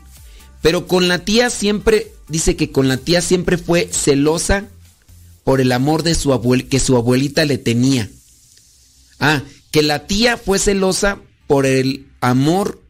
Pero 0.61 0.86
con 0.86 1.09
la 1.09 1.20
tía 1.20 1.49
siempre, 1.51 2.12
dice 2.28 2.57
que 2.57 2.70
con 2.70 2.89
la 2.89 2.97
tía 2.97 3.23
siempre 3.23 3.57
fue 3.57 3.89
celosa 3.90 4.66
por 5.44 5.61
el 5.61 5.73
amor 5.73 6.03
de 6.03 6.15
su 6.15 6.32
abuel, 6.32 6.69
que 6.69 6.81
su 6.81 6.97
abuelita 6.97 7.44
le 7.44 7.59
tenía. 7.59 8.11
Ah, 9.19 9.43
que 9.70 9.82
la 9.82 10.07
tía 10.07 10.36
fue 10.36 10.59
celosa 10.59 11.20
por 11.47 11.66
el 11.66 12.07
amor 12.20 12.82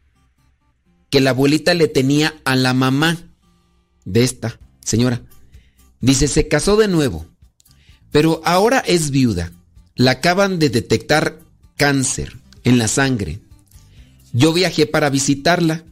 que 1.10 1.20
la 1.20 1.30
abuelita 1.30 1.74
le 1.74 1.88
tenía 1.88 2.34
a 2.44 2.56
la 2.56 2.72
mamá 2.72 3.18
de 4.04 4.24
esta 4.24 4.58
señora. 4.82 5.22
Dice, 6.00 6.26
se 6.26 6.48
casó 6.48 6.76
de 6.76 6.88
nuevo, 6.88 7.26
pero 8.12 8.40
ahora 8.44 8.78
es 8.78 9.10
viuda. 9.10 9.52
La 9.96 10.12
acaban 10.12 10.58
de 10.58 10.68
detectar 10.70 11.40
cáncer 11.76 12.36
en 12.62 12.78
la 12.78 12.86
sangre. 12.86 13.40
Yo 14.32 14.52
viajé 14.52 14.86
para 14.86 15.10
visitarla 15.10 15.84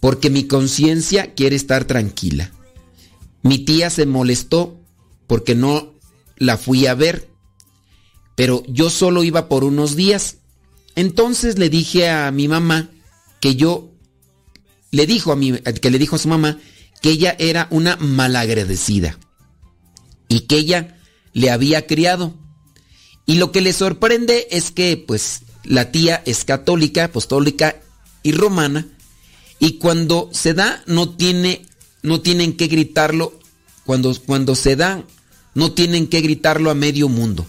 porque 0.00 0.30
mi 0.30 0.44
conciencia 0.44 1.34
quiere 1.34 1.54
estar 1.54 1.84
tranquila. 1.84 2.50
Mi 3.42 3.58
tía 3.58 3.90
se 3.90 4.06
molestó 4.06 4.80
porque 5.26 5.54
no 5.54 5.94
la 6.36 6.56
fui 6.56 6.86
a 6.86 6.94
ver, 6.94 7.28
pero 8.34 8.62
yo 8.66 8.90
solo 8.90 9.22
iba 9.22 9.48
por 9.48 9.64
unos 9.64 9.96
días. 9.96 10.38
Entonces 10.96 11.58
le 11.58 11.68
dije 11.68 12.08
a 12.08 12.30
mi 12.30 12.48
mamá 12.48 12.90
que 13.40 13.54
yo 13.54 13.92
le 14.90 15.06
dijo 15.06 15.32
a 15.32 15.36
mi 15.36 15.52
que 15.52 15.90
le 15.90 15.98
dijo 15.98 16.16
a 16.16 16.18
su 16.18 16.28
mamá 16.28 16.58
que 17.02 17.10
ella 17.10 17.36
era 17.38 17.68
una 17.70 17.96
malagradecida 17.96 19.18
y 20.28 20.40
que 20.40 20.56
ella 20.56 20.97
le 21.32 21.50
había 21.50 21.86
criado. 21.86 22.34
Y 23.26 23.36
lo 23.36 23.52
que 23.52 23.60
le 23.60 23.72
sorprende 23.72 24.48
es 24.50 24.70
que 24.70 24.96
pues 24.96 25.42
la 25.64 25.90
tía 25.90 26.22
es 26.24 26.44
católica, 26.44 27.04
apostólica 27.04 27.76
y 28.22 28.32
romana 28.32 28.86
y 29.58 29.78
cuando 29.78 30.30
se 30.32 30.54
da 30.54 30.82
no 30.86 31.10
tiene 31.16 31.66
no 32.02 32.20
tienen 32.20 32.56
que 32.56 32.68
gritarlo 32.68 33.38
cuando 33.84 34.14
cuando 34.24 34.54
se 34.54 34.76
da 34.76 35.04
no 35.54 35.72
tienen 35.72 36.06
que 36.06 36.20
gritarlo 36.20 36.70
a 36.70 36.74
medio 36.74 37.08
mundo. 37.08 37.44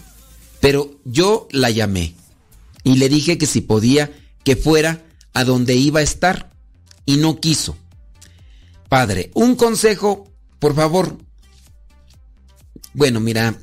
Pero 0.60 1.00
yo 1.04 1.48
la 1.52 1.70
llamé 1.70 2.14
y 2.82 2.96
le 2.96 3.08
dije 3.08 3.38
que 3.38 3.46
si 3.46 3.60
podía 3.60 4.12
que 4.44 4.56
fuera 4.56 5.04
a 5.32 5.44
donde 5.44 5.74
iba 5.74 6.00
a 6.00 6.04
estar 6.04 6.52
y 7.06 7.16
no 7.16 7.40
quiso. 7.40 7.76
Padre, 8.88 9.30
un 9.34 9.54
consejo, 9.54 10.32
por 10.58 10.74
favor. 10.74 11.18
Bueno, 12.92 13.20
mira, 13.20 13.56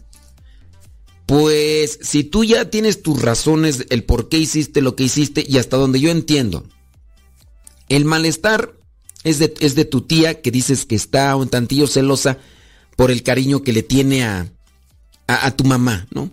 pues 1.28 1.99
si 2.02 2.24
tú 2.24 2.45
ya 2.45 2.70
tienes 2.70 3.04
tus 3.04 3.22
razones, 3.22 3.86
el 3.90 4.06
por 4.06 4.30
qué 4.30 4.38
hiciste 4.38 4.82
lo 4.82 4.95
que 4.95 5.04
hiciste 5.04 5.45
y 5.48 5.58
hasta 5.58 5.76
donde 5.76 5.99
yo 5.99 6.10
entiendo, 6.10 6.64
el 7.90 8.06
malestar 8.06 8.74
es 9.26 9.38
de, 9.38 9.54
es 9.60 9.76
de 9.76 9.84
tu 9.84 10.02
tía 10.02 10.41
que 10.41 10.52
dices 10.52 10.86
que 10.86 10.95
está 10.95 11.36
un 11.36 11.49
tantillo 11.49 11.86
celosa 11.86 12.38
por 12.95 13.12
el 13.12 13.24
cariño 13.24 13.62
que 13.62 13.74
le 13.74 13.84
tiene 13.84 14.24
a, 14.24 14.49
a, 15.28 15.52
tu 15.52 15.66
mamá, 15.66 16.08
¿no? 16.12 16.32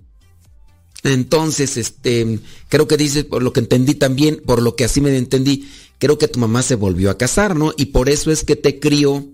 Entonces, 1.02 1.76
este, 1.76 2.38
creo 2.68 2.86
que 2.86 2.96
dices, 2.96 3.24
por 3.24 3.42
lo 3.42 3.52
que 3.52 3.60
entendí 3.60 3.94
también, 3.94 4.40
por 4.46 4.62
lo 4.62 4.76
que 4.76 4.84
así 4.84 5.00
me 5.00 5.14
entendí, 5.16 5.68
creo 5.98 6.18
que 6.18 6.28
tu 6.28 6.38
mamá 6.38 6.62
se 6.62 6.76
volvió 6.76 7.10
a 7.10 7.18
casar, 7.18 7.56
¿no? 7.56 7.74
Y 7.76 7.86
por 7.86 8.08
eso 8.08 8.30
es 8.30 8.44
que 8.44 8.54
te 8.54 8.78
crió 8.78 9.26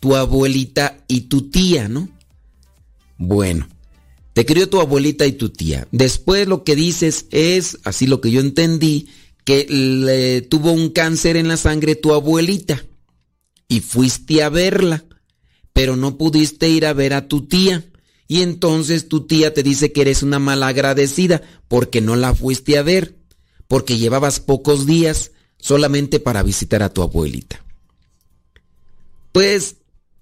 tu 0.00 0.16
abuelita 0.16 1.02
y 1.08 1.22
tu 1.22 1.50
tía, 1.50 1.88
¿no? 1.88 2.10
Bueno, 3.16 3.68
te 4.38 4.46
crió 4.46 4.68
tu 4.68 4.80
abuelita 4.80 5.26
y 5.26 5.32
tu 5.32 5.48
tía. 5.48 5.88
Después 5.90 6.46
lo 6.46 6.62
que 6.62 6.76
dices 6.76 7.26
es, 7.32 7.78
así 7.82 8.06
lo 8.06 8.20
que 8.20 8.30
yo 8.30 8.40
entendí, 8.40 9.08
que 9.44 9.66
le 9.68 10.42
tuvo 10.42 10.70
un 10.70 10.90
cáncer 10.90 11.36
en 11.36 11.48
la 11.48 11.56
sangre 11.56 11.96
tu 11.96 12.14
abuelita 12.14 12.86
y 13.66 13.80
fuiste 13.80 14.44
a 14.44 14.48
verla, 14.48 15.04
pero 15.72 15.96
no 15.96 16.16
pudiste 16.16 16.68
ir 16.68 16.86
a 16.86 16.92
ver 16.92 17.14
a 17.14 17.26
tu 17.26 17.48
tía. 17.48 17.84
Y 18.28 18.42
entonces 18.42 19.08
tu 19.08 19.26
tía 19.26 19.52
te 19.52 19.64
dice 19.64 19.90
que 19.90 20.02
eres 20.02 20.22
una 20.22 20.38
malagradecida 20.38 21.42
porque 21.66 22.00
no 22.00 22.14
la 22.14 22.32
fuiste 22.32 22.78
a 22.78 22.82
ver, 22.82 23.16
porque 23.66 23.98
llevabas 23.98 24.38
pocos 24.38 24.86
días 24.86 25.32
solamente 25.58 26.20
para 26.20 26.44
visitar 26.44 26.84
a 26.84 26.94
tu 26.94 27.02
abuelita. 27.02 27.64
Pues 29.32 29.78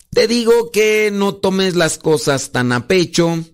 te 0.09 0.26
digo 0.26 0.70
que 0.70 1.10
no 1.12 1.34
tomes 1.34 1.76
las 1.76 1.98
cosas 1.98 2.51
tan 2.51 2.72
a 2.72 2.88
pecho. 2.88 3.44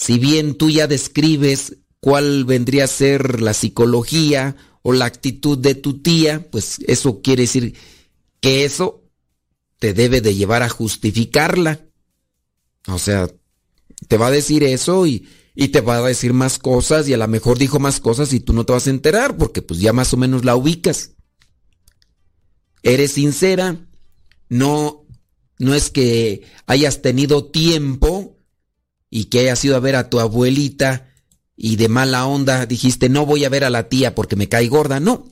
Si 0.00 0.18
bien 0.18 0.54
tú 0.54 0.70
ya 0.70 0.86
describes 0.86 1.76
cuál 2.00 2.46
vendría 2.46 2.84
a 2.84 2.88
ser 2.88 3.42
la 3.42 3.52
psicología 3.52 4.56
o 4.80 4.94
la 4.94 5.04
actitud 5.04 5.58
de 5.58 5.74
tu 5.74 6.00
tía, 6.00 6.48
pues 6.50 6.78
eso 6.86 7.20
quiere 7.20 7.42
decir 7.42 7.76
que 8.40 8.64
eso 8.64 9.02
te 9.78 9.92
debe 9.92 10.22
de 10.22 10.34
llevar 10.34 10.62
a 10.62 10.70
justificarla. 10.70 11.80
O 12.86 12.98
sea, 12.98 13.28
te 14.08 14.16
va 14.16 14.28
a 14.28 14.30
decir 14.30 14.64
eso 14.64 15.06
y, 15.06 15.28
y 15.54 15.68
te 15.68 15.82
va 15.82 15.98
a 15.98 16.08
decir 16.08 16.32
más 16.32 16.58
cosas 16.58 17.06
y 17.06 17.12
a 17.12 17.18
lo 17.18 17.28
mejor 17.28 17.58
dijo 17.58 17.78
más 17.78 18.00
cosas 18.00 18.32
y 18.32 18.40
tú 18.40 18.54
no 18.54 18.64
te 18.64 18.72
vas 18.72 18.86
a 18.86 18.90
enterar 18.90 19.36
porque 19.36 19.60
pues 19.60 19.80
ya 19.80 19.92
más 19.92 20.14
o 20.14 20.16
menos 20.16 20.46
la 20.46 20.56
ubicas. 20.56 21.10
Eres 22.82 23.12
sincera, 23.12 23.86
no, 24.48 25.04
no 25.58 25.74
es 25.74 25.90
que 25.90 26.46
hayas 26.64 27.02
tenido 27.02 27.50
tiempo 27.50 28.39
y 29.10 29.24
que 29.26 29.40
hayas 29.40 29.64
ido 29.64 29.76
a 29.76 29.80
ver 29.80 29.96
a 29.96 30.08
tu 30.08 30.20
abuelita 30.20 31.08
y 31.56 31.76
de 31.76 31.88
mala 31.88 32.26
onda 32.26 32.64
dijiste 32.64 33.08
no 33.08 33.26
voy 33.26 33.44
a 33.44 33.50
ver 33.50 33.64
a 33.64 33.70
la 33.70 33.88
tía 33.88 34.14
porque 34.14 34.36
me 34.36 34.48
cae 34.48 34.68
gorda, 34.68 35.00
no. 35.00 35.28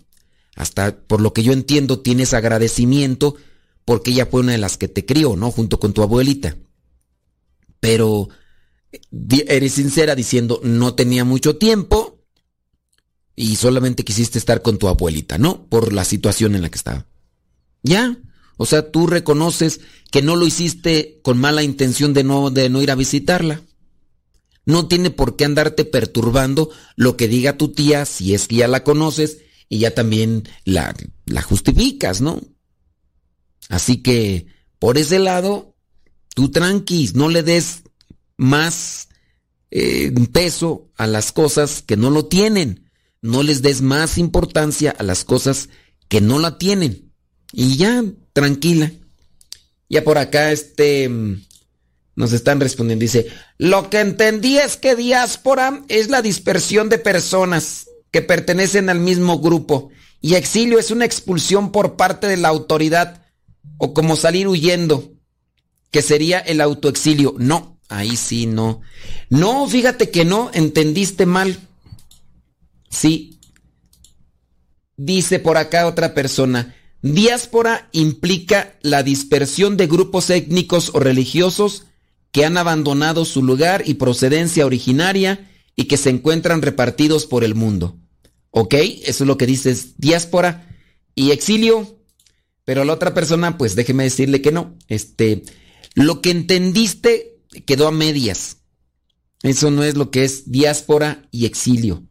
Hasta 0.56 0.96
por 0.96 1.20
lo 1.20 1.32
que 1.32 1.42
yo 1.42 1.52
entiendo 1.52 2.00
tienes 2.00 2.34
agradecimiento 2.34 3.36
porque 3.84 4.10
ella 4.10 4.26
fue 4.26 4.40
una 4.40 4.52
de 4.52 4.58
las 4.58 4.76
que 4.76 4.88
te 4.88 5.06
crió, 5.06 5.36
¿no? 5.36 5.50
Junto 5.50 5.78
con 5.78 5.92
tu 5.92 6.02
abuelita 6.02 6.56
pero 7.80 8.28
eres 9.20 9.72
sincera 9.72 10.14
diciendo 10.14 10.60
no 10.62 10.94
tenía 10.94 11.24
mucho 11.24 11.56
tiempo 11.56 12.24
y 13.36 13.56
solamente 13.56 14.04
quisiste 14.04 14.38
estar 14.38 14.62
con 14.62 14.78
tu 14.78 14.88
abuelita, 14.88 15.38
¿no? 15.38 15.66
Por 15.68 15.92
la 15.92 16.04
situación 16.04 16.54
en 16.54 16.62
la 16.62 16.70
que 16.70 16.78
estaba. 16.78 17.06
Ya, 17.82 18.18
o 18.56 18.66
sea, 18.66 18.90
tú 18.90 19.06
reconoces 19.06 19.80
que 20.10 20.22
no 20.22 20.34
lo 20.34 20.46
hiciste 20.46 21.20
con 21.22 21.38
mala 21.38 21.62
intención 21.62 22.14
de 22.14 22.24
no, 22.24 22.50
de 22.50 22.68
no 22.68 22.82
ir 22.82 22.90
a 22.90 22.96
visitarla. 22.96 23.62
No 24.68 24.86
tiene 24.86 25.10
por 25.10 25.34
qué 25.34 25.44
andarte 25.44 25.84
perturbando 25.84 26.70
lo 26.94 27.16
que 27.16 27.26
diga 27.26 27.56
tu 27.56 27.72
tía 27.72 28.04
si 28.04 28.34
es 28.34 28.46
que 28.46 28.56
ya 28.56 28.68
la 28.68 28.84
conoces 28.84 29.38
y 29.68 29.80
ya 29.80 29.94
también 29.94 30.48
la, 30.64 30.94
justificas, 31.42 32.20
¿no? 32.20 32.40
Así 33.68 34.02
que, 34.02 34.46
por 34.78 34.96
ese 34.96 35.18
lado, 35.18 35.74
Tú 36.38 36.50
tranquis, 36.50 37.16
no 37.16 37.28
le 37.28 37.42
des 37.42 37.82
más 38.36 39.08
eh, 39.72 40.14
peso 40.32 40.88
a 40.96 41.08
las 41.08 41.32
cosas 41.32 41.82
que 41.82 41.96
no 41.96 42.10
lo 42.10 42.26
tienen. 42.26 42.88
No 43.20 43.42
les 43.42 43.60
des 43.60 43.82
más 43.82 44.18
importancia 44.18 44.94
a 44.96 45.02
las 45.02 45.24
cosas 45.24 45.68
que 46.06 46.20
no 46.20 46.38
la 46.38 46.56
tienen. 46.56 47.12
Y 47.50 47.76
ya, 47.76 48.04
tranquila. 48.34 48.92
Ya 49.88 50.04
por 50.04 50.16
acá, 50.16 50.52
este, 50.52 51.10
nos 52.18 52.32
están 52.32 52.58
respondiendo. 52.58 53.04
Dice, 53.04 53.28
lo 53.58 53.90
que 53.90 54.00
entendí 54.00 54.58
es 54.58 54.76
que 54.76 54.96
diáspora 54.96 55.84
es 55.86 56.10
la 56.10 56.20
dispersión 56.20 56.88
de 56.88 56.98
personas 56.98 57.86
que 58.10 58.22
pertenecen 58.22 58.90
al 58.90 58.98
mismo 58.98 59.38
grupo. 59.38 59.90
Y 60.20 60.34
exilio 60.34 60.80
es 60.80 60.90
una 60.90 61.04
expulsión 61.04 61.70
por 61.70 61.94
parte 61.94 62.26
de 62.26 62.36
la 62.36 62.48
autoridad 62.48 63.22
o 63.76 63.94
como 63.94 64.16
salir 64.16 64.48
huyendo 64.48 65.12
que 65.92 66.02
sería 66.02 66.40
el 66.40 66.60
autoexilio. 66.60 67.36
No, 67.38 67.78
ahí 67.88 68.16
sí 68.16 68.46
no. 68.46 68.80
No, 69.30 69.68
fíjate 69.68 70.10
que 70.10 70.24
no, 70.24 70.50
entendiste 70.52 71.24
mal. 71.24 71.56
Sí. 72.90 73.38
Dice 74.96 75.38
por 75.38 75.56
acá 75.56 75.86
otra 75.86 76.14
persona, 76.14 76.74
diáspora 77.00 77.88
implica 77.92 78.76
la 78.82 79.04
dispersión 79.04 79.76
de 79.76 79.86
grupos 79.86 80.30
étnicos 80.30 80.90
o 80.94 80.98
religiosos 80.98 81.84
que 82.32 82.44
han 82.44 82.56
abandonado 82.56 83.24
su 83.24 83.42
lugar 83.42 83.82
y 83.86 83.94
procedencia 83.94 84.66
originaria 84.66 85.50
y 85.76 85.84
que 85.84 85.96
se 85.96 86.10
encuentran 86.10 86.62
repartidos 86.62 87.26
por 87.26 87.44
el 87.44 87.54
mundo. 87.54 87.98
¿Ok? 88.50 88.74
Eso 88.74 89.24
es 89.24 89.28
lo 89.28 89.38
que 89.38 89.46
dices, 89.46 89.94
diáspora 89.98 90.68
y 91.14 91.30
exilio. 91.30 91.98
Pero 92.64 92.84
la 92.84 92.92
otra 92.92 93.14
persona, 93.14 93.56
pues 93.56 93.74
déjeme 93.74 94.04
decirle 94.04 94.42
que 94.42 94.52
no. 94.52 94.76
Este, 94.88 95.42
lo 95.94 96.20
que 96.20 96.30
entendiste 96.30 97.38
quedó 97.66 97.88
a 97.88 97.92
medias. 97.92 98.58
Eso 99.42 99.70
no 99.70 99.84
es 99.84 99.96
lo 99.96 100.10
que 100.10 100.24
es 100.24 100.50
diáspora 100.50 101.28
y 101.30 101.46
exilio. 101.46 102.02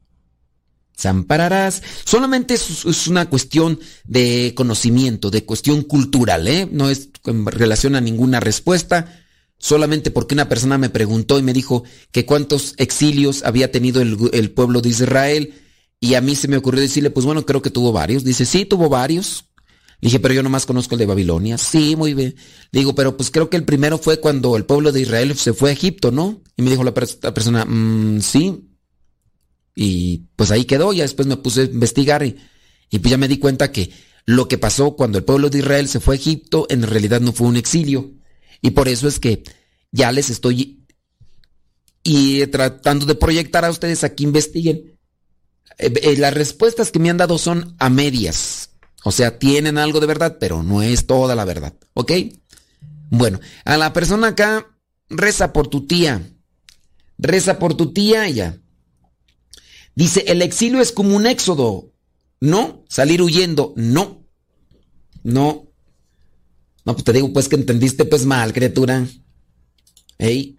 Zampararás. 0.98 1.84
Solamente 2.06 2.56
es, 2.56 3.07
una 3.07 3.30
cuestión 3.30 3.80
de 4.06 4.53
conocimiento, 4.56 5.30
de 5.30 5.45
cuestión 5.45 5.84
cultural, 5.84 6.48
¿eh? 6.48 6.68
No 6.72 6.89
es 6.89 7.10
en 7.26 7.45
relación 7.45 7.95
a 7.95 8.02
ninguna 8.02 8.39
respuesta. 8.39 9.27
Solamente 9.60 10.12
porque 10.12 10.36
una 10.36 10.50
persona 10.50 10.78
me 10.78 10.90
preguntó 10.90 11.40
y 11.40 11.44
me 11.44 11.54
dijo 11.54 11.84
que 12.12 12.26
cuántos 12.26 12.74
exilios 12.78 13.44
había 13.44 13.72
tenido 13.72 14.02
el, 14.02 14.52
pueblo 14.52 14.82
de 14.82 14.90
Israel. 14.90 15.54
Y 16.00 16.14
a 16.14 16.22
mí 16.22 16.36
se 16.36 16.48
me 16.48 16.58
ocurrió 16.58 16.82
decirle, 16.82 17.10
pues 17.10 17.26
bueno, 17.26 17.46
creo 17.46 17.62
que 17.62 17.72
tuvo 17.72 17.92
varios. 17.92 18.24
Dice, 18.24 18.46
sí, 18.46 18.66
tuvo 18.66 18.90
varios 18.90 19.46
dije, 20.02 20.20
pero 20.20 20.34
yo 20.34 20.44
nomás 20.44 20.66
conozco 20.66 20.96
el 20.96 21.00
de 21.00 21.06
Babilonia. 21.06 21.58
Sí, 21.58 21.96
muy 21.96 22.14
bien. 22.14 22.36
digo, 22.72 22.96
pero 22.96 23.18
pues 23.18 23.32
creo 23.32 23.50
que 23.50 23.58
el 23.58 23.66
primero 23.66 23.98
fue 23.98 24.20
cuando 24.20 24.56
el 24.56 24.66
pueblo 24.66 24.92
de 24.92 25.02
Israel 25.02 25.36
se 25.36 25.54
fue 25.54 25.72
a 25.72 25.74
Egipto, 25.74 26.12
¿no? 26.12 26.42
Y 26.56 26.62
me 26.62 26.70
dijo 26.70 26.84
la, 26.84 26.94
persona, 26.94 27.66
mm, 27.66 28.22
sí. 28.22 28.70
Y 29.76 30.28
pues 30.36 30.52
ahí 30.52 30.66
quedó, 30.66 30.94
ya 30.94 31.04
después 31.04 31.28
me 31.28 31.38
puse 31.38 31.62
a 31.62 31.66
investigar 31.66 32.24
y, 32.24 32.38
y 32.90 33.00
pues 33.00 33.12
ya 33.12 33.18
me 33.18 33.28
di 33.28 33.38
cuenta 33.38 33.72
que 33.72 33.92
lo 34.26 34.48
que 34.48 34.58
pasó 34.58 34.96
cuando 34.96 35.18
el 35.18 35.24
pueblo 35.24 35.50
de 35.50 35.60
Israel 35.60 35.88
se 35.88 36.00
fue 36.00 36.16
a 36.16 36.18
Egipto 36.18 36.66
en 36.70 36.84
realidad 36.84 37.22
no 37.22 37.32
fue 37.32 37.48
un 37.48 37.58
exilio. 37.58 38.12
Y 38.62 38.72
por 38.72 38.88
eso 38.88 39.08
es 39.08 39.20
que 39.20 39.44
ya 39.92 40.12
les 40.12 40.30
estoy 40.30 40.86
y 42.04 42.48
tratando 42.48 43.06
de 43.06 43.16
proyectar 43.16 43.66
a 43.66 43.70
ustedes 43.70 44.04
aquí 44.04 44.24
investiguen. 44.24 44.98
Eh, 45.78 45.94
eh, 46.02 46.18
las 46.18 46.34
respuestas 46.34 46.92
que 46.92 47.00
me 47.00 47.10
han 47.10 47.18
dado 47.18 47.38
son 47.38 47.76
a 47.80 47.90
medias. 47.90 48.70
O 49.04 49.12
sea, 49.12 49.38
tienen 49.38 49.78
algo 49.78 50.00
de 50.00 50.08
verdad, 50.08 50.38
pero 50.40 50.64
no 50.64 50.82
es 50.82 51.06
toda 51.06 51.36
la 51.36 51.46
verdad. 51.46 51.74
¿Ok? 51.94 52.12
Bueno, 53.10 53.40
a 53.66 53.78
la 53.78 53.94
persona 53.94 54.30
acá, 54.30 54.68
reza 55.10 55.54
por 55.54 55.68
tu 55.68 55.86
tía. 55.86 56.22
Reza 57.18 57.60
por 57.60 57.76
tu 57.76 57.94
tía 57.94 58.30
ya. 58.30 58.58
Dice, 59.96 60.26
el 60.28 60.42
exilio 60.42 60.82
es 60.82 60.92
como 60.92 61.16
un 61.16 61.26
éxodo. 61.26 61.92
No, 62.40 62.86
salir 62.88 63.22
huyendo. 63.22 63.74
No. 63.76 64.24
No. 65.24 65.66
No, 66.88 66.93
pues 66.93 67.03
te 67.03 67.11
digo, 67.11 67.34
pues 67.34 67.49
que 67.49 67.57
entendiste 67.57 68.05
pues 68.05 68.26
mal, 68.26 68.53
criatura. 68.53 69.05
Ey, 70.19 70.57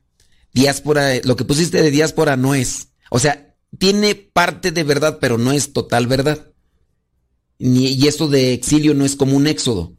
diáspora, 0.52 1.14
lo 1.24 1.36
que 1.36 1.46
pusiste 1.46 1.80
de 1.80 1.90
diáspora 1.90 2.36
no 2.36 2.55
es. 2.55 2.88
O 3.10 3.18
sea, 3.18 3.56
tiene 3.78 4.14
parte 4.14 4.70
de 4.70 4.84
verdad, 4.84 5.20
pero 5.22 5.38
no 5.38 5.52
es 5.52 5.72
total 5.72 6.06
verdad. 6.06 6.52
Ni, 7.59 7.94
y 7.94 8.09
esto 8.09 8.28
de 8.28 8.52
exilio 8.52 8.92
no 8.92 9.06
es 9.06 9.16
como 9.16 9.38
un 9.38 9.46
éxodo. 9.46 9.96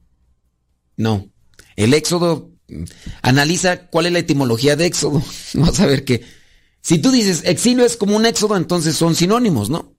No. 0.97 1.31
El 1.75 1.95
éxodo, 1.95 2.51
analiza 3.23 3.87
cuál 3.87 4.05
es 4.05 4.11
la 4.11 4.19
etimología 4.19 4.75
de 4.75 4.85
éxodo. 4.85 5.23
Vamos 5.55 5.79
a 5.79 5.87
ver 5.87 6.05
que, 6.05 6.23
si 6.79 6.99
tú 6.99 7.09
dices 7.09 7.41
exilio 7.43 7.85
es 7.85 7.97
como 7.97 8.15
un 8.15 8.27
éxodo, 8.27 8.55
entonces 8.55 8.95
son 8.95 9.15
sinónimos, 9.15 9.71
¿no? 9.71 9.95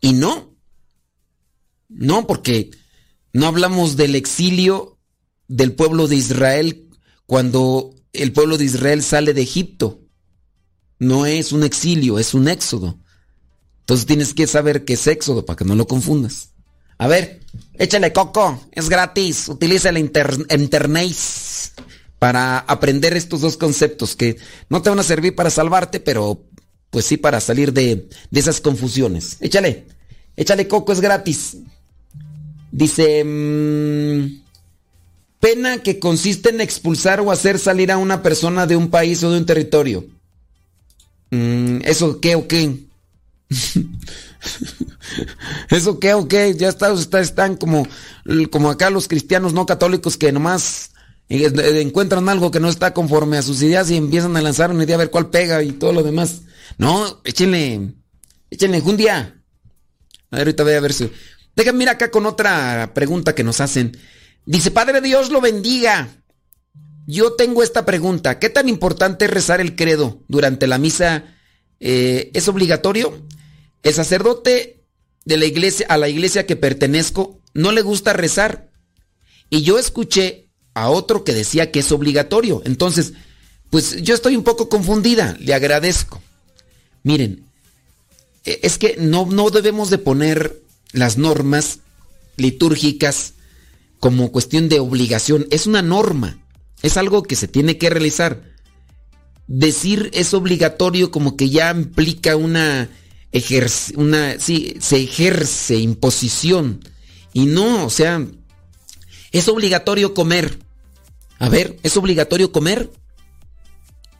Y 0.00 0.12
no. 0.12 0.56
No, 1.88 2.26
porque 2.26 2.72
no 3.32 3.46
hablamos 3.46 3.96
del 3.96 4.16
exilio 4.16 4.97
del 5.48 5.72
pueblo 5.74 6.06
de 6.06 6.16
Israel 6.16 6.88
cuando 7.26 7.94
el 8.12 8.32
pueblo 8.32 8.56
de 8.58 8.64
Israel 8.64 9.02
sale 9.02 9.34
de 9.34 9.42
Egipto. 9.42 10.00
No 10.98 11.26
es 11.26 11.52
un 11.52 11.62
exilio, 11.62 12.18
es 12.18 12.34
un 12.34 12.48
éxodo. 12.48 12.98
Entonces 13.80 14.06
tienes 14.06 14.34
que 14.34 14.46
saber 14.46 14.84
qué 14.84 14.94
es 14.94 15.06
éxodo 15.06 15.44
para 15.44 15.56
que 15.56 15.64
no 15.64 15.74
lo 15.74 15.86
confundas. 15.86 16.50
A 16.98 17.06
ver, 17.06 17.40
échale 17.74 18.12
coco, 18.12 18.60
es 18.72 18.88
gratis. 18.88 19.48
Utiliza 19.48 19.90
el 19.90 19.98
internet 19.98 21.16
para 22.18 22.58
aprender 22.58 23.16
estos 23.16 23.40
dos 23.40 23.56
conceptos 23.56 24.16
que 24.16 24.36
no 24.68 24.82
te 24.82 24.90
van 24.90 24.98
a 24.98 25.04
servir 25.04 25.34
para 25.34 25.50
salvarte, 25.50 26.00
pero 26.00 26.44
pues 26.90 27.04
sí 27.04 27.16
para 27.16 27.40
salir 27.40 27.72
de, 27.72 28.08
esas 28.32 28.60
confusiones. 28.60 29.36
Échale, 29.40 29.86
échale 30.36 30.66
coco, 30.66 30.92
es 30.92 31.00
gratis. 31.00 31.58
Dice, 32.72 33.22
mmm, 33.24 34.47
pena 35.40 35.78
que 35.82 35.98
consiste 35.98 36.50
en 36.50 36.60
expulsar 36.60 37.20
o 37.20 37.30
hacer 37.30 37.58
salir 37.58 37.90
a 37.92 37.98
una 37.98 38.22
persona 38.22 38.66
de 38.66 38.76
un 38.76 38.90
país 38.90 39.22
o 39.22 39.30
de 39.30 39.38
un 39.38 39.46
territorio. 39.46 40.04
Mm, 41.30 41.80
¿Eso 41.84 42.20
qué 42.20 42.34
o 42.34 42.48
qué? 42.48 42.76
¿Eso 45.70 45.98
qué 45.98 46.14
o 46.14 46.28
qué? 46.28 46.54
Ya 46.56 46.68
está, 46.68 46.92
están 47.20 47.56
como, 47.56 47.86
como 48.50 48.70
acá 48.70 48.90
los 48.90 49.08
cristianos 49.08 49.52
no 49.52 49.66
católicos 49.66 50.16
que 50.16 50.32
nomás 50.32 50.90
eh, 51.28 51.80
encuentran 51.80 52.28
algo 52.28 52.50
que 52.50 52.60
no 52.60 52.68
está 52.68 52.94
conforme 52.94 53.36
a 53.38 53.42
sus 53.42 53.62
ideas 53.62 53.90
y 53.90 53.96
empiezan 53.96 54.36
a 54.36 54.42
lanzar 54.42 54.70
una 54.70 54.84
idea 54.84 54.96
a 54.96 54.98
ver 54.98 55.10
cuál 55.10 55.30
pega 55.30 55.62
y 55.62 55.72
todo 55.72 55.92
lo 55.92 56.02
demás. 56.02 56.42
No, 56.78 57.20
échenle, 57.24 57.94
échenle 58.50 58.80
un 58.80 58.96
día. 58.96 59.34
A 60.30 60.36
ver, 60.36 60.46
ahorita 60.48 60.62
voy 60.62 60.74
a 60.74 60.80
ver 60.80 60.92
si... 60.92 61.10
Déjame 61.56 61.84
ir 61.84 61.88
acá 61.88 62.10
con 62.10 62.24
otra 62.26 62.92
pregunta 62.94 63.34
que 63.34 63.42
nos 63.42 63.60
hacen. 63.60 63.96
Dice, 64.48 64.70
Padre 64.70 65.02
Dios 65.02 65.28
lo 65.28 65.42
bendiga. 65.42 66.08
Yo 67.06 67.34
tengo 67.34 67.62
esta 67.62 67.84
pregunta. 67.84 68.38
¿Qué 68.38 68.48
tan 68.48 68.70
importante 68.70 69.26
es 69.26 69.30
rezar 69.30 69.60
el 69.60 69.76
credo 69.76 70.22
durante 70.26 70.66
la 70.66 70.78
misa? 70.78 71.36
Eh, 71.80 72.30
¿Es 72.32 72.48
obligatorio? 72.48 73.26
El 73.82 73.92
sacerdote 73.92 74.86
de 75.26 75.36
la 75.36 75.44
iglesia, 75.44 75.84
a 75.90 75.98
la 75.98 76.08
iglesia 76.08 76.46
que 76.46 76.56
pertenezco, 76.56 77.42
no 77.52 77.72
le 77.72 77.82
gusta 77.82 78.14
rezar. 78.14 78.70
Y 79.50 79.64
yo 79.64 79.78
escuché 79.78 80.48
a 80.72 80.88
otro 80.88 81.24
que 81.24 81.34
decía 81.34 81.70
que 81.70 81.80
es 81.80 81.92
obligatorio. 81.92 82.62
Entonces, 82.64 83.12
pues 83.68 84.02
yo 84.02 84.14
estoy 84.14 84.34
un 84.34 84.44
poco 84.44 84.70
confundida. 84.70 85.36
Le 85.40 85.52
agradezco. 85.52 86.22
Miren, 87.02 87.44
e, 88.46 88.60
es 88.62 88.78
que 88.78 88.96
no, 88.98 89.26
no 89.26 89.50
debemos 89.50 89.90
de 89.90 89.98
poner 89.98 90.62
las 90.92 91.18
normas 91.18 91.80
litúrgicas 92.38 93.34
como 93.98 94.32
cuestión 94.32 94.68
de 94.68 94.80
obligación, 94.80 95.46
es 95.50 95.66
una 95.66 95.82
norma, 95.82 96.38
es 96.82 96.96
algo 96.96 97.22
que 97.22 97.36
se 97.36 97.48
tiene 97.48 97.78
que 97.78 97.90
realizar. 97.90 98.42
Decir 99.46 100.10
es 100.12 100.34
obligatorio 100.34 101.10
como 101.10 101.36
que 101.36 101.48
ya 101.48 101.70
implica 101.70 102.36
una, 102.36 102.90
una 103.96 104.38
sí, 104.38 104.76
se 104.80 105.02
ejerce 105.02 105.76
imposición. 105.76 106.80
Y 107.32 107.46
no, 107.46 107.86
o 107.86 107.90
sea, 107.90 108.24
es 109.32 109.48
obligatorio 109.48 110.14
comer. 110.14 110.58
A 111.38 111.48
ver, 111.48 111.78
¿es 111.82 111.96
obligatorio 111.96 112.52
comer? 112.52 112.90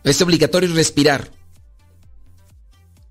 Es 0.04 0.20
obligatorio 0.22 0.72
respirar. 0.74 1.30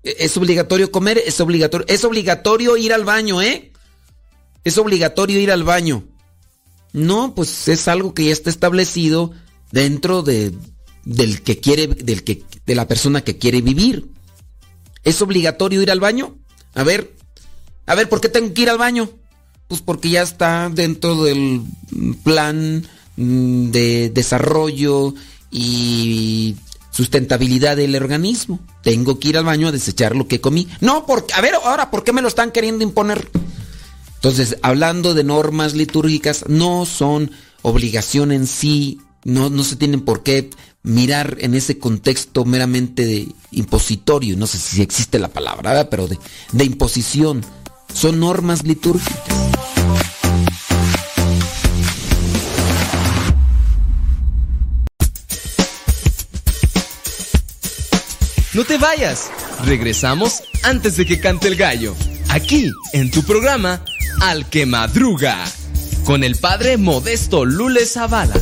Es 0.02 0.36
obligatorio 0.36 0.90
comer, 0.90 1.22
es 1.24 1.40
obligatorio, 1.40 1.86
es 1.88 2.04
obligatorio 2.04 2.76
ir 2.76 2.92
al 2.92 3.04
baño, 3.04 3.42
¿eh? 3.42 3.72
Es 4.64 4.78
obligatorio 4.78 5.38
ir 5.38 5.50
al 5.50 5.64
baño. 5.64 6.04
No, 6.92 7.34
pues 7.34 7.68
es 7.68 7.88
algo 7.88 8.14
que 8.14 8.26
ya 8.26 8.32
está 8.32 8.50
establecido 8.50 9.32
dentro 9.70 10.22
de, 10.22 10.54
del 11.04 11.42
que 11.42 11.58
quiere, 11.58 11.86
del 11.86 12.24
que, 12.24 12.44
de 12.66 12.74
la 12.74 12.88
persona 12.88 13.22
que 13.22 13.38
quiere 13.38 13.60
vivir. 13.60 14.06
¿Es 15.04 15.22
obligatorio 15.22 15.82
ir 15.82 15.90
al 15.90 16.00
baño? 16.00 16.36
A 16.74 16.82
ver, 16.82 17.14
a 17.86 17.94
ver, 17.94 18.08
¿por 18.08 18.20
qué 18.20 18.28
tengo 18.28 18.52
que 18.52 18.62
ir 18.62 18.70
al 18.70 18.78
baño? 18.78 19.10
Pues 19.68 19.80
porque 19.80 20.10
ya 20.10 20.22
está 20.22 20.70
dentro 20.70 21.22
del 21.24 21.62
plan 22.24 22.86
mm, 23.16 23.70
de 23.70 24.10
desarrollo 24.10 25.14
y 25.50 26.56
sustentabilidad 26.90 27.76
del 27.76 27.94
organismo. 27.96 28.60
Tengo 28.82 29.18
que 29.18 29.28
ir 29.28 29.38
al 29.38 29.44
baño 29.44 29.68
a 29.68 29.72
desechar 29.72 30.16
lo 30.16 30.26
que 30.26 30.40
comí. 30.40 30.68
No, 30.80 31.06
porque, 31.06 31.32
a 31.34 31.40
ver, 31.40 31.54
ahora, 31.54 31.90
¿por 31.90 32.04
qué 32.04 32.12
me 32.12 32.22
lo 32.22 32.28
están 32.28 32.50
queriendo 32.50 32.82
imponer? 32.82 33.30
Entonces, 34.18 34.58
hablando 34.62 35.14
de 35.14 35.22
normas 35.22 35.74
litúrgicas, 35.74 36.44
no 36.48 36.86
son 36.86 37.30
obligación 37.62 38.32
en 38.32 38.48
sí, 38.48 38.98
no, 39.22 39.48
no 39.48 39.62
se 39.62 39.76
tienen 39.76 40.00
por 40.00 40.24
qué 40.24 40.50
mirar 40.82 41.36
en 41.38 41.54
ese 41.54 41.78
contexto 41.78 42.44
meramente 42.44 43.06
de 43.06 43.28
impositorio, 43.52 44.36
no 44.36 44.48
sé 44.48 44.58
si 44.58 44.82
existe 44.82 45.20
la 45.20 45.28
palabra, 45.28 45.88
pero 45.88 46.08
de, 46.08 46.18
de 46.50 46.64
imposición. 46.64 47.44
Son 47.94 48.18
normas 48.18 48.64
litúrgicas. 48.64 49.14
No 58.52 58.64
te 58.64 58.78
vayas, 58.78 59.30
regresamos 59.64 60.42
antes 60.64 60.96
de 60.96 61.06
que 61.06 61.20
cante 61.20 61.46
el 61.46 61.54
gallo, 61.54 61.94
aquí 62.28 62.70
en 62.92 63.10
tu 63.10 63.22
programa 63.22 63.82
al 64.20 64.48
que 64.48 64.66
madruga, 64.66 65.44
con 66.04 66.24
el 66.24 66.36
padre 66.36 66.76
Modesto 66.76 67.44
Lule 67.44 67.86
Zavala. 67.86 68.34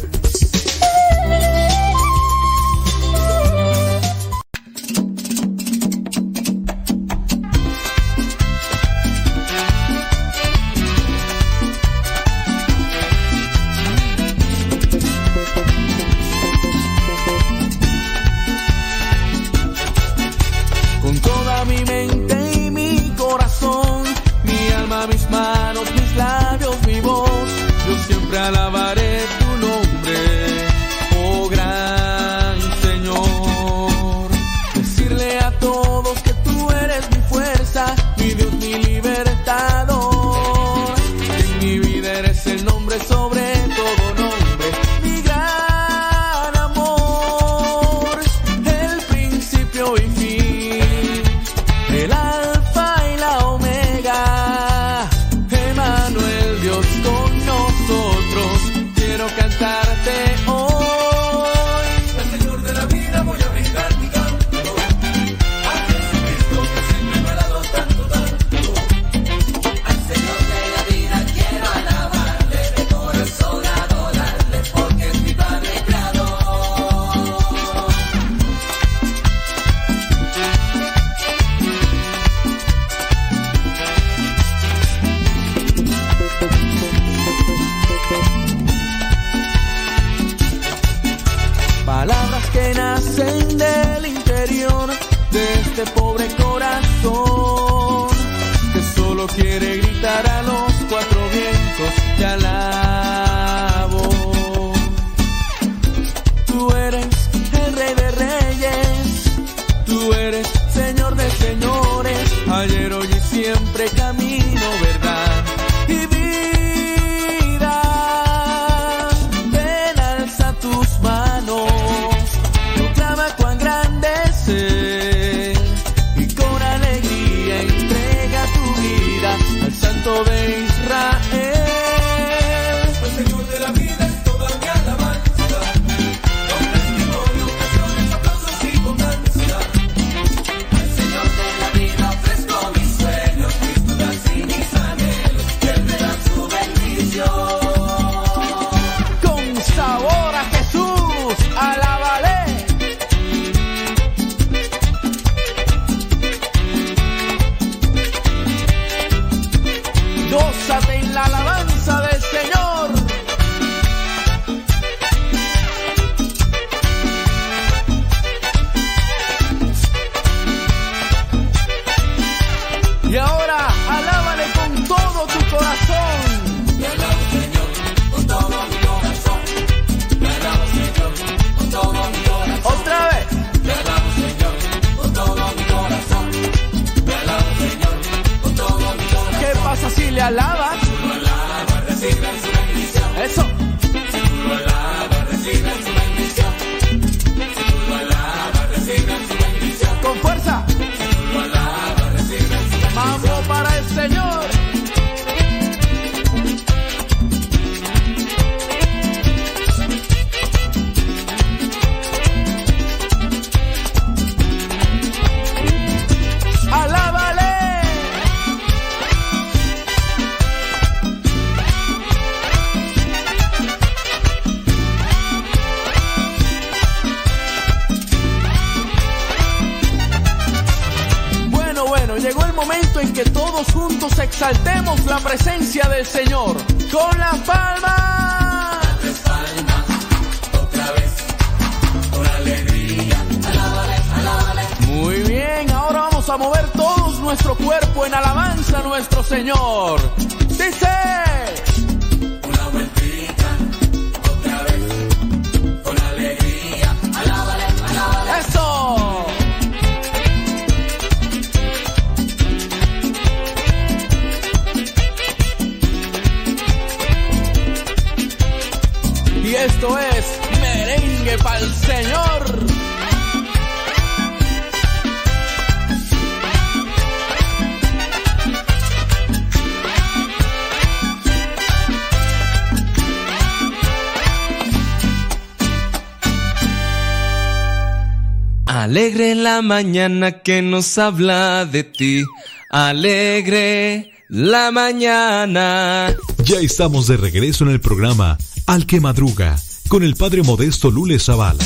Mañana 289.66 290.42
que 290.42 290.62
nos 290.62 290.96
habla 290.96 291.66
de 291.66 291.84
ti. 291.84 292.24
Alegre 292.70 294.12
la 294.28 294.70
mañana. 294.70 296.16
Ya 296.44 296.60
estamos 296.60 297.08
de 297.08 297.16
regreso 297.16 297.64
en 297.64 297.70
el 297.70 297.80
programa 297.80 298.38
Al 298.66 298.86
que 298.86 299.00
Madruga 299.00 299.56
con 299.88 300.02
el 300.02 300.14
Padre 300.16 300.42
Modesto 300.42 300.90
Lule 300.90 301.18
Zavala. 301.18 301.64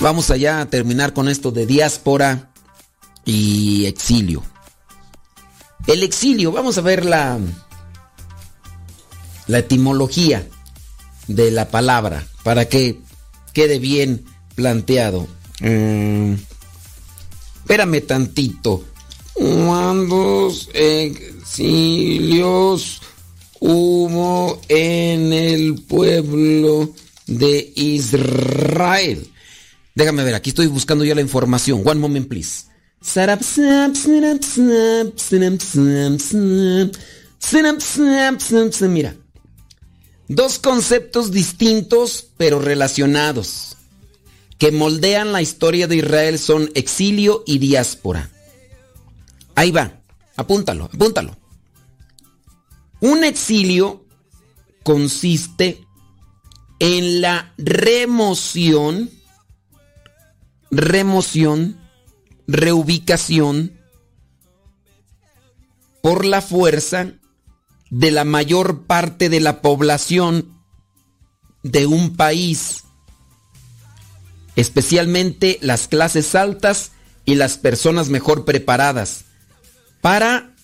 Vamos 0.00 0.30
allá 0.30 0.60
a 0.60 0.66
terminar 0.66 1.12
con 1.12 1.28
esto 1.28 1.50
de 1.50 1.66
diáspora 1.66 2.50
y 3.24 3.86
exilio. 3.86 4.42
El 5.86 6.02
exilio, 6.02 6.52
vamos 6.52 6.78
a 6.78 6.82
ver 6.82 7.04
la, 7.04 7.38
la 9.54 9.60
etimología 9.60 10.46
de 11.28 11.52
la 11.52 11.68
palabra 11.68 12.26
para 12.42 12.68
que 12.68 12.98
quede 13.52 13.78
bien 13.78 14.24
planteado. 14.56 15.28
Mm, 15.60 16.34
espérame 17.60 18.00
tantito. 18.04 18.84
¿Cuántos 19.32 20.70
exilios 20.74 21.70
hubo 23.60 24.60
en 24.68 25.32
el 25.32 25.76
pueblo 25.82 26.92
de 27.28 27.72
Israel? 27.76 29.30
Déjame 29.94 30.24
ver, 30.24 30.34
aquí 30.34 30.50
estoy 30.50 30.66
buscando 30.66 31.04
ya 31.04 31.14
la 31.14 31.20
información. 31.20 31.80
One 31.84 32.00
moment, 32.00 32.26
please. 32.26 32.64
Mira. 38.88 39.14
Dos 40.28 40.58
conceptos 40.58 41.32
distintos 41.32 42.28
pero 42.36 42.58
relacionados 42.58 43.76
que 44.58 44.72
moldean 44.72 45.32
la 45.32 45.42
historia 45.42 45.86
de 45.86 45.96
Israel 45.96 46.38
son 46.38 46.70
exilio 46.74 47.42
y 47.46 47.58
diáspora. 47.58 48.30
Ahí 49.54 49.70
va, 49.70 50.00
apúntalo, 50.36 50.84
apúntalo. 50.86 51.36
Un 53.00 53.24
exilio 53.24 54.04
consiste 54.82 55.84
en 56.78 57.20
la 57.20 57.52
remoción, 57.58 59.10
remoción, 60.70 61.78
reubicación 62.46 63.78
por 66.02 66.24
la 66.24 66.40
fuerza 66.40 67.12
de 67.94 68.10
la 68.10 68.24
mayor 68.24 68.82
parte 68.86 69.28
de 69.28 69.38
la 69.38 69.62
población 69.62 70.48
de 71.62 71.86
un 71.86 72.16
país, 72.16 72.82
especialmente 74.56 75.60
las 75.62 75.86
clases 75.86 76.34
altas 76.34 76.90
y 77.24 77.36
las 77.36 77.56
personas 77.56 78.08
mejor 78.08 78.44
preparadas, 78.44 79.26
para 80.00 80.56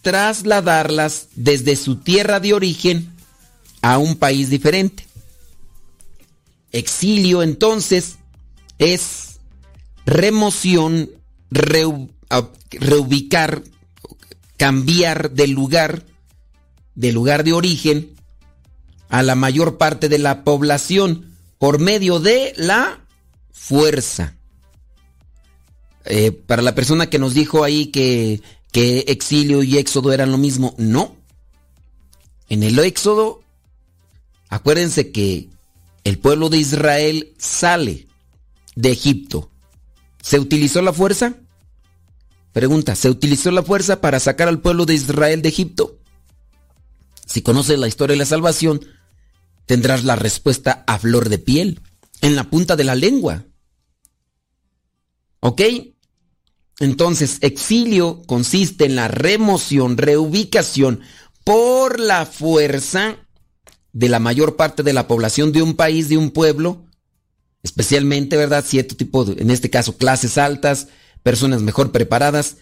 trasladarlas 0.00 1.26
desde 1.34 1.76
su 1.76 1.96
tierra 1.96 2.40
de 2.40 2.54
origen 2.54 3.12
a 3.82 3.98
un 3.98 4.16
país 4.16 4.48
diferente. 4.48 5.06
Exilio 6.72 7.42
entonces 7.42 8.16
es 8.78 9.38
remoción, 10.06 11.10
reubicar, 12.70 13.64
cambiar 14.56 15.32
de 15.32 15.46
lugar, 15.46 16.06
de 17.00 17.12
lugar 17.12 17.44
de 17.44 17.54
origen, 17.54 18.14
a 19.08 19.22
la 19.22 19.34
mayor 19.34 19.78
parte 19.78 20.10
de 20.10 20.18
la 20.18 20.44
población 20.44 21.34
por 21.58 21.78
medio 21.78 22.20
de 22.20 22.52
la 22.58 23.00
fuerza. 23.50 24.36
Eh, 26.04 26.30
para 26.30 26.60
la 26.60 26.74
persona 26.74 27.08
que 27.08 27.18
nos 27.18 27.32
dijo 27.32 27.64
ahí 27.64 27.86
que, 27.86 28.42
que 28.70 29.06
exilio 29.08 29.62
y 29.62 29.78
éxodo 29.78 30.12
eran 30.12 30.30
lo 30.30 30.36
mismo, 30.36 30.74
no. 30.76 31.16
En 32.50 32.62
el 32.62 32.78
éxodo, 32.78 33.42
acuérdense 34.50 35.10
que 35.10 35.48
el 36.04 36.18
pueblo 36.18 36.50
de 36.50 36.58
Israel 36.58 37.32
sale 37.38 38.08
de 38.74 38.90
Egipto. 38.90 39.50
¿Se 40.20 40.38
utilizó 40.38 40.82
la 40.82 40.92
fuerza? 40.92 41.34
Pregunta, 42.52 42.94
¿se 42.94 43.08
utilizó 43.08 43.50
la 43.52 43.62
fuerza 43.62 44.02
para 44.02 44.20
sacar 44.20 44.48
al 44.48 44.60
pueblo 44.60 44.84
de 44.84 44.94
Israel 44.94 45.40
de 45.40 45.48
Egipto? 45.48 45.99
Si 47.30 47.42
conoces 47.42 47.78
la 47.78 47.86
historia 47.86 48.14
de 48.14 48.18
la 48.18 48.26
salvación, 48.26 48.84
tendrás 49.64 50.02
la 50.02 50.16
respuesta 50.16 50.82
a 50.88 50.98
flor 50.98 51.28
de 51.28 51.38
piel, 51.38 51.80
en 52.22 52.34
la 52.34 52.50
punta 52.50 52.74
de 52.74 52.82
la 52.82 52.96
lengua. 52.96 53.44
¿Ok? 55.38 55.62
Entonces, 56.80 57.38
exilio 57.40 58.22
consiste 58.26 58.84
en 58.84 58.96
la 58.96 59.06
remoción, 59.06 59.96
reubicación 59.96 61.02
por 61.44 62.00
la 62.00 62.26
fuerza 62.26 63.16
de 63.92 64.08
la 64.08 64.18
mayor 64.18 64.56
parte 64.56 64.82
de 64.82 64.92
la 64.92 65.06
población 65.06 65.52
de 65.52 65.62
un 65.62 65.76
país, 65.76 66.08
de 66.08 66.16
un 66.16 66.32
pueblo, 66.32 66.84
especialmente, 67.62 68.36
¿verdad? 68.36 68.64
Cierto 68.66 68.96
tipo, 68.96 69.24
de, 69.24 69.40
en 69.40 69.52
este 69.52 69.70
caso, 69.70 69.96
clases 69.96 70.36
altas, 70.36 70.88
personas 71.22 71.62
mejor 71.62 71.92
preparadas, 71.92 72.56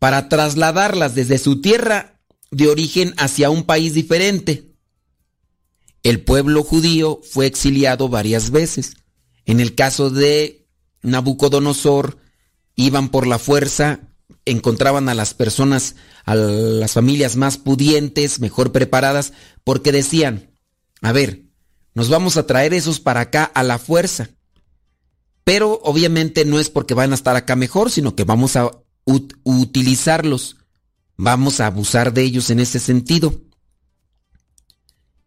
para 0.00 0.28
trasladarlas 0.28 1.14
desde 1.14 1.38
su 1.38 1.60
tierra 1.60 2.19
de 2.50 2.68
origen 2.68 3.14
hacia 3.16 3.50
un 3.50 3.64
país 3.64 3.94
diferente. 3.94 4.70
El 6.02 6.22
pueblo 6.22 6.62
judío 6.62 7.20
fue 7.22 7.46
exiliado 7.46 8.08
varias 8.08 8.50
veces. 8.50 8.94
En 9.44 9.60
el 9.60 9.74
caso 9.74 10.10
de 10.10 10.66
Nabucodonosor, 11.02 12.18
iban 12.74 13.10
por 13.10 13.26
la 13.26 13.38
fuerza, 13.38 14.00
encontraban 14.44 15.08
a 15.08 15.14
las 15.14 15.34
personas, 15.34 15.96
a 16.24 16.34
las 16.34 16.92
familias 16.92 17.36
más 17.36 17.58
pudientes, 17.58 18.40
mejor 18.40 18.72
preparadas, 18.72 19.32
porque 19.64 19.92
decían, 19.92 20.50
a 21.02 21.12
ver, 21.12 21.44
nos 21.94 22.08
vamos 22.08 22.36
a 22.36 22.46
traer 22.46 22.72
esos 22.74 23.00
para 23.00 23.20
acá 23.20 23.44
a 23.44 23.62
la 23.62 23.78
fuerza. 23.78 24.30
Pero 25.44 25.80
obviamente 25.82 26.44
no 26.44 26.58
es 26.60 26.70
porque 26.70 26.94
van 26.94 27.12
a 27.12 27.14
estar 27.14 27.36
acá 27.36 27.56
mejor, 27.56 27.90
sino 27.90 28.14
que 28.14 28.24
vamos 28.24 28.56
a 28.56 28.70
utilizarlos. 29.44 30.56
Vamos 31.22 31.60
a 31.60 31.66
abusar 31.66 32.14
de 32.14 32.22
ellos 32.22 32.48
en 32.48 32.60
ese 32.60 32.78
sentido. 32.80 33.42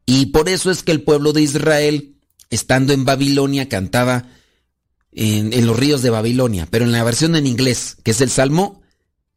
Y 0.08 0.26
por 0.28 0.50
eso 0.50 0.72
es 0.72 0.82
que 0.82 0.92
el 0.92 1.04
pueblo 1.04 1.34
de 1.34 1.44
Israel, 1.44 2.18
estando 2.50 2.94
en 2.94 3.06
Babilonia, 3.06 3.70
cantaba 3.70 4.28
en, 5.12 5.68
los 5.68 5.78
ríos 5.78 6.02
de 6.02 6.10
Babilonia, 6.10 6.68
pero 6.72 6.86
en 6.86 6.94
la 6.94 7.04
versión 7.04 7.36
en 7.36 7.46
inglés, 7.46 7.96
que 8.04 8.10
es 8.10 8.22
el 8.22 8.32
Salmo, 8.32 8.82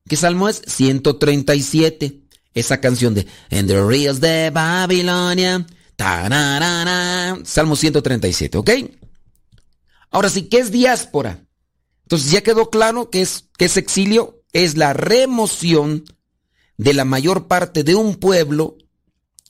¿qué 0.09 0.17
Salmo 0.17 0.49
es? 0.49 0.63
137. 0.67 2.23
Esa 2.55 2.81
canción 2.81 3.13
de 3.13 3.27
En 3.51 3.67
the 3.67 3.85
ríos 3.85 4.21
de 4.21 4.49
Babilonia. 4.49 5.67
Salmo 7.45 7.77
137, 7.77 8.57
¿ok? 8.57 8.71
Ahora 10.11 10.31
sí, 10.31 10.45
¿qué 10.45 10.61
es 10.61 10.73
diáspora? 10.73 11.45
Entonces 12.05 12.31
ya 12.31 12.43
quedó 12.43 12.71
claro 12.71 13.11
que 13.11 13.21
es, 13.21 13.45
que 13.59 13.67
es 13.67 13.77
exilio, 13.77 14.43
es 14.55 14.79
la 14.79 14.95
remoción 14.95 16.05
de 16.79 16.95
la 16.95 17.05
mayor 17.05 17.47
parte 17.47 17.85
de 17.85 17.95
un 17.95 18.17
pueblo 18.17 18.77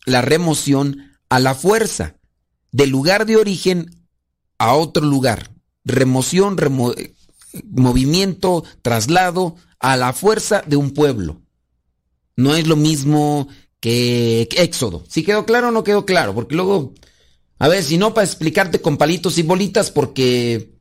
la 0.07 0.23
remoción 0.23 1.19
a 1.29 1.41
la 1.41 1.55
fuerza, 1.55 2.17
del 2.73 2.91
lugar 2.91 3.27
de 3.27 3.37
origen 3.37 4.07
a 4.59 4.75
otro 4.75 5.05
lugar. 5.05 5.51
Remoción, 5.85 6.57
movimiento, 7.65 8.65
traslado 8.83 9.57
a 9.79 9.97
la 9.97 10.13
fuerza 10.13 10.63
de 10.67 10.77
un 10.77 10.93
pueblo. 10.93 11.43
No 12.37 12.55
es 12.55 12.67
lo 12.67 12.77
mismo 12.77 13.49
que, 13.81 14.49
éxodo. 14.57 15.05
¿Si 15.09 15.23
quedó 15.23 15.45
claro 15.45 15.69
o 15.69 15.71
no 15.71 15.85
quedó 15.85 16.07
claro? 16.07 16.35
Porque 16.35 16.55
luego, 16.55 16.95
a 17.59 17.69
ver, 17.69 17.83
si 17.83 17.99
no, 17.99 18.15
para 18.15 18.27
explicarte 18.27 18.81
con 18.81 18.97
palitos 18.97 19.39
y 19.39 19.43
bolitas, 19.43 19.91
porque 19.91 20.79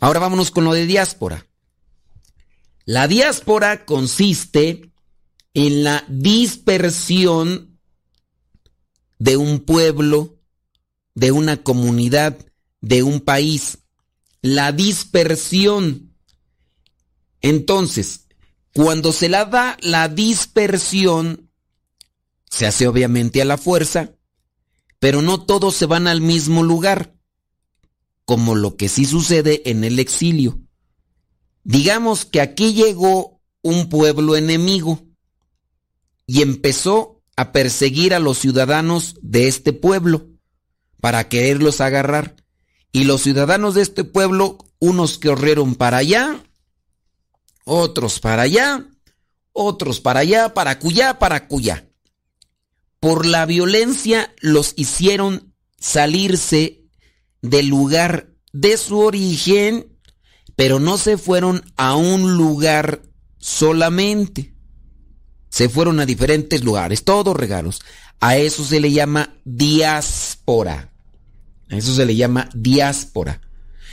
ahora 0.00 0.20
vámonos 0.20 0.50
con 0.50 0.64
lo 0.64 0.72
de 0.72 0.86
diáspora. 0.86 1.46
La 2.84 3.08
diáspora 3.08 3.84
consiste 3.84 4.92
en 5.56 5.84
la 5.84 6.04
dispersión 6.06 7.78
de 9.18 9.38
un 9.38 9.60
pueblo, 9.60 10.38
de 11.14 11.32
una 11.32 11.62
comunidad, 11.62 12.36
de 12.82 13.02
un 13.02 13.20
país. 13.20 13.78
La 14.42 14.72
dispersión. 14.72 16.14
Entonces, 17.40 18.26
cuando 18.74 19.12
se 19.12 19.30
la 19.30 19.46
da 19.46 19.78
la 19.80 20.08
dispersión, 20.08 21.50
se 22.50 22.66
hace 22.66 22.86
obviamente 22.86 23.40
a 23.40 23.46
la 23.46 23.56
fuerza, 23.56 24.12
pero 24.98 25.22
no 25.22 25.46
todos 25.46 25.74
se 25.74 25.86
van 25.86 26.06
al 26.06 26.20
mismo 26.20 26.64
lugar, 26.64 27.16
como 28.26 28.56
lo 28.56 28.76
que 28.76 28.90
sí 28.90 29.06
sucede 29.06 29.62
en 29.70 29.84
el 29.84 30.00
exilio. 30.00 30.60
Digamos 31.64 32.26
que 32.26 32.42
aquí 32.42 32.74
llegó 32.74 33.40
un 33.62 33.88
pueblo 33.88 34.36
enemigo 34.36 35.05
y 36.26 36.42
empezó 36.42 37.22
a 37.36 37.52
perseguir 37.52 38.14
a 38.14 38.18
los 38.18 38.38
ciudadanos 38.38 39.16
de 39.22 39.46
este 39.46 39.72
pueblo 39.72 40.26
para 41.00 41.28
quererlos 41.28 41.80
agarrar. 41.80 42.36
Y 42.92 43.04
los 43.04 43.22
ciudadanos 43.22 43.74
de 43.74 43.82
este 43.82 44.04
pueblo, 44.04 44.58
unos 44.78 45.18
corrieron 45.18 45.74
para 45.74 45.98
allá, 45.98 46.42
otros 47.64 48.20
para 48.20 48.42
allá, 48.42 48.86
otros 49.52 50.00
para 50.00 50.20
allá, 50.20 50.54
para 50.54 50.78
cuyá, 50.78 51.18
para 51.18 51.46
cuyá. 51.46 51.88
Por 52.98 53.26
la 53.26 53.44
violencia 53.46 54.34
los 54.40 54.72
hicieron 54.76 55.54
salirse 55.78 56.82
del 57.42 57.68
lugar 57.68 58.30
de 58.52 58.78
su 58.78 58.98
origen, 58.98 59.98
pero 60.56 60.80
no 60.80 60.96
se 60.96 61.18
fueron 61.18 61.62
a 61.76 61.94
un 61.94 62.36
lugar 62.36 63.02
solamente 63.38 64.55
se 65.56 65.70
fueron 65.70 66.00
a 66.00 66.04
diferentes 66.04 66.62
lugares, 66.62 67.02
todos 67.02 67.34
regalos. 67.34 67.80
A 68.20 68.36
eso 68.36 68.62
se 68.62 68.78
le 68.78 68.92
llama 68.92 69.38
diáspora. 69.46 70.92
A 71.70 71.76
eso 71.78 71.94
se 71.94 72.04
le 72.04 72.14
llama 72.14 72.50
diáspora. 72.52 73.40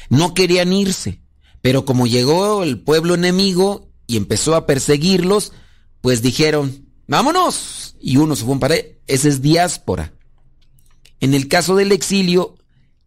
No 0.09 0.33
querían 0.33 0.73
irse, 0.73 1.21
pero 1.61 1.85
como 1.85 2.05
llegó 2.05 2.63
el 2.63 2.81
pueblo 2.81 3.13
enemigo 3.13 3.87
y 4.07 4.17
empezó 4.17 4.55
a 4.55 4.65
perseguirlos, 4.65 5.53
pues 6.01 6.21
dijeron, 6.21 6.89
vámonos. 7.07 7.95
Y 7.97 8.17
uno 8.17 8.35
se 8.35 8.43
fue 8.43 8.59
para 8.59 8.75
Ese 9.07 9.29
es 9.29 9.41
diáspora. 9.41 10.11
En 11.21 11.33
el 11.33 11.47
caso 11.47 11.77
del 11.77 11.93
exilio, 11.93 12.57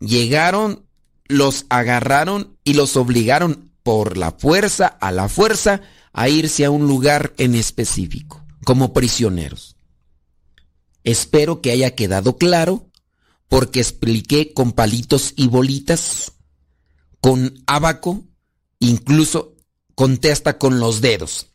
llegaron, 0.00 0.86
los 1.26 1.66
agarraron 1.68 2.56
y 2.64 2.72
los 2.72 2.96
obligaron 2.96 3.70
por 3.82 4.16
la 4.16 4.32
fuerza, 4.32 4.86
a 4.86 5.12
la 5.12 5.28
fuerza, 5.28 5.82
a 6.14 6.30
irse 6.30 6.64
a 6.64 6.70
un 6.70 6.88
lugar 6.88 7.34
en 7.36 7.54
específico 7.54 8.45
como 8.66 8.92
prisioneros. 8.92 9.76
Espero 11.04 11.62
que 11.62 11.70
haya 11.70 11.94
quedado 11.94 12.36
claro 12.36 12.90
porque 13.46 13.78
expliqué 13.78 14.52
con 14.52 14.72
palitos 14.72 15.34
y 15.36 15.46
bolitas, 15.46 16.32
con 17.20 17.62
abaco, 17.68 18.24
incluso 18.80 19.54
contesta 19.94 20.58
con 20.58 20.80
los 20.80 21.00
dedos. 21.00 21.52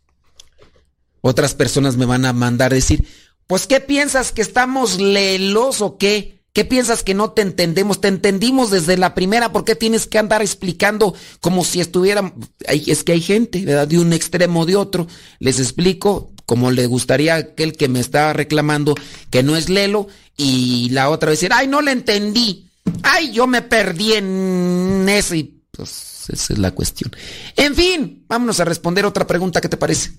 Otras 1.20 1.54
personas 1.54 1.98
me 1.98 2.06
van 2.06 2.24
a 2.24 2.32
mandar 2.32 2.74
decir, 2.74 3.06
pues 3.46 3.68
¿qué 3.68 3.82
piensas 3.82 4.32
que 4.32 4.42
estamos 4.42 5.02
lelos 5.02 5.82
o 5.82 5.98
qué? 5.98 6.46
¿Qué 6.54 6.64
piensas 6.64 7.04
que 7.04 7.14
no 7.14 7.32
te 7.32 7.42
entendemos? 7.42 8.00
Te 8.00 8.08
entendimos 8.08 8.72
desde 8.72 8.96
la 8.96 9.14
primera, 9.16 9.52
¿por 9.52 9.66
qué 9.66 9.76
tienes 9.76 10.08
que 10.08 10.18
andar 10.18 10.42
explicando 10.42 11.14
como 11.42 11.66
si 11.66 11.82
estuvieran... 11.82 12.36
Es 12.66 13.04
que 13.04 13.12
hay 13.12 13.22
gente, 13.22 13.66
¿verdad? 13.66 13.88
De 13.88 14.00
un 14.00 14.14
extremo 14.14 14.62
o 14.62 14.66
de 14.66 14.78
otro. 14.78 15.08
Les 15.40 15.60
explico 15.60 16.32
como 16.52 16.70
le 16.70 16.86
gustaría 16.86 17.36
aquel 17.36 17.72
que 17.78 17.88
me 17.88 18.02
estaba 18.02 18.34
reclamando 18.34 18.94
que 19.30 19.42
no 19.42 19.56
es 19.56 19.70
Lelo 19.70 20.10
y 20.36 20.90
la 20.90 21.10
otra 21.10 21.30
decir, 21.30 21.52
ay, 21.54 21.66
no 21.66 21.82
le 21.82 21.94
entendí. 21.94 22.70
Ay, 23.04 23.32
yo 23.32 23.48
me 23.48 23.62
perdí 23.62 24.16
en 24.16 25.06
ese. 25.08 25.38
Y 25.38 25.62
pues 25.72 26.26
esa 26.28 26.52
es 26.52 26.60
la 26.60 26.72
cuestión. 26.72 27.10
En 27.56 27.74
fin, 27.74 28.26
vámonos 28.28 28.60
a 28.60 28.66
responder 28.66 29.06
otra 29.06 29.26
pregunta, 29.26 29.62
¿qué 29.62 29.70
te 29.70 29.78
parece? 29.78 30.12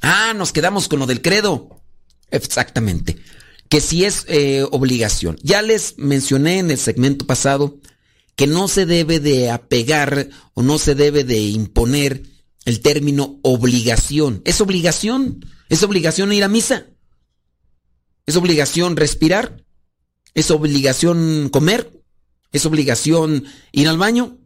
Ah, 0.00 0.32
nos 0.34 0.52
quedamos 0.52 0.88
con 0.88 1.00
lo 1.00 1.06
del 1.06 1.20
credo. 1.20 1.82
Exactamente. 2.30 3.18
que 3.68 3.82
si 3.82 4.06
es 4.06 4.24
eh, 4.28 4.66
obligación. 4.70 5.36
Ya 5.42 5.60
les 5.60 5.98
mencioné 5.98 6.60
en 6.60 6.70
el 6.70 6.78
segmento 6.78 7.26
pasado 7.26 7.76
que 8.36 8.46
no 8.46 8.68
se 8.68 8.86
debe 8.86 9.20
de 9.20 9.50
apegar 9.50 10.30
o 10.54 10.62
no 10.62 10.78
se 10.78 10.94
debe 10.94 11.24
de 11.24 11.40
imponer 11.40 12.31
el 12.64 12.80
término 12.80 13.38
obligación. 13.42 14.42
Es 14.44 14.60
obligación. 14.60 15.44
Es 15.68 15.82
obligación 15.82 16.32
ir 16.32 16.44
a 16.44 16.48
misa. 16.48 16.86
Es 18.26 18.36
obligación 18.36 18.96
respirar. 18.96 19.64
Es 20.34 20.50
obligación 20.50 21.48
comer. 21.50 22.02
Es 22.52 22.66
obligación 22.66 23.44
ir 23.72 23.88
al 23.88 23.98
baño. 23.98 24.38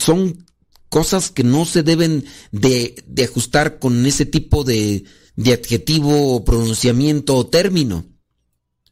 Son 0.00 0.46
cosas 0.88 1.30
que 1.30 1.44
no 1.44 1.66
se 1.66 1.82
deben 1.82 2.24
de, 2.50 3.04
ajustar 3.22 3.78
con 3.78 4.06
ese 4.06 4.24
tipo 4.24 4.64
de, 4.64 5.04
de 5.36 5.52
adjetivo, 5.52 6.44
pronunciamiento 6.44 7.36
o 7.36 7.46
término. 7.46 8.06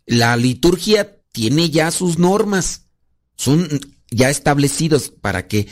La 0.04 0.36
liturgia 0.36 1.20
tiene 1.32 1.70
ya 1.70 1.90
sus 1.90 2.18
normas. 2.18 2.86
Son 3.36 3.68
ya 4.10 4.30
establecidos 4.30 5.10
para 5.10 5.48
que 5.48 5.66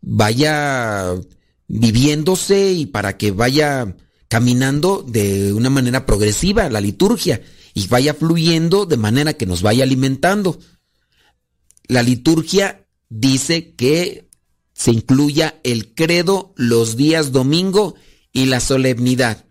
vaya 0.00 1.14
viviéndose 1.68 2.72
y 2.72 2.86
para 2.86 3.16
que 3.16 3.30
vaya 3.30 3.96
caminando 4.28 5.04
de 5.06 5.52
una 5.52 5.70
manera 5.70 6.06
progresiva 6.06 6.70
la 6.70 6.80
liturgia 6.80 7.42
y 7.74 7.86
vaya 7.88 8.14
fluyendo 8.14 8.86
de 8.86 8.96
manera 8.96 9.34
que 9.34 9.46
nos 9.46 9.62
vaya 9.62 9.84
alimentando. 9.84 10.58
La 11.86 12.02
liturgia 12.02 12.86
dice 13.08 13.74
que 13.74 14.30
se 14.72 14.90
incluya 14.90 15.60
el 15.64 15.94
credo 15.94 16.54
los 16.56 16.96
días 16.96 17.32
domingo 17.32 17.94
y 18.32 18.46
la 18.46 18.60
solemnidad. 18.60 19.46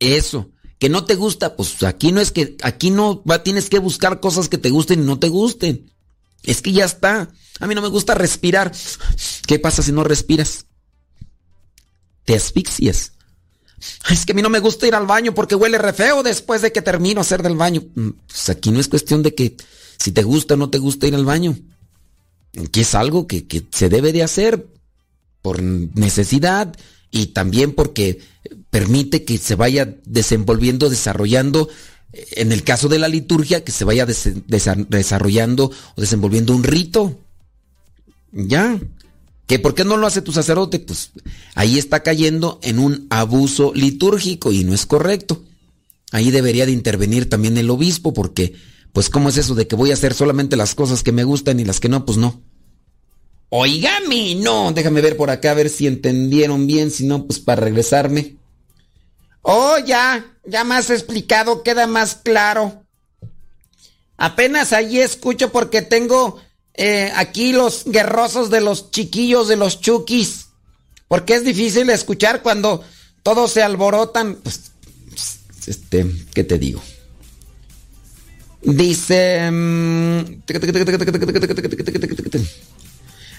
Eso, 0.00 0.50
que 0.78 0.88
no 0.88 1.04
te 1.04 1.14
gusta, 1.14 1.56
pues 1.56 1.80
aquí 1.84 2.10
no 2.10 2.20
es 2.20 2.32
que 2.32 2.56
aquí 2.62 2.90
no 2.90 3.22
va, 3.22 3.44
tienes 3.44 3.70
que 3.70 3.78
buscar 3.78 4.18
cosas 4.18 4.48
que 4.48 4.58
te 4.58 4.70
gusten 4.70 5.00
y 5.00 5.06
no 5.06 5.20
te 5.20 5.28
gusten. 5.28 5.91
Es 6.42 6.62
que 6.62 6.72
ya 6.72 6.84
está. 6.84 7.28
A 7.60 7.66
mí 7.66 7.74
no 7.74 7.82
me 7.82 7.88
gusta 7.88 8.14
respirar. 8.14 8.72
¿Qué 9.46 9.58
pasa 9.58 9.82
si 9.82 9.92
no 9.92 10.04
respiras? 10.04 10.66
Te 12.24 12.34
asfixias. 12.34 13.12
Es 14.10 14.24
que 14.24 14.32
a 14.32 14.34
mí 14.34 14.42
no 14.42 14.50
me 14.50 14.60
gusta 14.60 14.86
ir 14.86 14.94
al 14.94 15.06
baño 15.06 15.34
porque 15.34 15.54
huele 15.54 15.78
re 15.78 15.92
feo 15.92 16.22
después 16.22 16.62
de 16.62 16.72
que 16.72 16.82
termino 16.82 17.20
hacer 17.20 17.42
del 17.42 17.56
baño. 17.56 17.82
Mm, 17.94 18.10
pues 18.26 18.48
aquí 18.48 18.70
no 18.70 18.80
es 18.80 18.88
cuestión 18.88 19.22
de 19.22 19.34
que 19.34 19.56
si 19.98 20.12
te 20.12 20.22
gusta 20.22 20.54
o 20.54 20.56
no 20.56 20.70
te 20.70 20.78
gusta 20.78 21.06
ir 21.06 21.14
al 21.14 21.24
baño. 21.24 21.56
Que 22.70 22.82
es 22.82 22.94
algo 22.94 23.26
que, 23.26 23.46
que 23.46 23.66
se 23.70 23.88
debe 23.88 24.12
de 24.12 24.22
hacer 24.22 24.66
por 25.40 25.62
necesidad 25.62 26.76
y 27.10 27.28
también 27.28 27.72
porque 27.72 28.20
permite 28.70 29.24
que 29.24 29.38
se 29.38 29.54
vaya 29.54 29.96
desenvolviendo, 30.04 30.88
desarrollando 30.88 31.68
en 32.12 32.52
el 32.52 32.62
caso 32.62 32.88
de 32.88 32.98
la 32.98 33.08
liturgia, 33.08 33.64
que 33.64 33.72
se 33.72 33.84
vaya 33.84 34.06
desarrollando 34.06 35.70
o 35.96 36.00
desenvolviendo 36.00 36.54
un 36.54 36.64
rito. 36.64 37.18
Ya. 38.32 38.78
¿Que 39.46 39.58
por 39.58 39.74
qué 39.74 39.84
no 39.84 39.96
lo 39.96 40.06
hace 40.06 40.22
tu 40.22 40.32
sacerdote? 40.32 40.78
Pues 40.78 41.10
ahí 41.54 41.78
está 41.78 42.02
cayendo 42.02 42.58
en 42.62 42.78
un 42.78 43.06
abuso 43.10 43.72
litúrgico 43.74 44.52
y 44.52 44.64
no 44.64 44.74
es 44.74 44.86
correcto. 44.86 45.42
Ahí 46.10 46.30
debería 46.30 46.66
de 46.66 46.72
intervenir 46.72 47.28
también 47.28 47.56
el 47.56 47.70
obispo 47.70 48.12
porque, 48.12 48.54
pues, 48.92 49.08
¿cómo 49.08 49.30
es 49.30 49.38
eso 49.38 49.54
de 49.54 49.66
que 49.66 49.76
voy 49.76 49.90
a 49.90 49.94
hacer 49.94 50.14
solamente 50.14 50.56
las 50.56 50.74
cosas 50.74 51.02
que 51.02 51.12
me 51.12 51.24
gustan 51.24 51.58
y 51.58 51.64
las 51.64 51.80
que 51.80 51.88
no? 51.88 52.04
Pues 52.04 52.18
no. 52.18 52.42
Oígame, 53.48 54.34
no, 54.36 54.72
déjame 54.72 55.00
ver 55.00 55.16
por 55.16 55.30
acá 55.30 55.50
a 55.50 55.54
ver 55.54 55.68
si 55.68 55.86
entendieron 55.86 56.66
bien, 56.66 56.90
si 56.90 57.06
no, 57.06 57.26
pues 57.26 57.38
para 57.38 57.62
regresarme. 57.62 58.36
Oh, 59.42 59.76
ya, 59.78 60.24
ya 60.44 60.64
más 60.64 60.88
explicado, 60.90 61.62
queda 61.62 61.86
más 61.86 62.14
claro. 62.14 62.84
Apenas 64.16 64.72
ahí 64.72 65.00
escucho 65.00 65.50
porque 65.50 65.82
tengo 65.82 66.40
eh, 66.74 67.12
aquí 67.16 67.52
los 67.52 67.84
guerrosos 67.84 68.50
de 68.50 68.60
los 68.60 68.90
chiquillos 68.92 69.48
de 69.48 69.56
los 69.56 69.80
chukis. 69.80 70.46
Porque 71.08 71.34
es 71.34 71.44
difícil 71.44 71.90
escuchar 71.90 72.42
cuando 72.42 72.84
todos 73.22 73.52
se 73.52 73.62
alborotan. 73.62 74.36
Pues, 74.36 74.70
este, 75.66 76.06
¿qué 76.32 76.44
te 76.44 76.58
digo? 76.58 76.80
Dice... 78.62 79.50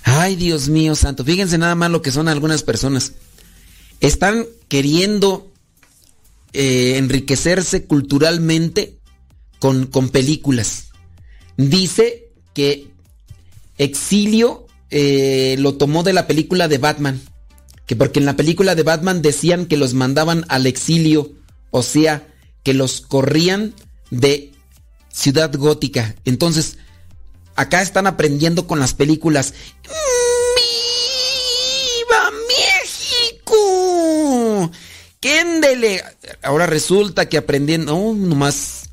Ay, 0.04 0.36
Dios 0.36 0.68
mío 0.68 0.96
santo. 0.96 1.24
Fíjense 1.24 1.58
nada 1.58 1.76
más 1.76 1.90
lo 1.90 2.02
que 2.02 2.12
son 2.12 2.28
algunas 2.28 2.62
personas. 2.62 3.14
Están 4.02 4.46
queriendo 4.68 5.53
eh, 6.54 6.98
enriquecerse 6.98 7.86
culturalmente 7.86 9.00
con, 9.60 9.88
películas. 10.10 10.90
Dice 11.58 12.30
que 12.54 12.90
Exilio 13.78 14.68
eh, 14.90 15.56
lo 15.60 15.76
tomó 15.76 16.04
de 16.04 16.14
la 16.14 16.28
película 16.28 16.68
de 16.68 16.78
Batman. 16.78 17.22
Que 17.86 17.96
porque 17.96 18.20
en 18.20 18.26
la 18.26 18.36
película 18.36 18.76
de 18.76 18.84
Batman 18.84 19.22
decían 19.22 19.66
que 19.66 19.78
los 19.78 19.94
mandaban 19.94 20.46
al 20.48 20.68
exilio. 20.68 21.32
O 21.72 21.82
sea, 21.82 22.28
que 22.62 22.74
los 22.74 23.02
corrían 23.02 23.74
de 24.12 24.52
Ciudad 25.12 25.52
Gótica. 25.56 26.16
Entonces, 26.26 26.78
acá 27.56 27.82
están 27.82 28.06
aprendiendo 28.06 28.68
con 28.68 28.80
las 28.80 28.94
películas. 28.94 29.54
¡Quéndele! 35.24 36.04
Ahora 36.42 36.66
resulta 36.66 37.30
que 37.30 37.38
aprendiendo, 37.38 37.94
no, 37.94 38.14
nomás, 38.14 38.90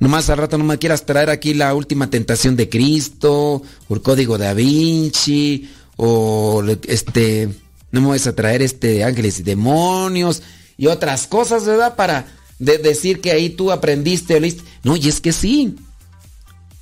nomás 0.00 0.28
al 0.28 0.38
rato 0.38 0.58
no 0.58 0.64
me 0.64 0.76
quieras 0.76 1.06
traer 1.06 1.30
aquí 1.30 1.54
la 1.54 1.72
última 1.72 2.10
tentación 2.10 2.56
de 2.56 2.68
Cristo, 2.68 3.62
o 3.86 3.94
el 3.94 4.02
código 4.02 4.38
da 4.38 4.54
Vinci, 4.54 5.70
o 5.96 6.64
este, 6.88 7.50
no 7.92 8.00
me 8.00 8.08
vas 8.08 8.26
a 8.26 8.34
traer 8.34 8.60
este 8.60 9.04
ángeles 9.04 9.38
y 9.38 9.44
demonios, 9.44 10.42
y 10.76 10.88
otras 10.88 11.28
cosas, 11.28 11.64
¿verdad? 11.64 11.94
Para 11.94 12.26
decir 12.58 13.20
que 13.20 13.30
ahí 13.30 13.50
tú 13.50 13.70
aprendiste 13.70 14.34
o 14.34 14.40
leíste. 14.40 14.64
No, 14.82 14.96
y 14.96 15.06
es 15.06 15.20
que 15.20 15.30
sí. 15.30 15.76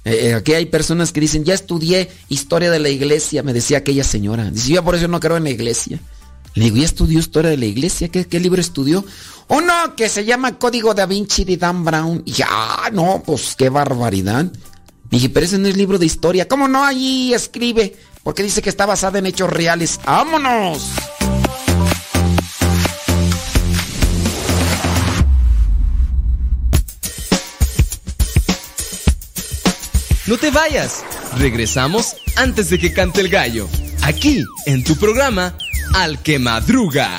Eh, 0.07 0.29
eh, 0.29 0.35
aquí 0.35 0.55
hay 0.55 0.65
personas 0.65 1.13
que 1.13 1.21
dicen, 1.21 1.45
ya 1.45 1.53
estudié 1.53 2.09
historia 2.31 2.71
de 2.71 2.79
la 2.79 2.89
iglesia, 2.89 3.43
me 3.43 3.53
decía 3.53 3.77
aquella 3.77 4.05
señora. 4.05 4.51
Dice, 4.51 4.73
yo 4.73 4.83
por 4.83 4.95
eso 4.95 5.07
no 5.07 5.21
creo 5.21 5.37
en 5.37 5.45
la 5.45 5.51
iglesia. 5.51 6.01
Le 6.57 6.65
digo, 6.65 6.77
¿ya 6.79 6.87
estudió 6.87 7.19
historia 7.19 7.51
de 7.51 7.59
la 7.59 7.67
iglesia? 7.67 8.09
¿Qué, 8.09 8.41
libro 8.41 8.63
estudió? 8.63 9.05
Uno 9.49 9.95
que 9.95 10.09
se 10.09 10.25
llama 10.25 10.59
Código 10.59 10.95
da 10.95 11.05
Vinci 11.05 11.45
de 11.45 11.59
Dan 11.59 11.85
Brown. 11.85 12.23
Ya, 12.25 12.49
no, 12.95 13.23
pues 13.25 13.55
qué 13.57 13.69
barbaridad. 13.69 14.51
dije, 15.11 15.29
pero 15.29 15.45
ese 15.45 15.59
no 15.59 15.69
es 15.69 15.77
libro 15.77 15.99
de 15.99 16.07
historia. 16.07 16.49
¿Cómo 16.49 16.67
no? 16.67 16.83
Allí 16.83 17.35
escribe. 17.35 17.95
Porque 18.23 18.43
dice 18.43 18.63
que 18.63 18.71
está 18.71 18.87
basada 18.87 19.19
en 19.19 19.27
hechos 19.27 19.51
reales. 19.51 20.01
¡Vámonos! 20.07 20.89
No 30.27 30.39
te 30.39 30.51
vayas. 30.51 31.05
Regresamos 31.37 32.17
antes 32.35 32.71
de 32.71 32.79
que 32.79 32.95
cante 32.95 33.21
el 33.21 33.29
gallo. 33.29 33.69
Aquí, 34.07 34.45
en 34.67 34.85
tu 34.85 34.95
programa 34.95 35.53
al 35.97 36.23
que 36.23 36.39
madruga, 36.39 37.11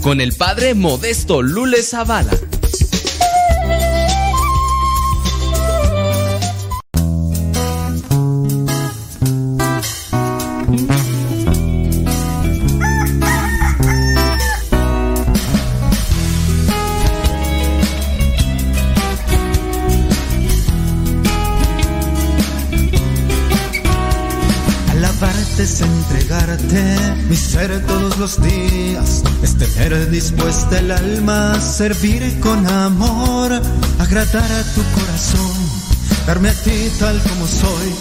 con 0.00 0.20
el 0.20 0.32
padre 0.32 0.74
Modesto 0.74 1.42
Lule 1.42 1.82
Zavala. 1.82 2.30
Todos 27.68 28.16
los 28.16 28.40
días, 28.40 29.22
es 29.42 29.58
tener 29.58 30.10
dispuesta 30.10 30.78
el 30.78 30.90
alma, 30.90 31.60
servir 31.60 32.40
con 32.40 32.66
amor, 32.66 33.52
agradar 33.98 34.50
a 34.50 34.62
tu 34.74 34.82
corazón, 34.98 35.52
darme 36.26 36.48
a 36.48 36.54
ti 36.54 36.90
tal 36.98 37.20
como 37.20 37.46
soy, 37.46 37.94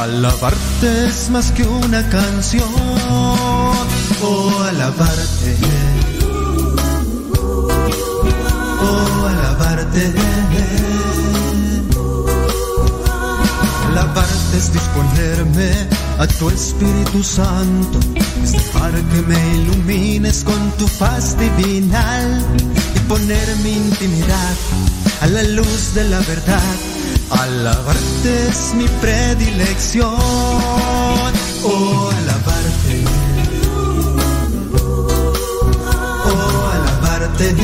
alabarte 0.00 1.06
es 1.06 1.28
más 1.28 1.52
que 1.52 1.62
una 1.62 2.08
canción, 2.08 2.64
oh 4.22 4.64
alabarte, 4.70 5.56
oh 8.80 9.26
alabarte. 9.28 10.12
Alabarte 13.90 14.56
es 14.56 14.72
disponerme 14.72 15.70
a 16.18 16.26
tu 16.26 16.48
Espíritu 16.48 17.22
Santo, 17.22 17.98
es 18.42 18.52
dejar 18.52 18.92
que 18.92 19.22
me 19.22 19.56
ilumines 19.56 20.44
con 20.44 20.70
tu 20.72 20.86
paz 20.98 21.36
divinal 21.38 22.44
y 22.94 22.98
poner 23.00 23.56
mi 23.62 23.72
intimidad 23.72 24.54
a 25.20 25.26
la 25.26 25.42
luz 25.44 25.94
de 25.94 26.04
la 26.04 26.18
verdad. 26.20 26.74
Alabarte 27.30 28.48
es 28.48 28.74
mi 28.74 28.86
predilección. 29.00 30.14
Oh, 31.64 32.10
alabarte. 32.18 33.04
Oh, 36.26 36.70
alabarte. 36.76 37.54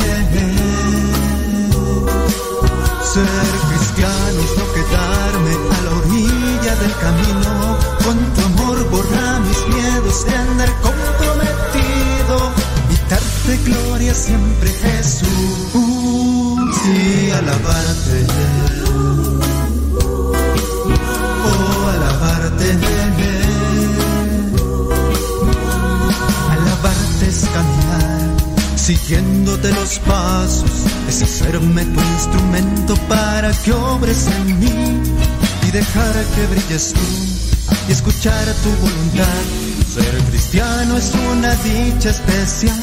Ser 3.13 3.49
cristiano 3.69 4.39
es 4.45 4.53
no 4.57 4.65
quedarme 4.73 5.53
a 5.75 5.81
la 5.85 5.91
orilla 5.97 6.73
del 6.75 6.93
camino. 7.05 7.58
Miedos 10.09 10.25
de 10.25 10.35
andar 10.35 10.69
comprometido. 10.81 12.51
Y 12.91 13.09
darte 13.09 13.57
gloria 13.65 14.13
siempre 14.13 14.69
Jesús. 14.69 15.27
Y 16.85 17.31
alabarte. 17.31 18.25
Oh, 21.45 21.89
alabarte. 21.89 22.77
Alabarte 26.51 27.27
es 27.27 27.45
caminar, 27.53 28.35
siguiéndote 28.75 29.71
los 29.73 29.99
pasos, 29.99 30.71
es 31.07 31.21
hacerme 31.21 31.85
tu 31.85 32.01
instrumento 32.01 32.95
para 33.07 33.51
que 33.51 33.71
obres 33.71 34.27
en 34.27 34.59
mí 34.59 35.01
y 35.67 35.71
dejar 35.71 36.13
que 36.35 36.47
brilles 36.47 36.93
tú 36.93 37.29
y 37.87 37.91
escuchar 37.91 38.45
tu 38.63 38.69
voluntad. 38.81 39.68
Ser 39.89 40.23
cristiano 40.29 40.97
es 40.97 41.11
una 41.31 41.55
dicha 41.55 42.11
especial. 42.11 42.75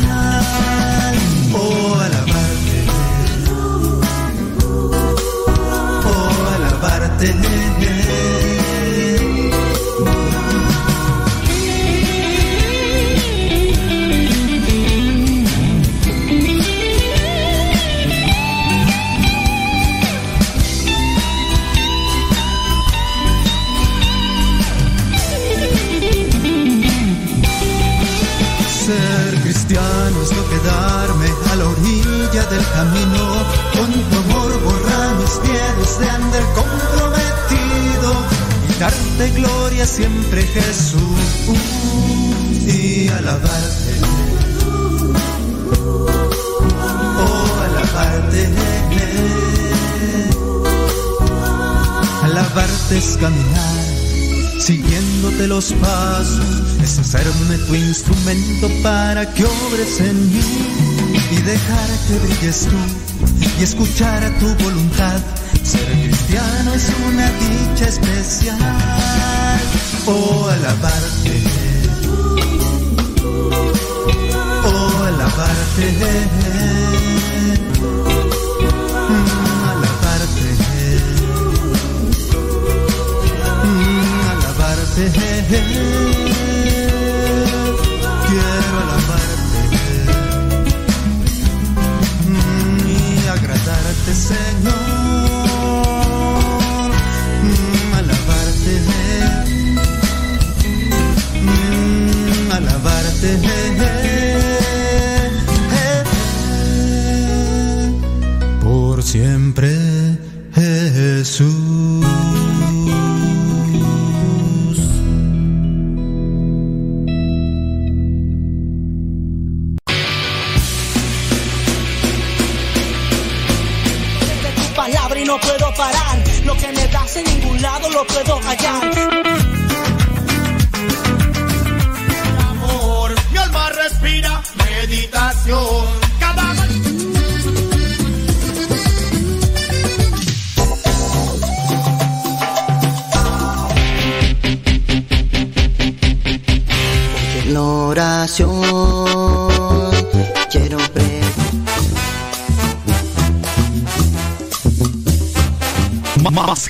Oh, 1.54 1.94
alabarte. 1.94 2.86
Oh, 6.04 6.46
alabarte. 6.56 7.95
Quedarme 30.66 31.28
a 31.52 31.56
la 31.56 31.68
orilla 31.68 32.44
del 32.46 32.64
camino. 32.74 33.22
Con 33.72 33.92
tu 33.92 34.16
amor 34.16 34.52
borra 34.64 35.14
mis 35.20 35.48
miedos 35.48 35.98
de 36.00 36.08
andar 36.10 36.42
comprometido 36.54 38.10
y 38.68 38.80
darte 38.80 39.30
gloria 39.30 39.86
siempre 39.86 40.42
Jesús 40.42 41.20
y 42.66 43.08
alabarte. 43.08 43.92
Oh, 47.18 47.46
alabarte. 47.64 48.48
Alabarte 52.24 52.98
es 52.98 53.16
caminar 53.20 53.96
siguiéndote 54.58 55.46
los 55.46 55.72
pasos, 55.74 56.65
es 56.86 56.98
hacerme 57.00 57.58
tu 57.66 57.74
instrumento 57.74 58.70
para 58.80 59.28
que 59.34 59.44
obres 59.44 59.98
en 59.98 60.32
mí 60.32 60.40
y 61.32 61.36
dejar 61.42 61.88
que 62.06 62.18
brilles 62.24 62.68
tú 62.68 62.76
y 63.58 63.62
escuchar 63.64 64.22
a 64.22 64.30
tu 64.38 64.46
voluntad. 64.62 65.20
Ser 65.64 65.84
cristiano 65.84 66.74
es 66.74 66.86
una 67.08 67.28
dicha 67.42 67.88
especial. 67.88 68.58
Oh, 70.06 70.48
alabarte. 70.48 71.42
Oh, 74.64 75.02
alabarte. 75.08 76.75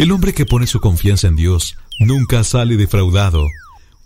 El 0.00 0.12
hombre 0.12 0.32
que 0.32 0.46
pone 0.46 0.66
su 0.66 0.80
confianza 0.80 1.28
en 1.28 1.36
Dios 1.36 1.76
nunca 1.98 2.42
sale 2.42 2.78
defraudado. 2.78 3.46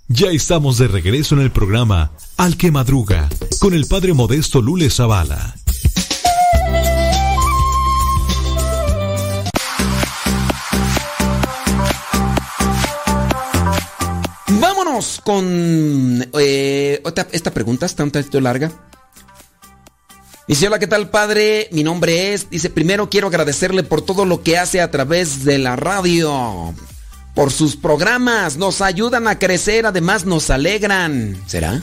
Ya 0.08 0.32
estamos 0.32 0.76
de 0.76 0.88
regreso 0.88 1.36
en 1.36 1.40
el 1.40 1.52
programa 1.52 2.10
Al 2.36 2.56
que 2.56 2.72
Madruga 2.72 3.28
con 3.60 3.74
el 3.74 3.86
padre 3.86 4.12
modesto 4.12 4.60
Lule 4.60 4.90
Zavala. 4.90 5.54
Vámonos 14.48 15.20
con 15.24 15.46
eh, 16.40 17.00
esta 17.30 17.52
pregunta, 17.52 17.86
está 17.86 18.02
un 18.02 18.10
tanto 18.10 18.40
larga. 18.40 18.72
Dice, 20.46 20.66
hola, 20.66 20.78
¿qué 20.78 20.86
tal 20.86 21.08
padre? 21.08 21.68
Mi 21.72 21.82
nombre 21.82 22.34
es, 22.34 22.50
dice, 22.50 22.68
primero 22.68 23.08
quiero 23.08 23.28
agradecerle 23.28 23.82
por 23.82 24.02
todo 24.02 24.26
lo 24.26 24.42
que 24.42 24.58
hace 24.58 24.82
a 24.82 24.90
través 24.90 25.44
de 25.44 25.56
la 25.56 25.74
radio, 25.74 26.74
por 27.34 27.50
sus 27.50 27.76
programas, 27.76 28.58
nos 28.58 28.82
ayudan 28.82 29.26
a 29.26 29.38
crecer, 29.38 29.86
además 29.86 30.26
nos 30.26 30.50
alegran. 30.50 31.42
¿Será? 31.46 31.82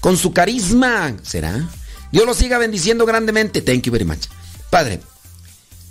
Con 0.00 0.16
su 0.16 0.32
carisma, 0.32 1.16
¿será? 1.22 1.70
Dios 2.10 2.26
lo 2.26 2.34
siga 2.34 2.58
bendiciendo 2.58 3.06
grandemente. 3.06 3.62
Thank 3.62 3.82
you 3.82 3.92
very 3.92 4.04
much. 4.04 4.26
Padre, 4.70 5.00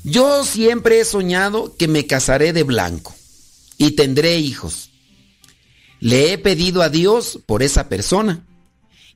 yo 0.04 0.44
siempre 0.44 1.00
he 1.00 1.06
soñado 1.06 1.74
que 1.78 1.88
me 1.88 2.06
casaré 2.06 2.52
de 2.52 2.64
blanco 2.64 3.16
y 3.78 3.92
tendré 3.92 4.38
hijos. 4.40 4.92
Le 6.02 6.34
he 6.34 6.38
pedido 6.38 6.82
a 6.82 6.90
Dios 6.90 7.40
por 7.46 7.64
esa 7.64 7.88
persona 7.88 8.44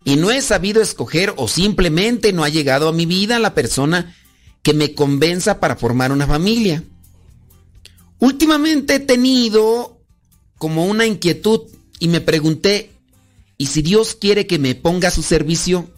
y 0.04 0.16
no 0.16 0.32
he 0.32 0.42
sabido 0.42 0.82
escoger 0.82 1.34
o 1.38 1.48
simplemente 1.48 2.34
no 2.34 2.44
ha 2.44 2.50
llegado 2.50 2.90
a 2.90 2.94
mi 2.94 3.06
vida 3.06 3.40
la 3.40 3.54
persona 3.54 4.16
que 4.64 4.74
me 4.74 4.94
convenza 4.94 5.60
para 5.60 5.76
formar 5.76 6.12
una 6.12 6.28
familia. 6.28 6.84
Últimamente 8.20 8.96
he 8.96 9.00
tenido 9.00 10.00
como 10.58 10.86
una 10.86 11.06
inquietud 11.06 11.62
y 12.00 12.08
me 12.08 12.22
pregunté, 12.22 12.92
¿y 13.58 13.68
si 13.68 13.82
Dios 13.82 14.16
quiere 14.16 14.48
que 14.48 14.60
me 14.60 14.76
ponga 14.76 15.10
a 15.10 15.12
su 15.12 15.24
servicio? 15.24 15.90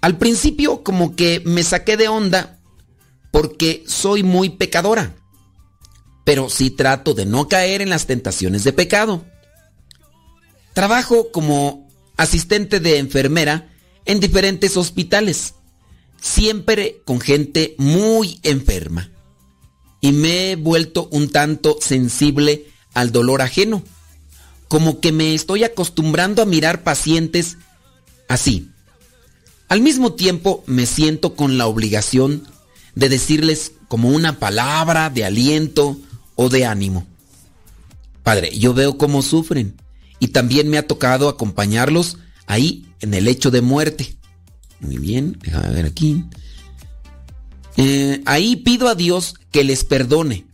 Al 0.00 0.16
principio 0.16 0.82
como 0.84 1.16
que 1.16 1.42
me 1.44 1.62
saqué 1.64 1.96
de 1.96 2.08
onda 2.08 2.58
porque 3.32 3.84
soy 3.86 4.22
muy 4.22 4.50
pecadora, 4.50 5.16
pero 6.24 6.48
sí 6.48 6.70
trato 6.70 7.14
de 7.14 7.26
no 7.26 7.48
caer 7.48 7.82
en 7.82 7.90
las 7.90 8.06
tentaciones 8.06 8.62
de 8.64 8.72
pecado. 8.72 9.24
Trabajo 10.72 11.30
como 11.32 11.87
asistente 12.18 12.80
de 12.80 12.98
enfermera 12.98 13.70
en 14.04 14.20
diferentes 14.20 14.76
hospitales, 14.76 15.54
siempre 16.20 17.00
con 17.06 17.20
gente 17.20 17.74
muy 17.78 18.40
enferma. 18.42 19.10
Y 20.00 20.12
me 20.12 20.50
he 20.50 20.56
vuelto 20.56 21.08
un 21.10 21.30
tanto 21.30 21.78
sensible 21.80 22.66
al 22.92 23.12
dolor 23.12 23.40
ajeno, 23.40 23.82
como 24.66 25.00
que 25.00 25.12
me 25.12 25.34
estoy 25.34 25.64
acostumbrando 25.64 26.42
a 26.42 26.46
mirar 26.46 26.82
pacientes 26.82 27.56
así. 28.28 28.68
Al 29.68 29.80
mismo 29.80 30.12
tiempo 30.12 30.64
me 30.66 30.86
siento 30.86 31.34
con 31.34 31.56
la 31.56 31.66
obligación 31.66 32.46
de 32.94 33.08
decirles 33.08 33.72
como 33.86 34.08
una 34.08 34.38
palabra 34.38 35.08
de 35.08 35.24
aliento 35.24 35.96
o 36.34 36.48
de 36.48 36.64
ánimo. 36.64 37.06
Padre, 38.24 38.58
yo 38.58 38.74
veo 38.74 38.98
cómo 38.98 39.22
sufren 39.22 39.74
y 40.20 40.28
también 40.28 40.68
me 40.68 40.78
ha 40.78 40.86
tocado 40.86 41.28
acompañarlos 41.28 42.18
ahí 42.46 42.86
en 43.00 43.14
el 43.14 43.24
lecho 43.24 43.50
de 43.50 43.60
muerte. 43.60 44.16
Muy 44.80 44.98
bien, 44.98 45.38
déjame 45.42 45.70
ver 45.70 45.86
aquí. 45.86 46.24
Eh, 47.76 48.22
ahí 48.26 48.56
pido 48.56 48.88
a 48.88 48.94
Dios 48.94 49.34
que 49.52 49.64
les 49.64 49.84
perdone 49.84 50.46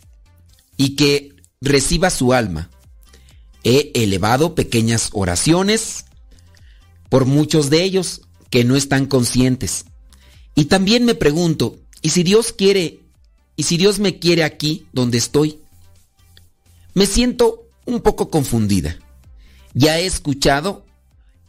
y 0.77 0.97
que 0.97 1.37
reciba 1.61 2.11
su 2.11 2.33
alma. 2.33 2.71
He 3.63 3.93
elevado 3.95 4.55
pequeñas 4.55 5.09
oraciones 5.13 6.05
por 7.09 7.25
muchos 7.25 7.71
de 7.71 7.83
ellos 7.83 8.23
que 8.51 8.65
no 8.65 8.77
están 8.77 9.07
conscientes. 9.07 9.87
Y 10.55 10.67
también 10.67 11.05
me 11.05 11.15
pregunto, 11.15 11.79
¿y 12.03 12.11
si 12.11 12.23
Dios 12.23 12.53
quiere, 12.53 13.01
y 13.57 13.63
si 13.63 13.77
Dios 13.77 13.99
me 13.99 14.19
quiere 14.19 14.45
aquí 14.45 14.87
donde 14.93 15.19
estoy? 15.19 15.59
Me 16.93 17.07
siento 17.07 17.69
un 17.87 18.01
poco 18.03 18.31
confundida. 18.31 18.99
Ya 19.75 19.99
he 19.99 20.07
escuchado 20.07 20.87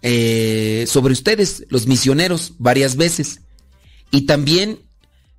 eh, 0.01 0.85
sobre 0.87 1.13
ustedes, 1.13 1.65
los 1.69 1.87
misioneros, 1.87 2.53
varias 2.57 2.95
veces. 2.95 3.41
Y 4.11 4.25
también 4.25 4.79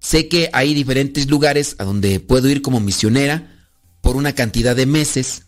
sé 0.01 0.29
que 0.29 0.51
hay 0.53 0.75
diferentes 0.75 1.29
lugares 1.29 1.77
a 1.79 1.85
donde 1.85 2.21
puedo 2.21 2.49
ir 2.49 2.63
como 2.63 2.81
misionera 2.81 3.69
por 4.01 4.17
una 4.17 4.35
cantidad 4.35 4.75
de 4.75 4.87
meses 4.87 5.47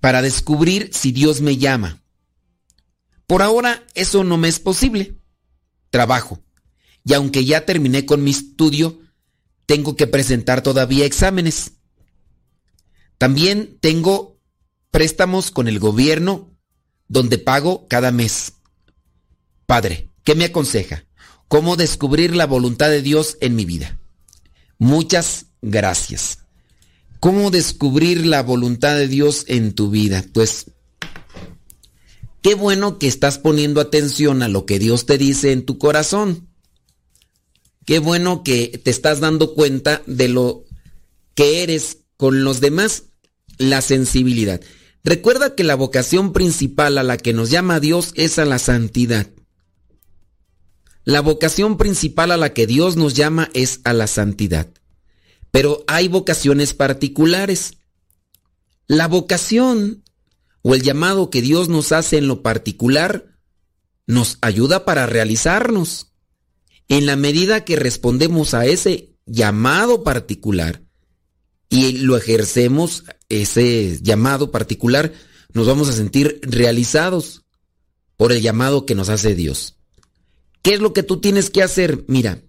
para 0.00 0.22
descubrir 0.22 0.90
si 0.92 1.12
Dios 1.12 1.40
me 1.40 1.56
llama. 1.56 2.02
Por 3.26 3.42
ahora 3.42 3.84
eso 3.94 4.24
no 4.24 4.36
me 4.36 4.48
es 4.48 4.60
posible. 4.60 5.16
Trabajo. 5.90 6.40
Y 7.04 7.14
aunque 7.14 7.44
ya 7.44 7.64
terminé 7.64 8.06
con 8.06 8.22
mi 8.22 8.30
estudio, 8.30 9.00
tengo 9.66 9.96
que 9.96 10.06
presentar 10.06 10.62
todavía 10.62 11.04
exámenes. 11.04 11.72
También 13.18 13.78
tengo 13.80 14.35
préstamos 14.96 15.50
con 15.50 15.68
el 15.68 15.78
gobierno 15.78 16.56
donde 17.06 17.36
pago 17.36 17.86
cada 17.86 18.12
mes. 18.12 18.54
Padre, 19.66 20.08
¿qué 20.24 20.34
me 20.34 20.46
aconseja? 20.46 21.04
¿Cómo 21.48 21.76
descubrir 21.76 22.34
la 22.34 22.46
voluntad 22.46 22.88
de 22.88 23.02
Dios 23.02 23.36
en 23.42 23.56
mi 23.56 23.66
vida? 23.66 24.00
Muchas 24.78 25.48
gracias. 25.60 26.38
¿Cómo 27.20 27.50
descubrir 27.50 28.24
la 28.24 28.42
voluntad 28.42 28.96
de 28.96 29.06
Dios 29.06 29.44
en 29.48 29.74
tu 29.74 29.90
vida? 29.90 30.24
Pues 30.32 30.70
qué 32.40 32.54
bueno 32.54 32.98
que 32.98 33.06
estás 33.06 33.38
poniendo 33.38 33.82
atención 33.82 34.42
a 34.42 34.48
lo 34.48 34.64
que 34.64 34.78
Dios 34.78 35.04
te 35.04 35.18
dice 35.18 35.52
en 35.52 35.66
tu 35.66 35.76
corazón. 35.76 36.48
Qué 37.84 37.98
bueno 37.98 38.42
que 38.42 38.80
te 38.82 38.90
estás 38.92 39.20
dando 39.20 39.52
cuenta 39.52 40.00
de 40.06 40.28
lo 40.30 40.64
que 41.34 41.62
eres 41.62 41.98
con 42.16 42.44
los 42.44 42.62
demás, 42.62 43.02
la 43.58 43.82
sensibilidad. 43.82 44.62
Recuerda 45.06 45.54
que 45.54 45.62
la 45.62 45.76
vocación 45.76 46.32
principal 46.32 46.98
a 46.98 47.04
la 47.04 47.16
que 47.16 47.32
nos 47.32 47.48
llama 47.48 47.78
Dios 47.78 48.10
es 48.16 48.40
a 48.40 48.44
la 48.44 48.58
santidad. 48.58 49.28
La 51.04 51.20
vocación 51.20 51.76
principal 51.76 52.32
a 52.32 52.36
la 52.36 52.52
que 52.52 52.66
Dios 52.66 52.96
nos 52.96 53.14
llama 53.14 53.48
es 53.54 53.80
a 53.84 53.92
la 53.92 54.08
santidad. 54.08 54.68
Pero 55.52 55.84
hay 55.86 56.08
vocaciones 56.08 56.74
particulares. 56.74 57.78
La 58.88 59.06
vocación 59.06 60.02
o 60.62 60.74
el 60.74 60.82
llamado 60.82 61.30
que 61.30 61.40
Dios 61.40 61.68
nos 61.68 61.92
hace 61.92 62.18
en 62.18 62.26
lo 62.26 62.42
particular 62.42 63.38
nos 64.08 64.38
ayuda 64.40 64.84
para 64.84 65.06
realizarnos. 65.06 66.14
En 66.88 67.06
la 67.06 67.14
medida 67.14 67.64
que 67.64 67.76
respondemos 67.76 68.54
a 68.54 68.66
ese 68.66 69.16
llamado 69.24 70.02
particular, 70.02 70.82
y 71.68 71.98
lo 71.98 72.16
ejercemos, 72.16 73.04
ese 73.28 73.98
llamado 74.02 74.50
particular, 74.50 75.12
nos 75.52 75.66
vamos 75.66 75.88
a 75.88 75.92
sentir 75.92 76.40
realizados 76.42 77.44
por 78.16 78.32
el 78.32 78.42
llamado 78.42 78.86
que 78.86 78.94
nos 78.94 79.08
hace 79.08 79.34
Dios. 79.34 79.76
¿Qué 80.62 80.74
es 80.74 80.80
lo 80.80 80.92
que 80.92 81.02
tú 81.02 81.20
tienes 81.20 81.50
que 81.50 81.62
hacer? 81.62 82.04
Mira, 82.08 82.42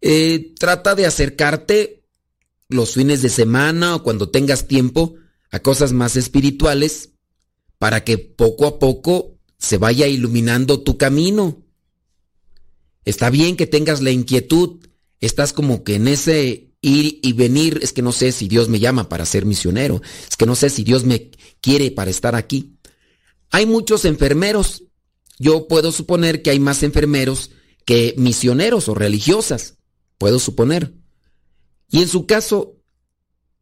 eh, 0.00 0.54
trata 0.58 0.94
de 0.94 1.06
acercarte 1.06 2.04
los 2.68 2.94
fines 2.94 3.22
de 3.22 3.28
semana 3.28 3.94
o 3.94 4.02
cuando 4.02 4.30
tengas 4.30 4.66
tiempo 4.66 5.14
a 5.50 5.60
cosas 5.60 5.92
más 5.92 6.16
espirituales 6.16 7.10
para 7.78 8.04
que 8.04 8.18
poco 8.18 8.66
a 8.66 8.78
poco 8.78 9.38
se 9.58 9.78
vaya 9.78 10.06
iluminando 10.06 10.82
tu 10.82 10.98
camino. 10.98 11.62
Está 13.04 13.30
bien 13.30 13.56
que 13.56 13.66
tengas 13.66 14.00
la 14.00 14.10
inquietud, 14.10 14.86
estás 15.20 15.52
como 15.52 15.84
que 15.84 15.96
en 15.96 16.08
ese 16.08 16.71
ir 16.82 17.20
y 17.22 17.32
venir, 17.32 17.78
es 17.80 17.92
que 17.92 18.02
no 18.02 18.12
sé 18.12 18.32
si 18.32 18.48
Dios 18.48 18.68
me 18.68 18.80
llama 18.80 19.08
para 19.08 19.24
ser 19.24 19.46
misionero, 19.46 20.02
es 20.28 20.36
que 20.36 20.46
no 20.46 20.56
sé 20.56 20.68
si 20.68 20.82
Dios 20.84 21.04
me 21.04 21.30
quiere 21.60 21.90
para 21.92 22.10
estar 22.10 22.34
aquí. 22.34 22.76
Hay 23.50 23.66
muchos 23.66 24.04
enfermeros, 24.04 24.82
yo 25.38 25.68
puedo 25.68 25.92
suponer 25.92 26.42
que 26.42 26.50
hay 26.50 26.58
más 26.58 26.82
enfermeros 26.82 27.52
que 27.86 28.14
misioneros 28.18 28.88
o 28.88 28.94
religiosas, 28.94 29.78
puedo 30.18 30.38
suponer. 30.38 30.92
Y 31.88 32.02
en 32.02 32.08
su 32.08 32.26
caso, 32.26 32.76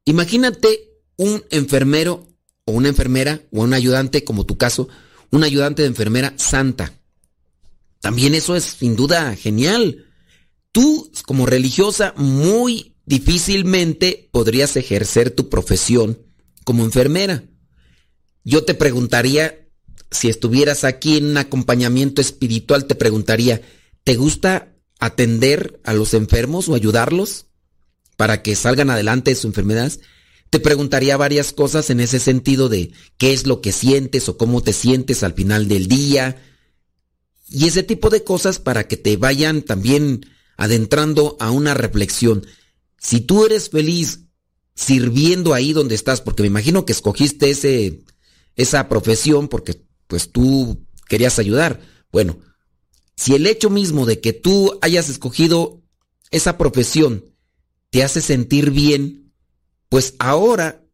imagínate 0.04 0.90
un 1.16 1.44
enfermero 1.50 2.26
o 2.64 2.72
una 2.72 2.88
enfermera 2.88 3.42
o 3.52 3.62
un 3.62 3.74
ayudante, 3.74 4.24
como 4.24 4.46
tu 4.46 4.56
caso, 4.56 4.88
un 5.30 5.44
ayudante 5.44 5.82
de 5.82 5.88
enfermera 5.88 6.32
santa. 6.36 6.94
También 8.00 8.34
eso 8.34 8.56
es 8.56 8.64
sin 8.64 8.96
duda 8.96 9.36
genial. 9.36 10.06
Tú, 10.72 11.10
como 11.26 11.44
religiosa, 11.46 12.14
muy 12.16 12.89
difícilmente 13.10 14.28
podrías 14.30 14.76
ejercer 14.76 15.32
tu 15.32 15.48
profesión 15.48 16.22
como 16.62 16.84
enfermera. 16.84 17.42
Yo 18.44 18.62
te 18.64 18.74
preguntaría, 18.74 19.68
si 20.12 20.28
estuvieras 20.28 20.84
aquí 20.84 21.16
en 21.16 21.24
un 21.24 21.36
acompañamiento 21.36 22.20
espiritual, 22.20 22.86
te 22.86 22.94
preguntaría, 22.94 23.62
¿te 24.04 24.14
gusta 24.14 24.76
atender 25.00 25.80
a 25.82 25.92
los 25.92 26.14
enfermos 26.14 26.68
o 26.68 26.76
ayudarlos 26.76 27.46
para 28.16 28.42
que 28.42 28.54
salgan 28.54 28.90
adelante 28.90 29.32
de 29.32 29.36
su 29.36 29.48
enfermedad? 29.48 29.90
Te 30.48 30.60
preguntaría 30.60 31.16
varias 31.16 31.52
cosas 31.52 31.90
en 31.90 31.98
ese 31.98 32.20
sentido 32.20 32.68
de 32.68 32.92
qué 33.18 33.32
es 33.32 33.44
lo 33.44 33.60
que 33.60 33.72
sientes 33.72 34.28
o 34.28 34.36
cómo 34.36 34.62
te 34.62 34.72
sientes 34.72 35.24
al 35.24 35.34
final 35.34 35.66
del 35.66 35.88
día 35.88 36.40
y 37.48 37.66
ese 37.66 37.82
tipo 37.82 38.08
de 38.08 38.22
cosas 38.22 38.60
para 38.60 38.86
que 38.86 38.96
te 38.96 39.16
vayan 39.16 39.62
también 39.62 40.26
adentrando 40.56 41.36
a 41.40 41.50
una 41.50 41.74
reflexión. 41.74 42.46
Si 43.00 43.20
tú 43.20 43.46
eres 43.46 43.70
feliz 43.70 44.26
sirviendo 44.74 45.54
ahí 45.54 45.72
donde 45.72 45.94
estás, 45.94 46.20
porque 46.20 46.42
me 46.42 46.48
imagino 46.48 46.84
que 46.84 46.92
escogiste 46.92 47.50
ese, 47.50 48.04
esa 48.56 48.88
profesión 48.88 49.48
porque 49.48 49.82
pues 50.06 50.30
tú 50.30 50.86
querías 51.08 51.38
ayudar. 51.38 51.80
Bueno, 52.12 52.38
si 53.16 53.34
el 53.34 53.46
hecho 53.46 53.70
mismo 53.70 54.04
de 54.04 54.20
que 54.20 54.32
tú 54.32 54.78
hayas 54.82 55.08
escogido 55.08 55.82
esa 56.30 56.58
profesión 56.58 57.24
te 57.88 58.04
hace 58.04 58.20
sentir 58.20 58.70
bien, 58.70 59.32
pues 59.88 60.14
ahora 60.18 60.84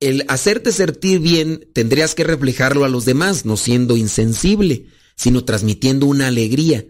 el 0.00 0.24
hacerte 0.28 0.72
sentir 0.72 1.20
bien 1.20 1.68
tendrías 1.74 2.14
que 2.14 2.24
reflejarlo 2.24 2.84
a 2.84 2.88
los 2.88 3.04
demás, 3.04 3.44
no 3.44 3.56
siendo 3.56 3.96
insensible, 3.96 4.86
sino 5.14 5.44
transmitiendo 5.44 6.06
una 6.06 6.28
alegría. 6.28 6.86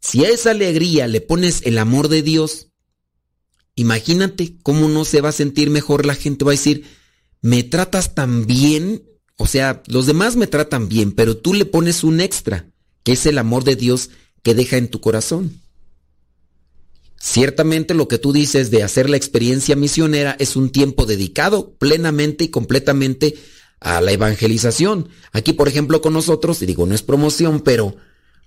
Si 0.00 0.24
a 0.24 0.28
esa 0.28 0.50
alegría 0.50 1.06
le 1.06 1.20
pones 1.20 1.62
el 1.64 1.78
amor 1.78 2.08
de 2.08 2.22
Dios, 2.22 2.69
imagínate 3.74 4.54
cómo 4.62 4.88
no 4.88 5.04
se 5.04 5.20
va 5.20 5.30
a 5.30 5.32
sentir 5.32 5.70
mejor 5.70 6.06
la 6.06 6.14
gente, 6.14 6.44
va 6.44 6.52
a 6.52 6.54
decir, 6.54 6.84
me 7.42 7.62
tratas 7.62 8.14
tan 8.14 8.46
bien, 8.46 9.02
o 9.36 9.46
sea, 9.46 9.82
los 9.86 10.06
demás 10.06 10.36
me 10.36 10.46
tratan 10.46 10.88
bien, 10.88 11.12
pero 11.12 11.36
tú 11.36 11.54
le 11.54 11.64
pones 11.64 12.04
un 12.04 12.20
extra, 12.20 12.66
que 13.02 13.12
es 13.12 13.26
el 13.26 13.38
amor 13.38 13.64
de 13.64 13.76
Dios 13.76 14.10
que 14.42 14.54
deja 14.54 14.76
en 14.76 14.88
tu 14.88 15.00
corazón. 15.00 15.60
Ciertamente 17.18 17.92
lo 17.94 18.08
que 18.08 18.18
tú 18.18 18.32
dices 18.32 18.70
de 18.70 18.82
hacer 18.82 19.10
la 19.10 19.18
experiencia 19.18 19.76
misionera 19.76 20.36
es 20.38 20.56
un 20.56 20.70
tiempo 20.70 21.04
dedicado 21.04 21.74
plenamente 21.74 22.44
y 22.44 22.48
completamente 22.48 23.36
a 23.78 24.00
la 24.00 24.12
evangelización. 24.12 25.08
Aquí, 25.32 25.52
por 25.52 25.68
ejemplo, 25.68 26.00
con 26.00 26.14
nosotros, 26.14 26.62
y 26.62 26.66
digo, 26.66 26.86
no 26.86 26.94
es 26.94 27.02
promoción, 27.02 27.60
pero 27.60 27.96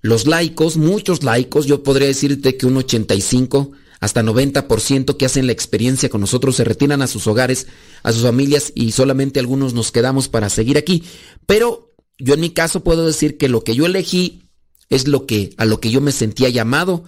los 0.01 0.25
laicos, 0.25 0.77
muchos 0.77 1.23
laicos, 1.23 1.65
yo 1.65 1.83
podría 1.83 2.07
decirte 2.07 2.57
que 2.57 2.65
un 2.65 2.77
85 2.77 3.71
hasta 4.03 4.21
90% 4.21 5.15
que 5.15 5.25
hacen 5.25 5.45
la 5.45 5.53
experiencia 5.53 6.09
con 6.09 6.19
nosotros 6.19 6.57
se 6.57 6.65
retiran 6.65 7.01
a 7.01 7.07
sus 7.07 7.25
hogares, 7.25 7.67
a 8.03 8.11
sus 8.11 8.23
familias 8.23 8.73
y 8.75 8.91
solamente 8.91 9.39
algunos 9.39 9.73
nos 9.73 9.93
quedamos 9.93 10.27
para 10.27 10.49
seguir 10.49 10.77
aquí. 10.77 11.05
Pero 11.45 11.93
yo 12.17 12.33
en 12.33 12.41
mi 12.41 12.49
caso 12.49 12.83
puedo 12.83 13.07
decir 13.07 13.37
que 13.37 13.47
lo 13.47 13.63
que 13.63 13.75
yo 13.75 13.85
elegí 13.85 14.49
es 14.89 15.07
lo 15.07 15.25
que 15.25 15.53
a 15.55 15.63
lo 15.63 15.79
que 15.79 15.89
yo 15.89 16.01
me 16.01 16.11
sentía 16.11 16.49
llamado 16.49 17.05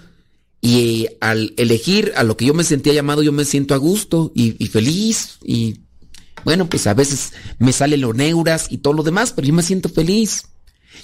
y 0.61 1.09
al 1.19 1.53
elegir 1.57 2.13
a 2.15 2.23
lo 2.23 2.37
que 2.37 2.45
yo 2.45 2.53
me 2.53 2.63
sentía 2.63 2.93
llamado, 2.93 3.21
yo 3.23 3.33
me 3.33 3.43
siento 3.43 3.73
a 3.73 3.77
gusto 3.77 4.31
y, 4.33 4.53
feliz. 4.67 5.37
Y 5.43 5.81
bueno, 6.45 6.69
pues 6.69 6.87
a 6.87 6.93
veces 6.93 7.33
me 7.59 7.73
salen 7.73 7.99
los 7.99 8.15
neuras 8.15 8.67
y 8.69 8.77
todo 8.77 8.93
lo 8.93 9.03
demás, 9.03 9.33
pero 9.35 9.49
yo 9.49 9.53
me 9.53 9.63
siento 9.63 9.89
feliz. 9.89 10.45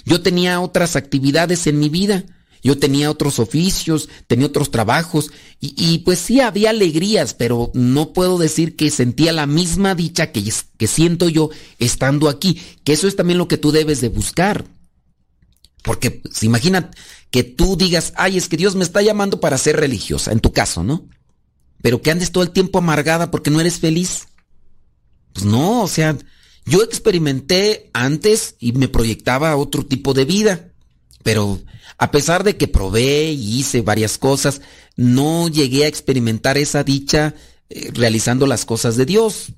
Yo 0.06 0.22
tenía 0.22 0.58
otras 0.58 0.96
actividades 0.96 1.66
en 1.66 1.80
mi 1.80 1.90
vida. 1.90 2.24
Yo 2.62 2.78
tenía 2.78 3.10
otros 3.10 3.40
oficios, 3.40 4.08
tenía 4.28 4.46
otros 4.46 4.70
trabajos 4.70 5.32
y, 5.60 5.98
pues 5.98 6.20
sí 6.20 6.40
había 6.40 6.70
alegrías, 6.70 7.34
pero 7.34 7.72
no 7.74 8.12
puedo 8.12 8.38
decir 8.38 8.76
que 8.76 8.90
sentía 8.90 9.32
la 9.32 9.46
misma 9.46 9.96
dicha 9.96 10.30
que, 10.30 10.44
que 10.76 10.86
siento 10.86 11.28
yo 11.28 11.50
estando 11.80 12.28
aquí, 12.28 12.60
que 12.84 12.92
eso 12.92 13.08
es 13.08 13.16
también 13.16 13.38
lo 13.38 13.48
que 13.48 13.58
tú 13.58 13.72
debes 13.72 14.00
de 14.00 14.08
buscar. 14.08 14.64
Porque 15.82 16.12
pues, 16.12 16.44
imagina 16.44 16.92
que 17.32 17.42
tú 17.42 17.76
digas, 17.76 18.12
ay, 18.16 18.36
es 18.36 18.48
que 18.48 18.56
Dios 18.56 18.76
me 18.76 18.84
está 18.84 19.02
llamando 19.02 19.40
para 19.40 19.58
ser 19.58 19.76
religiosa, 19.76 20.30
en 20.30 20.38
tu 20.38 20.52
caso, 20.52 20.84
¿no? 20.84 21.08
Pero 21.82 22.00
que 22.00 22.12
andes 22.12 22.30
todo 22.30 22.44
el 22.44 22.50
tiempo 22.50 22.78
amargada 22.78 23.32
porque 23.32 23.50
no 23.50 23.60
eres 23.60 23.80
feliz. 23.80 24.28
Pues 25.32 25.44
no, 25.44 25.82
o 25.82 25.88
sea, 25.88 26.16
yo 26.64 26.84
experimenté 26.84 27.90
antes 27.92 28.54
y 28.60 28.72
me 28.72 28.86
proyectaba 28.86 29.56
otro 29.56 29.84
tipo 29.84 30.14
de 30.14 30.24
vida. 30.24 30.68
Pero 31.24 31.60
a 31.98 32.10
pesar 32.10 32.44
de 32.44 32.56
que 32.56 32.68
probé 32.68 33.32
y 33.32 33.60
hice 33.60 33.82
varias 33.82 34.18
cosas, 34.18 34.60
no 34.96 35.48
llegué 35.48 35.84
a 35.84 35.88
experimentar 35.88 36.58
esa 36.58 36.84
dicha 36.84 37.34
eh, 37.70 37.90
realizando 37.92 38.46
las 38.46 38.64
cosas 38.64 38.96
de 38.96 39.06
Dios. 39.06 39.52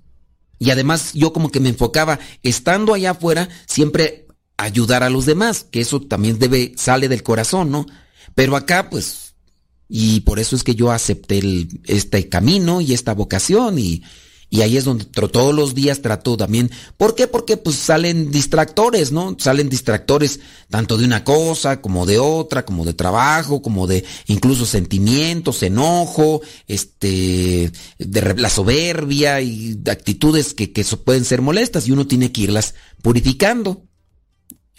Y 0.59 0.71
además 0.71 1.13
yo 1.15 1.33
como 1.33 1.51
que 1.51 1.61
me 1.61 1.69
enfocaba, 1.69 2.19
estando 2.43 2.95
allá 2.95 3.13
afuera, 3.13 3.49
siempre 3.67 4.27
ayudar 4.57 5.03
a 5.03 5.11
los 5.11 5.27
demás, 5.27 5.67
que 5.71 5.81
eso 5.81 6.01
también 6.01 6.39
debe, 6.39 6.75
sale 6.77 7.09
del 7.09 7.23
corazón, 7.23 7.71
¿no? 7.71 7.87
Pero 8.35 8.57
acá, 8.57 8.89
pues, 8.89 9.35
y 9.89 10.21
por 10.21 10.39
eso 10.39 10.57
es 10.57 10.63
que 10.63 10.75
yo 10.75 10.91
acepté 10.91 11.69
este 11.85 12.29
camino 12.29 12.81
y 12.81 12.95
esta 12.95 13.15
vocación 13.15 13.79
y, 13.79 14.03
y 14.55 14.63
ahí 14.63 14.77
es 14.77 14.85
donde 14.85 15.05
todos 15.05 15.53
los 15.53 15.75
días 15.75 16.01
trato 16.01 16.37
también. 16.37 16.71
¿Por 16.97 17.17
qué? 17.17 17.27
Porque 17.27 17.57
pues 17.57 17.75
salen 17.75 18.31
distractores, 18.31 19.11
¿no? 19.11 19.35
Salen 19.37 19.69
distractores 19.69 20.39
tanto 20.71 20.97
de 20.97 21.05
una 21.05 21.25
cosa 21.25 21.81
como 21.81 22.07
de 22.07 22.21
otra, 22.21 22.65
como 22.65 22.85
de 22.85 22.95
trabajo, 22.95 23.63
como 23.63 23.89
de 23.89 24.05
incluso 24.29 24.65
sentimientos, 24.65 25.65
enojo, 25.65 26.41
este, 26.69 27.73
de 27.99 28.35
la 28.37 28.49
soberbia 28.49 29.41
y 29.41 29.77
actitudes 29.91 30.55
que, 30.55 30.73
que 30.73 30.85
pueden 31.05 31.25
ser 31.25 31.43
molestas 31.43 31.89
y 31.89 31.91
uno 31.91 32.07
tiene 32.07 32.31
que 32.31 32.43
irlas 32.43 32.77
purificando. 33.03 33.83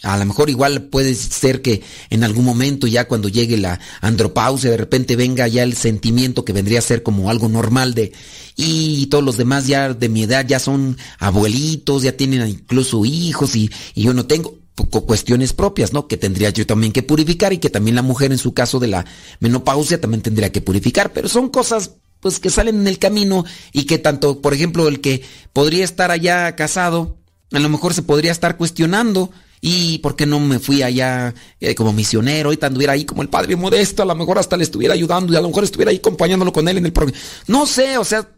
A 0.03 0.17
lo 0.17 0.25
mejor 0.25 0.49
igual 0.49 0.83
puede 0.83 1.15
ser 1.15 1.61
que 1.61 1.81
en 2.09 2.23
algún 2.23 2.45
momento 2.45 2.85
ya 2.85 3.07
cuando 3.07 3.29
llegue 3.29 3.57
la 3.57 3.79
andropausia 4.01 4.69
de 4.69 4.77
repente 4.77 5.15
venga 5.15 5.47
ya 5.47 5.63
el 5.63 5.73
sentimiento 5.75 6.45
que 6.45 6.53
vendría 6.53 6.79
a 6.79 6.83
ser 6.83 7.01
como 7.01 7.29
algo 7.29 7.47
normal 7.47 7.93
de 7.93 8.11
y 8.57 9.07
todos 9.07 9.23
los 9.23 9.37
demás 9.37 9.67
ya 9.67 9.93
de 9.93 10.09
mi 10.09 10.23
edad 10.23 10.45
ya 10.47 10.59
son 10.59 10.97
abuelitos, 11.17 12.03
ya 12.03 12.15
tienen 12.15 12.47
incluso 12.47 13.03
hijos 13.05 13.55
y, 13.55 13.71
yo 13.95 14.13
no 14.13 14.25
tengo 14.25 14.59
cuestiones 14.75 15.53
propias, 15.53 15.93
¿no? 15.93 16.07
Que 16.07 16.17
tendría 16.17 16.49
yo 16.49 16.67
también 16.67 16.91
que 16.91 17.01
purificar 17.01 17.53
y 17.53 17.59
que 17.59 17.69
también 17.69 17.95
la 17.95 18.01
mujer 18.01 18.31
en 18.31 18.37
su 18.37 18.53
caso 18.53 18.79
de 18.79 18.87
la 18.87 19.05
menopausia 19.39 19.99
también 19.99 20.21
tendría 20.21 20.51
que 20.51 20.61
purificar, 20.61 21.13
pero 21.13 21.29
son 21.29 21.49
cosas 21.49 21.91
pues 22.19 22.39
que 22.39 22.49
salen 22.49 22.81
en 22.81 22.87
el 22.87 22.99
camino 22.99 23.45
y 23.71 23.85
que 23.85 23.97
tanto, 23.97 24.41
por 24.41 24.53
ejemplo, 24.53 24.87
el 24.87 24.99
que 24.99 25.23
podría 25.53 25.85
estar 25.85 26.11
allá 26.11 26.55
casado, 26.55 27.17
a 27.51 27.59
lo 27.59 27.69
mejor 27.69 27.93
se 27.93 28.01
podría 28.03 28.31
estar 28.31 28.57
cuestionando 28.57 29.31
¿Y 29.61 29.99
por 29.99 30.15
qué 30.15 30.25
no 30.25 30.39
me 30.39 30.59
fui 30.59 30.83
allá 30.83 31.33
eh, 31.59 31.75
como 31.75 31.93
misionero? 31.93 32.53
Y 32.53 32.59
anduviera 32.61 32.93
ahí 32.93 33.05
como 33.05 33.21
el 33.21 33.29
padre 33.29 33.55
modesto, 33.55 34.03
a 34.03 34.05
lo 34.05 34.15
mejor 34.15 34.37
hasta 34.37 34.57
le 34.57 34.63
estuviera 34.63 34.93
ayudando 34.93 35.33
y 35.33 35.35
a 35.35 35.41
lo 35.41 35.47
mejor 35.47 35.63
estuviera 35.63 35.91
ahí 35.91 35.97
acompañándolo 35.97 36.53
con 36.53 36.67
él 36.67 36.77
en 36.77 36.85
el 36.85 36.93
programa. 36.93 37.19
No 37.47 37.65
sé, 37.65 37.97
o 37.97 38.03
sea, 38.03 38.29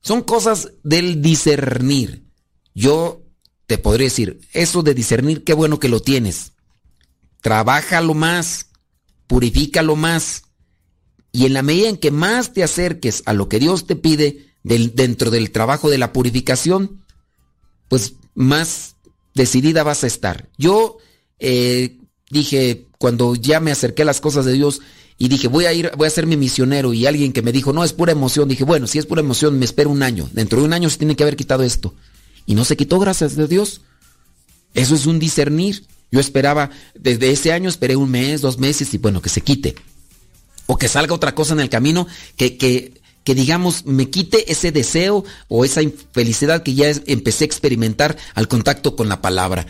son 0.00 0.22
cosas 0.22 0.72
del 0.82 1.20
discernir. 1.20 2.24
Yo 2.74 3.22
te 3.66 3.78
podría 3.78 4.06
decir, 4.06 4.40
eso 4.52 4.82
de 4.82 4.94
discernir, 4.94 5.44
qué 5.44 5.54
bueno 5.54 5.78
que 5.78 5.88
lo 5.88 6.00
tienes. 6.00 6.52
Trabájalo 7.40 8.14
más, 8.14 8.66
purifícalo 9.26 9.96
más. 9.96 10.42
Y 11.32 11.46
en 11.46 11.52
la 11.52 11.62
medida 11.62 11.88
en 11.88 11.96
que 11.96 12.10
más 12.10 12.52
te 12.52 12.64
acerques 12.64 13.22
a 13.26 13.32
lo 13.32 13.48
que 13.48 13.60
Dios 13.60 13.86
te 13.86 13.96
pide 13.96 14.46
dentro 14.62 15.30
del 15.30 15.52
trabajo 15.52 15.88
de 15.88 15.98
la 15.98 16.12
purificación, 16.12 17.04
pues 17.88 18.14
más 18.34 18.96
decidida 19.40 19.82
vas 19.82 20.04
a 20.04 20.06
estar. 20.06 20.48
Yo 20.58 20.98
eh, 21.38 21.98
dije, 22.30 22.86
cuando 22.98 23.34
ya 23.34 23.58
me 23.60 23.72
acerqué 23.72 24.02
a 24.02 24.04
las 24.04 24.20
cosas 24.20 24.44
de 24.44 24.52
Dios 24.52 24.80
y 25.18 25.28
dije, 25.28 25.48
voy 25.48 25.64
a 25.64 25.72
ir, 25.72 25.90
voy 25.96 26.06
a 26.06 26.10
ser 26.10 26.26
mi 26.26 26.36
misionero, 26.36 26.92
y 26.92 27.06
alguien 27.06 27.32
que 27.32 27.42
me 27.42 27.52
dijo, 27.52 27.72
no, 27.72 27.84
es 27.84 27.92
pura 27.92 28.12
emoción, 28.12 28.48
dije, 28.48 28.64
bueno, 28.64 28.86
si 28.86 28.98
es 28.98 29.06
pura 29.06 29.20
emoción, 29.20 29.58
me 29.58 29.64
espero 29.64 29.90
un 29.90 30.02
año. 30.02 30.28
Dentro 30.32 30.60
de 30.60 30.66
un 30.66 30.72
año 30.72 30.88
se 30.88 30.98
tiene 30.98 31.16
que 31.16 31.22
haber 31.22 31.36
quitado 31.36 31.62
esto. 31.62 31.94
Y 32.46 32.54
no 32.54 32.64
se 32.64 32.76
quitó, 32.76 32.98
gracias 32.98 33.36
a 33.38 33.46
Dios. 33.46 33.82
Eso 34.74 34.94
es 34.94 35.06
un 35.06 35.18
discernir. 35.18 35.84
Yo 36.10 36.20
esperaba, 36.20 36.70
desde 36.94 37.30
ese 37.30 37.52
año 37.52 37.68
esperé 37.68 37.96
un 37.96 38.10
mes, 38.10 38.40
dos 38.40 38.58
meses 38.58 38.92
y 38.94 38.98
bueno, 38.98 39.20
que 39.20 39.28
se 39.28 39.40
quite. 39.40 39.74
O 40.66 40.76
que 40.76 40.88
salga 40.88 41.14
otra 41.14 41.34
cosa 41.34 41.54
en 41.54 41.60
el 41.60 41.68
camino 41.68 42.06
que, 42.36 42.56
que 42.56 42.99
que 43.30 43.34
digamos 43.36 43.86
me 43.86 44.10
quite 44.10 44.50
ese 44.50 44.72
deseo 44.72 45.22
o 45.46 45.64
esa 45.64 45.82
infelicidad 45.82 46.64
que 46.64 46.74
ya 46.74 46.90
empecé 47.06 47.44
a 47.44 47.46
experimentar 47.46 48.16
al 48.34 48.48
contacto 48.48 48.96
con 48.96 49.08
la 49.08 49.20
palabra. 49.20 49.68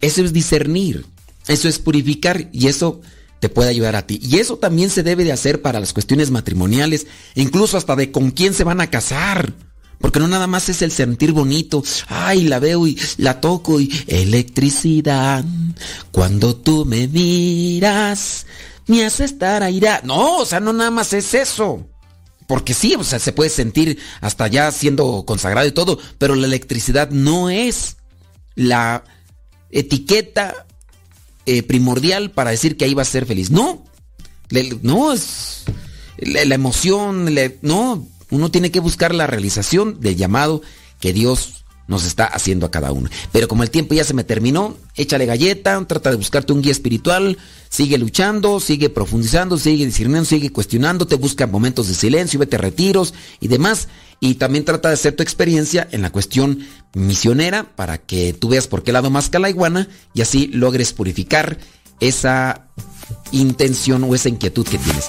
Eso 0.00 0.24
es 0.24 0.32
discernir, 0.32 1.04
eso 1.46 1.68
es 1.68 1.78
purificar 1.78 2.48
y 2.54 2.68
eso 2.68 3.02
te 3.38 3.50
puede 3.50 3.68
ayudar 3.68 3.96
a 3.96 4.06
ti. 4.06 4.18
Y 4.22 4.38
eso 4.38 4.56
también 4.56 4.88
se 4.88 5.02
debe 5.02 5.24
de 5.24 5.32
hacer 5.32 5.60
para 5.60 5.78
las 5.78 5.92
cuestiones 5.92 6.30
matrimoniales, 6.30 7.06
incluso 7.34 7.76
hasta 7.76 7.96
de 7.96 8.10
con 8.10 8.30
quién 8.30 8.54
se 8.54 8.64
van 8.64 8.80
a 8.80 8.88
casar. 8.88 9.52
Porque 9.98 10.18
no 10.18 10.26
nada 10.26 10.46
más 10.46 10.70
es 10.70 10.80
el 10.80 10.90
sentir 10.90 11.32
bonito, 11.32 11.84
ay, 12.08 12.44
la 12.44 12.60
veo 12.60 12.86
y 12.86 12.98
la 13.18 13.42
toco 13.42 13.78
y 13.78 13.92
electricidad. 14.06 15.44
Cuando 16.12 16.56
tú 16.56 16.86
me 16.86 17.08
miras, 17.08 18.46
me 18.86 19.04
hace 19.04 19.24
estar 19.24 19.62
aire. 19.62 20.00
No, 20.02 20.38
o 20.38 20.46
sea, 20.46 20.60
no 20.60 20.72
nada 20.72 20.90
más 20.90 21.12
es 21.12 21.34
eso. 21.34 21.91
Porque 22.52 22.74
sí, 22.74 22.94
o 22.98 23.02
sea, 23.02 23.18
se 23.18 23.32
puede 23.32 23.48
sentir 23.48 23.98
hasta 24.20 24.46
ya 24.46 24.70
siendo 24.72 25.24
consagrado 25.24 25.66
y 25.66 25.72
todo, 25.72 25.98
pero 26.18 26.34
la 26.34 26.46
electricidad 26.46 27.08
no 27.08 27.48
es 27.48 27.96
la 28.56 29.04
etiqueta 29.70 30.66
eh, 31.46 31.62
primordial 31.62 32.30
para 32.30 32.50
decir 32.50 32.76
que 32.76 32.84
ahí 32.84 32.92
va 32.92 33.00
a 33.00 33.06
ser 33.06 33.24
feliz. 33.24 33.50
No, 33.50 33.86
no 34.82 35.14
es 35.14 35.62
la, 36.18 36.54
emoción, 36.54 37.34
no, 37.62 38.06
uno 38.28 38.50
tiene 38.50 38.70
que 38.70 38.80
buscar 38.80 39.14
la 39.14 39.26
realización 39.26 39.98
del 40.00 40.16
llamado 40.16 40.60
que 41.00 41.14
Dios 41.14 41.61
nos 41.92 42.04
está 42.04 42.24
haciendo 42.24 42.66
a 42.66 42.70
cada 42.70 42.90
uno. 42.90 43.08
Pero 43.30 43.46
como 43.46 43.62
el 43.62 43.70
tiempo 43.70 43.94
ya 43.94 44.02
se 44.02 44.14
me 44.14 44.24
terminó, 44.24 44.76
échale 44.96 45.26
galleta, 45.26 45.84
trata 45.86 46.10
de 46.10 46.16
buscarte 46.16 46.52
un 46.52 46.62
guía 46.62 46.72
espiritual, 46.72 47.38
sigue 47.68 47.98
luchando, 47.98 48.58
sigue 48.58 48.90
profundizando, 48.90 49.58
sigue 49.58 49.86
discerniendo, 49.86 50.24
sigue 50.24 50.50
cuestionándote, 50.50 51.14
busca 51.14 51.46
momentos 51.46 51.86
de 51.86 51.94
silencio, 51.94 52.40
vete 52.40 52.56
a 52.56 52.60
retiros 52.60 53.14
y 53.40 53.48
demás. 53.48 53.88
y 54.18 54.34
también 54.34 54.64
trata 54.64 54.88
de 54.88 54.94
hacer 54.94 55.16
tu 55.16 55.22
experiencia 55.24 55.88
en 55.90 56.00
la 56.00 56.10
cuestión 56.10 56.60
misionera 56.94 57.74
para 57.74 57.98
que 57.98 58.32
tú 58.32 58.48
veas 58.48 58.68
por 58.68 58.84
qué 58.84 58.92
lado 58.92 59.10
más 59.10 59.30
la 59.32 59.50
iguana 59.50 59.88
y 60.14 60.22
así 60.22 60.46
logres 60.46 60.92
purificar 60.92 61.58
esa 61.98 62.68
intención 63.32 64.04
o 64.04 64.14
esa 64.14 64.28
inquietud 64.28 64.66
que 64.66 64.78
tienes. 64.78 65.08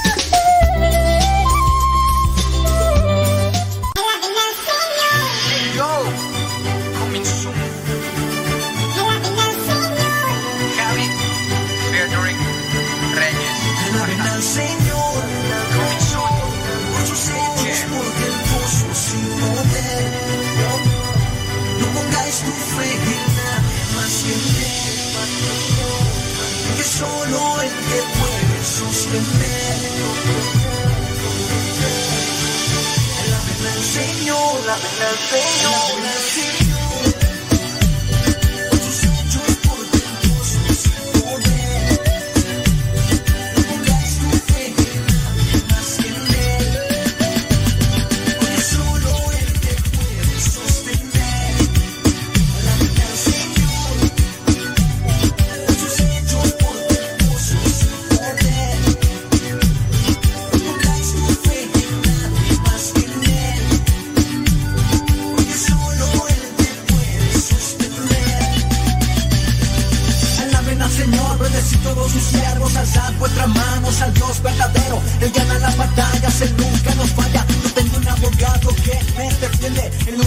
the 35.01 35.17
thing 35.33 35.51
you 35.65 35.90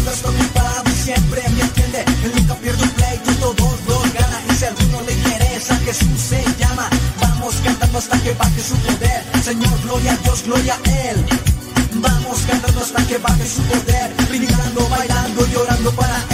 mi 0.03 0.95
siempre 0.95 1.43
me 1.51 1.61
entiende. 1.61 2.05
Él 2.25 2.33
nunca 2.37 2.55
pierde 2.55 2.83
un 2.83 2.91
pleito, 2.91 3.55
todos 3.55 3.81
los 3.87 4.13
gana. 4.13 4.41
Y 4.51 4.55
si 4.55 4.65
alguno 4.65 5.03
le 5.03 5.13
interesa, 5.13 5.77
Jesús 5.85 6.21
se 6.21 6.45
llama. 6.59 6.89
Vamos 7.21 7.55
cantando 7.65 7.99
hasta 7.99 8.21
que 8.23 8.33
baje 8.33 8.61
su 8.63 8.77
poder. 8.77 9.25
Señor, 9.43 9.81
gloria 9.83 10.13
a 10.13 10.17
Dios, 10.17 10.43
gloria 10.45 10.75
a 10.75 11.09
Él. 11.11 11.25
Vamos 11.95 12.39
cantando 12.47 12.81
hasta 12.81 13.07
que 13.07 13.19
baje 13.19 13.47
su 13.47 13.63
poder. 13.63 14.15
Brindando, 14.29 14.89
bailando, 14.89 15.47
llorando 15.47 15.91
para 15.93 16.17
Él. 16.31 16.34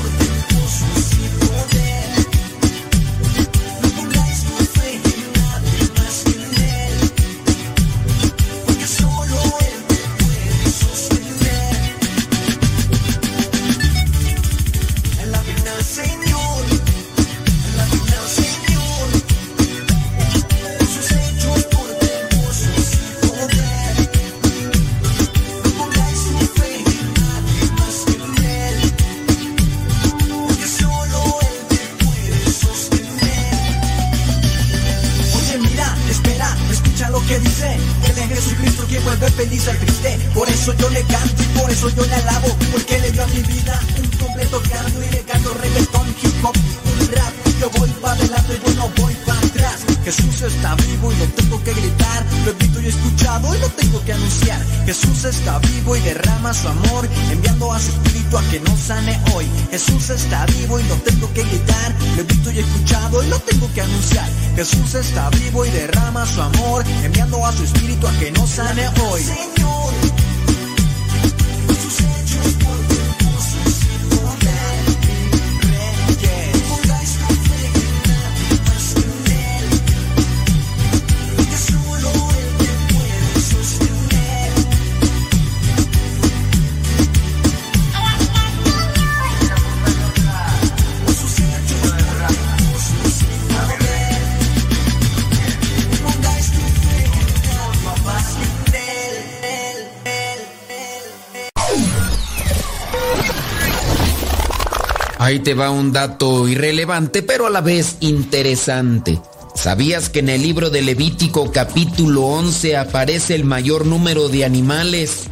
te 105.51 105.55
va 105.55 105.69
un 105.69 105.91
dato 105.91 106.47
irrelevante, 106.47 107.23
pero 107.23 107.45
a 107.45 107.49
la 107.49 107.59
vez 107.59 107.97
interesante. 107.99 109.19
¿Sabías 109.53 110.07
que 110.07 110.19
en 110.19 110.29
el 110.29 110.41
libro 110.41 110.69
de 110.69 110.81
Levítico 110.81 111.51
capítulo 111.51 112.21
11 112.21 112.77
aparece 112.77 113.35
el 113.35 113.43
mayor 113.43 113.85
número 113.85 114.29
de 114.29 114.45
animales 114.45 115.25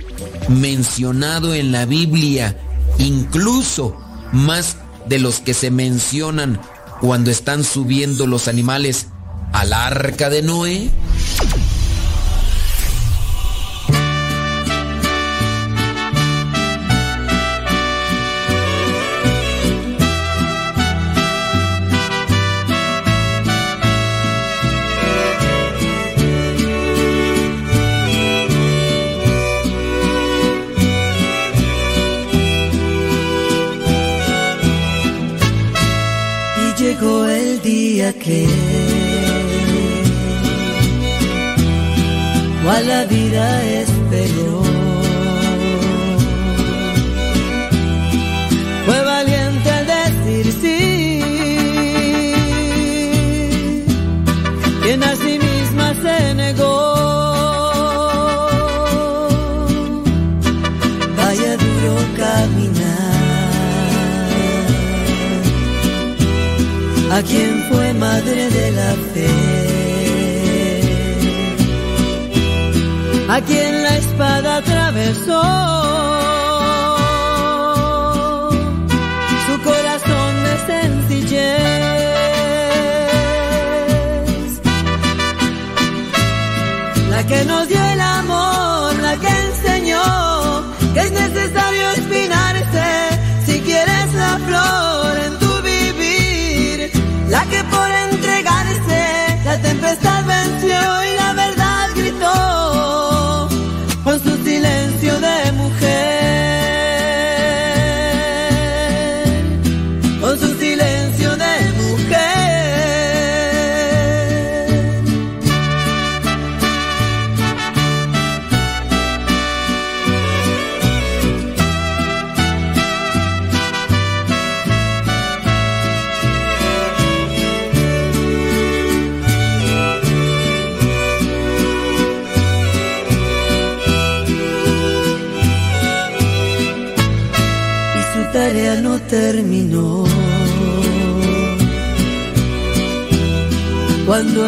mencionado 0.49 1.53
en 1.53 1.72
la 1.72 1.85
Biblia, 1.85 2.59
incluso 2.98 3.95
más 4.33 4.75
de 5.07 5.19
los 5.19 5.39
que 5.39 5.53
se 5.53 5.72
mencionan 5.72 6.59
cuando 6.99 7.31
están 7.31 7.64
subiendo 7.64 8.27
los 8.27 8.49
animales 8.49 9.07
al 9.53 9.72
arca 9.72 10.30
de 10.30 10.41
Noé? 10.41 10.89
qué. 38.30 38.48
Cuál 42.64 42.88
la 42.88 43.06
vida 43.06 43.64
es 43.66 43.90
peor. 44.09 44.68
a 67.19 67.22
quien 67.22 67.64
fue 67.69 67.93
madre 67.95 68.49
de 68.49 68.72
la 68.80 68.91
fe, 69.11 69.30
a 73.27 73.41
quien 73.41 73.83
la 73.83 73.98
espada 73.98 74.57
atravesó. 74.57 75.43
Su 79.48 79.56
corazón 79.69 80.31
de 80.45 80.53
sencillez, 80.72 81.41
la 87.09 87.22
que 87.27 87.39
nos 87.43 87.67
dio 87.67 87.89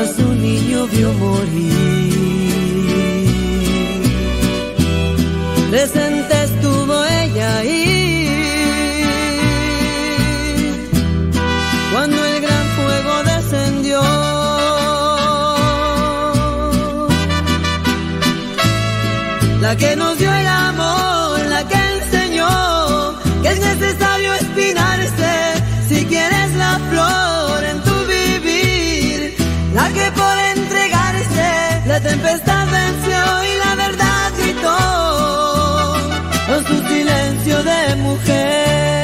su 0.06 0.34
niño 0.34 0.88
vio 0.88 1.14
morir. 1.14 2.12
Presente 5.70 6.44
estuvo 6.44 7.06
ella 7.06 7.58
ahí. 7.58 8.28
Cuando 11.94 12.26
el 12.26 12.42
gran 12.42 12.66
fuego 12.78 13.14
descendió, 13.32 14.02
la 19.62 19.76
que 19.76 19.96
no 19.96 20.10
La 31.92 32.00
tempestad 32.00 32.68
venció 32.72 33.20
y 33.44 33.58
la 33.66 33.76
verdad 33.76 34.32
gritó 34.38 34.78
con 36.48 36.66
su 36.66 36.88
silencio 36.88 37.64
de 37.64 37.95
mujer. 37.98 39.01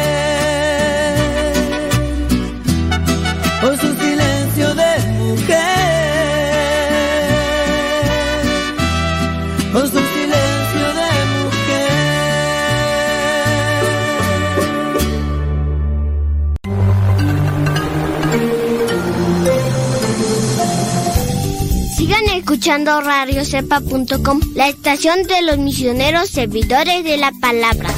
escuchando 22.68 23.00
radiocepa.com, 23.00 24.42
la 24.54 24.68
estación 24.68 25.24
de 25.24 25.42
los 25.42 25.58
misioneros 25.58 26.30
servidores 26.30 27.02
de 27.06 27.16
la 27.16 27.32
palabra. 27.40 27.97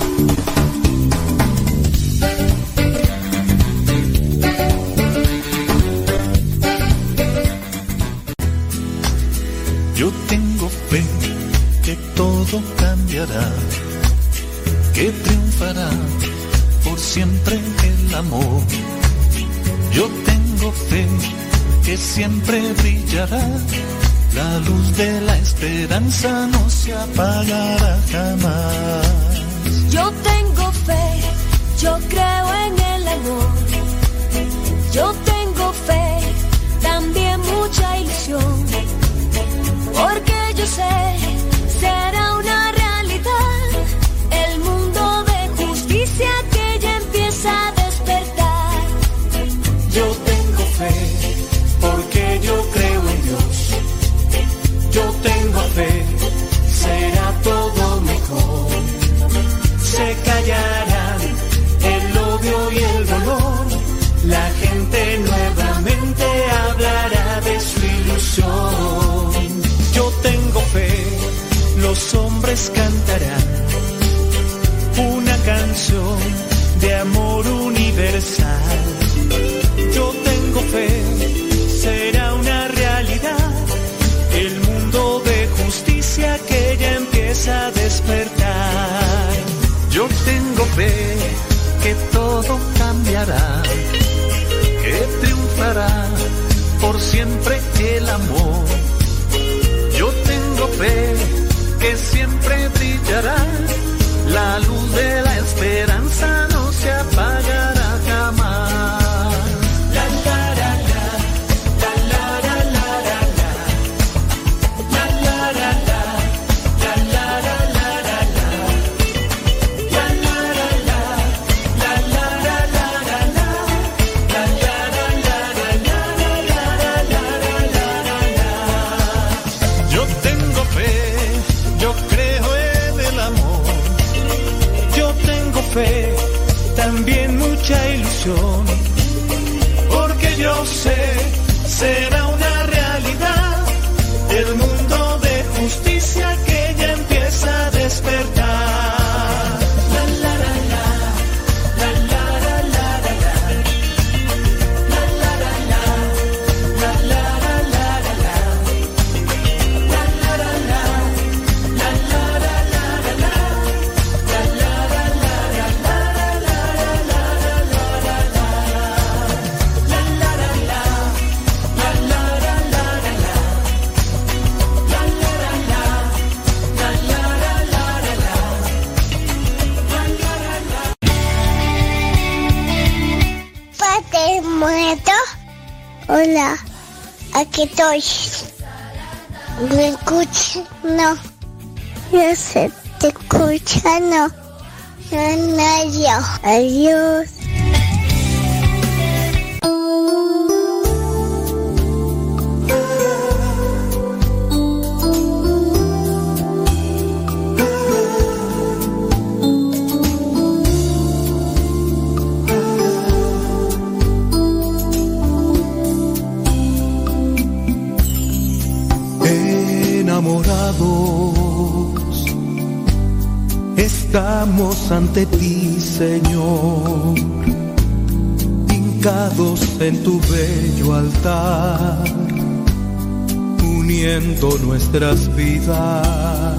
nuestras 234.92 235.36
vidas. 235.36 236.59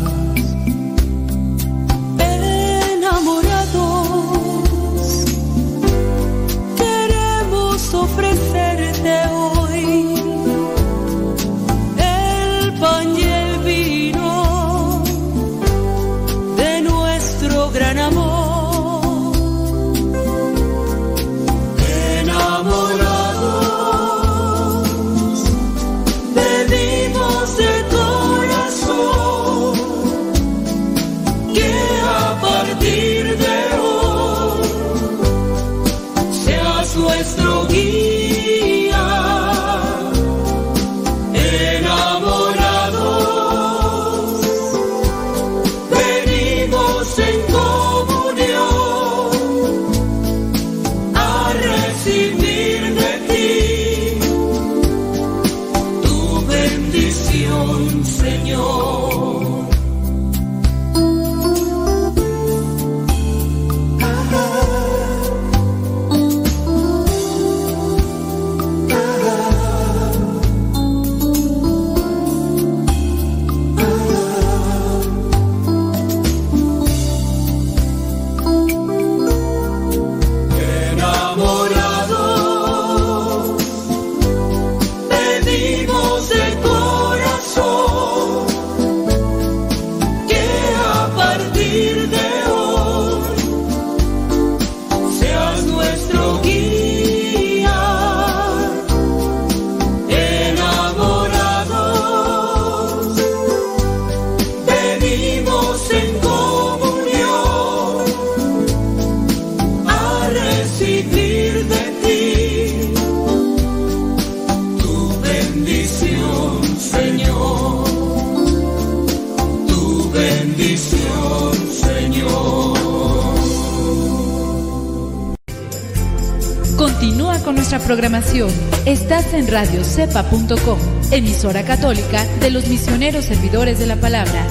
radiocepa.com, 130.07 130.79
emisora 131.13 131.63
católica 131.65 132.25
de 132.41 132.51
los 132.51 132.67
misioneros 132.69 133.27
servidores 133.27 133.79
de 133.79 133.87
la 133.87 133.97
palabra. 133.97 134.47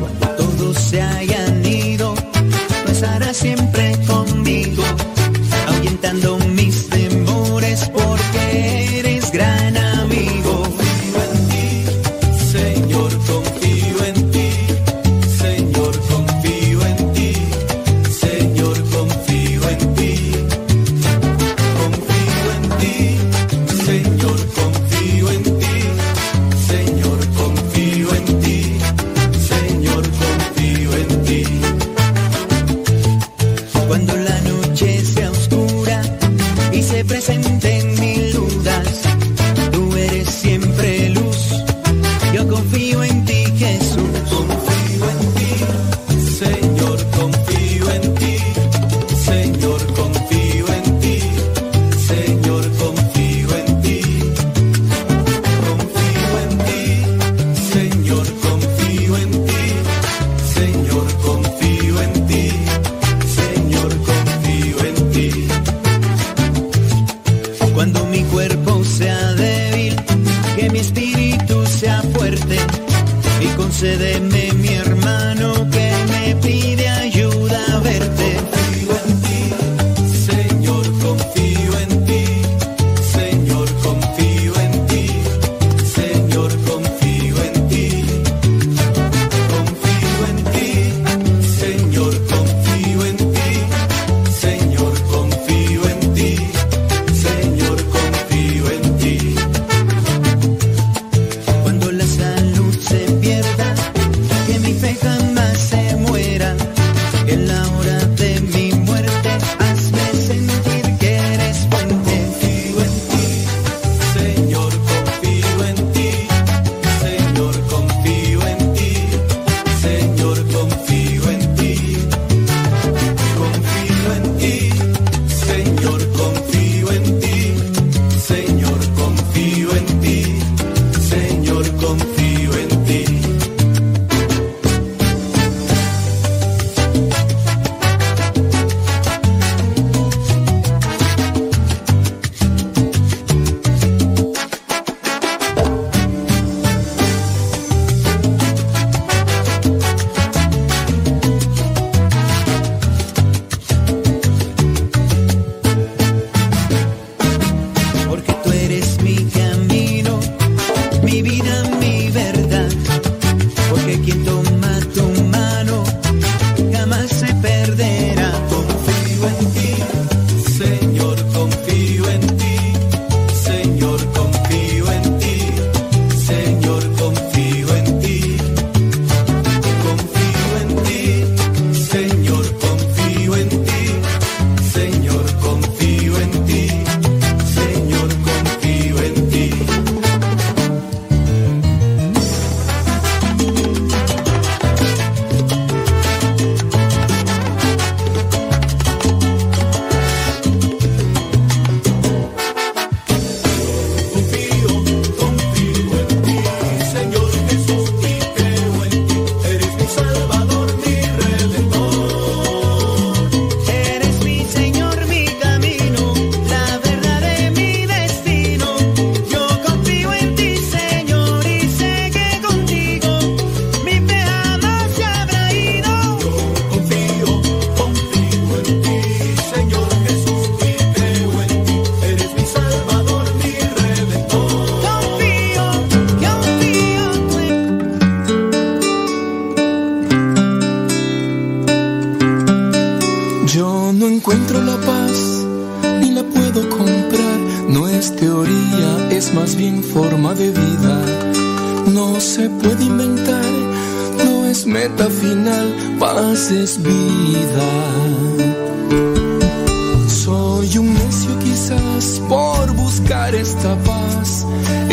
Cuando 0.00 0.74
se 0.74 1.00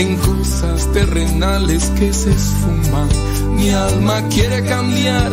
en 0.01 0.17
cosas 0.17 0.91
terrenales 0.93 1.91
que 1.97 2.11
se 2.11 2.31
esfuman. 2.31 3.09
Mi 3.55 3.69
alma 3.69 4.27
quiere 4.29 4.63
cambiar, 4.65 5.31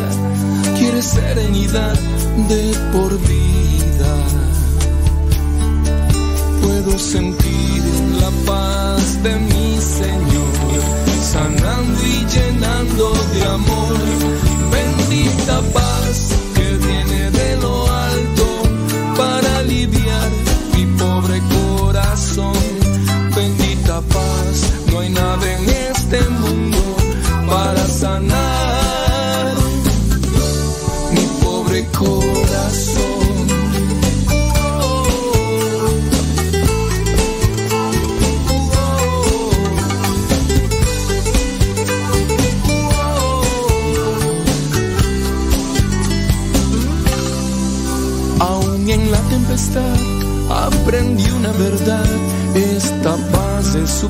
quiere 0.77 1.01
serenidad 1.01 1.99
de 2.51 2.75
por 2.93 3.11
vida. 3.19 4.13
Puedo 6.63 6.99
sentir 6.99 7.83
la 8.21 8.31
paz 8.45 9.23
de 9.23 9.35
mi 9.37 9.79
Señor, 9.81 10.83
sanando 11.33 12.01
y 12.15 12.19
llenando 12.35 13.13
de 13.33 13.45
amor. 13.45 13.95
Bendita 14.71 15.63
paz 15.73 15.88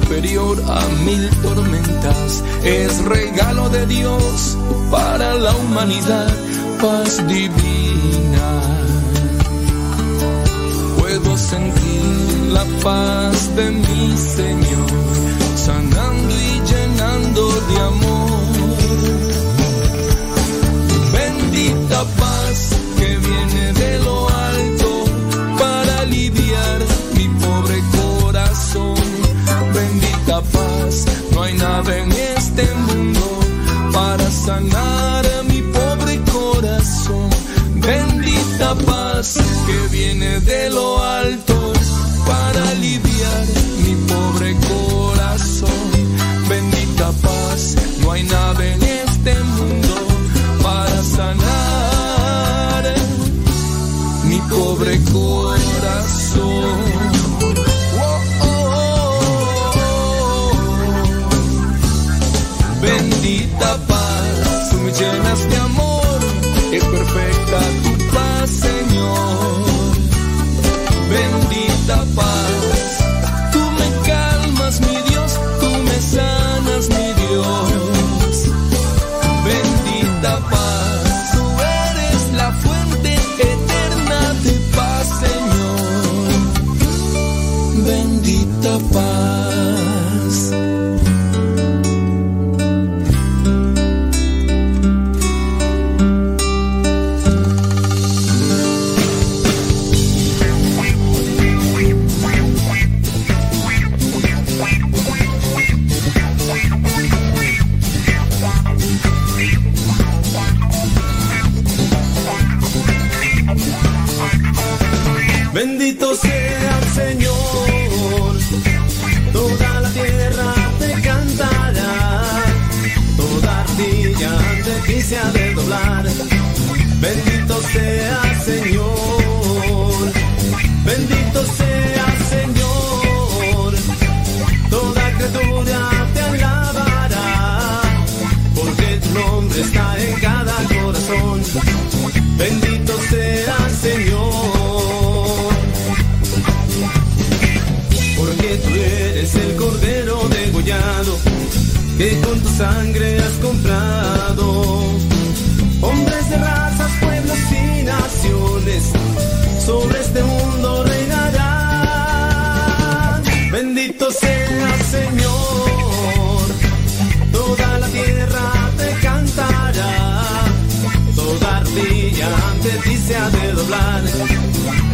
superior 0.09 0.57
a 0.67 0.81
mil 1.05 1.29
tormentas, 1.43 2.43
es 2.65 3.05
regalo 3.05 3.69
de 3.69 3.87
Dios 3.87 4.57
para 4.91 5.35
la 5.35 5.55
humanidad, 5.57 6.35
paz 6.81 7.19
divina. 7.29 8.49
Puedo 10.99 11.37
sentir 11.37 12.53
la 12.53 12.65
paz 12.83 13.55
de 13.55 13.71
mi 13.71 14.17
Señor 14.17 15.18
sanar 34.49 35.27
a 35.39 35.43
mi 35.43 35.61
pobre 35.77 36.15
corazón. 36.33 37.29
Bendita 37.87 38.75
paz 38.87 39.37
que 39.67 39.79
viene 39.97 40.41
de 40.41 40.71
lo 40.71 40.87
alto 41.21 41.57
para 42.29 42.61
aliviar 42.71 43.45
mi 43.85 43.95
pobre 44.13 44.51
corazón. 44.73 45.83
Bendita 46.49 47.09
paz, 47.27 47.77
no 48.01 48.13
hay 48.13 48.23
nada 48.23 48.48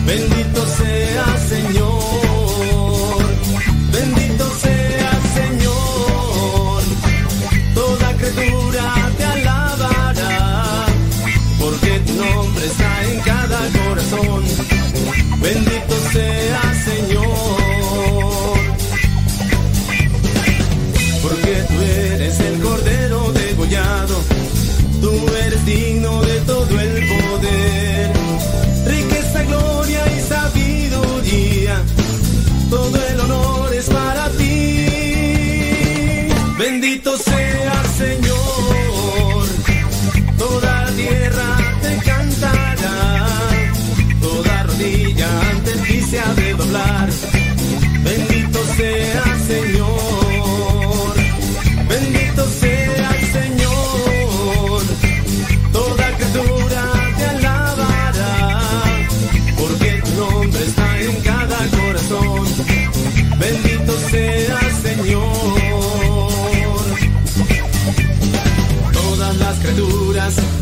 Bendito 0.07 0.67
sea 0.67 1.39
Señor. 1.49 1.94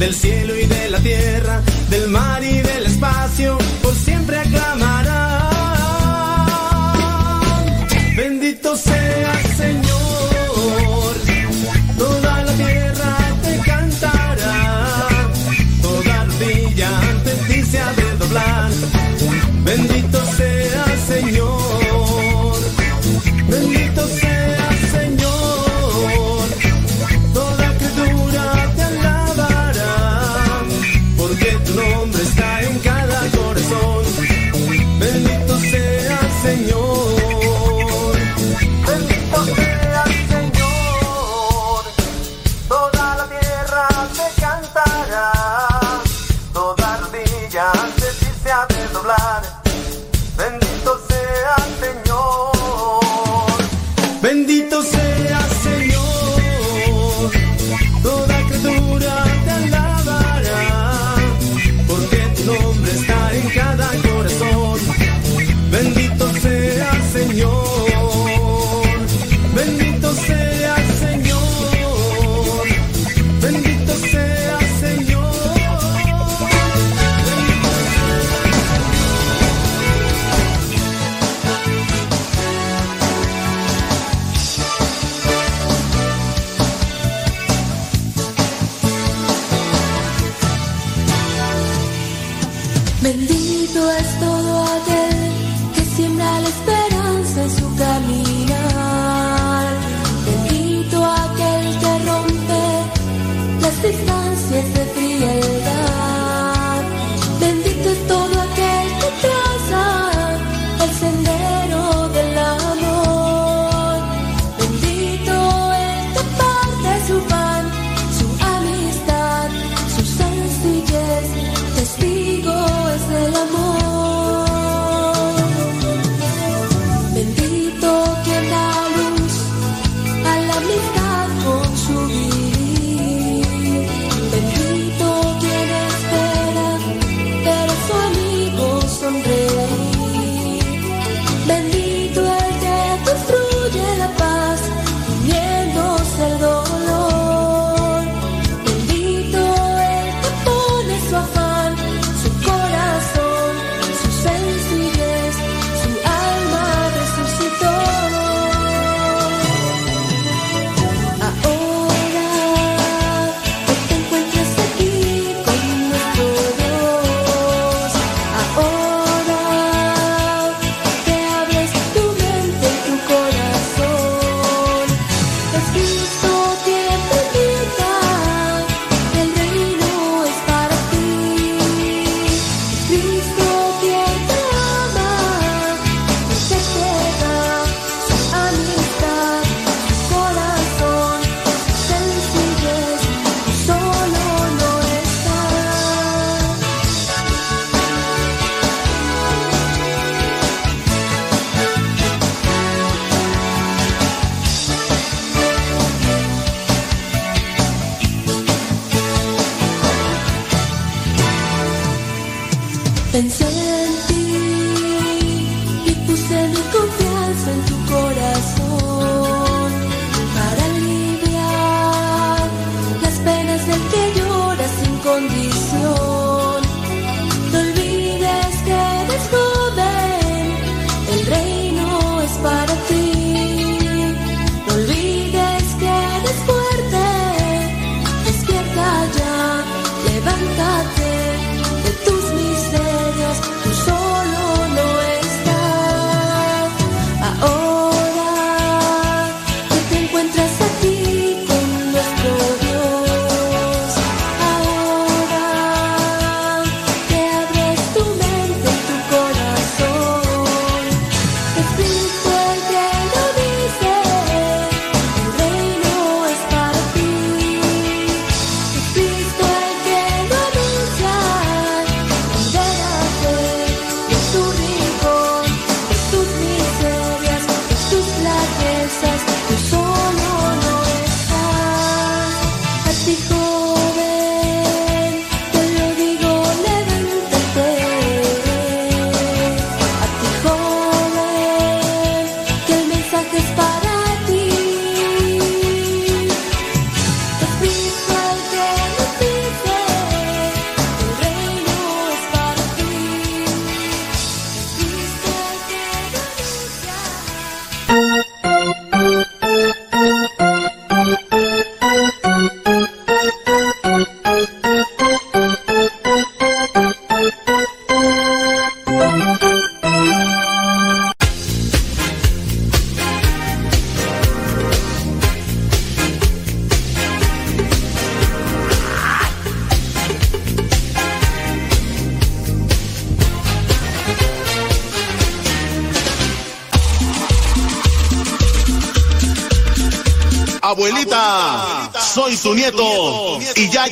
Del 0.02 0.14
cielo 0.14 0.58
y 0.58 0.61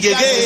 llegué. 0.01 0.40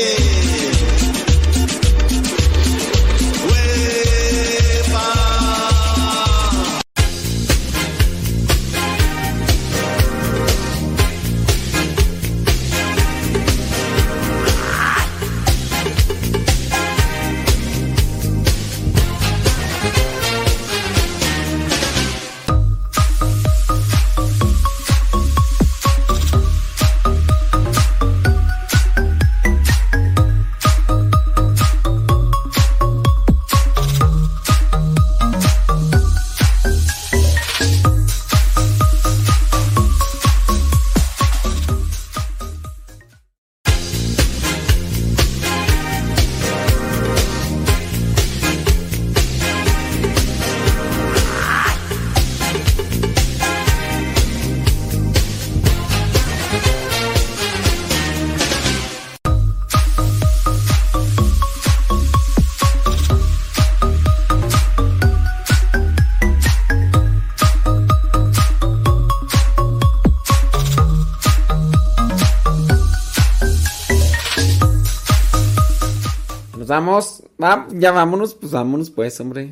Vamos. 76.75 77.23
Va, 77.41 77.69
ya 77.71 77.93
vámonos, 77.93 78.35
pues 78.35 78.51
vámonos 78.51 78.91
pues, 78.91 79.21
hombre. 79.21 79.51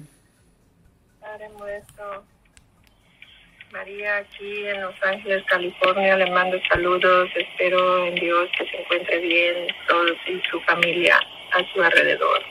Padre 1.21 1.49
nuestro, 1.51 2.25
María 3.71 4.17
aquí 4.17 4.67
en 4.67 4.81
Los 4.81 4.95
Ángeles, 5.05 5.45
California, 5.47 6.17
le 6.17 6.29
mando 6.33 6.59
saludos. 6.69 7.31
Espero 7.37 8.07
en 8.07 8.17
Dios 8.17 8.49
que 8.59 8.69
se 8.69 8.77
encuentre 8.77 9.21
bien 9.21 9.69
todos 9.87 10.17
y 10.27 10.43
su 10.51 10.61
familia 10.63 11.17
a 11.53 11.73
su 11.73 11.81
alrededor. 11.81 12.43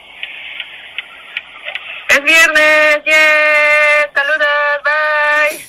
Es 2.08 2.24
viernes, 2.24 3.03
yeah. 3.03 4.09
Saludos, 4.16 4.48
bye. 4.88 5.59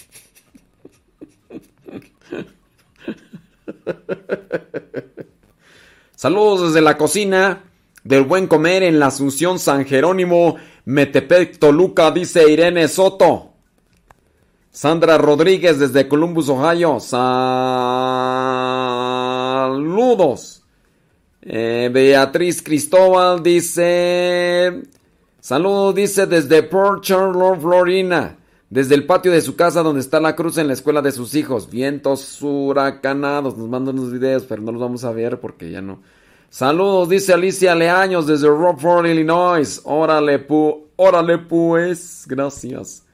Saludos 6.15 6.69
desde 6.69 6.81
la 6.81 6.97
cocina 6.97 7.65
del 8.05 8.25
buen 8.25 8.47
comer 8.47 8.83
en 8.83 8.99
la 8.99 9.07
Asunción 9.07 9.59
San 9.59 9.85
Jerónimo, 9.85 10.57
Metepec, 10.85 11.59
Toluca, 11.59 12.11
dice 12.11 12.51
Irene 12.51 12.89
Soto. 12.89 13.53
Sandra 14.71 15.19
Rodríguez 15.19 15.79
desde 15.79 16.09
Columbus, 16.09 16.49
Ohio. 16.49 16.99
Saludos. 16.99 17.43
Eh, 21.43 21.91
Beatriz 21.93 22.63
Cristóbal 22.63 23.43
dice... 23.43 24.83
Saludos, 25.41 25.95
dice 25.95 26.27
desde 26.27 26.63
Port 26.63 27.03
Charlotte, 27.03 27.61
Florida. 27.61 28.39
Desde 28.71 28.95
el 28.95 29.05
patio 29.05 29.31
de 29.31 29.43
su 29.43 29.57
casa 29.57 29.83
donde 29.83 30.01
está 30.01 30.21
la 30.21 30.35
cruz 30.35 30.57
en 30.57 30.69
la 30.69 30.73
escuela 30.73 31.03
de 31.03 31.13
sus 31.13 31.35
hijos. 31.35 31.69
Vientos 31.69 32.41
huracanados. 32.41 33.59
Nos 33.59 33.69
mandan 33.69 33.99
unos 33.99 34.11
videos, 34.11 34.45
pero 34.49 34.63
no 34.63 34.73
los 34.73 34.81
vamos 34.81 35.05
a 35.05 35.13
ver 35.13 35.39
porque 35.39 35.71
ya 35.71 35.83
no. 35.83 36.01
Saludos, 36.53 37.09
dice 37.09 37.33
Alicia 37.33 37.75
Leaños 37.75 38.27
desde 38.27 38.47
Rockford, 38.47 39.07
Illinois. 39.07 39.81
Órale, 39.85 40.39
pu 40.39 40.89
órale 40.97 41.39
pues. 41.39 42.27
Gracias. 42.29 43.07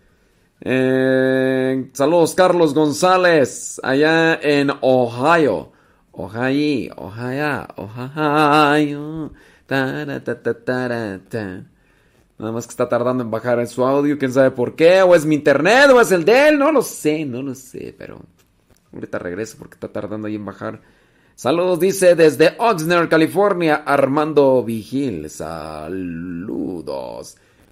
Eh, 0.61 1.89
saludos, 1.93 2.35
Carlos 2.35 2.75
González, 2.75 3.81
allá 3.85 4.41
en 4.43 4.73
Ohio. 4.81 5.71
Ohio, 6.11 6.95
Ohio, 6.97 7.69
Ohio. 7.77 9.33
Nada 9.69 10.21
más 12.53 12.67
que 12.67 12.71
está 12.71 12.89
tardando 12.89 13.23
en 13.23 13.31
bajar 13.31 13.61
en 13.61 13.69
su 13.69 13.85
audio, 13.85 14.19
quién 14.19 14.33
sabe 14.33 14.51
por 14.51 14.75
qué, 14.75 15.01
o 15.03 15.15
es 15.15 15.25
mi 15.25 15.37
internet, 15.37 15.91
o 15.95 16.01
es 16.01 16.11
el 16.11 16.25
de 16.25 16.49
él, 16.49 16.59
no 16.59 16.73
lo 16.73 16.83
sé, 16.83 17.25
no 17.25 17.41
lo 17.41 17.55
sé, 17.55 17.95
pero 17.97 18.21
ahorita 18.93 19.21
regreso 19.21 19.59
porque 19.61 19.75
está 19.75 19.87
tardando 19.87 20.27
ahí 20.27 20.35
en 20.35 20.45
bajar. 20.45 20.98
Saludos, 21.39 21.79
dice 21.79 22.17
desde 22.17 22.57
Oxnard, 22.59 23.09
California, 23.09 23.77
Armando 23.87 24.65
Vigil. 24.65 25.31
Saludos. 25.31 26.57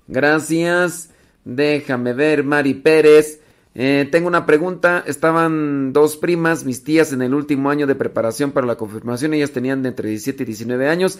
Gracias. 0.07 1.11
Déjame 1.45 2.13
ver, 2.13 2.45
Mari 2.45 2.75
Pérez. 2.75 3.41
Eh, 3.75 4.09
tengo 4.13 4.29
una 4.29 4.47
pregunta. 4.47 5.03
Estaban 5.05 5.93
dos 5.93 6.17
primas, 6.17 6.65
mis 6.65 6.85
tías, 6.85 7.13
en 7.13 7.23
el 7.23 7.35
último 7.35 7.69
año 7.69 7.89
de 7.89 7.97
preparación 7.97 8.53
para 8.53 8.69
la 8.69 8.77
confirmación. 8.77 9.35
Ellas 9.35 9.51
tenían 9.51 9.83
de 9.83 9.89
entre 9.89 10.11
17 10.11 10.45
y 10.45 10.47
19 10.47 10.89
años. 10.89 11.19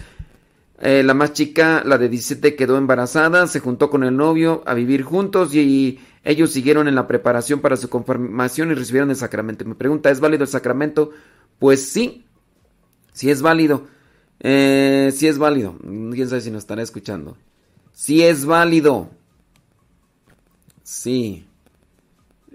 Eh, 0.81 1.03
la 1.03 1.15
más 1.15 1.33
chica, 1.33 1.83
la 1.85 1.99
de 1.99 2.09
17, 2.09 2.55
quedó 2.55 2.79
embarazada, 2.79 3.49
se 3.49 3.59
juntó 3.59 3.91
con 3.91 4.05
el 4.05 4.17
novio 4.17 4.63
a 4.67 4.75
vivir 4.75 5.03
juntos 5.03 5.53
y, 5.53 5.99
ellos 6.23 6.51
siguieron 6.51 6.87
en 6.87 6.95
la 6.97 7.09
preparación 7.09 7.61
para 7.61 7.77
su 7.77 7.89
confirmación 7.89 8.71
y 8.71 8.75
recibieron 8.75 9.11
el 9.11 9.17
sacramento. 9.17 9.65
Me 9.65 9.75
pregunta, 9.77 10.11
¿es 10.11 10.21
válido 10.21 10.43
el 10.43 10.49
sacramento? 10.49 11.13
Pues 11.59 11.89
sí, 11.89 12.26
sí 13.17 13.31
es 13.31 13.41
válido. 13.41 13.89
Eh, 14.41 15.11
sí 15.17 15.27
es 15.27 15.39
válido. 15.39 15.75
Quién 15.81 16.29
sabe 16.29 16.43
si 16.43 16.51
nos 16.51 16.65
estará 16.65 16.83
escuchando. 16.83 17.39
Sí 17.93 18.23
es 18.23 18.45
válido. 18.45 19.09
Sí. 20.83 21.47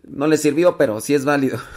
No 0.07 0.27
le 0.27 0.37
sirvió, 0.37 0.77
pero 0.77 1.01
sí 1.01 1.15
es 1.15 1.25
válido. 1.25 1.59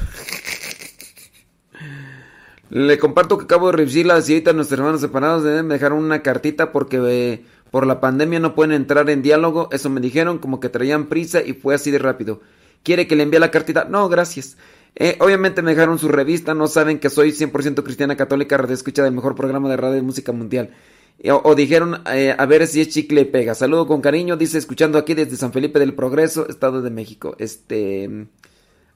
Le 2.71 2.99
comparto 2.99 3.39
que 3.39 3.45
acabo 3.45 3.71
de 3.71 3.77
recibir 3.77 4.07
la 4.07 4.17
visita 4.17 4.51
de 4.51 4.57
nuestros 4.57 4.79
hermanos 4.79 5.01
separados. 5.01 5.45
Deben 5.45 5.69
dejar 5.69 5.93
una 5.93 6.23
cartita 6.23 6.73
porque 6.73 6.99
eh, 7.03 7.45
por 7.71 7.87
la 7.87 8.01
pandemia 8.01 8.41
no 8.41 8.55
pueden 8.55 8.73
entrar 8.73 9.09
en 9.09 9.23
diálogo. 9.23 9.69
Eso 9.73 9.89
me 9.89 10.01
dijeron, 10.01 10.39
como 10.39 10.61
que 10.61 10.69
traían 10.69 11.07
prisa 11.07 11.41
y 11.41 11.55
fue 11.55 11.75
así 11.75 11.91
de 11.91 11.99
rápido. 11.99 12.41
¿Quiere 12.83 13.07
que 13.07 13.17
le 13.17 13.23
envíe 13.23 13.39
la 13.39 13.51
cartita? 13.51 13.85
No, 13.85 14.09
gracias. 14.09 14.57
Eh, 14.97 15.17
obviamente 15.21 15.63
me 15.63 15.73
dejaron 15.73 15.99
su 15.99 16.09
revista. 16.09 16.55
No 16.55 16.67
saben 16.67 16.99
que 16.99 17.11
soy 17.11 17.33
100% 17.33 17.83
cristiana 17.83 18.17
católica, 18.17 18.57
radio 18.57 18.75
escucha 18.75 19.03
del 19.03 19.13
mejor 19.13 19.35
programa 19.35 19.69
de 19.69 19.77
radio 19.77 19.97
de 19.97 20.03
música 20.03 20.33
mundial. 20.33 20.71
Eh, 21.19 21.31
o, 21.31 21.55
dijeron, 21.55 22.03
a 22.05 22.47
ver 22.47 22.67
si 22.67 22.81
es 22.81 22.89
chicle 22.89 23.25
pega. 23.25 23.55
Saludo 23.55 23.87
con 23.87 24.01
cariño, 24.01 24.37
dice, 24.37 24.59
escuchando 24.59 24.99
aquí 24.99 25.15
desde 25.15 25.37
San 25.37 25.53
Felipe 25.53 25.79
del 25.79 25.95
Progreso, 25.95 26.49
Estado 26.49 26.83
de 26.83 26.91
México. 26.91 27.37
Este. 27.39 28.27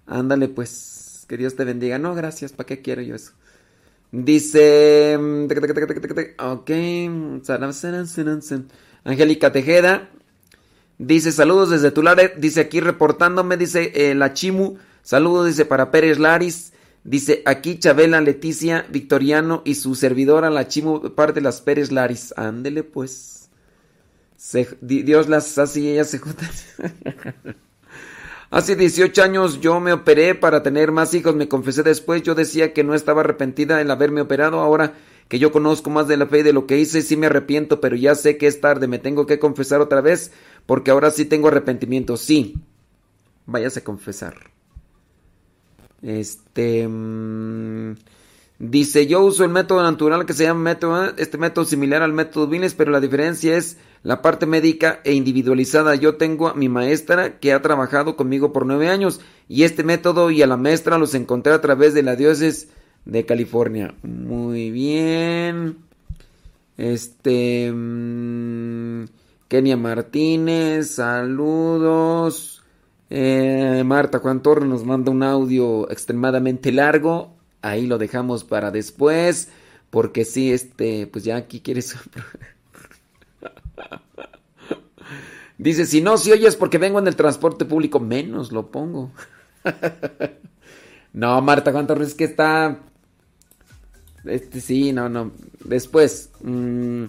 Ándale, 0.06 0.48
pues. 0.48 1.24
Que 1.28 1.36
Dios 1.36 1.54
te 1.56 1.64
bendiga. 1.64 1.98
No, 1.98 2.14
gracias. 2.14 2.52
¿Para 2.52 2.66
qué 2.66 2.80
quiero 2.80 3.02
yo 3.02 3.14
eso? 3.14 3.32
Dice. 4.10 5.18
Ok. 6.38 6.70
Angélica 9.04 9.52
Tejeda. 9.52 10.08
Dice 10.96 11.30
saludos 11.30 11.70
desde 11.70 11.90
Tulare. 11.90 12.34
Dice 12.38 12.60
aquí 12.60 12.80
reportándome. 12.80 13.58
Dice 13.58 13.92
eh, 13.94 14.14
la 14.14 14.32
Chimu. 14.32 14.78
Saludos. 15.08 15.46
Dice 15.46 15.64
para 15.64 15.90
Pérez 15.90 16.18
Laris. 16.18 16.74
Dice 17.02 17.40
aquí 17.46 17.78
Chabela 17.78 18.20
Leticia 18.20 18.84
Victoriano 18.90 19.62
y 19.64 19.76
su 19.76 19.94
servidora 19.94 20.50
la 20.50 20.68
Chimu. 20.68 21.14
Parte 21.14 21.36
de 21.36 21.44
las 21.44 21.62
Pérez 21.62 21.90
Laris. 21.90 22.34
Ándele 22.36 22.82
pues. 22.82 23.48
Dios 24.82 25.30
las 25.30 25.56
hace 25.56 25.80
y 25.80 25.88
ellas 25.88 26.10
se 26.10 26.18
juntan. 26.18 26.50
Hace 28.50 28.76
18 28.76 29.22
años 29.22 29.60
yo 29.62 29.80
me 29.80 29.94
operé 29.94 30.34
para 30.34 30.62
tener 30.62 30.92
más 30.92 31.14
hijos, 31.14 31.34
me 31.34 31.48
confesé 31.48 31.82
después, 31.82 32.22
yo 32.22 32.34
decía 32.34 32.72
que 32.72 32.84
no 32.84 32.94
estaba 32.94 33.20
arrepentida 33.20 33.82
en 33.82 33.90
haberme 33.90 34.22
operado, 34.22 34.60
ahora 34.60 34.94
que 35.28 35.38
yo 35.38 35.52
conozco 35.52 35.90
más 35.90 36.08
de 36.08 36.16
la 36.16 36.26
fe 36.26 36.38
y 36.38 36.42
de 36.44 36.54
lo 36.54 36.66
que 36.66 36.78
hice, 36.78 37.02
sí 37.02 37.18
me 37.18 37.26
arrepiento, 37.26 37.82
pero 37.82 37.94
ya 37.94 38.14
sé 38.14 38.38
que 38.38 38.46
es 38.46 38.62
tarde, 38.62 38.88
me 38.88 38.98
tengo 38.98 39.26
que 39.26 39.38
confesar 39.38 39.82
otra 39.82 40.00
vez, 40.00 40.32
porque 40.64 40.90
ahora 40.90 41.10
sí 41.10 41.26
tengo 41.26 41.48
arrepentimiento, 41.48 42.16
sí, 42.16 42.54
váyase 43.44 43.80
a 43.80 43.84
confesar. 43.84 44.57
Este... 46.02 46.86
Mm, 46.86 47.96
dice, 48.58 49.06
yo 49.06 49.22
uso 49.22 49.44
el 49.44 49.50
método 49.50 49.82
natural 49.82 50.26
que 50.26 50.32
se 50.32 50.44
llama 50.44 50.60
método, 50.60 51.14
este 51.16 51.38
método 51.38 51.64
similar 51.64 52.02
al 52.02 52.12
método 52.12 52.48
Vines, 52.48 52.74
pero 52.74 52.90
la 52.90 53.00
diferencia 53.00 53.56
es 53.56 53.76
la 54.02 54.22
parte 54.22 54.46
médica 54.46 55.00
e 55.04 55.14
individualizada. 55.14 55.94
Yo 55.94 56.16
tengo 56.16 56.48
a 56.48 56.54
mi 56.54 56.68
maestra 56.68 57.38
que 57.38 57.52
ha 57.52 57.62
trabajado 57.62 58.16
conmigo 58.16 58.52
por 58.52 58.66
nueve 58.66 58.88
años 58.88 59.20
y 59.48 59.64
este 59.64 59.84
método 59.84 60.30
y 60.30 60.42
a 60.42 60.46
la 60.46 60.56
maestra 60.56 60.98
los 60.98 61.14
encontré 61.14 61.52
a 61.52 61.60
través 61.60 61.94
de 61.94 62.02
la 62.02 62.16
diócesis 62.16 62.68
de 63.04 63.24
California. 63.24 63.94
Muy 64.02 64.70
bien. 64.70 65.78
Este... 66.76 67.72
Mm, 67.72 69.04
Kenia 69.48 69.78
Martínez, 69.78 70.90
saludos. 70.90 72.57
Eh, 73.10 73.82
Marta 73.86 74.18
Juan 74.18 74.42
Torres 74.42 74.68
nos 74.68 74.84
manda 74.84 75.10
un 75.10 75.22
audio 75.22 75.90
extremadamente 75.90 76.72
largo. 76.72 77.34
Ahí 77.62 77.86
lo 77.86 77.98
dejamos 77.98 78.44
para 78.44 78.70
después. 78.70 79.48
Porque 79.90 80.24
sí, 80.24 80.52
este, 80.52 81.06
pues 81.06 81.24
ya 81.24 81.36
aquí 81.36 81.60
quieres... 81.60 81.96
Dice, 85.58 85.86
si 85.86 86.00
no, 86.00 86.16
si 86.18 86.30
oyes 86.30 86.54
porque 86.54 86.78
vengo 86.78 87.00
en 87.00 87.08
el 87.08 87.16
transporte 87.16 87.64
público, 87.64 87.98
menos 87.98 88.52
lo 88.52 88.70
pongo. 88.70 89.10
no, 91.12 91.42
Marta, 91.42 91.72
¿cuánto 91.72 92.00
es 92.00 92.14
que 92.14 92.22
está? 92.24 92.78
Este 94.24 94.60
sí, 94.60 94.92
no, 94.92 95.08
no. 95.08 95.32
Después. 95.64 96.30
Mm, 96.42 97.06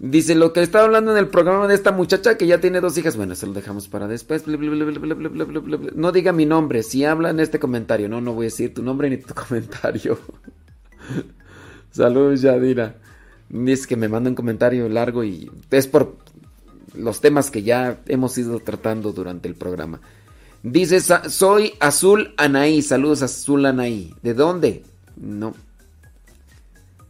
dice 0.00 0.34
lo 0.34 0.52
que 0.52 0.62
estaba 0.62 0.86
hablando 0.86 1.12
en 1.12 1.18
el 1.18 1.28
programa 1.28 1.68
de 1.68 1.74
esta 1.74 1.92
muchacha 1.92 2.36
que 2.36 2.46
ya 2.46 2.60
tiene 2.60 2.80
dos 2.80 2.98
hijas. 2.98 3.16
Bueno, 3.16 3.34
se 3.34 3.46
lo 3.46 3.52
dejamos 3.52 3.86
para 3.88 4.08
después. 4.08 4.44
No 4.46 6.12
diga 6.12 6.32
mi 6.32 6.46
nombre. 6.46 6.82
Si 6.82 7.04
habla 7.04 7.30
en 7.30 7.38
este 7.38 7.60
comentario. 7.60 8.08
No, 8.08 8.20
no 8.20 8.32
voy 8.32 8.44
a 8.44 8.48
decir 8.48 8.74
tu 8.74 8.82
nombre 8.82 9.08
ni 9.10 9.18
tu 9.18 9.34
comentario. 9.48 10.18
Saludos, 11.90 12.42
Yadira. 12.42 12.96
Dice 13.48 13.86
que 13.86 13.96
me 13.96 14.08
manda 14.08 14.30
un 14.30 14.36
comentario 14.36 14.88
largo 14.88 15.22
y 15.24 15.50
es 15.70 15.86
por 15.86 16.16
los 16.94 17.20
temas 17.20 17.50
que 17.50 17.62
ya 17.62 18.00
hemos 18.06 18.36
ido 18.38 18.58
tratando 18.60 19.12
durante 19.12 19.48
el 19.48 19.54
programa. 19.54 20.00
Dice, 20.62 21.00
soy 21.00 21.74
Azul 21.80 22.34
Anaí. 22.36 22.82
Saludos, 22.82 23.22
Azul 23.22 23.66
Anaí. 23.66 24.14
¿De 24.22 24.34
dónde? 24.34 24.84
No. 25.16 25.54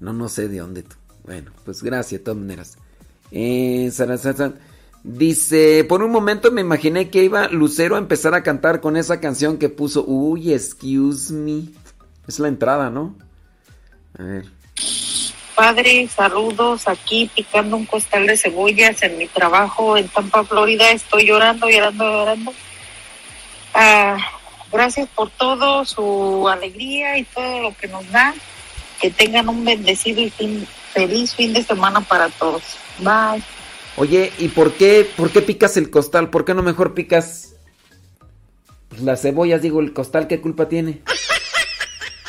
No, 0.01 0.13
no 0.13 0.29
sé 0.29 0.49
de 0.49 0.59
dónde 0.59 0.83
tú. 0.83 0.97
Bueno, 1.25 1.51
pues 1.65 1.83
gracias, 1.83 2.21
de 2.21 2.25
todas 2.25 2.41
maneras. 2.41 2.79
Eh, 3.33 3.91
dice, 5.03 5.85
por 5.85 6.03
un 6.03 6.11
momento 6.11 6.51
me 6.51 6.61
imaginé 6.61 7.11
que 7.11 7.25
iba 7.25 7.49
Lucero 7.49 7.97
a 7.97 7.99
empezar 7.99 8.35
a 8.35 8.43
cantar 8.43 8.81
con 8.81 8.97
esa 8.97 9.21
canción 9.21 9.59
que 9.59 9.69
puso, 9.69 10.05
uy, 10.07 10.53
excuse 10.53 11.33
me. 11.33 11.65
Es 12.27 12.39
la 12.39 12.49
entrada, 12.49 12.91
¿no? 12.91 13.17
A 14.19 14.23
ver. 14.23 14.45
Padre, 15.55 16.09
saludos 16.09 16.89
aquí 16.89 17.31
picando 17.35 17.77
un 17.77 17.85
costal 17.85 18.27
de 18.27 18.37
cebollas 18.37 19.03
en 19.03 19.19
mi 19.19 19.27
trabajo 19.27 19.97
en 19.97 20.09
Tampa, 20.09 20.43
Florida. 20.45 20.91
Estoy 20.91 21.27
llorando, 21.27 21.69
llorando, 21.69 22.05
llorando. 22.05 22.55
Ah, 23.75 24.17
gracias 24.73 25.09
por 25.15 25.29
todo, 25.31 25.85
su 25.85 26.49
alegría 26.49 27.19
y 27.19 27.25
todo 27.25 27.61
lo 27.61 27.77
que 27.77 27.89
nos 27.89 28.11
da. 28.11 28.35
Que 29.01 29.11
tengan 29.11 29.49
un 29.49 29.65
bendecido 29.65 30.23
y 30.23 30.31
feliz 30.93 31.35
fin 31.35 31.53
de 31.53 31.63
semana 31.63 32.01
para 32.01 32.29
todos. 32.29 32.63
Bye. 32.99 33.43
Oye, 33.97 34.33
¿y 34.39 34.49
por 34.49 34.73
qué, 34.75 35.11
por 35.17 35.31
qué 35.31 35.43
picas 35.43 35.77
el 35.77 35.91
costal? 35.91 36.31
¿Por 36.31 36.45
qué 36.45 36.55
no 36.55 36.63
mejor 36.63 36.95
picas 36.95 37.55
las 38.99 39.23
cebollas? 39.23 39.63
Digo, 39.63 39.81
el 39.81 39.93
costal, 39.93 40.27
¿qué 40.27 40.41
culpa 40.41 40.69
tiene? 40.69 41.03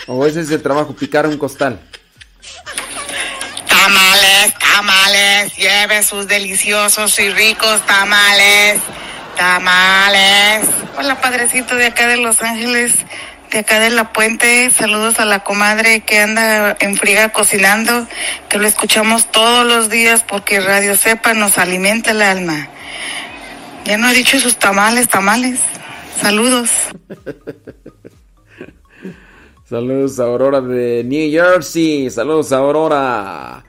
¿O 0.07 0.25
ese 0.25 0.41
es 0.41 0.51
el 0.51 0.61
trabajo, 0.61 0.95
picar 0.95 1.27
un 1.27 1.37
costal? 1.37 1.79
Tamales, 3.67 4.53
tamales, 4.59 5.55
lleve 5.55 6.03
sus 6.03 6.27
deliciosos 6.27 7.17
y 7.19 7.29
ricos 7.29 7.85
tamales, 7.85 8.81
tamales. 9.37 10.67
Hola, 10.97 11.19
padrecito 11.21 11.75
de 11.75 11.85
acá 11.87 12.07
de 12.07 12.17
Los 12.17 12.41
Ángeles, 12.41 12.93
de 13.51 13.59
acá 13.59 13.79
de 13.79 13.89
La 13.89 14.13
Puente. 14.13 14.69
Saludos 14.71 15.19
a 15.19 15.25
la 15.25 15.43
comadre 15.43 16.01
que 16.01 16.19
anda 16.19 16.75
en 16.79 16.95
friga 16.95 17.29
cocinando, 17.29 18.07
que 18.49 18.57
lo 18.57 18.67
escuchamos 18.67 19.29
todos 19.29 19.65
los 19.65 19.89
días 19.89 20.23
porque 20.23 20.61
Radio 20.61 20.95
Sepa 20.95 21.33
nos 21.33 21.57
alimenta 21.57 22.11
el 22.11 22.21
alma. 22.21 22.69
Ya 23.85 23.97
no 23.97 24.07
ha 24.07 24.13
dicho 24.13 24.39
sus 24.39 24.57
tamales, 24.57 25.09
tamales. 25.09 25.59
Saludos. 26.21 26.69
Saludos 29.65 30.19
a 30.19 30.23
Aurora 30.23 30.61
de 30.61 31.03
New 31.03 31.31
Jersey. 31.31 32.09
Saludos 32.09 32.51
a 32.51 32.57
Aurora. 32.57 33.65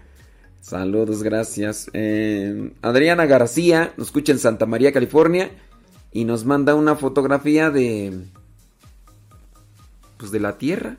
Saludos, 0.60 1.22
gracias. 1.22 1.90
Eh, 1.92 2.72
Adriana 2.82 3.26
García 3.26 3.92
nos 3.96 4.08
escucha 4.08 4.32
en 4.32 4.38
Santa 4.38 4.66
María, 4.66 4.92
California. 4.92 5.50
Y 6.12 6.24
nos 6.24 6.44
manda 6.44 6.74
una 6.74 6.94
fotografía 6.94 7.70
de. 7.70 8.12
Pues 10.22 10.30
de 10.30 10.38
la 10.38 10.56
Tierra. 10.56 10.96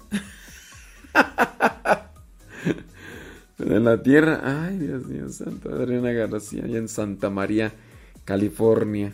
de 3.58 3.80
la 3.80 4.04
Tierra. 4.04 4.42
Ay, 4.44 4.80
Dios 4.80 5.06
mío, 5.06 5.30
Santa 5.30 5.70
Adriana 5.70 6.12
García, 6.12 6.64
allá 6.66 6.78
en 6.78 6.90
Santa 6.90 7.30
María, 7.30 7.72
California. 8.26 9.14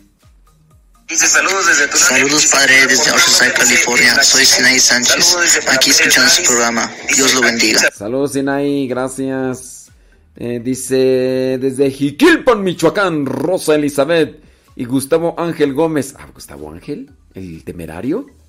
Dice 1.08 1.28
saludos 1.28 1.64
desde 1.64 1.96
Saludos 1.96 2.46
padre 2.46 2.88
desde 2.88 3.12
Oceanside, 3.12 3.52
California. 3.52 4.20
Soy 4.24 4.44
Sinai 4.44 4.80
Sánchez. 4.80 5.60
Aquí 5.68 5.90
escuchando 5.90 6.28
su 6.28 6.42
programa. 6.42 6.90
Dios 7.14 7.32
lo 7.36 7.42
bendiga. 7.42 7.88
Saludos 7.96 8.32
Sinai, 8.32 8.88
gracias. 8.88 9.92
Eh, 10.34 10.60
dice 10.60 11.56
desde 11.60 11.88
Jiquilpan, 11.88 12.64
Michoacán, 12.64 13.26
Rosa 13.26 13.76
Elizabeth 13.76 14.42
y 14.74 14.86
Gustavo 14.86 15.36
Ángel 15.38 15.72
Gómez. 15.72 16.16
Ah, 16.18 16.26
Gustavo 16.34 16.72
Ángel, 16.72 17.12
el 17.34 17.62
temerario. 17.62 18.39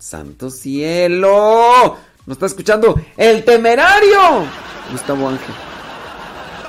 Santo 0.00 0.50
cielo. 0.50 1.96
¿Nos 2.26 2.36
está 2.36 2.46
escuchando? 2.46 3.00
¡El 3.16 3.44
temerario! 3.44 4.46
Gustavo 4.90 5.28
Ángel. 5.28 5.54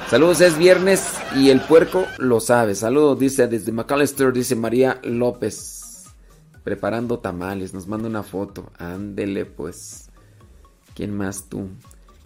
Saludos, 0.10 0.42
es 0.42 0.58
viernes 0.58 1.14
y 1.38 1.50
el 1.50 1.62
puerco 1.62 2.06
lo 2.18 2.42
sabe. 2.42 2.76
Saludos, 2.76 3.18
dice 3.18 3.48
desde 3.48 3.72
McAllister, 3.72 4.34
dice 4.34 4.56
María 4.56 5.00
López. 5.04 6.06
Preparando 6.64 7.20
tamales, 7.20 7.74
nos 7.74 7.88
manda 7.88 8.10
una 8.10 8.22
foto. 8.22 8.70
Ándele 8.78 9.46
pues. 9.46 10.10
¿Quién 10.94 11.16
más 11.16 11.48
tú? 11.48 11.70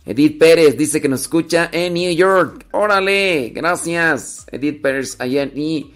Edith 0.07 0.39
Pérez 0.39 0.75
dice 0.75 0.99
que 0.99 1.07
nos 1.07 1.21
escucha 1.21 1.69
en 1.71 1.93
New 1.93 2.11
York. 2.15 2.65
Órale, 2.71 3.51
gracias. 3.53 4.47
Edith 4.51 4.81
Pérez 4.81 5.15
allá 5.19 5.43
en 5.43 5.93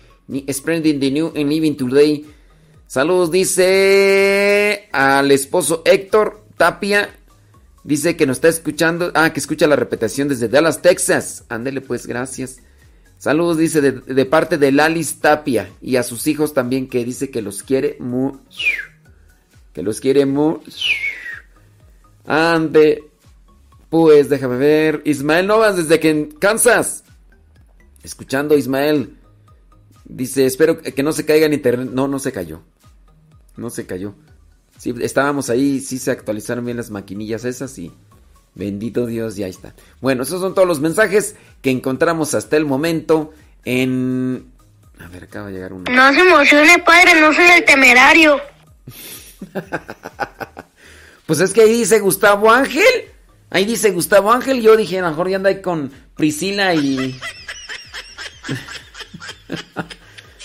Spreading 0.52 1.00
the 1.00 1.12
New 1.12 1.28
and 1.36 1.50
Living 1.50 1.76
Today. 1.76 2.26
Saludos, 2.90 3.30
dice 3.30 4.90
al 4.92 5.30
esposo 5.30 5.84
Héctor 5.86 6.44
Tapia. 6.58 7.16
Dice 7.84 8.18
que 8.18 8.26
nos 8.26 8.38
está 8.38 8.48
escuchando. 8.48 9.12
Ah, 9.14 9.32
que 9.32 9.40
escucha 9.40 9.68
la 9.68 9.76
repetición 9.76 10.28
desde 10.28 10.50
Dallas, 10.50 10.82
Texas. 10.82 11.44
Ándele 11.50 11.82
pues, 11.82 12.08
gracias. 12.08 12.64
Saludos, 13.20 13.60
dice, 13.60 13.80
de, 13.82 14.26
parte 14.26 14.58
de 14.58 14.72
Lalis 14.72 15.20
Tapia. 15.20 15.70
Y 15.84 15.98
a 15.98 16.04
sus 16.04 16.26
hijos 16.26 16.56
también, 16.56 16.90
que 16.90 17.06
dice 17.06 17.30
que 17.30 17.44
los 17.44 17.62
quiere 17.62 17.96
mucho. 18.00 18.66
Que 19.72 19.84
los 19.84 20.00
quiere 20.00 20.26
mucho. 20.26 20.72
Ande. 22.26 23.04
Pues 23.92 24.30
déjame 24.30 24.58
ver. 24.58 25.04
Ismael 25.06 25.46
Novas 25.46 25.78
desde 25.78 26.00
que 26.00 26.30
Kansas. 26.40 27.04
Escuchando 28.02 28.58
Ismael. 28.58 29.16
Dice, 30.06 30.48
espero 30.48 30.82
que 30.82 31.04
no 31.04 31.12
se 31.12 31.24
caiga 31.24 31.46
en 31.46 31.54
internet. 31.54 31.92
No, 31.94 32.08
no 32.08 32.18
se 32.18 32.32
cayó. 32.32 32.64
No 33.60 33.70
se 33.70 33.86
cayó. 33.86 34.16
Sí, 34.78 34.96
estábamos 35.02 35.50
ahí, 35.50 35.82
sí 35.82 36.00
se 36.00 36.12
actualizaron 36.12 36.64
bien 36.64 36.78
las 36.78 36.90
maquinillas 36.90 37.44
esas 37.44 37.78
y 37.78 37.92
bendito 38.56 39.06
Dios, 39.06 39.36
ya 39.36 39.48
está. 39.48 39.74
Bueno, 40.00 40.24
esos 40.24 40.40
son 40.40 40.56
todos 40.56 40.68
los 40.68 40.80
mensajes 40.80 41.36
que 41.62 41.70
encontramos 41.70 42.34
hasta 42.34 42.56
el 42.56 42.66
momento 42.66 43.34
en... 43.66 44.50
A 45.00 45.10
ver, 45.10 45.26
acaba 45.26 45.48
de 45.48 45.54
llegar 45.54 45.74
uno. 45.74 45.84
No 45.92 46.14
se 46.14 46.22
emocione, 46.22 46.80
padre, 46.80 47.20
no 47.20 47.34
soy 47.34 47.46
el 47.46 47.66
temerario. 47.66 48.40
pues 51.26 51.42
es 51.42 51.52
que 51.52 51.62
ahí 51.64 51.74
dice 51.74 52.00
Gustavo 52.00 52.50
Ángel. 52.50 53.12
Ahí 53.50 53.66
dice 53.66 53.92
Gustavo 53.92 54.32
Ángel. 54.32 54.62
Yo 54.62 54.78
dije, 54.78 55.00
a 55.00 55.02
lo 55.02 55.10
mejor 55.10 55.30
ya 55.30 55.36
anda 55.36 55.50
ahí 55.50 55.62
con 55.62 55.92
Priscila 56.16 56.74
y... 56.74 57.20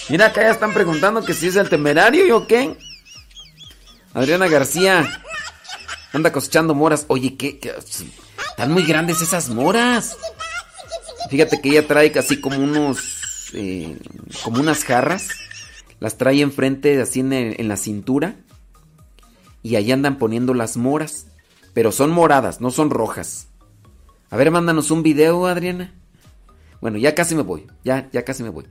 Mira, 0.08 0.26
acá 0.26 0.42
ya 0.42 0.50
están 0.50 0.74
preguntando 0.74 1.24
que 1.24 1.34
si 1.34 1.46
es 1.46 1.56
el 1.56 1.68
temerario 1.68 2.26
y 2.26 2.30
o 2.32 2.46
qué. 2.46 2.76
Adriana 4.14 4.46
García 4.46 5.22
anda 6.12 6.32
cosechando 6.32 6.74
moras. 6.74 7.04
Oye, 7.08 7.36
¿qué, 7.36 7.60
Están 8.50 8.72
muy 8.72 8.84
grandes 8.84 9.20
esas 9.20 9.50
moras. 9.50 10.16
Fíjate 11.28 11.60
que 11.60 11.70
ella 11.70 11.86
trae 11.86 12.12
casi 12.12 12.40
como 12.40 12.58
unos. 12.58 13.50
Eh, 13.52 13.98
como 14.44 14.60
unas 14.60 14.84
jarras. 14.84 15.28
Las 15.98 16.16
trae 16.16 16.40
enfrente, 16.40 17.00
así 17.00 17.20
en, 17.20 17.32
en 17.32 17.68
la 17.68 17.76
cintura. 17.76 18.36
Y 19.62 19.76
ahí 19.76 19.90
andan 19.90 20.18
poniendo 20.18 20.54
las 20.54 20.76
moras. 20.76 21.26
Pero 21.72 21.90
son 21.90 22.10
moradas, 22.10 22.60
no 22.60 22.70
son 22.70 22.90
rojas. 22.90 23.48
A 24.30 24.36
ver, 24.36 24.52
mándanos 24.52 24.92
un 24.92 25.02
video, 25.02 25.46
Adriana. 25.46 25.92
Bueno, 26.80 26.98
ya 26.98 27.16
casi 27.16 27.34
me 27.34 27.42
voy. 27.42 27.66
Ya, 27.82 28.08
ya 28.12 28.24
casi 28.24 28.44
me 28.44 28.50
voy. 28.50 28.66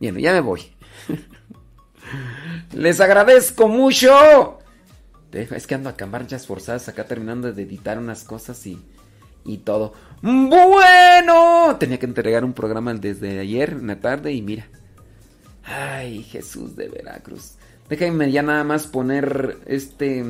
Bueno, 0.00 0.18
ya 0.18 0.32
me 0.32 0.40
voy. 0.40 0.62
Les 2.72 3.00
agradezco 3.00 3.68
mucho. 3.68 4.58
Es 5.32 5.66
que 5.66 5.74
ando 5.74 5.88
a 5.88 5.96
camarchas 5.96 6.46
forzadas 6.46 6.88
acá 6.88 7.04
terminando 7.04 7.52
de 7.52 7.62
editar 7.62 7.98
unas 7.98 8.24
cosas 8.24 8.66
y, 8.66 8.78
y 9.44 9.58
todo. 9.58 9.92
Bueno, 10.22 11.76
tenía 11.78 11.98
que 11.98 12.06
entregar 12.06 12.44
un 12.44 12.52
programa 12.52 12.94
desde 12.94 13.38
ayer 13.38 13.70
en 13.70 13.86
la 13.86 14.00
tarde 14.00 14.32
y 14.32 14.42
mira. 14.42 14.66
Ay, 15.64 16.22
Jesús 16.22 16.76
de 16.76 16.88
Veracruz. 16.88 17.54
Déjenme 17.88 18.30
ya 18.30 18.42
nada 18.42 18.64
más 18.64 18.86
poner 18.86 19.58
este 19.66 20.24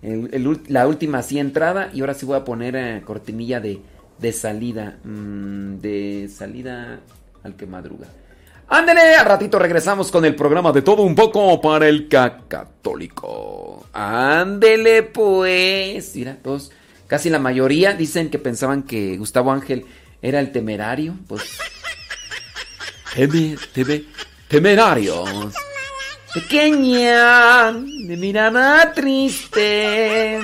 la 0.00 0.86
última 0.86 1.18
así 1.18 1.38
entrada 1.40 1.90
y 1.92 2.00
ahora 2.00 2.14
sí 2.14 2.24
voy 2.24 2.36
a 2.36 2.44
poner 2.44 2.76
eh, 2.76 3.02
cortinilla 3.04 3.60
de, 3.60 3.80
de 4.18 4.32
salida. 4.32 4.98
Mm, 5.04 5.78
de 5.78 6.30
salida 6.32 7.00
al 7.42 7.56
que 7.56 7.66
madruga. 7.66 8.06
Ándele, 8.70 9.14
a 9.16 9.24
ratito 9.24 9.58
regresamos 9.58 10.10
con 10.10 10.26
el 10.26 10.34
programa 10.34 10.72
de 10.72 10.82
todo 10.82 11.02
un 11.02 11.14
poco 11.14 11.58
para 11.60 11.88
el 11.88 12.06
católico. 12.06 13.86
Ándele, 13.94 15.04
pues. 15.04 16.14
Mira, 16.14 16.36
todos, 16.42 16.70
casi 17.06 17.30
la 17.30 17.38
mayoría 17.38 17.94
dicen 17.94 18.28
que 18.28 18.38
pensaban 18.38 18.82
que 18.82 19.16
Gustavo 19.16 19.52
Ángel 19.52 19.86
era 20.20 20.38
el 20.40 20.52
temerario. 20.52 21.14
Pues. 21.26 21.44
Teme, 23.14 23.56
teme, 23.72 24.04
temerarios. 24.48 25.54
Pequeña, 26.34 27.72
de 27.72 28.16
mirada 28.18 28.92
triste. 28.92 30.40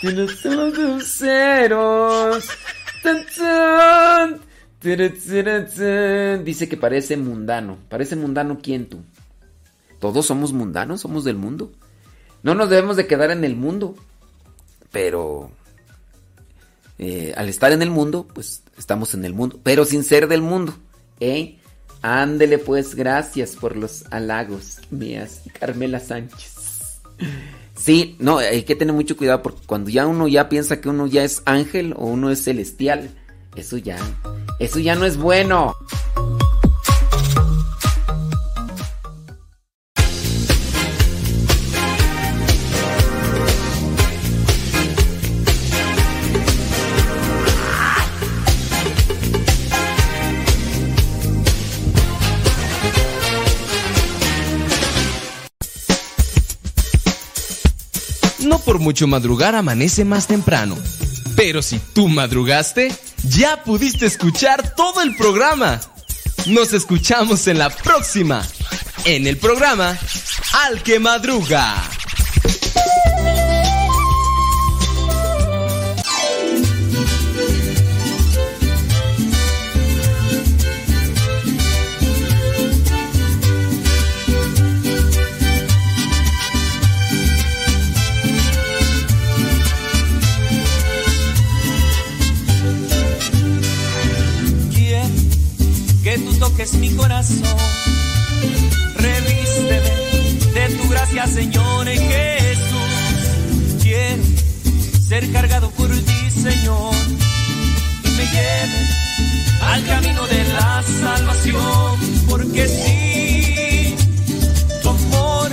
Tienes 0.00 0.40
ceros. 1.04 2.48
Dice 6.44 6.68
que 6.68 6.76
parece 6.76 7.16
mundano. 7.16 7.78
¿Parece 7.88 8.16
mundano 8.16 8.58
quién 8.62 8.88
tú? 8.88 9.02
Todos 10.00 10.26
somos 10.26 10.52
mundanos, 10.52 11.00
somos 11.00 11.24
del 11.24 11.36
mundo. 11.36 11.72
No 12.42 12.54
nos 12.54 12.70
debemos 12.70 12.96
de 12.96 13.06
quedar 13.06 13.30
en 13.30 13.44
el 13.44 13.56
mundo. 13.56 13.96
Pero 14.92 15.50
eh, 16.98 17.34
al 17.36 17.48
estar 17.48 17.72
en 17.72 17.82
el 17.82 17.90
mundo, 17.90 18.26
pues 18.32 18.62
estamos 18.76 19.14
en 19.14 19.24
el 19.24 19.34
mundo. 19.34 19.58
Pero 19.62 19.84
sin 19.84 20.04
ser 20.04 20.28
del 20.28 20.42
mundo. 20.42 20.74
¿Eh? 21.20 21.58
Ándele 22.02 22.58
pues, 22.58 22.94
gracias 22.94 23.56
por 23.56 23.76
los 23.76 24.04
halagos, 24.12 24.78
mías, 24.90 25.42
Carmela 25.58 25.98
Sánchez. 25.98 27.00
Sí, 27.78 28.16
no, 28.18 28.38
hay 28.38 28.64
que 28.64 28.74
tener 28.74 28.94
mucho 28.94 29.16
cuidado 29.16 29.42
porque 29.42 29.60
cuando 29.64 29.88
ya 29.88 30.06
uno 30.06 30.26
ya 30.26 30.48
piensa 30.48 30.80
que 30.80 30.88
uno 30.88 31.06
ya 31.06 31.22
es 31.22 31.42
ángel 31.46 31.94
o 31.96 32.06
uno 32.06 32.30
es 32.30 32.42
celestial, 32.42 33.10
eso 33.54 33.76
ya, 33.78 33.96
eso 34.58 34.80
ya 34.80 34.96
no 34.96 35.04
es 35.04 35.16
bueno. 35.16 35.74
Por 58.68 58.80
mucho 58.80 59.06
madrugar 59.06 59.54
amanece 59.54 60.04
más 60.04 60.26
temprano. 60.26 60.76
Pero 61.34 61.62
si 61.62 61.78
tú 61.78 62.06
madrugaste, 62.06 62.94
ya 63.24 63.64
pudiste 63.64 64.04
escuchar 64.04 64.74
todo 64.74 65.00
el 65.00 65.16
programa. 65.16 65.80
Nos 66.44 66.74
escuchamos 66.74 67.46
en 67.46 67.56
la 67.56 67.70
próxima, 67.70 68.46
en 69.06 69.26
el 69.26 69.38
programa 69.38 69.96
Al 70.66 70.82
que 70.82 70.98
Madruga. 71.00 71.97
toques 96.38 96.74
mi 96.74 96.90
corazón. 96.94 97.56
Revísteme 98.96 99.92
de 100.54 100.68
tu 100.76 100.88
gracia, 100.88 101.26
Señor 101.26 101.86
Jesús. 101.86 103.82
Quiero 103.82 104.22
ser 105.08 105.30
cargado 105.32 105.70
por 105.70 105.88
ti, 105.88 106.30
Señor. 106.30 106.94
Y 108.04 108.08
me 108.10 108.24
lleve 108.26 108.80
al 109.62 109.84
camino 109.86 110.26
de 110.26 110.44
la 110.52 110.82
salvación. 111.00 111.98
Porque 112.28 112.68
si 112.68 113.96
tu 114.82 114.88
amor 114.88 115.50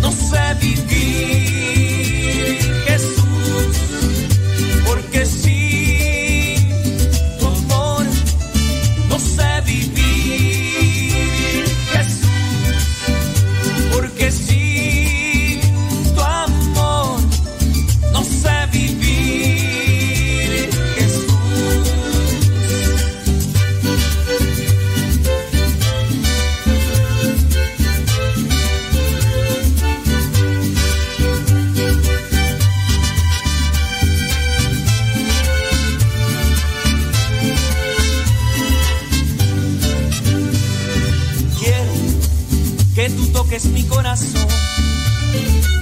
no 0.00 0.10
sé 0.12 0.54
vivir. 0.60 0.73
be 1.04 1.43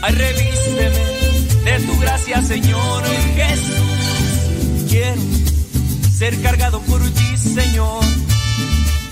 Ay, 0.02 0.14
revísteme 0.14 0.90
de 1.64 1.86
tu 1.86 1.98
gracia, 2.00 2.42
Señor 2.42 3.05
Jesús. 3.36 4.89
Quiero 4.89 5.22
ser 6.12 6.42
cargado 6.42 6.81
por 6.82 7.00
ti, 7.00 7.36
Señor, 7.36 8.05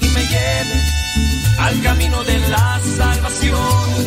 y 0.01 0.07
me 0.07 0.21
lleves 0.21 1.59
al 1.59 1.81
camino 1.83 2.25
de 2.25 2.39
la 2.49 2.81
salvación. 2.97 4.01